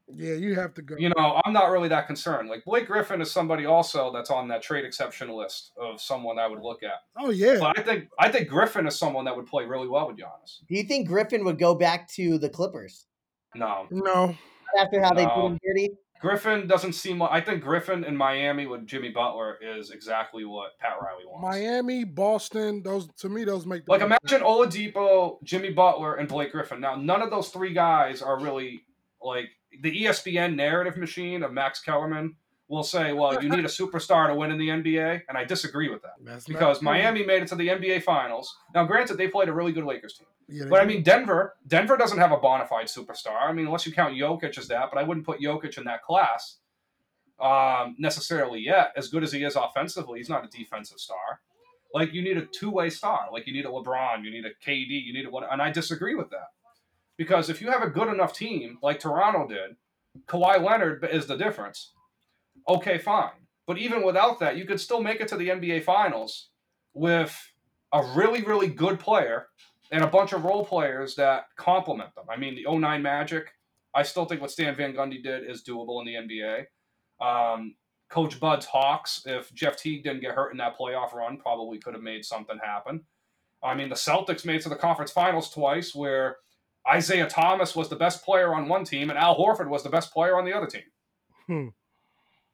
Yeah, 0.10 0.34
you 0.36 0.55
have 0.55 0.74
to 0.76 0.82
go. 0.82 0.95
you 0.97 1.10
know, 1.18 1.41
I'm 1.43 1.51
not 1.51 1.70
really 1.70 1.89
that 1.89 2.08
concerned. 2.08 2.47
Like 2.49 2.64
Blake 2.64 2.88
Griffin 2.88 3.22
is 3.22 3.30
somebody 3.30 3.66
also 3.66 4.12
that's 4.14 4.30
on 4.32 4.47
that 4.47 4.62
trade 4.62 4.86
exception 4.86 5.30
list 5.30 5.72
of 5.78 5.99
someone 6.01 6.39
I 6.39 6.47
would 6.47 6.62
look 6.62 6.82
at. 6.84 7.01
oh 7.18 7.30
yeah. 7.30 7.58
But 7.60 7.78
I 7.78 7.84
think 7.84 8.08
I 8.18 8.32
think 8.32 8.47
Griffin 8.47 8.88
is 8.88 8.97
someone 8.97 9.26
that 9.26 9.36
would 9.36 9.47
play 9.47 9.66
really 9.66 9.88
well 9.88 10.08
with 10.08 10.18
Giannis. 10.18 10.60
Do 10.68 10.76
you 10.76 10.84
think 10.84 11.08
Griffin 11.08 11.43
would 11.43 11.60
go 11.60 11.76
back 11.76 12.08
to 12.14 12.38
the 12.38 12.49
Clippers 12.49 13.05
No, 13.53 13.88
No. 13.91 14.36
after 14.80 15.01
how 15.01 15.14
they 15.14 15.26
put 15.26 15.45
him 15.45 15.60
dirty? 15.66 15.89
Griffin 16.20 16.68
doesn't 16.68 16.93
seem. 16.93 17.20
like 17.20 17.30
I 17.32 17.41
think 17.41 17.62
Griffin 17.62 18.03
in 18.03 18.16
Miami 18.18 18.66
with 18.66 18.88
Jimmy 18.88 19.10
Butler 19.10 19.58
is 19.62 19.91
exactly 19.91 20.45
what 20.45 20.80
Pat 20.80 20.93
Riley 21.01 21.26
wants. 21.28 21.43
Miami, 21.45 22.05
Boston, 22.05 22.82
those 22.82 23.08
to 23.20 23.30
me 23.30 23.43
those 23.43 23.66
make 23.68 23.86
the 23.86 23.91
Like 23.91 24.01
most 24.08 24.18
imagine 24.24 24.47
Oladipo, 24.47 25.43
Jimmy 25.43 25.72
Butler, 25.72 26.16
and 26.16 26.28
Blake 26.30 26.53
Griffin. 26.53 26.80
Now 26.80 26.95
none 26.95 27.22
of 27.22 27.30
those 27.30 27.49
three 27.49 27.74
guys 27.74 28.22
are 28.22 28.39
really 28.41 28.82
like 29.22 29.49
the 29.82 30.03
ESPN 30.03 30.55
narrative 30.55 30.97
machine 30.97 31.43
of 31.43 31.51
Max 31.51 31.80
Kellerman 31.80 32.36
will 32.67 32.84
say, 32.84 33.13
"Well, 33.13 33.41
you 33.41 33.49
need 33.49 33.65
a 33.65 33.69
superstar 33.69 34.28
to 34.28 34.36
win 34.36 34.51
in 34.51 34.57
the 34.57 34.69
NBA," 34.69 35.23
and 35.30 35.38
I 35.38 35.45
disagree 35.45 35.89
with 35.89 36.01
that 36.01 36.15
That's 36.21 36.45
because. 36.45 36.82
Miami 36.82 37.25
made 37.25 37.43
it 37.43 37.47
to 37.49 37.55
the 37.55 37.69
NBA 37.69 38.03
Finals. 38.03 38.55
Now, 38.73 38.86
granted, 38.86 39.17
they 39.17 39.28
played 39.28 39.49
a 39.49 39.53
really 39.53 39.71
good 39.71 39.86
Lakers 39.86 40.17
team, 40.17 40.28
Yeah, 40.47 40.65
but 40.69 40.82
I 40.82 40.86
mean 40.86 41.03
Denver. 41.03 41.55
Denver 41.67 41.97
doesn't 41.97 42.17
have 42.17 42.32
a 42.32 42.38
bona 42.38 42.65
fide 42.67 42.88
superstar. 42.88 43.41
I 43.41 43.53
mean, 43.53 43.65
unless 43.65 43.86
you 43.86 43.93
count 43.93 44.15
Jokic 44.15 44.57
as 44.57 44.67
that, 44.67 44.89
but 44.91 44.99
I 44.99 45.03
wouldn't 45.03 45.25
put 45.25 45.39
Jokic 45.39 45.78
in 45.78 45.86
that 45.86 46.03
class 46.03 46.57
um, 47.39 47.95
necessarily 47.97 48.59
yet. 48.59 48.91
As 48.95 49.07
good 49.07 49.23
as 49.23 49.32
he 49.32 49.43
is 49.43 49.55
offensively, 49.55 50.19
he's 50.19 50.30
not 50.30 50.43
a 50.43 50.47
defensive 50.49 50.99
star. 50.99 51.41
Like 51.93 52.13
you 52.13 52.21
need 52.21 52.38
a 52.38 52.45
two 52.45 52.69
way 52.69 52.89
star. 52.89 53.28
Like 53.32 53.47
you 53.47 53.53
need 53.53 53.65
a 53.65 53.69
LeBron, 53.69 54.23
you 54.23 54.32
need 54.32 54.45
a 54.45 54.51
KD, 54.67 54.89
you 54.89 55.13
need 55.13 55.25
a 55.25 55.30
what? 55.30 55.47
And 55.51 55.61
I 55.61 55.71
disagree 55.71 56.15
with 56.15 56.30
that 56.32 56.49
because 57.18 57.49
if 57.49 57.61
you 57.61 57.72
have 57.72 57.84
a 57.84 57.89
good 57.89 58.07
enough 58.07 58.34
team 58.34 58.78
like 58.82 58.99
Toronto 58.99 59.47
did, 59.47 59.76
Kawhi 60.28 60.63
Leonard 60.63 61.07
is 61.11 61.26
the 61.26 61.36
difference. 61.36 61.93
Okay, 62.68 62.97
fine. 62.97 63.32
But 63.65 63.78
even 63.78 64.03
without 64.03 64.39
that, 64.39 64.57
you 64.57 64.65
could 64.65 64.80
still 64.80 65.01
make 65.01 65.20
it 65.20 65.28
to 65.30 65.38
the 65.38 65.49
NBA 65.49 65.84
Finals 65.84 66.49
with 66.93 67.36
a 67.93 68.03
really, 68.15 68.43
really 68.43 68.68
good 68.68 68.99
player 68.99 69.47
and 69.91 70.03
a 70.03 70.07
bunch 70.07 70.34
of 70.34 70.43
role 70.43 70.65
players 70.65 71.15
that 71.15 71.45
complement 71.55 72.13
them. 72.15 72.26
I 72.30 72.38
mean, 72.38 72.55
the 72.55 72.70
09 72.70 73.01
Magic, 73.01 73.53
I 73.93 74.03
still 74.03 74.26
think 74.26 74.41
what 74.41 74.51
Stan 74.51 74.76
Van 74.76 74.93
Gundy 74.93 75.22
did 75.22 75.49
is 75.49 75.63
doable 75.63 76.01
in 76.01 76.05
the 76.05 76.15
NBA. 76.15 76.65
Um, 77.26 77.76
Coach 78.09 78.39
Bud's 78.39 78.65
Hawks, 78.65 79.24
if 79.26 79.53
Jeff 79.53 79.78
Teague 79.78 80.03
didn't 80.03 80.22
get 80.22 80.34
hurt 80.34 80.51
in 80.51 80.57
that 80.57 80.78
playoff 80.78 81.13
run, 81.13 81.38
probably 81.38 81.78
could 81.78 81.93
have 81.93 82.03
made 82.03 82.24
something 82.24 82.57
happen. 82.63 83.01
I 83.63 83.74
mean, 83.74 83.89
the 83.89 83.95
Celtics 83.95 84.45
made 84.45 84.57
it 84.57 84.61
to 84.63 84.70
the 84.70 84.76
conference 84.76 85.11
finals 85.11 85.49
twice 85.49 85.95
where 85.95 86.38
Isaiah 86.89 87.27
Thomas 87.27 87.75
was 87.75 87.89
the 87.89 87.95
best 87.95 88.23
player 88.23 88.53
on 88.53 88.67
one 88.67 88.83
team 88.83 89.09
and 89.09 89.19
Al 89.19 89.38
Horford 89.38 89.67
was 89.67 89.83
the 89.83 89.89
best 89.89 90.13
player 90.13 90.38
on 90.38 90.45
the 90.45 90.53
other 90.53 90.67
team. 90.67 90.83
Hmm. 91.47 91.67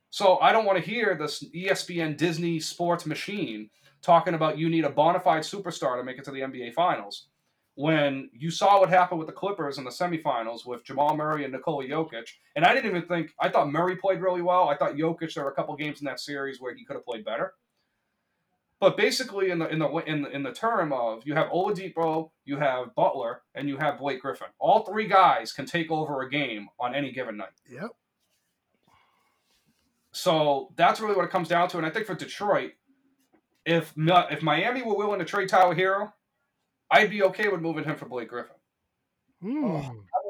So 0.09 0.38
I 0.39 0.51
don't 0.51 0.65
want 0.65 0.84
to 0.84 0.91
hear 0.91 1.15
this 1.15 1.43
ESPN 1.55 2.17
Disney 2.17 2.59
sports 2.59 3.05
machine 3.05 3.69
talking 4.03 4.36
about 4.36 4.57
you 4.57 4.69
need 4.69 4.86
a 4.86 4.89
bona 4.89 5.19
fide 5.19 5.41
superstar 5.41 5.97
to 5.97 6.03
make 6.03 6.19
it 6.19 6.25
to 6.25 6.31
the 6.31 6.41
NBA 6.41 6.73
Finals. 6.73 7.29
When 7.75 8.29
you 8.31 8.51
saw 8.51 8.79
what 8.79 8.89
happened 8.89 9.17
with 9.17 9.27
the 9.27 9.34
Clippers 9.34 9.79
in 9.79 9.84
the 9.84 9.89
semifinals 9.89 10.67
with 10.67 10.86
Jamal 10.86 11.17
Murray 11.17 11.45
and 11.45 11.51
Nikola 11.51 11.86
Jokic, 11.86 12.27
and 12.55 12.63
I 12.63 12.75
didn't 12.75 12.91
even 12.91 13.07
think 13.07 13.31
I 13.39 13.49
thought 13.49 13.71
Murray 13.71 13.95
played 13.95 14.21
really 14.21 14.43
well. 14.43 14.69
I 14.69 14.77
thought 14.77 14.93
Jokic 14.93 15.34
there 15.34 15.45
were 15.45 15.51
a 15.51 15.55
couple 15.55 15.75
games 15.75 15.99
in 15.99 16.05
that 16.05 16.19
series 16.19 16.61
where 16.61 16.75
he 16.75 16.86
could 16.86 16.95
have 16.95 17.05
played 17.05 17.25
better. 17.25 17.53
But 18.84 18.97
basically, 18.97 19.49
in 19.49 19.59
the 19.59 19.69
in 19.69 19.79
the 19.79 19.88
in 19.99 20.23
the, 20.23 20.29
in 20.31 20.43
the 20.43 20.51
term 20.51 20.91
of 20.91 21.25
you 21.25 21.36
have 21.36 21.47
Oladipo, 21.51 22.31
you 22.43 22.57
have 22.57 22.93
Butler, 22.95 23.41
and 23.55 23.69
you 23.69 23.77
have 23.77 23.97
Blake 23.97 24.19
Griffin. 24.21 24.47
All 24.59 24.84
three 24.84 25.07
guys 25.07 25.53
can 25.53 25.65
take 25.65 25.89
over 25.89 26.21
a 26.21 26.29
game 26.29 26.67
on 26.81 26.93
any 26.93 27.13
given 27.13 27.38
night. 27.38 27.53
Yep. 27.69 27.91
So 30.11 30.73
that's 30.75 30.99
really 30.99 31.15
what 31.15 31.23
it 31.23 31.31
comes 31.31 31.47
down 31.47 31.69
to. 31.69 31.77
And 31.77 31.86
I 31.86 31.89
think 31.91 32.05
for 32.05 32.13
Detroit, 32.13 32.71
if 33.65 33.95
Mi- 33.95 34.27
if 34.29 34.41
Miami 34.43 34.81
were 34.84 34.95
willing 34.97 35.19
to 35.19 35.25
trade 35.25 35.47
Tyler 35.47 35.73
Herro, 35.75 36.11
I'd 36.91 37.09
be 37.09 37.23
okay 37.23 37.47
with 37.47 37.61
moving 37.61 37.86
him 37.86 37.95
for 37.95 38.05
Blake 38.09 38.27
Griffin 38.27 38.55
Hmm. 39.41 39.79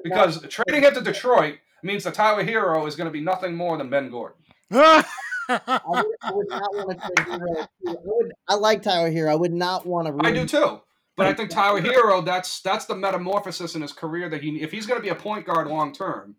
because 0.04 0.46
trading 0.48 0.84
him 0.84 0.94
to 0.94 1.02
Detroit 1.02 1.58
means 1.82 2.04
that 2.04 2.14
Tyler 2.14 2.44
Herro 2.44 2.88
is 2.88 2.96
going 2.96 3.08
to 3.08 3.12
be 3.12 3.20
nothing 3.22 3.56
more 3.56 3.80
than 3.80 3.90
Ben 3.90 4.12
Gordon. 4.12 4.38
I 5.50 5.80
would, 5.86 6.06
I 6.22 6.32
would 6.32 6.50
not 6.50 6.76
want 6.76 6.90
to 6.92 6.96
trade 6.98 7.28
Herro. 7.28 7.68
I, 7.88 7.96
would, 8.04 8.32
I 8.48 8.56
like 8.56 8.82
Tyler 8.82 9.10
here. 9.12 9.30
I 9.30 9.36
would 9.36 9.54
not 9.54 9.86
want 9.86 10.08
to. 10.08 10.26
I 10.28 10.32
do 10.32 10.46
too. 10.46 10.82
But 11.16 11.28
I 11.28 11.34
think 11.34 11.52
Tyler 11.52 11.80
Herro, 11.82 12.26
that's 12.26 12.62
that's 12.62 12.86
the 12.86 12.96
metamorphosis 12.96 13.76
in 13.76 13.82
his 13.82 13.94
career 13.94 14.30
that 14.30 14.42
he 14.42 14.62
if 14.62 14.72
he's 14.72 14.86
going 14.88 15.00
to 15.00 15.04
be 15.04 15.10
a 15.10 15.16
point 15.16 15.46
guard 15.46 15.68
long 15.68 15.94
term, 15.94 16.36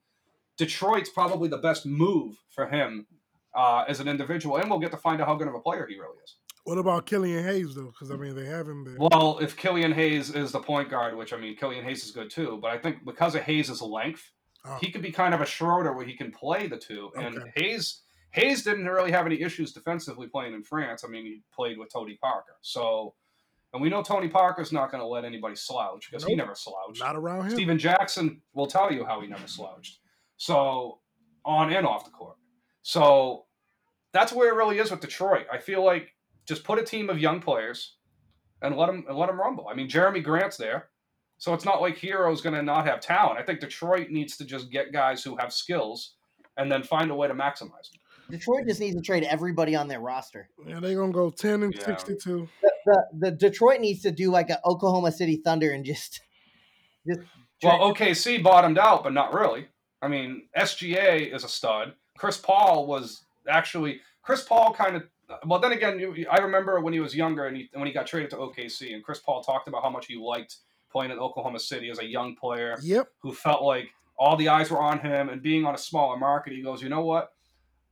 Detroit's 0.58 1.10
probably 1.10 1.48
the 1.48 1.58
best 1.58 1.86
move 1.86 2.36
for 2.50 2.66
him 2.66 3.06
uh, 3.54 3.84
as 3.88 4.00
an 4.00 4.08
individual, 4.08 4.56
and 4.56 4.68
we'll 4.68 4.80
get 4.80 4.90
to 4.90 4.96
find 4.96 5.20
out 5.20 5.28
how 5.28 5.34
good 5.36 5.48
of 5.48 5.54
a 5.54 5.60
player 5.60 5.86
he 5.88 5.94
really 5.94 6.16
is. 6.24 6.36
what 6.64 6.78
about 6.78 7.06
Killian 7.06 7.44
Hayes 7.44 7.74
though? 7.76 7.86
Because 7.92 8.10
I 8.10 8.16
mean 8.16 8.34
they 8.34 8.46
have 8.46 8.66
him 8.66 8.84
there. 8.84 8.96
Well, 8.98 9.38
if 9.40 9.56
Killian 9.56 9.92
Hayes 9.92 10.30
is 10.30 10.50
the 10.50 10.60
point 10.60 10.90
guard, 10.90 11.16
which 11.16 11.32
I 11.32 11.36
mean, 11.36 11.54
Killian 11.56 11.84
Hayes 11.84 12.04
is 12.04 12.10
good 12.10 12.30
too, 12.30 12.58
but 12.60 12.72
I 12.72 12.78
think 12.78 13.04
because 13.04 13.34
of 13.36 13.42
Hayes' 13.42 13.80
length, 13.80 14.30
Oh, 14.66 14.78
he 14.80 14.90
could 14.90 15.02
be 15.02 15.12
kind 15.12 15.34
of 15.34 15.42
a 15.42 15.46
Schroeder 15.46 15.92
where 15.92 16.06
he 16.06 16.16
can 16.16 16.32
play 16.32 16.66
the 16.68 16.78
two. 16.78 17.10
And 17.16 17.36
Okay. 17.36 17.52
Hayes 17.56 18.00
Hayes 18.34 18.64
didn't 18.64 18.86
really 18.86 19.12
have 19.12 19.26
any 19.26 19.40
issues 19.40 19.72
defensively 19.72 20.26
playing 20.26 20.54
in 20.54 20.64
France. 20.64 21.04
I 21.04 21.08
mean, 21.08 21.24
he 21.24 21.42
played 21.54 21.78
with 21.78 21.92
Tony 21.92 22.18
Parker, 22.20 22.56
so 22.62 23.14
and 23.72 23.80
we 23.80 23.88
know 23.88 24.02
Tony 24.02 24.28
Parker's 24.28 24.72
not 24.72 24.90
going 24.90 25.00
to 25.00 25.06
let 25.06 25.24
anybody 25.24 25.54
slouch 25.54 26.08
because 26.10 26.24
he 26.24 26.34
never 26.34 26.54
slouched. 26.54 27.00
not 27.00 27.14
around 27.16 27.46
him. 27.46 27.50
Stephen 27.52 27.78
Jackson 27.78 28.40
will 28.52 28.66
tell 28.66 28.92
you 28.92 29.04
how 29.04 29.20
he 29.20 29.28
never 29.28 29.46
slouched. 29.46 29.98
So 30.36 30.98
on 31.44 31.72
and 31.72 31.86
off 31.86 32.04
the 32.04 32.10
court. 32.10 32.36
So 32.82 33.44
that's 34.12 34.32
where 34.32 34.52
it 34.52 34.56
really 34.56 34.78
is 34.78 34.90
with 34.90 35.00
Detroit. 35.00 35.46
I 35.52 35.58
feel 35.58 35.84
like 35.84 36.12
just 36.46 36.64
put 36.64 36.78
a 36.80 36.84
team 36.84 37.10
of 37.10 37.18
young 37.20 37.40
players 37.40 37.96
and 38.62 38.76
let 38.76 38.86
them 38.86 39.04
and 39.08 39.16
let 39.16 39.26
them 39.26 39.40
rumble. 39.40 39.68
I 39.70 39.74
mean, 39.74 39.88
Jerami 39.88 40.22
Grant's 40.22 40.56
there, 40.56 40.88
so 41.38 41.54
it's 41.54 41.64
not 41.64 41.80
like 41.80 41.98
Herro's 41.98 42.40
going 42.40 42.56
to 42.56 42.62
not 42.62 42.86
have 42.86 43.00
talent. 43.00 43.38
I 43.38 43.42
think 43.42 43.60
Detroit 43.60 44.10
needs 44.10 44.36
to 44.38 44.44
just 44.44 44.70
get 44.70 44.92
guys 44.92 45.22
who 45.22 45.36
have 45.36 45.52
skills 45.52 46.14
and 46.56 46.70
then 46.70 46.82
find 46.82 47.10
a 47.10 47.14
way 47.14 47.28
to 47.28 47.34
maximize 47.34 47.90
them. 47.90 48.00
Detroit 48.30 48.66
just 48.66 48.80
needs 48.80 48.96
to 48.96 49.02
trade 49.02 49.24
everybody 49.24 49.74
on 49.76 49.88
their 49.88 50.00
roster. 50.00 50.48
Yeah, 50.66 50.80
they're 50.80 50.96
gonna 50.96 51.12
go 51.12 51.30
ten 51.30 51.62
and 51.62 51.74
Yeah. 51.74 51.84
sixty-two. 51.86 52.48
The, 52.62 52.72
the, 52.86 53.04
the 53.18 53.30
Detroit 53.30 53.80
needs 53.80 54.02
to 54.02 54.10
do 54.10 54.30
like 54.30 54.50
an 54.50 54.56
Oklahoma 54.64 55.12
City 55.12 55.40
Thunder 55.44 55.72
and 55.72 55.84
just, 55.84 56.20
just 57.06 57.20
Well, 57.62 57.92
OKC 57.94 58.42
bottomed 58.42 58.78
out, 58.78 59.02
but 59.04 59.12
not 59.12 59.32
really. 59.32 59.68
I 60.02 60.08
mean, 60.08 60.48
SGA 60.56 61.34
is 61.34 61.44
a 61.44 61.48
stud. 61.48 61.94
Chris 62.18 62.36
Paul 62.36 62.86
was 62.86 63.24
actually 63.48 64.00
Chris 64.22 64.42
Paul 64.44 64.72
kind 64.74 64.96
of. 64.96 65.04
Well, 65.46 65.58
then 65.58 65.72
again, 65.72 66.26
I 66.30 66.38
remember 66.38 66.80
when 66.80 66.92
he 66.92 67.00
was 67.00 67.16
younger 67.16 67.46
and 67.46 67.56
he, 67.56 67.70
when 67.72 67.86
he 67.86 67.92
got 67.94 68.06
traded 68.06 68.30
to 68.30 68.36
OKC, 68.36 68.92
and 68.94 69.02
Chris 69.02 69.20
Paul 69.20 69.42
talked 69.42 69.68
about 69.68 69.82
how 69.82 69.88
much 69.88 70.06
he 70.06 70.16
liked 70.16 70.56
playing 70.92 71.10
in 71.10 71.18
Oklahoma 71.18 71.58
City 71.58 71.88
as 71.90 71.98
a 71.98 72.04
young 72.04 72.36
player 72.36 72.76
Yep. 72.82 73.08
who 73.22 73.32
felt 73.32 73.62
like 73.62 73.88
all 74.18 74.36
the 74.36 74.48
eyes 74.50 74.70
were 74.70 74.80
on 74.80 75.00
him 75.00 75.30
and 75.30 75.42
being 75.42 75.64
on 75.64 75.74
a 75.74 75.78
smaller 75.78 76.16
market. 76.18 76.52
He 76.52 76.62
goes, 76.62 76.82
you 76.82 76.88
know 76.90 77.04
what? 77.04 77.32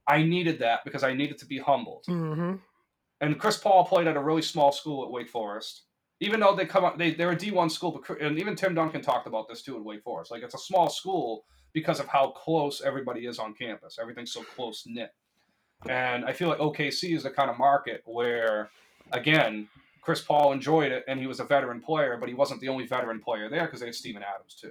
I 0.06 0.22
needed 0.22 0.58
that 0.60 0.80
because 0.84 1.04
I 1.04 1.14
needed 1.14 1.38
to 1.38 1.46
be 1.46 1.58
humbled. 1.58 2.04
Mm-hmm. 2.08 2.54
And 3.20 3.38
Chris 3.38 3.56
Paul 3.56 3.84
played 3.84 4.06
at 4.06 4.16
a 4.16 4.20
really 4.20 4.42
small 4.42 4.72
school 4.72 5.04
at 5.04 5.10
Wake 5.10 5.28
Forest. 5.28 5.82
Even 6.20 6.40
though 6.40 6.54
they 6.54 6.66
come 6.66 6.84
up, 6.84 6.98
they 6.98 7.12
they're 7.12 7.32
a 7.32 7.36
D 7.36 7.50
one 7.50 7.70
school, 7.70 7.90
but 7.92 8.20
and 8.20 8.38
even 8.38 8.54
Tim 8.54 8.74
Duncan 8.74 9.00
talked 9.00 9.26
about 9.26 9.48
this 9.48 9.62
too 9.62 9.76
at 9.76 9.84
Wake 9.84 10.02
Forest. 10.02 10.30
Like 10.30 10.42
it's 10.42 10.54
a 10.54 10.58
small 10.58 10.88
school 10.88 11.44
because 11.72 12.00
of 12.00 12.06
how 12.06 12.28
close 12.30 12.80
everybody 12.80 13.26
is 13.26 13.38
on 13.38 13.54
campus. 13.54 13.98
Everything's 14.00 14.32
so 14.32 14.42
close 14.42 14.84
knit. 14.86 15.10
And 15.88 16.24
I 16.24 16.32
feel 16.32 16.48
like 16.48 16.58
OKC 16.58 17.16
is 17.16 17.24
the 17.24 17.30
kind 17.30 17.50
of 17.50 17.58
market 17.58 18.02
where, 18.04 18.70
again, 19.10 19.68
Chris 20.00 20.20
Paul 20.20 20.52
enjoyed 20.52 20.92
it 20.92 21.04
and 21.08 21.18
he 21.18 21.26
was 21.26 21.40
a 21.40 21.44
veteran 21.44 21.80
player, 21.80 22.16
but 22.18 22.28
he 22.28 22.34
wasn't 22.34 22.60
the 22.60 22.68
only 22.68 22.86
veteran 22.86 23.20
player 23.20 23.48
there 23.48 23.64
because 23.64 23.80
they 23.80 23.86
had 23.86 23.94
Steven 23.94 24.22
Adams 24.22 24.54
too. 24.54 24.70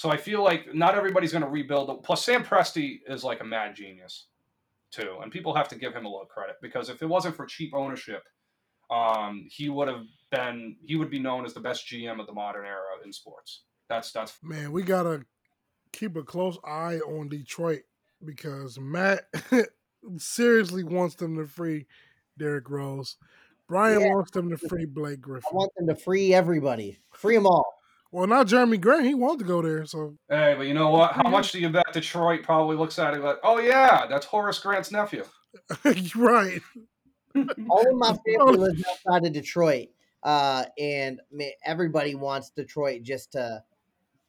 So 0.00 0.08
I 0.08 0.16
feel 0.16 0.42
like 0.42 0.74
not 0.74 0.94
everybody's 0.94 1.30
going 1.30 1.44
to 1.44 1.50
rebuild. 1.50 2.02
Plus, 2.02 2.24
Sam 2.24 2.42
Presti 2.42 3.00
is 3.06 3.22
like 3.22 3.42
a 3.42 3.44
mad 3.44 3.76
genius 3.76 4.28
too, 4.90 5.18
and 5.22 5.30
people 5.30 5.54
have 5.54 5.68
to 5.68 5.74
give 5.74 5.92
him 5.92 6.06
a 6.06 6.08
little 6.08 6.24
credit 6.24 6.56
because 6.62 6.88
if 6.88 7.02
it 7.02 7.06
wasn't 7.06 7.36
for 7.36 7.44
cheap 7.44 7.74
ownership, 7.74 8.22
um, 8.90 9.46
he 9.50 9.68
would 9.68 9.88
have 9.88 10.06
been 10.30 10.78
he 10.82 10.96
would 10.96 11.10
be 11.10 11.18
known 11.18 11.44
as 11.44 11.52
the 11.52 11.60
best 11.60 11.86
GM 11.86 12.18
of 12.18 12.26
the 12.26 12.32
modern 12.32 12.64
era 12.64 12.80
in 13.04 13.12
sports. 13.12 13.64
That's 13.90 14.10
that's 14.10 14.38
Man, 14.42 14.72
we 14.72 14.84
gotta 14.84 15.26
keep 15.92 16.16
a 16.16 16.22
close 16.22 16.56
eye 16.64 17.00
on 17.00 17.28
Detroit 17.28 17.82
because 18.24 18.78
Matt 18.80 19.24
seriously 20.16 20.82
wants 20.82 21.14
them 21.16 21.36
to 21.36 21.46
free 21.46 21.84
Derrick 22.38 22.70
Rose. 22.70 23.18
Brian 23.68 24.00
Yeah. 24.00 24.14
wants 24.14 24.30
them 24.30 24.48
to 24.48 24.56
free 24.56 24.86
Blake 24.86 25.20
Griffin. 25.20 25.44
I 25.46 25.50
Griffin. 25.50 25.56
want 25.58 25.72
them 25.76 25.88
to 25.94 26.02
free 26.02 26.32
everybody, 26.32 26.98
free 27.12 27.34
them 27.34 27.46
all. 27.46 27.79
Well, 28.12 28.26
not 28.26 28.48
Jerami 28.48 28.80
Grant. 28.80 29.06
He 29.06 29.14
wanted 29.14 29.40
to 29.40 29.44
go 29.44 29.62
there. 29.62 29.86
So 29.86 30.16
hey, 30.28 30.54
but 30.56 30.66
you 30.66 30.74
know 30.74 30.90
what? 30.90 31.12
How 31.12 31.28
much 31.28 31.52
do 31.52 31.60
you 31.60 31.68
bet 31.68 31.92
Detroit 31.92 32.42
probably 32.42 32.76
looks 32.76 32.98
at 32.98 33.14
it 33.14 33.20
like, 33.20 33.38
oh 33.44 33.58
yeah, 33.58 34.06
that's 34.08 34.26
Horace 34.26 34.58
Grant's 34.58 34.90
nephew. 34.90 35.24
right. 36.16 36.60
All 37.68 37.88
of 37.88 37.96
my 37.96 38.16
family 38.26 38.56
lives 38.58 38.84
outside 38.88 39.26
of 39.26 39.32
Detroit, 39.32 39.88
uh, 40.24 40.64
and 40.78 41.20
man, 41.30 41.52
everybody 41.64 42.16
wants 42.16 42.50
Detroit 42.50 43.02
just 43.02 43.32
to 43.32 43.62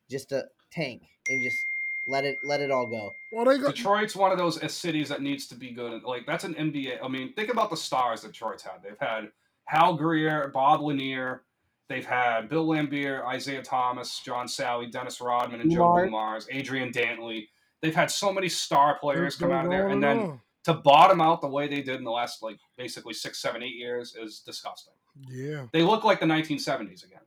just 0.10 0.30
to 0.30 0.46
tank 0.72 1.02
and 1.30 1.44
just 1.44 1.66
let 2.08 2.26
it 2.26 2.38
let 2.44 2.62
it 2.62 2.70
all 2.70 2.86
go. 2.86 3.12
Well, 3.32 3.46
they 3.46 3.58
got 3.58 3.76
Detroit's 3.76 4.16
one 4.16 4.32
of 4.32 4.38
those 4.38 4.62
uh, 4.62 4.68
cities 4.68 5.10
that 5.10 5.24
needs 5.24 5.48
to 5.48 5.56
be 5.56 5.72
good. 5.72 6.04
Like 6.04 6.28
that's 6.28 6.44
an 6.44 6.54
NBA. 6.54 7.04
I 7.04 7.08
mean, 7.08 7.34
think 7.34 7.52
about 7.52 7.72
the 7.72 7.78
stars 7.78 8.22
that 8.22 8.34
Detroit's 8.34 8.62
had. 8.62 8.84
They've 8.84 9.00
had 9.00 9.30
Hal 9.66 9.96
Greer, 9.96 10.52
Bob 10.54 10.82
Lanier. 10.82 11.44
They've 11.92 12.06
had 12.06 12.48
Bill 12.48 12.66
Laimbeer, 12.68 13.26
Isaiah 13.26 13.62
Thomas, 13.62 14.22
John 14.24 14.46
Salley, 14.48 14.90
Dennis 14.90 15.20
Rodman, 15.20 15.60
and 15.60 15.70
Joe 15.70 15.80
Mars. 15.80 16.06
Dumars, 16.06 16.48
Adrian 16.50 16.90
Dantley. 16.94 17.50
They've 17.82 17.94
had 17.94 18.10
so 18.10 18.32
many 18.32 18.48
star 18.48 18.98
players 18.98 19.36
come 19.36 19.52
out 19.52 19.66
of 19.66 19.72
there, 19.72 19.90
and 19.90 20.02
then 20.02 20.40
to 20.64 20.74
bottom 20.76 21.20
out 21.20 21.42
the 21.42 21.50
way 21.50 21.68
they 21.68 21.82
did 21.82 21.96
in 21.98 22.06
the 22.06 22.12
last 22.12 22.42
like 22.42 22.58
basically 22.78 23.14
six, 23.14 23.40
seven, 23.42 23.62
eight 23.62 23.76
years 23.76 24.16
is 24.16 24.40
disgusting. 24.40 24.94
yeah, 25.30 25.66
They 25.74 25.84
look 25.84 26.06
like 26.06 26.22
the 26.22 26.26
1970s 26.26 27.04
again. 27.04 27.20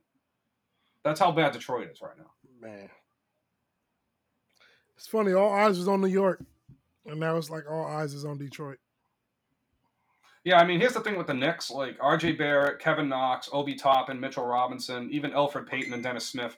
That's 1.03 1.19
how 1.19 1.31
bad 1.31 1.51
Detroit 1.53 1.89
is 1.91 2.01
right 2.01 2.17
now. 2.17 2.31
man. 2.59 2.89
It's 4.97 5.05
funny. 5.05 5.33
All 5.33 5.51
eyes 5.51 5.77
was 5.77 5.87
on 5.87 6.01
New 6.01 6.07
York, 6.07 6.43
and 7.05 7.19
now 7.19 7.37
it's 7.37 7.51
like 7.51 7.65
all 7.69 7.85
eyes 7.85 8.15
is 8.15 8.25
on 8.25 8.39
Detroit. 8.39 8.79
Yeah, 10.45 10.59
I 10.59 10.65
mean, 10.65 10.79
here's 10.79 10.93
the 10.93 11.01
thing 11.01 11.17
with 11.17 11.27
the 11.27 11.33
Knicks: 11.33 11.71
like 11.71 11.97
R.J. 11.99 12.33
Barrett, 12.33 12.79
Kevin 12.79 13.09
Knox, 13.09 13.49
Obi 13.51 13.73
Toppin, 13.73 14.19
Mitchell 14.19 14.45
Robinson, 14.45 15.09
even 15.11 15.31
Elfrid 15.31 15.67
Payton 15.67 15.91
and 15.91 16.03
Dennis 16.03 16.27
Smith. 16.27 16.55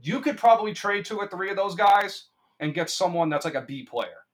You 0.00 0.20
could 0.20 0.38
probably 0.38 0.72
trade 0.72 1.04
two 1.04 1.18
or 1.18 1.26
three 1.26 1.50
of 1.50 1.56
those 1.56 1.74
guys 1.74 2.26
and 2.60 2.72
get 2.72 2.88
someone 2.88 3.28
that's 3.28 3.44
like 3.44 3.54
a 3.54 3.62
B 3.62 3.82
player. 3.82 4.24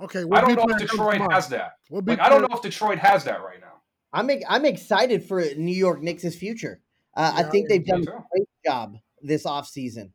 Okay, 0.00 0.20
I 0.20 0.40
don't 0.40 0.48
big 0.48 0.56
know 0.58 0.64
if 0.68 0.78
Detroit 0.78 1.20
has 1.32 1.48
that. 1.48 1.78
What 1.88 2.04
big 2.04 2.18
Like, 2.18 2.26
I 2.26 2.30
don't 2.30 2.42
know 2.42 2.56
if 2.56 2.62
Detroit 2.62 2.98
has 2.98 3.24
that 3.24 3.42
right 3.42 3.60
now. 3.60 3.80
I'm 4.12 4.30
I'm 4.48 4.64
excited 4.64 5.24
for 5.24 5.42
New 5.56 5.74
York 5.74 6.02
Knicks' 6.02 6.36
future. 6.36 6.80
Uh, 7.16 7.32
I 7.34 7.42
think 7.44 7.68
they've 7.68 7.84
done 7.84 8.04
too. 8.04 8.12
a 8.12 8.24
great 8.32 8.48
job 8.64 8.96
this 9.22 9.44
offseason. 9.44 10.10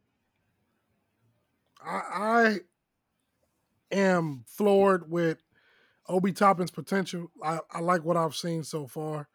I, 1.85 2.01
I 2.13 2.59
am 3.91 4.43
floored 4.47 5.09
with 5.09 5.41
Obi 6.07 6.31
Toppin's 6.31 6.71
potential. 6.71 7.31
I, 7.43 7.59
I 7.71 7.79
like 7.79 8.03
what 8.03 8.17
I've 8.17 8.35
seen 8.35 8.63
so 8.63 8.87
far. 8.87 9.27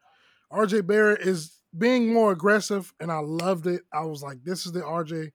RJ 0.52 0.86
Barrett 0.86 1.22
is 1.22 1.58
being 1.76 2.12
more 2.12 2.32
aggressive, 2.32 2.92
and 3.00 3.10
I 3.10 3.18
loved 3.18 3.66
it. 3.66 3.82
I 3.92 4.04
was 4.04 4.22
like, 4.22 4.44
this 4.44 4.66
is 4.66 4.72
the 4.72 4.80
RJ 4.80 5.32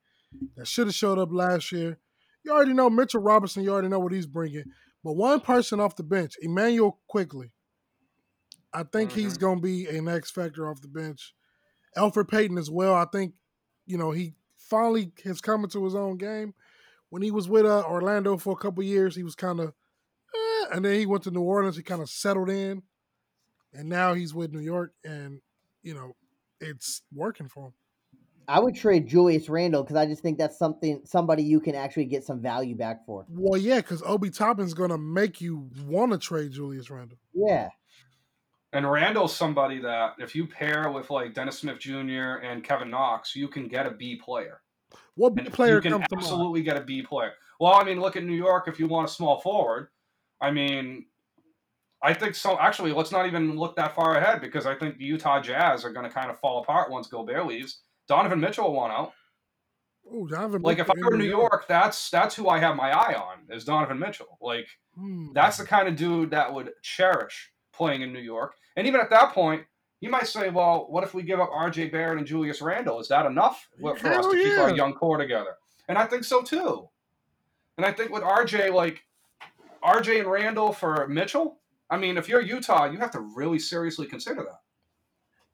that 0.56 0.66
should 0.66 0.86
have 0.86 0.94
showed 0.94 1.18
up 1.18 1.30
last 1.32 1.72
year. 1.72 1.98
You 2.44 2.52
already 2.52 2.72
know 2.72 2.88
Mitchell 2.88 3.20
Robinson, 3.20 3.64
you 3.64 3.72
already 3.72 3.88
know 3.88 3.98
what 3.98 4.12
he's 4.12 4.26
bringing. 4.26 4.64
But 5.02 5.14
one 5.14 5.40
person 5.40 5.80
off 5.80 5.96
the 5.96 6.02
bench, 6.02 6.34
Immanuel 6.40 6.98
Quickley, 7.08 7.52
I 8.72 8.82
think 8.82 9.12
he's 9.12 9.38
going 9.38 9.58
to 9.58 9.62
be 9.62 9.86
an 9.86 10.08
X 10.08 10.30
factor 10.30 10.68
off 10.70 10.80
the 10.80 10.88
bench. 10.88 11.34
Elfrid 11.96 12.28
Payton 12.28 12.58
as 12.58 12.70
well. 12.70 12.94
I 12.94 13.06
think, 13.10 13.34
you 13.86 13.96
know, 13.96 14.10
he 14.10 14.34
finally 14.56 15.12
has 15.24 15.40
come 15.40 15.64
into 15.64 15.84
his 15.84 15.94
own 15.94 16.18
game 16.18 16.54
when 17.10 17.22
he 17.22 17.30
was 17.30 17.48
with 17.48 17.64
uh, 17.64 17.82
Orlando 17.86 18.36
for 18.36 18.52
a 18.52 18.56
couple 18.56 18.82
years, 18.82 19.16
he 19.16 19.22
was 19.22 19.34
kind 19.34 19.60
of, 19.60 19.72
and 20.72 20.84
then 20.84 20.98
he 20.98 21.06
went 21.06 21.24
to 21.24 21.30
New 21.30 21.42
Orleans. 21.42 21.76
He 21.76 21.82
kind 21.82 22.02
of 22.02 22.08
settled 22.10 22.50
in, 22.50 22.82
and 23.72 23.88
now 23.88 24.14
he's 24.14 24.34
with 24.34 24.52
New 24.52 24.60
York, 24.60 24.92
and 25.04 25.40
you 25.82 25.94
know, 25.94 26.14
it's 26.60 27.02
working 27.14 27.48
for 27.48 27.66
him. 27.66 27.72
I 28.50 28.60
would 28.60 28.74
trade 28.74 29.06
Julius 29.06 29.48
Randle 29.50 29.82
because 29.82 29.96
I 29.96 30.06
just 30.06 30.22
think 30.22 30.38
that's 30.38 30.58
something 30.58 31.02
somebody 31.04 31.42
you 31.42 31.60
can 31.60 31.74
actually 31.74 32.06
get 32.06 32.24
some 32.24 32.40
value 32.40 32.74
back 32.74 33.04
for. 33.04 33.26
Well, 33.28 33.60
yeah, 33.60 33.76
because 33.76 34.02
Obi 34.06 34.30
Toppin's 34.30 34.72
gonna 34.72 34.96
make 34.96 35.40
you 35.40 35.68
want 35.84 36.12
to 36.12 36.18
trade 36.18 36.52
Julius 36.52 36.88
Randle. 36.90 37.18
Yeah, 37.34 37.68
And 38.72 38.90
Randle's 38.90 39.36
somebody 39.36 39.80
that 39.80 40.14
if 40.18 40.34
you 40.34 40.46
pair 40.46 40.90
with 40.90 41.10
like 41.10 41.34
Dennis 41.34 41.58
Smith 41.58 41.78
Jr. 41.78 42.40
and 42.42 42.64
Kevin 42.64 42.90
Knox, 42.90 43.36
you 43.36 43.48
can 43.48 43.68
get 43.68 43.86
a 43.86 43.90
B 43.90 44.16
player. 44.16 44.62
What 45.14 45.34
And 45.38 45.52
player 45.52 45.76
you 45.76 45.80
can 45.82 45.92
comes 45.92 46.06
to 46.08 46.16
mind? 46.16 46.24
absolutely 46.24 46.62
get 46.62 46.76
a 46.78 46.80
B 46.80 47.02
player. 47.02 47.32
Well, 47.60 47.74
I 47.74 47.84
mean, 47.84 48.00
look 48.00 48.16
at 48.16 48.24
New 48.24 48.34
York 48.36 48.66
if 48.68 48.78
you 48.78 48.86
want 48.88 49.08
a 49.08 49.12
small 49.12 49.40
forward. 49.40 49.88
I 50.40 50.50
mean, 50.50 51.06
I 52.02 52.14
think 52.14 52.34
so. 52.34 52.58
Actually, 52.58 52.92
let's 52.92 53.12
not 53.12 53.26
even 53.26 53.56
look 53.56 53.76
that 53.76 53.94
far 53.94 54.16
ahead 54.16 54.40
because 54.40 54.66
I 54.66 54.74
think 54.74 54.98
the 54.98 55.04
Utah 55.04 55.40
Jazz 55.40 55.84
are 55.84 55.92
going 55.92 56.06
to 56.06 56.12
kind 56.12 56.30
of 56.30 56.38
fall 56.38 56.62
apart 56.62 56.90
once 56.90 57.08
Gobert 57.08 57.46
leaves. 57.46 57.80
Donovan 58.06 58.40
Mitchell 58.40 58.72
want 58.72 58.92
out. 58.92 59.12
Oh, 60.10 60.26
Donovan 60.26 60.62
Like 60.62 60.78
if 60.78 60.90
I 60.90 60.94
were 60.96 61.14
in 61.14 61.18
New 61.18 61.28
York, 61.28 61.66
that's 61.68 62.08
that's 62.10 62.34
who 62.34 62.48
I 62.48 62.58
have 62.58 62.76
my 62.76 62.90
eye 62.90 63.14
on 63.14 63.54
is 63.54 63.64
Donovan 63.64 63.98
Mitchell. 63.98 64.38
Like 64.40 64.68
Hmm. 64.94 65.32
that's 65.32 65.58
the 65.58 65.64
kind 65.64 65.86
of 65.86 65.94
dude 65.96 66.30
that 66.30 66.52
would 66.52 66.72
cherish 66.82 67.52
playing 67.72 68.02
in 68.02 68.12
New 68.12 68.20
York. 68.20 68.54
And 68.76 68.86
even 68.86 69.00
at 69.00 69.10
that 69.10 69.32
point, 69.32 69.64
you 70.00 70.10
might 70.10 70.26
say, 70.26 70.50
well, 70.50 70.86
what 70.88 71.04
if 71.04 71.14
we 71.14 71.22
give 71.22 71.40
up 71.40 71.50
R.J. 71.52 71.88
Barrett 71.88 72.18
and 72.18 72.26
Julius 72.26 72.60
Randle? 72.62 73.00
Is 73.00 73.08
that 73.08 73.26
enough 73.26 73.68
for 73.80 73.94
us 73.94 74.00
Hell 74.00 74.30
to 74.30 74.36
keep 74.36 74.58
our 74.58 74.74
young 74.74 74.94
core 74.94 75.18
together? 75.18 75.56
And 75.88 75.98
I 75.98 76.06
think 76.06 76.24
so 76.24 76.42
too. 76.42 76.88
And 77.76 77.86
I 77.86 77.92
think 77.92 78.10
with 78.10 78.22
R.J., 78.22 78.70
like 78.70 79.04
R.J. 79.88 80.20
and 80.20 80.30
Randle 80.30 80.72
for 80.72 81.06
Mitchell, 81.08 81.58
I 81.90 81.96
mean, 81.96 82.18
if 82.18 82.28
you're 82.28 82.42
Utah, 82.42 82.84
you 82.90 82.98
have 82.98 83.10
to 83.12 83.20
really 83.20 83.58
seriously 83.58 84.06
consider 84.06 84.42
that. 84.42 84.60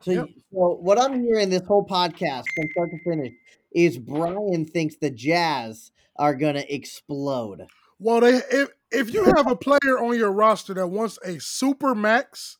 So, 0.00 0.10
Yep. 0.10 0.28
so 0.52 0.78
what 0.80 1.00
I'm 1.00 1.22
hearing 1.22 1.50
this 1.50 1.64
whole 1.66 1.86
podcast 1.86 2.44
from 2.54 2.68
start 2.72 2.90
to 2.90 2.98
finish 3.04 3.32
is 3.72 3.96
Brian 3.96 4.64
thinks 4.66 4.96
the 4.96 5.10
Jazz 5.10 5.92
are 6.16 6.34
gonna 6.34 6.64
explode. 6.68 7.66
Well, 7.98 8.20
they 8.20 8.34
if 8.50 8.70
if 8.90 9.14
you 9.14 9.24
have 9.36 9.46
a 9.46 9.56
player 9.56 9.98
on 9.98 10.18
your 10.18 10.32
roster 10.32 10.74
that 10.74 10.88
wants 10.88 11.18
a 11.24 11.40
super 11.40 11.94
max, 11.94 12.58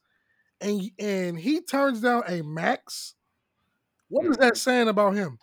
and 0.61 0.91
and 0.99 1.39
he 1.39 1.61
turns 1.61 2.01
down 2.01 2.23
a 2.29 2.43
max, 2.43 3.15
what 4.09 4.27
is 4.27 4.37
that 4.39 4.57
saying 4.57 4.89
about 4.89 5.15
him? 5.15 5.39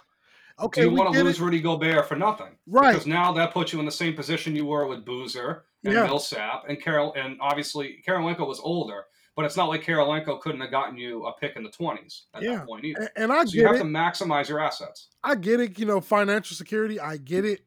Okay, 0.60 0.82
Do 0.82 0.90
you 0.90 0.96
want 0.96 1.14
to 1.14 1.24
lose 1.24 1.38
it. 1.38 1.42
Rudy 1.44 1.60
Gobert 1.60 2.08
for 2.08 2.16
nothing? 2.16 2.56
Right. 2.68 2.94
Because 2.94 3.08
now 3.08 3.32
that 3.34 3.52
puts 3.52 3.74
you 3.74 3.80
in 3.80 3.86
the 3.86 3.92
same 3.92 4.16
position 4.16 4.56
you 4.56 4.66
were 4.66 4.88
with 4.88 5.06
Boozer 5.06 5.66
and 5.84 5.94
Yeah. 5.94 6.04
Millsap 6.06 6.66
and 6.70 6.82
Carol, 6.82 7.14
and 7.16 7.38
obviously 7.42 8.04
Kirilenko 8.08 8.48
was 8.48 8.60
older, 8.60 9.06
but 9.36 9.46
it's 9.46 9.58
not 9.58 9.70
like 9.70 9.84
Kirilenko 9.84 10.40
couldn't 10.42 10.62
have 10.62 10.72
gotten 10.72 10.98
you 10.98 11.26
a 11.26 11.34
pick 11.34 11.56
in 11.56 11.64
the 11.64 11.70
twenties 11.72 12.26
at 12.34 12.42
Yeah. 12.44 12.58
that 12.58 12.68
point 12.68 12.86
either. 12.86 13.00
And, 13.02 13.10
and 13.16 13.34
I 13.34 13.46
So 13.46 13.52
you 13.56 13.66
have 13.66 13.76
it. 13.76 13.80
to 13.80 13.86
maximize 13.86 14.48
your 14.50 14.60
assets. 14.60 15.08
I 15.24 15.36
get 15.36 15.60
it. 15.60 15.80
You 15.80 15.86
know, 15.86 16.02
financial 16.02 16.56
security. 16.56 17.00
I 17.00 17.18
get 17.18 17.46
it. 17.46 17.62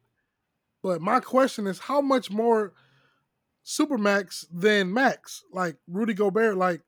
But 0.83 1.01
my 1.01 1.19
question 1.19 1.65
is, 1.67 1.79
how 1.79 1.99
much 2.01 2.29
more 2.29 2.73
supermax 3.65 4.45
than 4.51 4.93
max? 4.93 5.43
Like 5.51 5.77
Rudy 5.87 6.13
Gobert. 6.13 6.57
Like, 6.57 6.81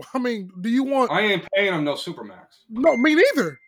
I 0.14 0.18
mean, 0.18 0.50
do 0.60 0.68
you 0.68 0.84
want? 0.84 1.10
I 1.10 1.20
ain't 1.22 1.46
paying 1.54 1.74
him 1.74 1.84
no 1.84 1.94
supermax. 1.94 2.46
no, 2.68 2.96
me 2.96 3.14
neither. 3.14 3.58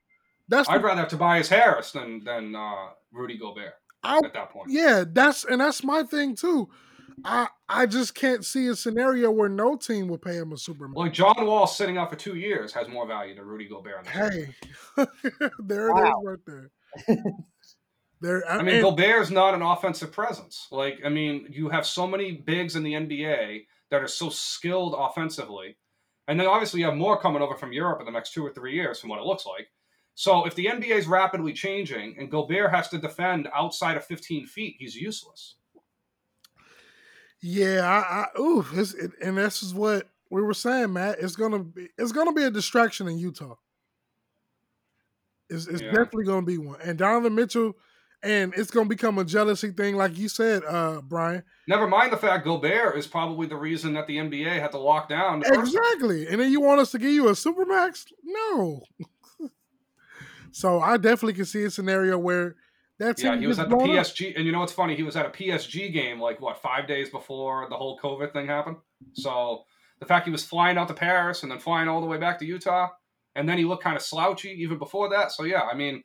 That's 0.48 0.68
I'd 0.68 0.78
the, 0.80 0.84
rather 0.84 1.00
have 1.02 1.08
Tobias 1.10 1.48
Harris 1.48 1.92
than 1.92 2.24
than 2.24 2.54
uh, 2.56 2.88
Rudy 3.12 3.38
Gobert 3.38 3.74
I, 4.02 4.18
at 4.18 4.32
that 4.34 4.50
point. 4.50 4.70
yeah. 4.70 5.04
That's 5.10 5.44
and 5.44 5.60
that's 5.60 5.82
my 5.84 6.02
thing 6.02 6.34
too. 6.36 6.68
I 7.24 7.48
I 7.68 7.84
just 7.86 8.14
can't 8.14 8.44
see 8.44 8.66
a 8.68 8.74
scenario 8.74 9.30
where 9.30 9.48
no 9.50 9.76
team 9.76 10.08
would 10.08 10.22
pay 10.22 10.36
him 10.36 10.52
a 10.52 10.56
supermax. 10.56 10.94
Like 10.96 11.12
John 11.12 11.34
Wall 11.46 11.66
sitting 11.66 11.98
out 11.98 12.08
for 12.10 12.16
two 12.16 12.34
years 12.36 12.72
has 12.72 12.88
more 12.88 13.06
value 13.06 13.34
than 13.34 13.44
Rudy 13.44 13.68
Gobert. 13.68 13.98
In 13.98 14.04
the. 14.04 14.10
Hey, 14.96 15.04
there 15.58 15.88
it 15.90 15.96
is, 15.98 16.02
Wow. 16.02 16.22
right 16.24 16.38
there. 16.46 16.70
there. 18.20 18.50
I 18.50 18.62
mean, 18.62 18.76
and- 18.76 18.84
Gobert's 18.84 19.30
not 19.30 19.54
an 19.54 19.62
offensive 19.62 20.12
presence. 20.12 20.66
Like, 20.70 21.00
I 21.04 21.08
mean, 21.08 21.46
you 21.50 21.68
have 21.68 21.86
so 21.86 22.06
many 22.06 22.32
bigs 22.32 22.76
in 22.76 22.82
the 22.82 22.92
NBA 22.94 23.64
that 23.90 24.02
are 24.02 24.08
so 24.08 24.28
skilled 24.30 24.94
offensively. 24.96 25.76
And 26.28 26.38
then 26.38 26.46
obviously 26.46 26.80
you 26.80 26.86
have 26.86 26.94
more 26.96 27.20
coming 27.20 27.42
over 27.42 27.56
from 27.56 27.72
Europe 27.72 28.00
in 28.00 28.06
the 28.06 28.12
next 28.12 28.32
two 28.32 28.46
or 28.46 28.52
three 28.52 28.72
years 28.74 29.00
from 29.00 29.10
what 29.10 29.18
it 29.18 29.24
looks 29.26 29.44
like. 29.46 29.68
So 30.20 30.44
if 30.44 30.54
the 30.54 30.66
NBA 30.66 30.90
is 30.90 31.06
rapidly 31.06 31.54
changing 31.54 32.14
and 32.18 32.30
Gobert 32.30 32.70
has 32.72 32.90
to 32.90 32.98
defend 32.98 33.48
outside 33.54 33.96
of 33.96 34.04
15 34.04 34.44
feet, 34.44 34.76
he's 34.78 34.94
useless. 34.94 35.54
Yeah, 37.40 37.88
I, 37.88 38.24
I 38.24 38.38
ooh, 38.38 38.62
it, 38.74 39.12
and 39.22 39.38
this 39.38 39.62
is 39.62 39.72
what 39.72 40.10
we 40.30 40.42
were 40.42 40.52
saying, 40.52 40.92
Matt. 40.92 41.20
It's 41.20 41.36
gonna 41.36 41.60
be 41.60 41.88
it's 41.96 42.12
gonna 42.12 42.34
be 42.34 42.42
a 42.42 42.50
distraction 42.50 43.08
in 43.08 43.16
Utah. 43.16 43.54
It's, 45.48 45.66
it's 45.66 45.80
Yeah. 45.80 45.92
definitely 45.92 46.26
gonna 46.26 46.44
be 46.44 46.58
one. 46.58 46.82
And 46.82 46.98
Donovan 46.98 47.34
Mitchell, 47.34 47.72
and 48.22 48.52
it's 48.58 48.70
gonna 48.70 48.90
become 48.90 49.16
a 49.16 49.24
jealousy 49.24 49.70
thing, 49.70 49.96
like 49.96 50.18
you 50.18 50.28
said, 50.28 50.62
uh, 50.68 51.00
Brian. 51.00 51.44
Never 51.66 51.88
mind 51.88 52.12
the 52.12 52.18
fact 52.18 52.44
Gobert 52.44 52.98
is 52.98 53.06
probably 53.06 53.46
the 53.46 53.56
reason 53.56 53.94
that 53.94 54.06
the 54.06 54.18
NBA 54.18 54.60
had 54.60 54.72
to 54.72 54.78
lock 54.78 55.08
down. 55.08 55.40
the 55.40 55.46
first 55.46 55.72
time. 55.72 55.82
Exactly. 55.82 56.28
And 56.28 56.38
then 56.38 56.52
you 56.52 56.60
want 56.60 56.82
us 56.82 56.90
to 56.90 56.98
give 56.98 57.10
you 57.10 57.28
a 57.28 57.32
supermax? 57.32 58.04
No. 58.22 58.82
so 60.52 60.80
I 60.80 60.96
definitely 60.96 61.34
can 61.34 61.44
see 61.44 61.64
a 61.64 61.70
scenario 61.70 62.18
where 62.18 62.56
that's 62.98 63.22
Yeah, 63.22 63.36
he 63.36 63.46
was 63.46 63.58
at 63.58 63.70
the 63.70 63.76
PSG, 63.76 64.36
and 64.36 64.44
you 64.44 64.52
know 64.52 64.60
what's 64.60 64.72
funny? 64.72 64.94
He 64.94 65.02
was 65.02 65.16
at 65.16 65.26
a 65.26 65.30
PSG 65.30 65.92
game 65.92 66.20
like 66.20 66.40
what 66.40 66.60
five 66.60 66.86
days 66.86 67.10
before 67.10 67.66
the 67.68 67.76
whole 67.76 67.98
COVID 67.98 68.32
thing 68.32 68.46
happened. 68.46 68.76
So 69.14 69.62
the 70.00 70.06
fact 70.06 70.26
he 70.26 70.30
was 70.30 70.44
flying 70.44 70.76
out 70.76 70.88
to 70.88 70.94
Paris 70.94 71.42
and 71.42 71.50
then 71.50 71.58
flying 71.58 71.88
all 71.88 72.00
the 72.00 72.06
way 72.06 72.18
back 72.18 72.38
to 72.40 72.44
Utah, 72.44 72.88
and 73.34 73.48
then 73.48 73.58
he 73.58 73.64
looked 73.64 73.82
kind 73.82 73.96
of 73.96 74.02
slouchy 74.02 74.50
even 74.50 74.78
before 74.78 75.08
that. 75.10 75.32
So 75.32 75.44
yeah, 75.44 75.62
I 75.62 75.74
mean, 75.74 76.02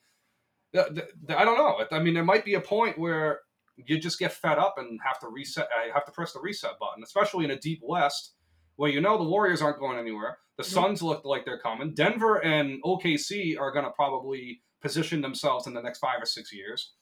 I 0.73 1.45
don't 1.45 1.57
know. 1.57 1.85
I 1.91 1.99
mean, 1.99 2.13
there 2.13 2.23
might 2.23 2.45
be 2.45 2.53
a 2.53 2.61
point 2.61 2.97
where 2.97 3.41
you 3.77 3.99
just 3.99 4.19
get 4.19 4.31
fed 4.31 4.57
up 4.57 4.75
and 4.77 4.99
have 5.05 5.19
to 5.19 5.27
reset. 5.27 5.67
I 5.77 5.93
have 5.93 6.05
to 6.05 6.11
press 6.11 6.33
the 6.33 6.39
reset 6.39 6.79
button, 6.79 7.03
especially 7.03 7.45
in 7.45 7.51
a 7.51 7.59
deep 7.59 7.81
West 7.83 8.35
where 8.77 8.89
you 8.89 9.01
know 9.01 9.17
the 9.17 9.23
Warriors 9.23 9.61
aren't 9.61 9.79
going 9.79 9.97
anywhere. 9.97 10.37
The 10.57 10.63
Suns 10.63 11.01
look 11.01 11.25
like 11.25 11.43
they're 11.45 11.59
coming. 11.59 11.93
Denver 11.93 12.37
and 12.43 12.81
OKC 12.83 13.59
are 13.59 13.71
going 13.71 13.85
to 13.85 13.91
probably 13.91 14.61
position 14.81 15.21
themselves 15.21 15.67
in 15.67 15.73
the 15.73 15.81
next 15.81 15.99
five 15.99 16.21
or 16.21 16.25
six 16.25 16.53
years. 16.53 16.93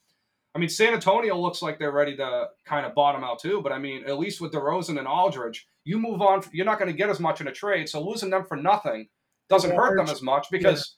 I 0.56 0.60
mean, 0.60 0.70
San 0.70 0.94
Antonio 0.94 1.38
looks 1.38 1.62
like 1.62 1.80
they're 1.80 1.92
ready 1.92 2.16
to 2.18 2.48
kind 2.66 2.86
of 2.86 2.94
bottom 2.96 3.24
out 3.24 3.40
too. 3.40 3.62
But 3.62 3.72
I 3.72 3.80
mean, 3.80 4.04
at 4.06 4.18
least 4.20 4.40
with 4.42 4.52
DeRozan 4.54 4.98
and 5.00 5.08
Aldridge, 5.08 5.68
you 5.84 5.98
move 6.00 6.22
on. 6.22 6.44
You're 6.52 6.66
not 6.66 6.80
going 6.80 6.92
to 6.92 6.98
get 6.98 7.10
as 7.10 7.20
much 7.20 7.42
in 7.42 7.48
a 7.48 7.52
trade, 7.52 7.90
so 7.90 8.02
losing 8.04 8.30
them 8.30 8.46
for 8.46 8.56
nothing 8.58 9.08
doesn't 9.50 9.76
hurt 9.76 9.98
them 9.98 10.08
as 10.10 10.22
much 10.22 10.48
because 10.52 10.96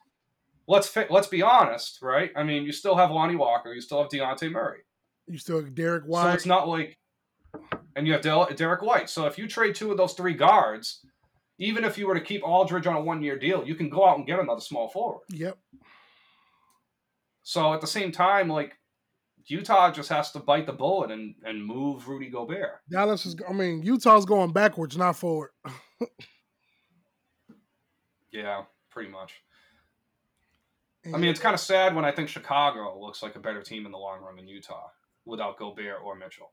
let's 0.68 0.88
fi- 0.88 1.08
let's 1.10 1.28
be 1.28 1.42
honest, 1.42 2.00
right? 2.02 2.32
I 2.36 2.44
mean, 2.44 2.64
you 2.64 2.72
still 2.72 2.96
have 2.96 3.12
Lonnie 3.12 3.36
Walker, 3.36 3.74
you 3.74 3.82
still 3.82 4.02
have 4.02 4.10
Dejounte 4.12 4.52
Murray, 4.52 4.80
You 5.28 5.38
still 5.38 5.60
have 5.62 5.74
Derrick 5.74 6.04
White. 6.06 6.24
so 6.24 6.30
it's 6.32 6.46
not 6.46 6.68
like, 6.68 6.98
and 7.96 8.06
you 8.06 8.14
have 8.14 8.22
Derrick 8.22 8.82
White. 8.82 9.10
So 9.10 9.26
if 9.26 9.38
you 9.38 9.48
trade 9.48 9.76
two 9.76 9.92
of 9.92 9.98
those 9.98 10.14
three 10.14 10.34
guards, 10.34 11.06
even 11.58 11.84
if 11.84 11.98
you 11.98 12.08
were 12.08 12.16
to 12.16 12.22
keep 12.22 12.44
Aldridge 12.44 12.88
on 12.88 12.96
a 12.96 13.02
one-year 13.02 13.38
deal, 13.40 13.66
you 13.66 13.76
can 13.76 13.90
go 13.90 14.08
out 14.08 14.18
and 14.18 14.28
get 14.28 14.40
another 14.40 14.62
small 14.62 14.90
forward. 14.90 15.22
yep. 15.30 15.58
So 17.44 17.74
at 17.74 17.82
the 17.82 17.88
same 17.88 18.12
time, 18.12 18.50
like 18.50 18.74
Utah 19.46 19.92
just 19.92 20.10
has 20.10 20.32
to 20.32 20.40
bite 20.40 20.66
the 20.66 20.74
bullet 20.74 21.12
and 21.12 21.36
and 21.44 21.64
move 21.64 22.08
Rudy 22.08 22.30
Gobert. 22.30 22.82
Dallas 22.90 23.26
is. 23.26 23.36
I 23.48 23.54
mean, 23.54 23.84
Utah's 23.84 24.26
going 24.26 24.52
backwards, 24.52 24.98
not 24.98 25.16
forward. 25.16 25.52
Yeah, 28.32 28.64
pretty 28.90 29.10
much. 29.10 29.34
I 31.06 31.18
mean, 31.18 31.30
it's 31.30 31.40
kind 31.40 31.54
of 31.54 31.60
sad 31.60 31.96
when 31.96 32.04
I 32.04 32.12
think 32.12 32.28
Chicago 32.28 33.00
looks 33.00 33.24
like 33.24 33.36
a 33.36 33.40
better 33.40 33.62
team 33.62 33.86
in 33.86 33.92
the 33.92 33.98
long 33.98 34.22
run 34.22 34.36
than 34.36 34.48
Utah 34.48 34.90
without 35.24 35.58
Gobert 35.58 36.02
or 36.04 36.16
Mitchell. 36.16 36.52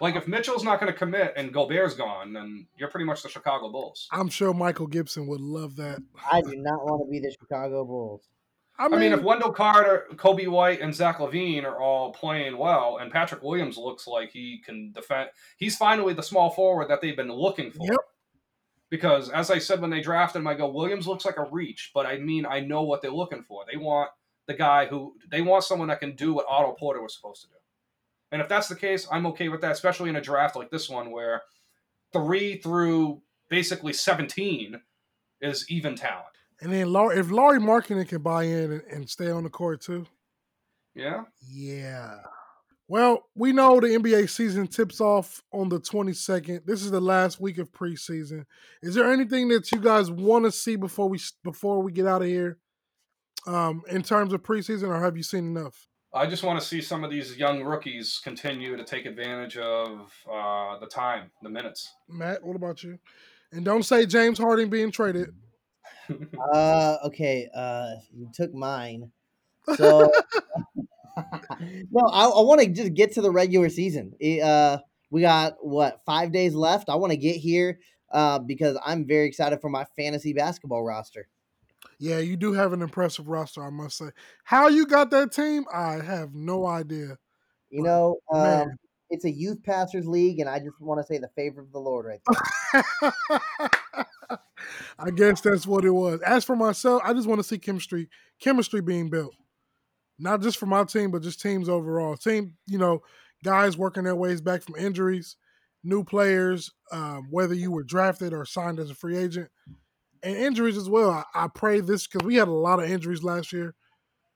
Like 0.00 0.16
if 0.16 0.26
Mitchell's 0.26 0.64
not 0.64 0.80
going 0.80 0.92
to 0.92 0.98
commit 0.98 1.34
and 1.36 1.52
Gobert's 1.52 1.94
gone, 1.94 2.32
then 2.32 2.66
you're 2.76 2.88
pretty 2.88 3.06
much 3.06 3.22
the 3.22 3.28
Chicago 3.28 3.70
Bulls. 3.70 4.08
I'm 4.10 4.28
sure 4.28 4.52
Michael 4.52 4.86
Gibson 4.86 5.26
would 5.28 5.40
love 5.40 5.76
that. 5.76 6.02
I 6.30 6.40
do 6.40 6.54
not 6.56 6.84
want 6.84 7.06
to 7.06 7.10
be 7.10 7.20
the 7.20 7.34
Chicago 7.38 7.84
Bulls. 7.84 8.28
I 8.76 8.86
I 8.86 8.88
mean, 8.88 9.00
mean, 9.00 9.12
if 9.12 9.22
Wendell 9.22 9.52
Carter, 9.52 10.06
Coby 10.14 10.48
White, 10.48 10.80
and 10.80 10.92
Zach 10.92 11.18
LaVine 11.18 11.64
are 11.64 11.80
all 11.80 12.12
playing 12.12 12.58
well, 12.58 12.98
and 13.00 13.12
Patrick 13.12 13.42
Williams 13.42 13.76
looks 13.76 14.08
like 14.08 14.32
he 14.32 14.60
can 14.64 14.90
defend, 14.90 15.30
he's 15.58 15.76
finally 15.76 16.12
the 16.12 16.24
small 16.24 16.50
forward 16.50 16.88
that 16.88 17.00
they've 17.00 17.16
been 17.16 17.30
looking 17.30 17.70
for. 17.70 17.86
Yep. 17.86 18.00
Because 18.90 19.30
as 19.30 19.50
I 19.50 19.58
said 19.58 19.80
when 19.80 19.90
they 19.90 20.00
drafted 20.00 20.40
him, 20.40 20.48
I 20.48 20.54
go, 20.54 20.68
Williams 20.68 21.06
looks 21.06 21.24
like 21.24 21.36
a 21.36 21.48
reach, 21.50 21.92
but 21.94 22.04
I 22.04 22.18
mean, 22.18 22.46
I 22.46 22.60
know 22.60 22.82
what 22.82 23.00
they're 23.00 23.12
looking 23.12 23.42
for. 23.42 23.64
They 23.70 23.76
want 23.76 24.10
the 24.46 24.54
guy 24.54 24.86
who 24.86 25.14
they 25.30 25.40
want 25.40 25.64
someone 25.64 25.88
that 25.88 26.00
can 26.00 26.16
do 26.16 26.34
what 26.34 26.46
Otto 26.48 26.72
Porter 26.72 27.02
was 27.02 27.14
supposed 27.14 27.42
to 27.42 27.48
do. 27.48 27.54
And 28.34 28.42
if 28.42 28.48
that's 28.48 28.66
the 28.66 28.74
case, 28.74 29.06
I'm 29.12 29.26
okay 29.28 29.48
with 29.48 29.60
that, 29.60 29.70
especially 29.70 30.10
in 30.10 30.16
a 30.16 30.20
draft 30.20 30.56
like 30.56 30.68
this 30.68 30.90
one 30.90 31.12
where 31.12 31.42
three 32.12 32.56
through 32.56 33.22
basically 33.48 33.92
17 33.92 34.80
is 35.40 35.64
even 35.70 35.94
talent. 35.94 36.26
and 36.60 36.72
then 36.72 36.92
Lauri, 36.92 37.16
if 37.20 37.30
Lauri 37.30 37.60
Markkanen 37.60 38.08
can 38.08 38.22
buy 38.22 38.42
in 38.42 38.72
and, 38.72 38.82
and 38.90 39.08
stay 39.08 39.30
on 39.30 39.44
the 39.44 39.50
court 39.50 39.80
too, 39.82 40.04
Yeah. 40.96 41.22
yeah. 41.48 42.16
Well, 42.88 43.22
we 43.36 43.52
know 43.52 43.78
the 43.78 43.86
NBA 43.86 44.28
season 44.28 44.66
tips 44.66 45.00
off 45.00 45.40
on 45.52 45.68
the 45.68 45.78
22nd. 45.78 46.66
This 46.66 46.82
is 46.82 46.90
the 46.90 47.00
last 47.00 47.40
week 47.40 47.58
of 47.58 47.70
preseason. 47.70 48.46
Is 48.82 48.96
there 48.96 49.12
anything 49.12 49.46
that 49.50 49.70
you 49.70 49.78
guys 49.78 50.10
want 50.10 50.44
to 50.44 50.50
see 50.50 50.74
before 50.74 51.08
we 51.08 51.20
before 51.44 51.80
we 51.82 51.92
get 51.92 52.06
out 52.06 52.22
of 52.22 52.28
here, 52.28 52.58
um, 53.46 53.82
in 53.88 54.02
terms 54.02 54.32
of 54.32 54.42
preseason, 54.42 54.88
or 54.88 55.00
have 55.00 55.16
you 55.16 55.22
seen 55.22 55.56
enough? 55.56 55.86
I 56.14 56.26
just 56.26 56.44
want 56.44 56.60
to 56.60 56.64
see 56.64 56.80
some 56.80 57.02
of 57.02 57.10
these 57.10 57.36
young 57.36 57.64
rookies 57.64 58.20
continue 58.22 58.76
to 58.76 58.84
take 58.84 59.04
advantage 59.04 59.56
of 59.56 60.12
uh, 60.30 60.78
the 60.78 60.86
time, 60.86 61.32
the 61.42 61.50
minutes. 61.50 61.92
Matt, 62.08 62.44
what 62.44 62.54
about 62.54 62.84
you? 62.84 63.00
And 63.50 63.64
don't 63.64 63.82
say 63.82 64.06
James 64.06 64.38
Harden 64.38 64.68
being 64.68 64.90
traded. 64.90 65.34
Uh, 66.52 66.98
okay. 67.06 67.48
Uh, 67.56 67.92
you 68.12 68.28
took 68.34 68.52
mine. 68.52 69.10
So 69.76 70.12
no, 71.90 72.06
I, 72.12 72.26
I 72.26 72.42
want 72.42 72.60
to 72.60 72.68
just 72.68 72.92
get 72.92 73.12
to 73.12 73.22
the 73.22 73.30
regular 73.30 73.70
season. 73.70 74.12
It, 74.20 74.42
uh, 74.42 74.80
we 75.10 75.22
got 75.22 75.54
what 75.60 76.02
five 76.04 76.32
days 76.32 76.54
left. 76.54 76.90
I 76.90 76.96
want 76.96 77.12
to 77.12 77.16
get 77.16 77.36
here 77.36 77.78
uh, 78.12 78.40
because 78.40 78.78
I'm 78.84 79.06
very 79.06 79.26
excited 79.26 79.62
for 79.62 79.70
my 79.70 79.86
fantasy 79.96 80.34
basketball 80.34 80.84
roster. 80.84 81.28
Yeah, 81.98 82.18
you 82.18 82.36
do 82.36 82.52
have 82.52 82.72
an 82.72 82.82
impressive 82.82 83.28
roster, 83.28 83.64
I 83.64 83.70
must 83.70 83.98
say. 83.98 84.10
How 84.44 84.68
you 84.68 84.86
got 84.86 85.10
that 85.10 85.32
team? 85.32 85.64
I 85.72 85.94
have 85.94 86.34
no 86.34 86.66
idea. 86.66 87.18
You 87.70 87.82
know, 87.82 88.18
um, 88.32 88.72
it's 89.10 89.24
a 89.24 89.30
youth 89.30 89.62
pastors 89.62 90.06
league, 90.06 90.40
and 90.40 90.48
I 90.48 90.58
just 90.58 90.80
want 90.80 91.00
to 91.00 91.06
say 91.06 91.18
the 91.18 91.30
favor 91.36 91.60
of 91.60 91.72
the 91.72 91.78
Lord 91.78 92.06
right 92.06 92.20
there. 92.26 93.12
I 94.98 95.10
guess 95.10 95.40
that's 95.40 95.66
what 95.66 95.84
it 95.84 95.90
was. 95.90 96.20
As 96.20 96.44
for 96.44 96.56
myself, 96.56 97.02
I 97.04 97.12
just 97.12 97.28
want 97.28 97.40
to 97.40 97.44
see 97.44 97.58
chemistry, 97.58 98.08
chemistry 98.40 98.80
being 98.80 99.10
built. 99.10 99.34
Not 100.18 100.40
just 100.40 100.58
for 100.58 100.66
my 100.66 100.84
team, 100.84 101.10
but 101.10 101.22
just 101.22 101.40
teams 101.40 101.68
overall. 101.68 102.16
Team, 102.16 102.56
you 102.66 102.78
know, 102.78 103.02
guys 103.42 103.76
working 103.76 104.04
their 104.04 104.16
ways 104.16 104.40
back 104.40 104.62
from 104.62 104.76
injuries, 104.76 105.36
new 105.82 106.04
players, 106.04 106.70
um, 106.92 107.28
whether 107.30 107.54
you 107.54 107.70
were 107.72 107.82
drafted 107.82 108.32
or 108.32 108.44
signed 108.44 108.78
as 108.78 108.90
a 108.90 108.94
free 108.94 109.16
agent, 109.16 109.50
and 110.24 110.36
injuries 110.36 110.78
as 110.78 110.90
well. 110.90 111.10
I, 111.10 111.24
I 111.34 111.48
pray 111.48 111.80
this 111.80 112.08
because 112.08 112.26
we 112.26 112.36
had 112.36 112.48
a 112.48 112.52
lot 112.52 112.82
of 112.82 112.90
injuries 112.90 113.24
last 113.24 113.52
year. 113.52 113.76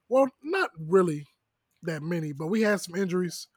Well, 0.09 0.29
not 0.43 0.71
really 0.79 1.27
that 1.83 2.03
many, 2.03 2.33
but 2.33 2.49
we 2.49 2.63
had 2.63 2.81
some 2.81 2.97
injuries. 2.97 3.49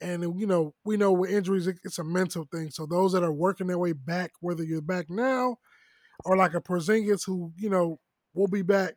And 0.00 0.22
you 0.40 0.46
know, 0.46 0.74
we 0.84 0.96
know 0.96 1.12
with 1.12 1.30
injuries, 1.30 1.66
it- 1.66 1.80
it's 1.84 1.98
a 1.98 2.04
mental 2.04 2.46
thing. 2.52 2.70
So 2.70 2.86
those 2.86 3.12
that 3.12 3.24
are 3.24 3.32
working 3.32 3.68
their 3.68 3.78
way 3.78 3.92
back, 3.92 4.32
whether 4.40 4.64
you're 4.64 4.82
back 4.82 5.10
now 5.10 5.58
or 6.24 6.36
like 6.36 6.54
a 6.54 6.60
Porzingis 6.60 7.26
who 7.26 7.52
you 7.56 7.70
know 7.70 8.00
will 8.34 8.48
be 8.48 8.62
back 8.62 8.94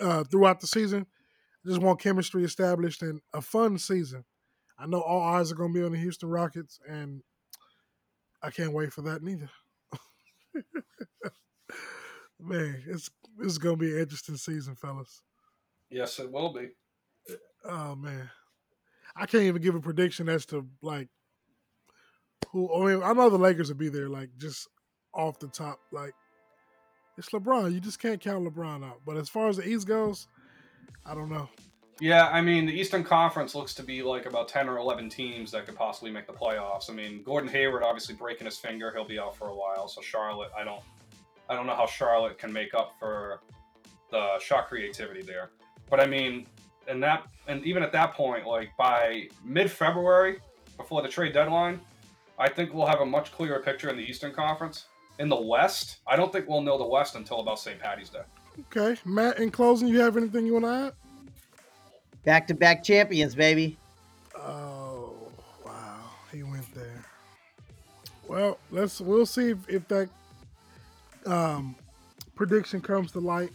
uh, 0.00 0.24
throughout 0.24 0.60
the 0.60 0.66
season, 0.66 1.06
just 1.66 1.80
want 1.82 2.00
chemistry 2.00 2.44
established 2.44 3.02
and 3.02 3.20
a 3.34 3.42
fun 3.42 3.78
season. 3.78 4.24
I 4.78 4.86
know 4.86 5.02
all 5.02 5.22
eyes 5.22 5.52
are 5.52 5.56
going 5.56 5.74
to 5.74 5.80
be 5.80 5.84
on 5.86 5.92
the 5.92 5.98
Houston 5.98 6.30
Rockets, 6.30 6.80
and 6.88 7.22
I 8.42 8.50
can't 8.50 8.72
wait 8.74 8.92
for 8.92 9.02
that 9.02 9.22
neither. 9.22 9.50
Man, 12.42 12.82
it's 12.86 13.10
it's 13.40 13.58
going 13.58 13.76
to 13.76 13.80
be 13.80 13.92
an 13.92 14.00
interesting 14.00 14.36
season, 14.36 14.74
fellas. 14.74 15.22
yes, 15.90 16.18
it 16.18 16.30
will 16.30 16.52
be. 16.52 16.68
Oh 17.64 17.94
man, 17.94 18.30
I 19.16 19.26
can't 19.26 19.44
even 19.44 19.62
give 19.62 19.74
a 19.74 19.80
prediction 19.80 20.28
as 20.28 20.46
to 20.46 20.66
like 20.82 21.08
who. 22.50 22.72
I 22.74 22.94
mean, 22.94 23.02
I 23.02 23.12
know 23.12 23.30
the 23.30 23.38
Lakers 23.38 23.68
will 23.68 23.76
be 23.76 23.88
there, 23.88 24.08
like 24.08 24.30
just 24.38 24.68
off 25.14 25.38
the 25.38 25.48
top. 25.48 25.78
Like 25.92 26.14
it's 27.18 27.30
LeBron. 27.30 27.72
You 27.72 27.80
just 27.80 28.00
can't 28.00 28.20
count 28.20 28.44
LeBron 28.44 28.84
out. 28.84 29.00
But 29.04 29.16
as 29.16 29.28
far 29.28 29.48
as 29.48 29.58
the 29.58 29.68
East 29.68 29.86
goes, 29.86 30.26
I 31.04 31.14
don't 31.14 31.30
know. 31.30 31.48
Yeah, 32.00 32.28
I 32.28 32.40
mean, 32.40 32.64
the 32.64 32.72
Eastern 32.72 33.04
Conference 33.04 33.54
looks 33.54 33.74
to 33.74 33.82
be 33.82 34.02
like 34.02 34.24
about 34.24 34.48
10 34.48 34.70
or 34.70 34.78
11 34.78 35.10
teams 35.10 35.50
that 35.50 35.66
could 35.66 35.76
possibly 35.76 36.10
make 36.10 36.26
the 36.26 36.32
playoffs. 36.32 36.88
I 36.88 36.94
mean, 36.94 37.22
Gordon 37.22 37.50
Hayward 37.50 37.82
obviously 37.82 38.14
breaking 38.14 38.46
his 38.46 38.56
finger, 38.56 38.90
he'll 38.90 39.04
be 39.04 39.18
out 39.18 39.36
for 39.36 39.48
a 39.48 39.54
while. 39.54 39.86
So 39.86 40.00
Charlotte, 40.00 40.50
I 40.58 40.64
don't 40.64 40.80
I 41.50 41.54
don't 41.56 41.66
know 41.66 41.74
how 41.74 41.86
Charlotte 41.86 42.38
can 42.38 42.52
make 42.52 42.74
up 42.74 42.94
for 43.00 43.40
the 44.12 44.38
shot 44.38 44.68
creativity 44.68 45.20
there. 45.20 45.50
But 45.90 45.98
I 45.98 46.06
mean, 46.06 46.46
and 46.86 47.02
that 47.02 47.26
and 47.48 47.64
even 47.66 47.82
at 47.82 47.90
that 47.92 48.14
point, 48.14 48.46
like 48.46 48.70
by 48.78 49.28
mid-February, 49.44 50.38
before 50.76 51.02
the 51.02 51.08
trade 51.08 51.32
deadline, 51.32 51.80
I 52.38 52.48
think 52.48 52.72
we'll 52.72 52.86
have 52.86 53.00
a 53.00 53.06
much 53.06 53.32
clearer 53.32 53.58
picture 53.58 53.90
in 53.90 53.96
the 53.96 54.02
Eastern 54.02 54.32
Conference. 54.32 54.86
In 55.18 55.28
the 55.28 55.40
West, 55.40 55.98
I 56.06 56.16
don't 56.16 56.32
think 56.32 56.48
we'll 56.48 56.62
know 56.62 56.78
the 56.78 56.86
West 56.86 57.16
until 57.16 57.40
about 57.40 57.58
St. 57.58 57.78
Patty's 57.78 58.08
Day. 58.08 58.22
Okay, 58.74 58.98
Matt. 59.04 59.40
In 59.40 59.50
closing, 59.50 59.88
you 59.88 60.00
have 60.00 60.16
anything 60.16 60.46
you 60.46 60.54
want 60.54 60.64
to 60.64 60.70
add? 60.70 60.92
Back 62.24 62.46
to 62.46 62.54
back 62.54 62.84
champions, 62.84 63.34
baby. 63.34 63.76
Oh 64.36 65.14
wow, 65.66 66.10
he 66.30 66.44
went 66.44 66.72
there. 66.74 67.04
Well, 68.28 68.58
let's 68.70 69.00
we'll 69.00 69.26
see 69.26 69.50
if, 69.50 69.68
if 69.68 69.88
that 69.88 70.08
um, 71.26 71.76
prediction 72.34 72.80
comes 72.80 73.12
to 73.12 73.20
light. 73.20 73.50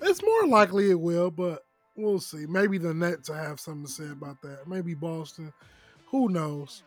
It's 0.00 0.22
more 0.22 0.46
likely 0.46 0.90
it 0.90 1.00
will, 1.00 1.30
but 1.30 1.64
we'll 1.96 2.20
see. 2.20 2.46
Maybe 2.46 2.78
the 2.78 2.92
Nets 2.92 3.28
have 3.28 3.60
something 3.60 3.86
to 3.86 3.90
say 3.90 4.10
about 4.10 4.40
that. 4.42 4.66
Maybe 4.66 4.94
Boston. 4.94 5.52
Who 6.06 6.28
knows? 6.28 6.82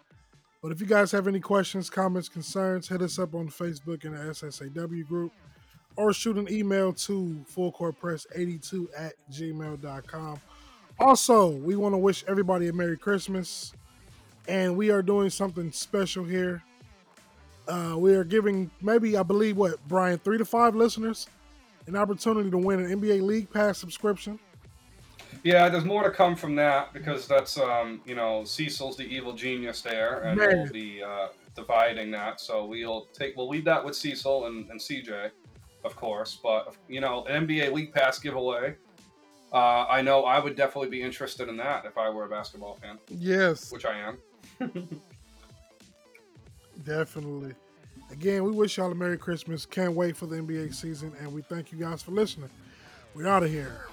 But 0.61 0.71
if 0.71 0.81
you 0.81 0.87
guys 0.87 1.11
have 1.11 1.27
any 1.27 1.39
questions, 1.39 1.89
comments, 1.89 2.29
concerns, 2.29 2.87
hit 2.87 3.01
us 3.01 3.19
up 3.19 3.35
on 3.35 3.49
Facebook 3.49 4.05
in 4.05 4.13
the 4.13 4.19
SSAW 4.19 5.07
group 5.07 5.31
or 5.95 6.13
shoot 6.13 6.37
an 6.37 6.51
email 6.51 6.93
to 6.93 7.45
fullcourtpress82 7.53 8.87
at 8.97 9.13
gmail.com. 9.31 10.39
Also, 10.99 11.49
we 11.49 11.75
want 11.75 11.93
to 11.93 11.97
wish 11.97 12.23
everybody 12.27 12.67
a 12.67 12.73
Merry 12.73 12.97
Christmas. 12.97 13.73
And 14.47 14.77
we 14.77 14.89
are 14.89 15.01
doing 15.01 15.29
something 15.29 15.71
special 15.71 16.23
here. 16.23 16.63
Uh, 17.67 17.95
we 17.97 18.15
are 18.15 18.23
giving 18.23 18.71
maybe, 18.81 19.17
I 19.17 19.23
believe, 19.23 19.57
what, 19.57 19.75
Brian, 19.87 20.17
three 20.19 20.37
to 20.37 20.45
five 20.45 20.75
listeners 20.75 21.27
an 21.87 21.95
opportunity 21.95 22.51
to 22.51 22.57
win 22.57 22.79
an 22.79 22.99
NBA 22.99 23.21
League 23.21 23.51
Pass 23.51 23.77
subscription. 23.77 24.39
Yeah, 25.43 25.69
there's 25.69 25.85
more 25.85 26.03
to 26.03 26.11
come 26.11 26.35
from 26.35 26.55
that 26.55 26.93
because 26.93 27.27
that's 27.27 27.57
um, 27.57 28.01
you 28.05 28.15
know 28.15 28.43
Cecil's 28.43 28.97
the 28.97 29.03
evil 29.03 29.33
genius 29.33 29.81
there, 29.81 30.21
and 30.21 30.37
Man. 30.37 30.57
we'll 30.57 30.71
be 30.71 31.01
uh, 31.01 31.27
dividing 31.55 32.11
that. 32.11 32.41
So 32.41 32.65
we'll 32.65 33.07
take 33.13 33.37
we'll 33.37 33.49
leave 33.49 33.65
that 33.65 33.83
with 33.83 33.95
Cecil 33.95 34.47
and, 34.47 34.69
and 34.69 34.79
CJ, 34.79 35.31
of 35.85 35.95
course. 35.95 36.39
But 36.41 36.75
you 36.87 37.01
know, 37.01 37.23
an 37.25 37.47
NBA 37.47 37.71
League 37.71 37.93
Pass 37.93 38.19
giveaway. 38.19 38.75
Uh, 39.53 39.85
I 39.89 40.01
know 40.01 40.25
I 40.25 40.39
would 40.39 40.57
definitely 40.57 40.89
be 40.89 41.01
interested 41.01 41.47
in 41.47 41.55
that 41.57 41.85
if 41.85 41.97
I 41.97 42.09
were 42.09 42.25
a 42.25 42.29
basketball 42.29 42.77
fan, 42.81 42.97
Yes, 43.07 43.71
which 43.71 43.85
I 43.85 43.97
am. 43.99 44.17
definitely. 46.87 47.53
Again, 48.11 48.43
we 48.45 48.51
wish 48.51 48.77
y'all 48.77 48.91
a 48.91 48.95
Merry 48.95 49.17
Christmas. 49.17 49.65
Can't 49.65 49.93
wait 49.93 50.15
for 50.15 50.25
the 50.25 50.37
NBA 50.37 50.73
season, 50.73 51.11
and 51.19 51.33
we 51.33 51.41
thank 51.41 51.71
you 51.71 51.77
guys 51.77 52.01
for 52.01 52.11
listening. 52.11 52.49
We're 53.13 53.27
out 53.27 53.43
of 53.43 53.49
here. 53.49 53.87